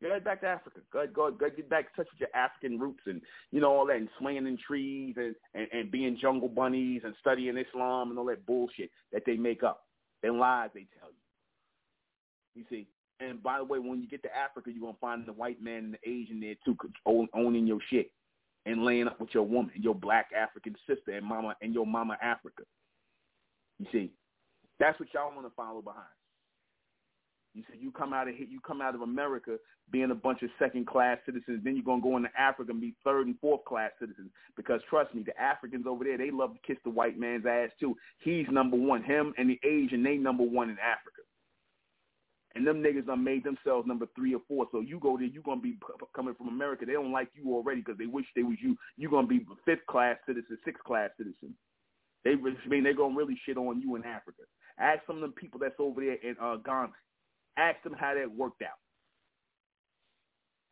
Go 0.00 0.08
ahead 0.08 0.24
back 0.24 0.40
to 0.40 0.48
Africa. 0.48 0.80
Go 0.92 0.98
ahead, 0.98 1.14
go, 1.14 1.30
go 1.30 1.48
get 1.48 1.70
back 1.70 1.84
in 1.84 2.04
touch 2.04 2.12
with 2.12 2.20
your 2.20 2.28
African 2.34 2.76
roots 2.80 3.02
and 3.06 3.20
you 3.52 3.60
know 3.60 3.72
all 3.72 3.86
that, 3.86 3.96
and 3.96 4.08
swinging 4.18 4.48
in 4.48 4.58
trees 4.66 5.14
and, 5.16 5.36
and 5.54 5.68
and 5.72 5.90
being 5.92 6.18
jungle 6.20 6.48
bunnies 6.48 7.02
and 7.04 7.14
studying 7.20 7.56
Islam 7.56 8.10
and 8.10 8.18
all 8.18 8.24
that 8.24 8.44
bullshit 8.44 8.90
that 9.12 9.22
they 9.26 9.36
make 9.36 9.62
up 9.62 9.84
and 10.22 10.38
lies 10.38 10.70
they 10.74 10.86
tell 10.98 11.10
you. 11.10 11.16
You 12.54 12.64
see, 12.68 12.86
and 13.20 13.42
by 13.42 13.58
the 13.58 13.64
way, 13.64 13.78
when 13.78 14.00
you 14.00 14.08
get 14.08 14.22
to 14.24 14.36
Africa, 14.36 14.70
you're 14.70 14.82
gonna 14.82 14.96
find 15.00 15.26
the 15.26 15.32
white 15.32 15.62
man 15.62 15.84
and 15.84 15.94
the 15.94 16.08
Asian 16.08 16.40
there 16.40 16.54
too, 16.64 16.76
owning 17.34 17.66
your 17.66 17.78
shit 17.90 18.10
and 18.66 18.84
laying 18.84 19.08
up 19.08 19.20
with 19.20 19.30
your 19.32 19.44
woman, 19.44 19.72
your 19.74 19.94
black 19.94 20.30
African 20.36 20.76
sister 20.86 21.12
and 21.12 21.24
mama 21.24 21.56
and 21.62 21.74
your 21.74 21.86
mama 21.86 22.16
Africa. 22.22 22.62
You 23.78 23.86
see, 23.90 24.12
that's 24.78 24.98
what 25.00 25.08
y'all 25.14 25.34
want 25.34 25.46
to 25.46 25.54
follow 25.54 25.82
behind. 25.82 26.06
You 27.54 27.62
said 27.68 27.78
you 27.80 27.90
come 27.90 28.12
out 28.12 28.28
of 28.28 28.34
you 28.38 28.60
come 28.66 28.80
out 28.80 28.94
of 28.94 29.02
America 29.02 29.58
being 29.90 30.10
a 30.10 30.14
bunch 30.14 30.42
of 30.42 30.48
second 30.58 30.86
class 30.86 31.18
citizens, 31.26 31.60
then 31.62 31.76
you're 31.76 31.84
gonna 31.84 32.02
go 32.02 32.16
into 32.16 32.30
Africa 32.38 32.70
and 32.70 32.80
be 32.80 32.94
third 33.04 33.26
and 33.26 33.38
fourth 33.40 33.64
class 33.64 33.90
citizens. 34.00 34.30
Because 34.56 34.80
trust 34.88 35.14
me, 35.14 35.22
the 35.22 35.38
Africans 35.38 35.86
over 35.86 36.04
there, 36.04 36.16
they 36.16 36.30
love 36.30 36.54
to 36.54 36.60
kiss 36.66 36.78
the 36.84 36.90
white 36.90 37.18
man's 37.18 37.44
ass 37.44 37.70
too. 37.78 37.94
He's 38.20 38.46
number 38.50 38.76
one. 38.76 39.02
Him 39.02 39.34
and 39.36 39.50
the 39.50 39.60
Asian, 39.68 40.02
they 40.02 40.16
number 40.16 40.44
one 40.44 40.70
in 40.70 40.78
Africa. 40.78 41.22
And 42.54 42.66
them 42.66 42.82
niggas 42.82 43.06
done 43.06 43.24
made 43.24 43.44
themselves 43.44 43.86
number 43.86 44.06
three 44.14 44.34
or 44.34 44.40
four. 44.46 44.66
So 44.72 44.80
you 44.80 44.98
go 44.98 45.16
there, 45.16 45.26
you 45.26 45.42
gonna 45.42 45.60
be 45.60 45.78
coming 46.14 46.34
from 46.34 46.48
America. 46.48 46.86
They 46.86 46.92
don't 46.92 47.12
like 47.12 47.28
you 47.34 47.52
already 47.52 47.80
because 47.80 47.98
they 47.98 48.06
wish 48.06 48.26
they 48.34 48.42
was 48.42 48.56
you. 48.62 48.76
You 48.96 49.10
gonna 49.10 49.26
be 49.26 49.46
fifth 49.66 49.86
class 49.88 50.16
citizen, 50.26 50.56
sixth 50.64 50.84
class 50.84 51.10
citizen. 51.18 51.54
They 52.24 52.32
I 52.32 52.68
mean 52.68 52.84
they're 52.84 52.94
gonna 52.94 53.16
really 53.16 53.38
shit 53.44 53.58
on 53.58 53.80
you 53.80 53.96
in 53.96 54.04
Africa. 54.04 54.42
Ask 54.78 55.00
some 55.06 55.22
of 55.22 55.22
the 55.22 55.40
people 55.40 55.60
that's 55.60 55.74
over 55.78 56.00
there 56.00 56.14
in 56.14 56.36
uh, 56.40 56.56
Ghana. 56.56 56.92
Ask 57.56 57.82
them 57.82 57.94
how 57.98 58.14
that 58.14 58.30
worked 58.30 58.62
out. 58.62 58.78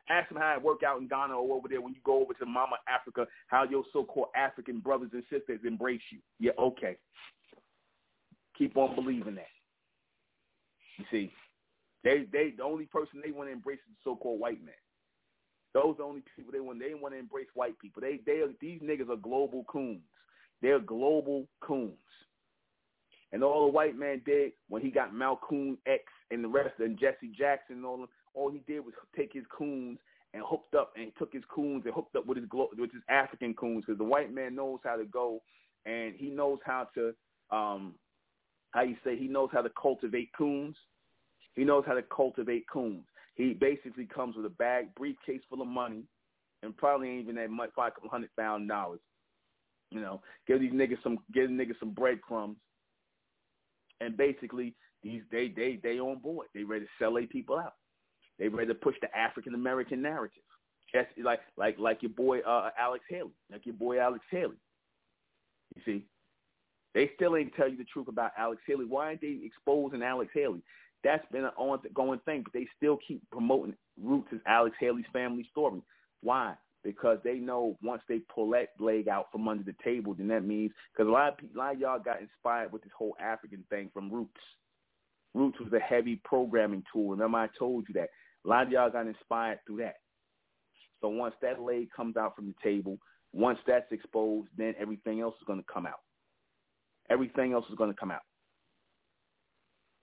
Ask 0.09 0.29
them 0.29 0.39
how 0.39 0.53
it 0.55 0.61
worked 0.61 0.83
out 0.83 0.99
in 0.99 1.07
Ghana 1.07 1.33
or 1.33 1.55
over 1.55 1.67
there 1.67 1.81
when 1.81 1.93
you 1.93 2.01
go 2.03 2.21
over 2.21 2.33
to 2.33 2.45
Mama 2.45 2.77
Africa, 2.89 3.27
how 3.47 3.63
your 3.63 3.83
so-called 3.93 4.27
African 4.35 4.79
brothers 4.79 5.11
and 5.13 5.23
sisters 5.29 5.59
embrace 5.65 6.01
you. 6.11 6.19
Yeah, 6.39 6.51
okay. 6.59 6.97
Keep 8.57 8.75
on 8.77 8.95
believing 8.95 9.35
that. 9.35 9.47
You 10.97 11.05
see, 11.09 11.31
they 12.03 12.25
they 12.31 12.53
the 12.57 12.63
only 12.63 12.85
person 12.85 13.21
they 13.23 13.31
want 13.31 13.47
to 13.49 13.53
embrace 13.53 13.79
is 13.79 13.95
the 13.95 14.09
so-called 14.11 14.39
white 14.39 14.63
man. 14.63 14.73
Those 15.73 15.95
are 15.95 15.97
the 15.97 16.03
only 16.03 16.23
people 16.35 16.51
they 16.51 16.59
want. 16.59 16.79
They 16.79 16.93
want 16.93 17.13
to 17.13 17.19
embrace 17.19 17.47
white 17.53 17.79
people. 17.79 18.01
They 18.01 18.19
they 18.25 18.41
are, 18.41 18.49
these 18.59 18.81
niggas 18.81 19.09
are 19.09 19.15
global 19.15 19.63
coons. 19.65 20.01
They're 20.61 20.79
global 20.79 21.47
coons. 21.61 21.93
And 23.31 23.43
all 23.43 23.65
the 23.65 23.71
white 23.71 23.97
man 23.97 24.21
did 24.25 24.51
when 24.67 24.81
he 24.81 24.91
got 24.91 25.15
Malcolm 25.15 25.77
X 25.85 26.03
and 26.31 26.43
the 26.43 26.47
rest 26.47 26.79
and 26.79 26.97
Jesse 26.99 27.31
Jackson 27.37 27.77
and 27.77 27.85
all 27.85 27.97
them, 27.97 28.07
all 28.33 28.49
he 28.49 28.61
did 28.67 28.79
was 28.79 28.93
take 29.15 29.33
his 29.33 29.43
coons 29.55 29.99
and 30.33 30.43
hooked 30.45 30.75
up 30.75 30.93
and 30.95 31.11
took 31.19 31.33
his 31.33 31.43
coons 31.53 31.83
and 31.85 31.93
hooked 31.93 32.15
up 32.15 32.25
with 32.25 32.37
his 32.37 32.47
with 32.77 32.91
his 32.91 33.03
African 33.09 33.53
coons 33.53 33.83
because 33.85 33.97
the 33.97 34.03
white 34.03 34.33
man 34.33 34.55
knows 34.55 34.79
how 34.83 34.95
to 34.95 35.05
go 35.05 35.41
and 35.85 36.15
he 36.15 36.29
knows 36.29 36.59
how 36.65 36.87
to 36.95 37.13
um 37.51 37.95
how 38.71 38.81
you 38.81 38.95
say 39.03 39.17
he 39.17 39.27
knows 39.27 39.49
how 39.51 39.61
to 39.61 39.71
cultivate 39.81 40.29
coons. 40.37 40.75
He 41.55 41.65
knows 41.65 41.83
how 41.85 41.93
to 41.93 42.03
cultivate 42.03 42.65
coons. 42.71 43.03
He 43.35 43.53
basically 43.53 44.05
comes 44.05 44.37
with 44.37 44.45
a 44.45 44.49
bag 44.49 44.95
briefcase 44.95 45.41
full 45.49 45.61
of 45.61 45.67
money 45.67 46.03
and 46.63 46.75
probably 46.77 47.09
ain't 47.09 47.23
even 47.23 47.35
that 47.35 47.49
much, 47.49 47.71
probably 47.73 47.89
a 47.89 47.91
couple 47.91 48.09
hundred 48.09 48.29
thousand 48.37 48.67
dollars. 48.67 48.99
You 49.89 49.99
know, 49.99 50.21
give 50.47 50.61
these 50.61 50.71
niggas 50.71 51.03
some 51.03 51.17
give 51.33 51.49
niggas 51.49 51.79
some 51.79 51.91
breadcrumbs 51.91 52.57
and 53.99 54.15
basically 54.15 54.73
these 55.03 55.21
they 55.31 55.49
they 55.49 55.79
they 55.81 55.99
on 55.99 56.19
board. 56.19 56.47
They 56.53 56.63
ready 56.63 56.85
to 56.85 56.91
sell 56.99 57.13
their 57.13 57.27
people 57.27 57.57
out. 57.57 57.73
They 58.39 58.47
ready 58.47 58.67
to 58.67 58.75
push 58.75 58.95
the 59.01 59.15
African 59.15 59.55
American 59.55 60.01
narrative. 60.01 60.43
Just 60.93 61.07
like 61.23 61.39
like 61.57 61.77
like 61.79 62.01
your 62.01 62.11
boy 62.11 62.39
uh, 62.39 62.69
Alex 62.77 63.03
Haley, 63.09 63.31
like 63.51 63.65
your 63.65 63.75
boy 63.75 63.99
Alex 63.99 64.23
Haley. 64.29 64.57
You 65.75 65.81
see, 65.85 66.05
they 66.93 67.11
still 67.15 67.37
ain't 67.37 67.55
tell 67.55 67.69
you 67.69 67.77
the 67.77 67.85
truth 67.85 68.07
about 68.07 68.31
Alex 68.37 68.61
Haley. 68.67 68.85
Why 68.85 69.07
aren't 69.07 69.21
they 69.21 69.39
exposing 69.43 70.03
Alex 70.03 70.31
Haley? 70.33 70.61
That's 71.03 71.25
been 71.31 71.45
an 71.45 71.51
ongoing 71.57 72.19
thing, 72.25 72.43
but 72.43 72.53
they 72.53 72.67
still 72.77 72.99
keep 73.07 73.21
promoting 73.31 73.75
Roots 74.01 74.29
as 74.33 74.39
Alex 74.45 74.75
Haley's 74.79 75.05
family 75.13 75.47
story. 75.51 75.81
Why? 76.21 76.55
because 76.83 77.19
they 77.23 77.35
know 77.35 77.77
once 77.83 78.01
they 78.07 78.19
pull 78.33 78.49
that 78.51 78.69
leg 78.79 79.07
out 79.07 79.27
from 79.31 79.47
under 79.47 79.63
the 79.63 79.75
table, 79.83 80.13
then 80.13 80.27
that 80.29 80.43
means 80.43 80.71
because 80.91 81.07
a 81.07 81.11
lot 81.11 81.29
of 81.29 81.35
a 81.55 81.57
lot 81.57 81.73
of 81.75 81.79
y'all 81.79 81.99
got 81.99 82.21
inspired 82.21 82.71
with 82.71 82.83
this 82.83 82.91
whole 82.97 83.15
African 83.19 83.63
thing 83.69 83.89
from 83.93 84.11
Roots. 84.11 84.41
Roots 85.33 85.59
was 85.59 85.71
a 85.73 85.79
heavy 85.79 86.19
programming 86.23 86.83
tool. 86.91 87.11
Remember, 87.11 87.37
I 87.37 87.47
told 87.57 87.85
you 87.87 87.93
that 87.95 88.09
a 88.45 88.47
lot 88.47 88.67
of 88.67 88.71
y'all 88.71 88.89
got 88.89 89.07
inspired 89.07 89.59
through 89.65 89.77
that. 89.77 89.95
So 90.99 91.09
once 91.09 91.35
that 91.41 91.61
leg 91.61 91.89
comes 91.95 92.17
out 92.17 92.35
from 92.35 92.47
the 92.47 92.55
table, 92.63 92.97
once 93.33 93.59
that's 93.65 93.91
exposed, 93.91 94.49
then 94.57 94.75
everything 94.79 95.21
else 95.21 95.35
is 95.39 95.45
going 95.47 95.59
to 95.59 95.73
come 95.73 95.85
out. 95.85 96.01
Everything 97.09 97.53
else 97.53 97.65
is 97.69 97.75
going 97.75 97.91
to 97.91 97.97
come 97.97 98.11
out. 98.11 98.21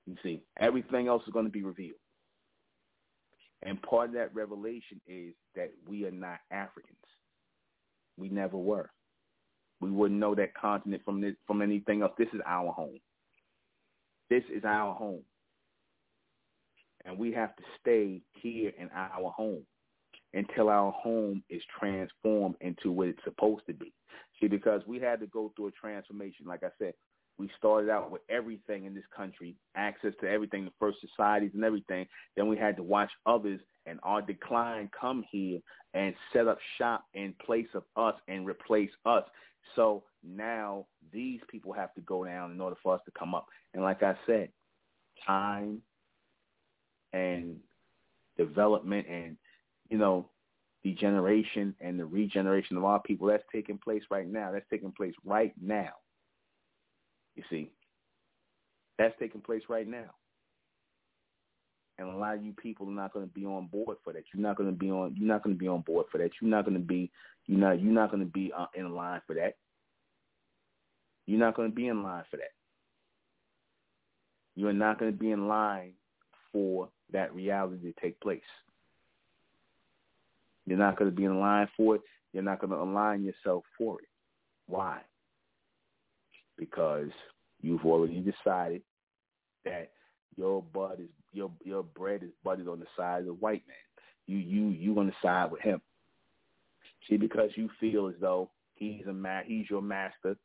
You 0.06 0.16
see, 0.22 0.42
everything 0.58 1.08
else 1.08 1.22
is 1.26 1.32
going 1.32 1.44
to 1.44 1.50
be 1.50 1.62
revealed. 1.62 1.98
And 3.62 3.80
part 3.82 4.08
of 4.08 4.14
that 4.14 4.34
revelation 4.34 5.00
is 5.06 5.34
that 5.54 5.70
we 5.86 6.04
are 6.04 6.10
not 6.10 6.38
Africans. 6.50 6.96
We 8.16 8.28
never 8.28 8.56
were. 8.56 8.90
We 9.80 9.90
wouldn't 9.90 10.18
know 10.18 10.34
that 10.34 10.54
continent 10.54 11.02
from 11.04 11.20
this, 11.20 11.34
from 11.46 11.62
anything 11.62 12.02
else. 12.02 12.12
This 12.18 12.28
is 12.32 12.40
our 12.46 12.72
home. 12.72 12.98
This 14.30 14.44
is 14.54 14.64
our 14.64 14.94
home. 14.94 15.22
And 17.04 17.18
we 17.18 17.32
have 17.32 17.56
to 17.56 17.62
stay 17.80 18.20
here 18.34 18.72
in 18.78 18.90
our 18.94 19.30
home 19.30 19.64
until 20.34 20.68
our 20.68 20.92
home 20.92 21.42
is 21.48 21.62
transformed 21.78 22.56
into 22.60 22.90
what 22.92 23.08
it's 23.08 23.24
supposed 23.24 23.64
to 23.66 23.72
be. 23.72 23.92
See, 24.40 24.48
because 24.48 24.82
we 24.86 24.98
had 24.98 25.20
to 25.20 25.26
go 25.26 25.52
through 25.56 25.68
a 25.68 25.72
transformation. 25.72 26.46
Like 26.46 26.62
I 26.62 26.68
said, 26.78 26.92
we 27.38 27.48
started 27.56 27.88
out 27.88 28.10
with 28.10 28.22
everything 28.28 28.84
in 28.84 28.94
this 28.94 29.04
country, 29.16 29.54
access 29.76 30.12
to 30.20 30.28
everything, 30.28 30.64
the 30.64 30.72
first 30.78 30.98
societies 31.00 31.52
and 31.54 31.64
everything. 31.64 32.06
Then 32.36 32.48
we 32.48 32.56
had 32.56 32.76
to 32.76 32.82
watch 32.82 33.10
others 33.26 33.60
and 33.86 34.00
our 34.02 34.20
decline 34.20 34.90
come 34.98 35.24
here 35.30 35.60
and 35.94 36.14
set 36.32 36.48
up 36.48 36.58
shop 36.76 37.04
in 37.14 37.34
place 37.44 37.68
of 37.74 37.84
us 37.96 38.14
and 38.28 38.46
replace 38.46 38.90
us. 39.06 39.24
So 39.76 40.04
now 40.24 40.86
these 41.12 41.40
people 41.48 41.72
have 41.72 41.94
to 41.94 42.00
go 42.02 42.24
down 42.24 42.52
in 42.52 42.60
order 42.60 42.76
for 42.82 42.94
us 42.94 43.00
to 43.04 43.10
come 43.18 43.34
up. 43.34 43.46
And 43.74 43.82
like 43.82 44.02
I 44.02 44.14
said, 44.26 44.50
time 45.26 45.82
and 47.12 47.56
development 48.36 49.06
and, 49.08 49.36
you 49.88 49.98
know, 49.98 50.28
degeneration 50.84 51.74
and 51.80 51.98
the 51.98 52.04
regeneration 52.04 52.76
of 52.76 52.84
our 52.84 53.00
people, 53.00 53.26
that's 53.28 53.44
taking 53.52 53.78
place 53.78 54.02
right 54.10 54.28
now. 54.28 54.52
That's 54.52 54.68
taking 54.70 54.92
place 54.92 55.14
right 55.24 55.52
now. 55.60 55.90
You 57.34 57.42
see, 57.50 57.70
that's 58.98 59.14
taking 59.18 59.40
place 59.40 59.62
right 59.68 59.86
now. 59.86 60.10
And 61.98 62.08
a 62.08 62.16
lot 62.16 62.36
of 62.36 62.44
you 62.44 62.52
people 62.52 62.88
are 62.88 62.92
not 62.92 63.12
going 63.12 63.26
to 63.26 63.32
be 63.32 63.44
on 63.44 63.66
board 63.66 63.96
for 64.04 64.12
that. 64.12 64.22
You're 64.32 64.42
not 64.42 64.56
going 64.56 64.70
to 64.70 64.76
be 64.76 64.90
on. 64.90 65.14
You're 65.16 65.28
not 65.28 65.42
going 65.42 65.56
to 65.56 65.58
be 65.58 65.68
on 65.68 65.80
board 65.80 66.06
for 66.10 66.18
that. 66.18 66.30
You're 66.40 66.50
not 66.50 66.64
going 66.64 66.76
to 66.76 66.82
be. 66.82 67.10
You're 67.46 67.58
not. 67.58 67.80
You're 67.82 67.92
not 67.92 68.10
going 68.10 68.24
to 68.24 68.30
be 68.30 68.52
uh, 68.56 68.66
in 68.74 68.94
line 68.94 69.20
for 69.26 69.34
that. 69.34 69.56
You're 71.26 71.40
not 71.40 71.56
going 71.56 71.70
to 71.70 71.74
be 71.74 71.88
in 71.88 72.02
line 72.02 72.24
for 72.30 72.36
that. 72.36 72.52
You 74.54 74.68
are 74.68 74.72
not 74.72 74.98
going 74.98 75.12
to 75.12 75.18
be 75.18 75.30
in 75.30 75.48
line 75.48 75.92
for 76.52 76.88
that 77.12 77.34
reality 77.34 77.92
to 77.92 78.00
take 78.00 78.20
place. 78.20 78.40
You're 80.66 80.78
not 80.78 80.98
going 80.98 81.10
to 81.10 81.16
be 81.16 81.24
in 81.24 81.40
line 81.40 81.68
for 81.76 81.96
it. 81.96 82.02
You're 82.32 82.42
not 82.42 82.60
going 82.60 82.70
to 82.70 82.76
align 82.76 83.24
yourself 83.24 83.64
for 83.76 84.00
it. 84.00 84.08
Why? 84.66 85.00
because 86.58 87.08
you've 87.62 87.84
already 87.86 88.20
decided 88.20 88.82
that 89.64 89.92
your 90.36 90.62
bud 90.62 91.00
is 91.00 91.08
your 91.32 91.50
your 91.64 91.82
bread 91.82 92.22
is 92.22 92.30
buttered 92.44 92.68
on 92.68 92.80
the 92.80 92.86
side 92.96 93.20
of 93.20 93.26
the 93.26 93.32
white 93.34 93.62
man. 93.66 93.76
You 94.26 94.38
you 94.38 94.68
you 94.70 94.94
want 94.94 95.10
to 95.10 95.16
side 95.22 95.50
with 95.50 95.60
him. 95.60 95.80
See, 97.08 97.16
because 97.16 97.50
you 97.54 97.68
feel 97.80 98.08
as 98.08 98.14
though 98.20 98.50
he's 98.74 99.06
a 99.08 99.12
ma- 99.12 99.42
he's 99.44 99.68
your 99.70 99.82
master. 99.82 100.36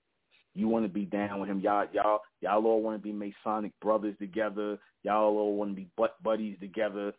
You 0.55 0.67
want 0.67 0.85
to 0.85 0.89
be 0.89 1.05
down 1.05 1.39
with 1.39 1.49
him. 1.49 1.59
Y'all 1.59 1.87
y'all 1.93 2.21
y'all 2.41 2.65
all 2.65 2.81
want 2.81 2.97
to 2.97 3.03
be 3.03 3.11
Masonic 3.11 3.71
brothers 3.81 4.15
together. 4.19 4.77
Y'all 5.03 5.37
all 5.37 5.55
want 5.55 5.71
to 5.71 5.75
be 5.75 5.87
butt 5.97 6.21
buddies 6.23 6.57
together. 6.59 7.13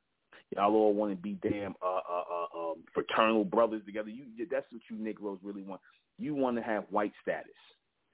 Y'all 0.55 0.75
all 0.75 0.95
want 0.95 1.11
to 1.11 1.17
be 1.17 1.39
damn 1.43 1.75
uh, 1.83 2.01
uh, 2.09 2.25
uh, 2.33 2.59
um, 2.59 2.85
fraternal 2.93 3.45
brothers 3.45 3.83
together. 3.87 4.09
You 4.09 4.25
that's 4.51 4.67
what 4.71 4.83
you 4.91 4.97
Negroes 4.97 5.39
really 5.43 5.63
want. 5.63 5.81
You 6.19 6.35
want 6.35 6.57
to 6.57 6.63
have 6.63 6.85
white 6.91 7.13
status 7.23 7.51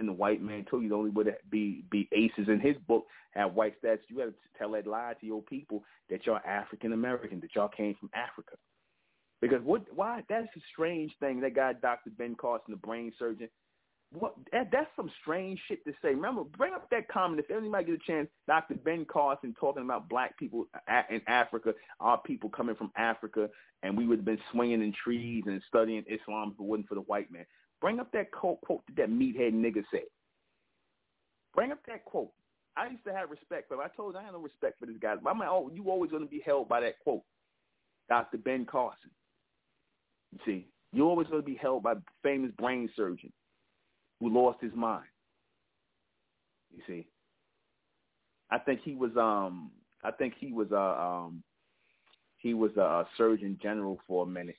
and 0.00 0.08
the 0.08 0.12
white 0.12 0.42
man 0.42 0.64
told 0.68 0.82
you 0.82 0.88
the 0.88 0.94
only 0.96 1.10
way 1.10 1.24
to 1.24 1.34
be 1.50 1.84
be 1.90 2.08
aces 2.10 2.48
in 2.48 2.58
his 2.58 2.76
book 2.88 3.06
have 3.32 3.54
white 3.54 3.80
stats. 3.80 3.98
You 4.08 4.16
got 4.16 4.24
to 4.24 4.34
tell 4.58 4.72
that 4.72 4.86
lie 4.86 5.14
to 5.20 5.26
your 5.26 5.42
people 5.42 5.84
that 6.08 6.26
y'all 6.26 6.40
African 6.44 6.92
American, 6.92 7.38
that 7.40 7.54
y'all 7.54 7.68
came 7.68 7.94
from 8.00 8.10
Africa. 8.14 8.56
Because 9.40 9.62
what? 9.62 9.82
Why? 9.94 10.24
That's 10.28 10.48
a 10.56 10.60
strange 10.72 11.12
thing. 11.20 11.40
That 11.40 11.54
guy, 11.54 11.74
Dr. 11.74 12.10
Ben 12.18 12.34
Carson, 12.34 12.72
the 12.72 12.76
brain 12.76 13.12
surgeon. 13.18 13.48
What? 14.12 14.34
That, 14.52 14.70
that's 14.72 14.90
some 14.96 15.10
strange 15.20 15.60
shit 15.68 15.84
to 15.84 15.92
say. 16.02 16.14
Remember, 16.14 16.44
bring 16.44 16.72
up 16.72 16.88
that 16.90 17.08
comment 17.08 17.44
if 17.46 17.54
anybody 17.54 17.84
get 17.84 17.94
a 17.94 18.10
chance. 18.10 18.28
Dr. 18.48 18.74
Ben 18.74 19.04
Carson 19.04 19.54
talking 19.60 19.84
about 19.84 20.08
black 20.08 20.36
people 20.38 20.66
in 21.10 21.20
Africa, 21.28 21.74
our 22.00 22.18
people 22.18 22.50
coming 22.50 22.74
from 22.74 22.90
Africa, 22.96 23.48
and 23.82 23.96
we 23.96 24.06
would 24.06 24.18
have 24.18 24.24
been 24.24 24.40
swinging 24.50 24.82
in 24.82 24.92
trees 25.04 25.44
and 25.46 25.62
studying 25.68 26.04
Islam 26.08 26.52
if 26.54 26.60
it 26.60 26.66
wasn't 26.66 26.88
for 26.88 26.96
the 26.96 27.02
white 27.02 27.30
man. 27.30 27.46
Bring 27.80 28.00
up 28.00 28.12
that 28.12 28.30
quote, 28.30 28.60
quote 28.60 28.82
that 28.86 28.96
that 28.96 29.10
meathead 29.10 29.52
nigga 29.52 29.82
said. 29.90 30.08
Bring 31.54 31.72
up 31.72 31.78
that 31.86 32.04
quote. 32.04 32.30
I 32.76 32.88
used 32.88 33.04
to 33.04 33.12
have 33.12 33.30
respect 33.30 33.68
for 33.68 33.74
him. 33.74 33.80
I 33.80 33.88
told 33.96 34.14
you 34.14 34.20
I 34.20 34.24
had 34.24 34.32
no 34.32 34.38
respect 34.38 34.78
for 34.78 34.86
this 34.86 34.96
guy. 35.00 35.14
But 35.22 35.30
I'm 35.30 35.38
like, 35.38 35.48
oh, 35.50 35.70
you 35.74 35.90
always 35.90 36.10
going 36.10 36.22
to 36.22 36.28
be 36.28 36.42
held 36.44 36.68
by 36.68 36.80
that 36.80 36.98
quote. 37.00 37.22
Dr. 38.08 38.38
Ben 38.38 38.64
Carson. 38.64 39.10
You 40.32 40.38
see, 40.46 40.68
you're 40.92 41.08
always 41.08 41.26
going 41.28 41.42
to 41.42 41.46
be 41.46 41.56
held 41.56 41.82
by 41.82 41.94
famous 42.22 42.52
brain 42.58 42.88
surgeon 42.96 43.32
who 44.20 44.28
lost 44.28 44.60
his 44.60 44.74
mind. 44.74 45.06
You 46.74 46.82
see, 46.86 47.06
I 48.50 48.58
think 48.58 48.80
he 48.84 48.94
was 48.94 49.10
um 49.16 49.72
I 50.04 50.10
think 50.12 50.34
he 50.38 50.52
was 50.52 50.70
a 50.70 50.76
uh, 50.76 51.24
um 51.26 51.42
he 52.38 52.54
was 52.54 52.74
a 52.76 53.06
surgeon 53.16 53.58
general 53.60 53.98
for 54.06 54.24
a 54.24 54.28
minute. 54.28 54.56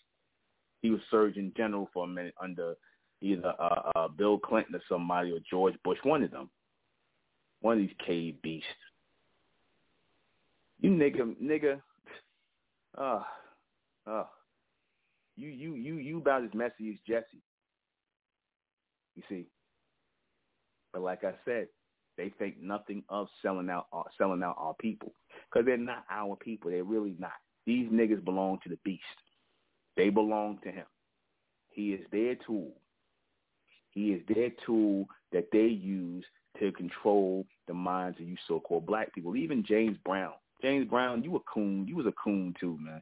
He 0.82 0.90
was 0.90 1.00
surgeon 1.10 1.54
general 1.56 1.90
for 1.94 2.04
a 2.04 2.08
minute 2.08 2.34
under 2.42 2.76
either 3.22 3.54
uh, 3.60 3.92
uh, 3.96 4.08
Bill 4.08 4.38
Clinton 4.38 4.76
or 4.76 4.82
somebody 4.90 5.32
or 5.32 5.40
George 5.50 5.76
Bush, 5.84 5.98
one 6.04 6.24
of 6.24 6.32
them. 6.32 6.50
One 7.62 7.78
of 7.78 7.80
these 7.80 7.96
cave 8.06 8.42
beasts. 8.42 8.68
You 10.80 10.90
nigga, 10.90 11.36
nigga, 11.42 11.80
uh, 12.98 13.22
uh, 14.08 14.24
you, 15.38 15.50
you, 15.50 15.76
you, 15.76 15.96
you 15.96 16.18
about 16.18 16.44
as 16.44 16.50
messy 16.56 16.90
as 16.90 16.96
Jesse. 17.08 17.42
You 19.16 19.24
see. 19.30 19.46
But 20.92 21.04
like 21.04 21.24
I 21.24 21.34
said, 21.46 21.68
they 22.18 22.34
think 22.40 22.62
nothing 22.62 23.04
of 23.10 23.28
selling 23.42 23.70
out, 23.70 23.88
uh, 23.94 24.04
selling 24.18 24.44
out 24.44 24.56
our 24.58 24.74
people 24.80 25.14
because 25.50 25.66
they're 25.66 25.78
not 25.78 26.04
our 26.10 26.36
people. 26.36 26.72
They're 26.72 26.84
really 26.84 27.16
not. 27.20 27.32
These 27.66 27.90
niggas 27.90 28.26
belong 28.26 28.60
to 28.64 28.70
the 28.70 28.78
beast. 28.84 29.04
They 29.96 30.10
belong 30.10 30.60
to 30.64 30.72
him. 30.72 30.86
He 31.70 31.94
is 31.94 32.02
their 32.12 32.36
tool. 32.36 32.74
He 33.92 34.14
is 34.14 34.22
their 34.28 34.50
tool 34.66 35.06
that 35.32 35.48
they 35.52 35.66
use 35.66 36.26
to 36.60 36.72
control 36.72 37.46
the 37.68 37.74
minds 37.74 38.20
of 38.20 38.28
you 38.28 38.36
so-called 38.48 38.86
black 38.86 39.14
people. 39.14 39.36
Even 39.36 39.64
James 39.66 39.98
Brown. 40.06 40.34
James 40.62 40.88
Brown, 40.88 41.24
you 41.24 41.36
a 41.36 41.40
coon. 41.42 41.88
You 41.88 41.96
was 41.96 42.06
a 42.06 42.14
coon 42.14 42.54
too, 42.60 42.78
man. 42.80 43.02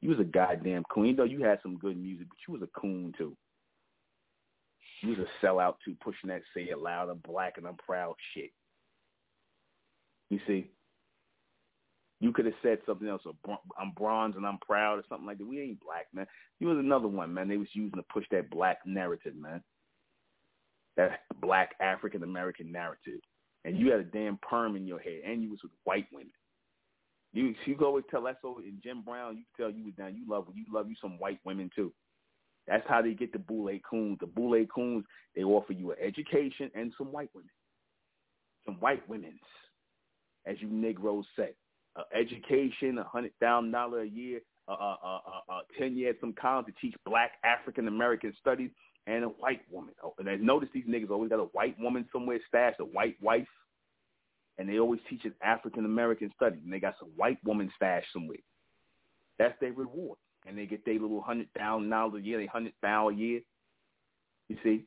You 0.00 0.10
was 0.10 0.20
a 0.20 0.24
goddamn 0.24 0.84
coon. 0.92 1.16
Know 1.16 1.24
you 1.24 1.42
had 1.42 1.60
some 1.62 1.78
good 1.78 1.96
music, 1.96 2.26
but 2.28 2.38
you 2.46 2.52
was 2.52 2.62
a 2.62 2.78
coon 2.80 3.14
too. 3.16 3.36
You 5.02 5.10
was 5.10 5.18
a 5.18 5.44
sellout 5.44 5.76
too, 5.84 5.96
pushing 6.02 6.28
that 6.28 6.42
say 6.54 6.62
it 6.62 6.78
loud, 6.78 7.08
I'm 7.08 7.18
black 7.18 7.54
and 7.56 7.66
I'm 7.66 7.76
proud 7.76 8.14
shit. 8.34 8.50
You 10.30 10.40
see? 10.46 10.70
You 12.20 12.32
could 12.32 12.46
have 12.46 12.54
said 12.62 12.78
something 12.86 13.08
else. 13.08 13.22
I'm 13.78 13.92
bronze 13.96 14.36
and 14.36 14.46
I'm 14.46 14.58
proud 14.58 14.98
or 14.98 15.04
something 15.08 15.26
like 15.26 15.38
that. 15.38 15.46
We 15.46 15.60
ain't 15.60 15.80
black, 15.80 16.06
man. 16.14 16.26
You 16.58 16.68
was 16.68 16.78
another 16.78 17.08
one, 17.08 17.32
man. 17.32 17.48
They 17.48 17.58
was 17.58 17.68
using 17.72 17.98
to 17.98 18.04
push 18.12 18.24
that 18.30 18.50
black 18.50 18.78
narrative, 18.86 19.36
man 19.36 19.62
that 20.96 21.20
black 21.40 21.74
African 21.80 22.22
American 22.22 22.70
narrative, 22.70 23.20
and 23.64 23.78
you 23.78 23.90
had 23.90 24.00
a 24.00 24.04
damn 24.04 24.38
perm 24.38 24.76
in 24.76 24.86
your 24.86 24.98
head, 25.00 25.20
and 25.26 25.42
you 25.42 25.50
was 25.50 25.60
with 25.62 25.72
white 25.84 26.06
women. 26.12 26.32
You 27.32 27.54
you 27.66 27.74
go 27.74 28.00
that's 28.24 28.38
over 28.44 28.62
in 28.62 28.80
Jim 28.82 29.02
Brown. 29.02 29.36
You 29.36 29.44
tell 29.56 29.70
you 29.70 29.84
was 29.84 29.94
down. 29.94 30.14
You 30.14 30.24
love 30.28 30.46
you 30.54 30.64
love 30.72 30.88
you 30.88 30.94
some 31.00 31.18
white 31.18 31.40
women 31.44 31.70
too. 31.74 31.92
That's 32.66 32.86
how 32.88 33.02
they 33.02 33.12
get 33.12 33.32
the 33.32 33.38
boule 33.38 33.76
coons. 33.88 34.18
The 34.20 34.26
boule 34.26 34.64
coons 34.72 35.04
they 35.34 35.42
offer 35.42 35.72
you 35.72 35.92
an 35.92 35.98
education 36.00 36.70
and 36.74 36.92
some 36.96 37.12
white 37.12 37.30
women, 37.34 37.50
some 38.64 38.76
white 38.80 39.06
women's, 39.08 39.40
as 40.46 40.56
you 40.60 40.68
Negroes 40.68 41.26
say, 41.36 41.50
uh, 41.96 42.02
education, 42.14 42.98
a 42.98 43.04
hundred 43.04 43.32
thousand 43.40 43.72
dollar 43.72 44.02
a 44.02 44.08
year, 44.08 44.40
uh, 44.68 44.72
uh, 44.72 44.96
uh, 45.04 45.18
uh, 45.52 45.60
ten 45.78 45.96
years 45.96 46.16
some 46.20 46.32
college 46.40 46.66
to 46.66 46.72
teach 46.80 46.94
Black 47.04 47.32
African 47.44 47.88
American 47.88 48.32
studies, 48.40 48.70
and 49.06 49.24
a 49.24 49.28
white 49.28 49.60
woman. 49.70 49.94
Oh, 50.02 50.14
and 50.18 50.28
I 50.28 50.36
notice 50.36 50.68
these 50.72 50.86
niggas 50.86 51.10
always 51.10 51.30
got 51.30 51.40
a 51.40 51.44
white 51.52 51.78
woman 51.78 52.06
somewhere 52.12 52.40
stashed, 52.48 52.80
a 52.80 52.84
white 52.84 53.16
wife, 53.20 53.46
and 54.58 54.68
they 54.68 54.78
always 54.78 55.00
teach 55.10 55.26
us 55.26 55.32
African 55.42 55.84
American 55.84 56.30
studies, 56.36 56.60
and 56.64 56.72
they 56.72 56.80
got 56.80 56.94
some 56.98 57.10
white 57.16 57.38
woman 57.44 57.70
stashed 57.76 58.08
somewhere. 58.12 58.38
That's 59.38 59.58
their 59.60 59.72
reward. 59.72 60.18
and 60.46 60.56
they 60.58 60.66
get 60.66 60.84
their 60.84 60.94
little 60.94 61.22
hundred 61.22 61.48
thousand 61.56 61.90
dollars 61.90 62.22
a 62.22 62.26
year, 62.26 62.38
they 62.38 62.46
hundred 62.46 62.74
thousand 62.82 63.18
a 63.18 63.20
year. 63.20 63.40
You 64.48 64.56
see? 64.62 64.84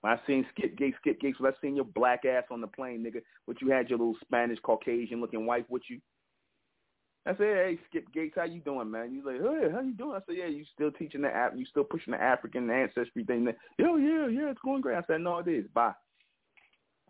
When 0.00 0.12
I 0.12 0.20
seen 0.26 0.46
Skip 0.56 0.78
Gates, 0.78 0.96
Skip 1.00 1.20
Gates, 1.20 1.38
when 1.38 1.52
I 1.52 1.56
seen 1.60 1.76
your 1.76 1.84
black 1.84 2.24
ass 2.24 2.44
on 2.50 2.60
the 2.60 2.66
plane, 2.66 3.04
nigga, 3.04 3.20
what 3.44 3.60
you 3.60 3.70
had 3.70 3.90
your 3.90 3.98
little 3.98 4.16
Spanish 4.22 4.58
Caucasian 4.62 5.20
looking 5.20 5.44
wife 5.44 5.64
with 5.68 5.82
you. 5.90 6.00
I 7.26 7.32
said, 7.32 7.38
hey, 7.38 7.78
Skip 7.88 8.12
Gates, 8.14 8.34
how 8.36 8.44
you 8.44 8.60
doing, 8.60 8.90
man? 8.90 9.14
He's 9.14 9.24
like, 9.24 9.40
hey, 9.40 9.70
how 9.70 9.80
you 9.80 9.92
doing? 9.92 10.16
I 10.16 10.20
said, 10.26 10.36
yeah, 10.38 10.46
you 10.46 10.64
still 10.74 10.90
teaching 10.90 11.20
the 11.20 11.28
app, 11.28 11.52
you 11.54 11.66
still 11.66 11.84
pushing 11.84 12.12
the 12.12 12.20
African 12.20 12.70
ancestry 12.70 13.24
thing. 13.24 13.46
Oh, 13.82 13.96
yeah, 13.96 14.26
yeah, 14.26 14.28
yeah, 14.28 14.50
it's 14.50 14.60
going 14.64 14.80
great. 14.80 14.96
I 14.96 15.02
said, 15.06 15.20
no, 15.20 15.38
it 15.38 15.48
is. 15.48 15.66
Bye. 15.74 15.92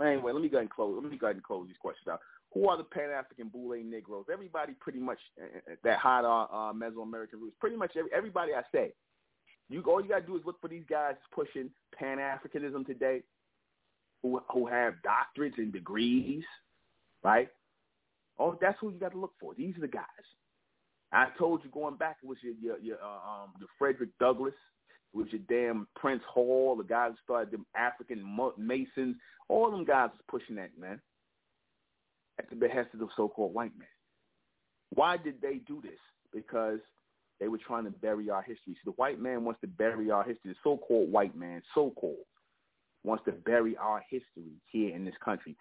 Anyway, 0.00 0.32
let 0.32 0.42
me 0.42 0.48
go 0.48 0.56
ahead 0.56 0.62
and 0.62 0.70
close. 0.70 0.98
Let 1.00 1.10
me 1.10 1.16
go 1.16 1.26
ahead 1.26 1.36
and 1.36 1.44
close 1.44 1.66
these 1.68 1.76
questions 1.80 2.08
out. 2.08 2.20
Who 2.54 2.68
are 2.68 2.76
the 2.76 2.84
Pan 2.84 3.10
African 3.10 3.48
Boule 3.48 3.80
Negroes? 3.84 4.26
Everybody, 4.32 4.72
pretty 4.80 4.98
much 4.98 5.18
uh, 5.40 5.74
that 5.84 5.98
hot 5.98 6.24
uh, 6.24 6.52
uh, 6.52 6.72
Mesoamerican 6.72 7.34
roots. 7.34 7.56
Pretty 7.60 7.76
much 7.76 7.92
every, 7.96 8.10
everybody 8.12 8.52
I 8.54 8.62
say. 8.72 8.92
You 9.68 9.82
all 9.82 10.02
you 10.02 10.08
gotta 10.08 10.26
do 10.26 10.36
is 10.36 10.42
look 10.44 10.60
for 10.60 10.66
these 10.66 10.82
guys 10.90 11.14
pushing 11.32 11.70
Pan 11.96 12.18
Africanism 12.18 12.84
today, 12.84 13.22
who 14.20 14.42
who 14.52 14.66
have 14.66 14.94
doctorates 15.06 15.58
and 15.58 15.72
degrees, 15.72 16.42
right? 17.22 17.48
Oh, 18.40 18.56
that's 18.58 18.78
who 18.80 18.90
you 18.90 18.98
got 18.98 19.12
to 19.12 19.20
look 19.20 19.34
for. 19.38 19.54
These 19.54 19.76
are 19.76 19.82
the 19.82 19.88
guys. 19.88 20.04
I 21.12 21.26
told 21.38 21.62
you 21.62 21.70
going 21.70 21.96
back 21.96 22.16
it 22.22 22.26
was 22.26 22.38
your 22.42 22.54
your, 22.54 22.78
your 22.78 22.96
uh, 23.02 23.42
um 23.42 23.52
your 23.58 23.68
Frederick 23.78 24.10
Douglass, 24.18 24.54
it 25.12 25.16
was 25.16 25.26
your 25.30 25.42
damn 25.48 25.86
Prince 25.94 26.22
Hall, 26.26 26.74
the 26.76 26.84
guys 26.84 27.10
who 27.10 27.16
started 27.24 27.52
them 27.52 27.66
African 27.76 28.24
Masons. 28.56 29.16
All 29.48 29.70
them 29.70 29.84
guys 29.84 30.10
was 30.10 30.20
pushing 30.28 30.56
that 30.56 30.70
man 30.78 31.00
at 32.38 32.48
the 32.48 32.56
behest 32.56 32.94
of 32.94 33.00
the 33.00 33.08
so-called 33.16 33.52
white 33.52 33.76
man. 33.76 33.88
Why 34.94 35.16
did 35.18 35.42
they 35.42 35.60
do 35.66 35.82
this? 35.82 35.98
Because 36.32 36.78
they 37.40 37.48
were 37.48 37.58
trying 37.58 37.84
to 37.84 37.90
bury 37.90 38.30
our 38.30 38.42
history. 38.42 38.74
So 38.74 38.92
the 38.92 38.92
white 38.92 39.20
man 39.20 39.44
wants 39.44 39.60
to 39.60 39.66
bury 39.66 40.10
our 40.10 40.22
history. 40.22 40.52
The 40.52 40.54
so-called 40.62 41.12
white 41.12 41.36
man, 41.36 41.62
so-called, 41.74 42.24
wants 43.02 43.24
to 43.24 43.32
bury 43.32 43.76
our 43.76 44.02
history 44.08 44.52
here 44.70 44.94
in 44.94 45.04
this 45.04 45.14
country 45.24 45.56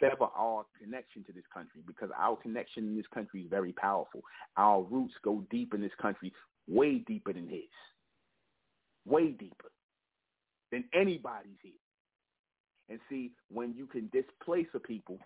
sever 0.00 0.28
our 0.36 0.64
connection 0.80 1.24
to 1.24 1.32
this 1.32 1.44
country 1.52 1.82
because 1.86 2.10
our 2.16 2.36
connection 2.36 2.84
in 2.84 2.96
this 2.96 3.06
country 3.12 3.42
is 3.42 3.50
very 3.50 3.72
powerful. 3.72 4.22
Our 4.56 4.82
roots 4.82 5.14
go 5.24 5.44
deep 5.50 5.74
in 5.74 5.80
this 5.80 5.92
country, 6.00 6.32
way 6.68 6.98
deeper 7.06 7.32
than 7.32 7.48
his, 7.48 7.70
way 9.06 9.30
deeper 9.30 9.70
than 10.72 10.84
anybody's 10.94 11.58
here. 11.62 11.72
And 12.90 13.00
see, 13.10 13.32
when 13.50 13.74
you 13.74 13.86
can 13.86 14.10
displace 14.12 14.68
a 14.74 14.78
people 14.78 15.18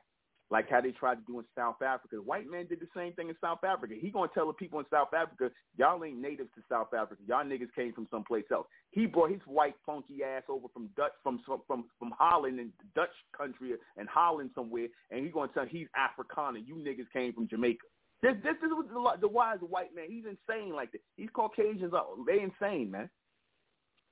like 0.53 0.69
how 0.69 0.83
they 0.83 0.91
tried 0.91 1.15
to 1.15 1.23
do 1.27 1.39
in 1.39 1.47
South 1.57 1.81
Africa. 1.81 2.17
The 2.17 2.23
white 2.23 2.49
man 2.49 2.67
did 2.67 2.79
the 2.79 2.87
same 2.95 3.15
thing 3.15 3.31
in 3.31 3.35
South 3.41 3.65
Africa. 3.65 3.95
He 3.99 4.11
gonna 4.11 4.31
tell 4.35 4.47
the 4.47 4.53
people 4.53 4.79
in 4.81 4.85
South 4.93 5.15
Africa, 5.15 5.51
y'all 5.79 6.05
ain't 6.05 6.21
natives 6.21 6.51
to 6.55 6.63
South 6.71 6.93
Africa. 6.93 7.23
Y'all 7.27 7.43
niggas 7.43 7.75
came 7.75 7.95
from 7.95 8.07
someplace 8.11 8.45
else. 8.53 8.67
He 8.91 9.07
brought 9.07 9.31
his 9.31 9.41
white 9.47 9.75
funky 9.87 10.23
ass 10.23 10.43
over 10.51 10.69
from 10.75 10.91
Dutch 10.95 11.13
from 11.23 11.41
from 11.47 11.63
from 11.67 11.87
from 11.99 12.13
Holland 12.19 12.61
and 12.61 12.71
Dutch 12.95 13.17
country 13.35 13.73
and 13.97 14.09
Holland 14.11 14.51
somewhere, 14.55 14.89
and 15.11 15.25
he 15.25 15.31
gonna 15.31 15.51
tell 15.55 15.65
he's 15.65 15.89
Afrikaner. 15.97 16.63
You 16.65 16.75
niggas 16.75 17.11
came 17.15 17.33
from 17.33 17.49
Jamaica. 17.49 17.87
This 18.21 18.35
this 18.45 18.57
is 18.57 18.69
the, 18.93 19.13
the 19.23 19.29
wise 19.29 19.59
white 19.67 19.95
man. 19.95 20.05
He's 20.09 20.25
insane 20.27 20.75
like 20.75 20.93
this. 20.93 21.01
These 21.17 21.31
Caucasians 21.33 21.95
are 21.95 22.05
they 22.27 22.43
insane, 22.43 22.91
man. 22.91 23.09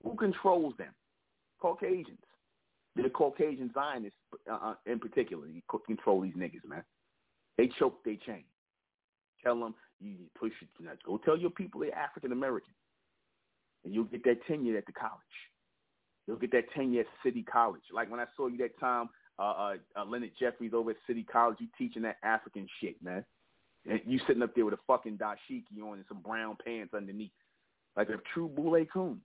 Who 0.03 0.17
controls 0.17 0.73
them? 0.79 0.95
Caucasians 1.61 2.19
the 2.97 3.09
Caucasian 3.09 3.71
Zionists 3.73 4.19
uh, 4.51 4.59
uh 4.63 4.75
in 4.87 4.99
particular 4.99 5.47
you 5.47 5.63
control 5.87 6.21
these 6.23 6.35
niggas, 6.35 6.67
man. 6.69 6.85
They 7.59 7.69
choke 7.79 8.03
they 8.05 8.19
chain. 8.27 8.45
Tell 9.45 9.59
them 9.59 9.75
you 10.01 10.17
push 10.39 10.53
it. 10.61 10.69
Know, 10.83 10.93
go 11.05 11.19
tell 11.19 11.37
your 11.37 11.51
people 11.51 11.81
they're 11.81 11.97
African 11.97 12.33
American, 12.33 12.73
and 13.85 13.95
you'll 13.95 14.05
get 14.05 14.25
that 14.25 14.45
tenure 14.47 14.79
at 14.79 14.87
the 14.87 14.93
college. 14.93 15.21
You'll 16.27 16.39
get 16.39 16.53
that 16.53 16.73
tenure 16.75 17.01
at 17.01 17.07
City 17.25 17.43
College. 17.43 17.83
Like 17.93 18.11
when 18.11 18.21
I 18.21 18.27
saw 18.37 18.47
you 18.47 18.59
that 18.59 18.79
time, 18.79 19.09
uh, 19.39 19.43
uh, 19.43 19.75
uh, 19.97 20.05
Leonard 20.05 20.33
Jeffries 20.39 20.73
over 20.75 20.91
at 20.91 20.97
City 21.07 21.25
College, 21.25 21.59
you 21.61 21.67
teaching 21.79 22.03
that 22.03 22.19
African 22.23 22.69
shit, 22.81 23.03
man. 23.03 23.25
And 23.89 24.01
you 24.07 24.21
sitting 24.27 24.43
up 24.43 24.55
there 24.55 24.65
with 24.65 24.75
a 24.75 24.79
fucking 24.87 25.19
dashiki 25.19 25.83
on 25.83 25.95
and 25.95 26.05
some 26.09 26.21
brown 26.21 26.57
pants 26.63 26.93
underneath, 26.95 27.31
like 27.97 28.11
a 28.11 28.17
true 28.35 28.49
boule 28.49 28.85
coon. 28.93 29.21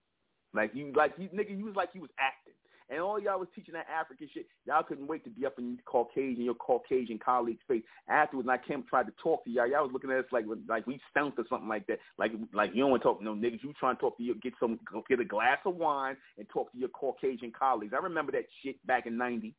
Like 0.54 0.72
you, 0.74 0.94
like 0.96 1.14
you, 1.18 1.28
nigga, 1.30 1.58
you 1.58 1.66
was 1.66 1.76
like 1.76 1.90
you 1.94 2.02
was 2.02 2.10
acting. 2.18 2.54
And 2.90 3.00
all 3.00 3.20
y'all 3.20 3.40
was 3.40 3.48
teaching 3.56 3.74
that 3.74 3.88
African 3.90 4.30
shit. 4.32 4.46
Y'all 4.66 4.84
couldn't 4.84 5.08
wait 5.08 5.24
to 5.24 5.30
be 5.32 5.46
up 5.46 5.58
in 5.58 5.80
Caucasian, 5.86 6.44
your 6.44 6.54
Caucasian 6.54 7.18
colleagues' 7.18 7.62
face. 7.68 7.82
Afterwards, 8.08 8.48
when 8.48 8.60
I 8.60 8.68
came 8.68 8.84
tried 8.88 9.08
to 9.08 9.14
talk 9.22 9.44
to 9.46 9.50
y'all, 9.50 9.68
y'all 9.68 9.84
was 9.84 9.92
looking 9.92 10.12
at 10.12 10.20
us 10.20 10.26
like 10.32 10.46
like 10.70 10.86
we 10.86 11.00
stunk 11.10 11.36
or 11.40 11.46
something 11.50 11.68
like 11.68 11.88
that. 11.88 11.98
Like 12.20 12.34
like 12.54 12.72
you 12.76 12.82
don't 12.82 12.92
want 12.92 13.02
to 13.02 13.10
talk 13.10 13.20
to 13.20 13.26
no 13.26 13.34
niggas. 13.34 13.64
You 13.64 13.74
trying 13.80 13.96
to 13.96 14.02
talk 14.02 14.18
to 14.18 14.24
your 14.24 14.36
get 14.36 14.54
some 14.60 14.80
get 15.10 15.20
a 15.20 15.26
glass 15.26 15.58
of 15.66 15.76
wine 15.76 16.16
and 16.38 16.48
talk 16.50 16.72
to 16.74 16.78
your 16.78 16.90
Caucasian 16.90 17.52
colleagues. 17.58 17.94
I 17.98 18.04
remember 18.04 18.32
that 18.34 18.46
shit 18.62 18.86
back 18.86 19.08
in 19.08 19.18
ninety. 19.18 19.56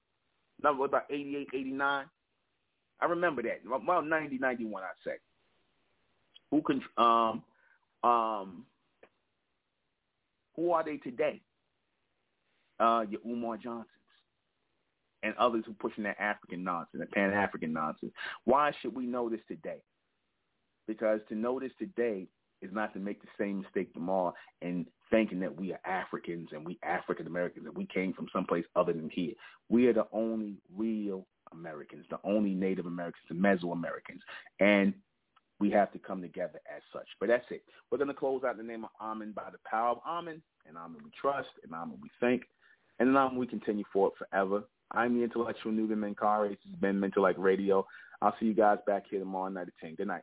No, 0.62 0.82
about 0.84 1.04
88, 1.10 1.48
89. 1.52 2.06
I 2.98 3.04
remember 3.04 3.42
that. 3.42 3.60
About 3.66 4.06
90, 4.06 4.38
91, 4.38 4.82
I'd 4.82 4.88
say. 5.04 5.16
Who 6.50 6.62
can 6.62 6.80
um 6.96 7.42
um 8.02 8.64
who 10.54 10.72
are 10.72 10.84
they 10.84 10.96
today? 10.96 11.42
Uh, 12.80 13.04
your 13.08 13.20
Umar 13.26 13.56
Johnsons 13.56 13.88
and 15.22 15.34
others 15.36 15.64
who 15.66 15.72
pushing 15.74 16.04
that 16.04 16.20
African 16.20 16.62
nonsense, 16.62 17.00
that 17.00 17.12
Pan-African 17.12 17.72
nonsense. 17.72 18.12
Why 18.44 18.72
should 18.80 18.94
we 18.94 19.06
know 19.06 19.28
this 19.28 19.40
today? 19.48 19.82
Because 20.86 21.20
to 21.28 21.34
know 21.34 21.58
this 21.58 21.72
today 21.78 22.28
is 22.62 22.70
not 22.72 22.92
to 22.94 23.00
make 23.00 23.20
the 23.20 23.28
same 23.38 23.62
mistake 23.62 23.92
tomorrow 23.92 24.32
and 24.62 24.86
thinking 25.10 25.40
that 25.40 25.54
we 25.54 25.72
are 25.72 25.80
Africans 25.84 26.48
and 26.52 26.64
we 26.64 26.78
African 26.82 27.26
Americans 27.26 27.66
and 27.66 27.76
we 27.76 27.86
came 27.86 28.12
from 28.12 28.28
someplace 28.32 28.64
other 28.76 28.92
than 28.92 29.10
here. 29.10 29.32
We 29.68 29.86
are 29.88 29.92
the 29.92 30.06
only 30.12 30.56
real 30.74 31.26
Americans, 31.52 32.06
the 32.10 32.18
only 32.24 32.54
Native 32.54 32.86
Americans, 32.86 33.24
the 33.28 33.34
Mesoamericans. 33.34 34.20
And 34.60 34.94
we 35.58 35.70
have 35.70 35.92
to 35.92 35.98
come 35.98 36.20
together 36.20 36.60
as 36.74 36.82
such. 36.92 37.08
But 37.18 37.28
that's 37.28 37.44
it. 37.50 37.62
We're 37.90 37.98
going 37.98 38.08
to 38.08 38.14
close 38.14 38.42
out 38.44 38.56
the 38.56 38.62
name 38.62 38.84
of 38.84 38.90
Amen 39.00 39.32
by 39.34 39.50
the 39.50 39.58
power 39.68 39.90
of 39.90 39.98
Amen, 40.06 40.42
and 40.66 40.76
Amen 40.76 40.98
we 41.02 41.10
trust, 41.18 41.48
and 41.64 41.72
Amen 41.72 41.98
we 42.02 42.10
think. 42.20 42.42
And 42.98 43.14
then 43.14 43.36
we 43.36 43.46
continue 43.46 43.84
forward 43.92 44.14
forever. 44.18 44.64
I'm 44.92 45.16
the 45.16 45.24
intellectual 45.24 45.72
Nuben 45.72 45.98
Menkarayzz. 45.98 46.50
This 46.50 46.58
has 46.70 46.80
been 46.80 47.00
Mentellect 47.00 47.38
Radio. 47.38 47.86
I'll 48.22 48.34
see 48.40 48.46
you 48.46 48.54
guys 48.54 48.78
back 48.86 49.04
here 49.10 49.18
tomorrow 49.18 49.48
night 49.48 49.68
at 49.68 49.74
10. 49.80 49.96
Good 49.96 50.06
night. 50.08 50.22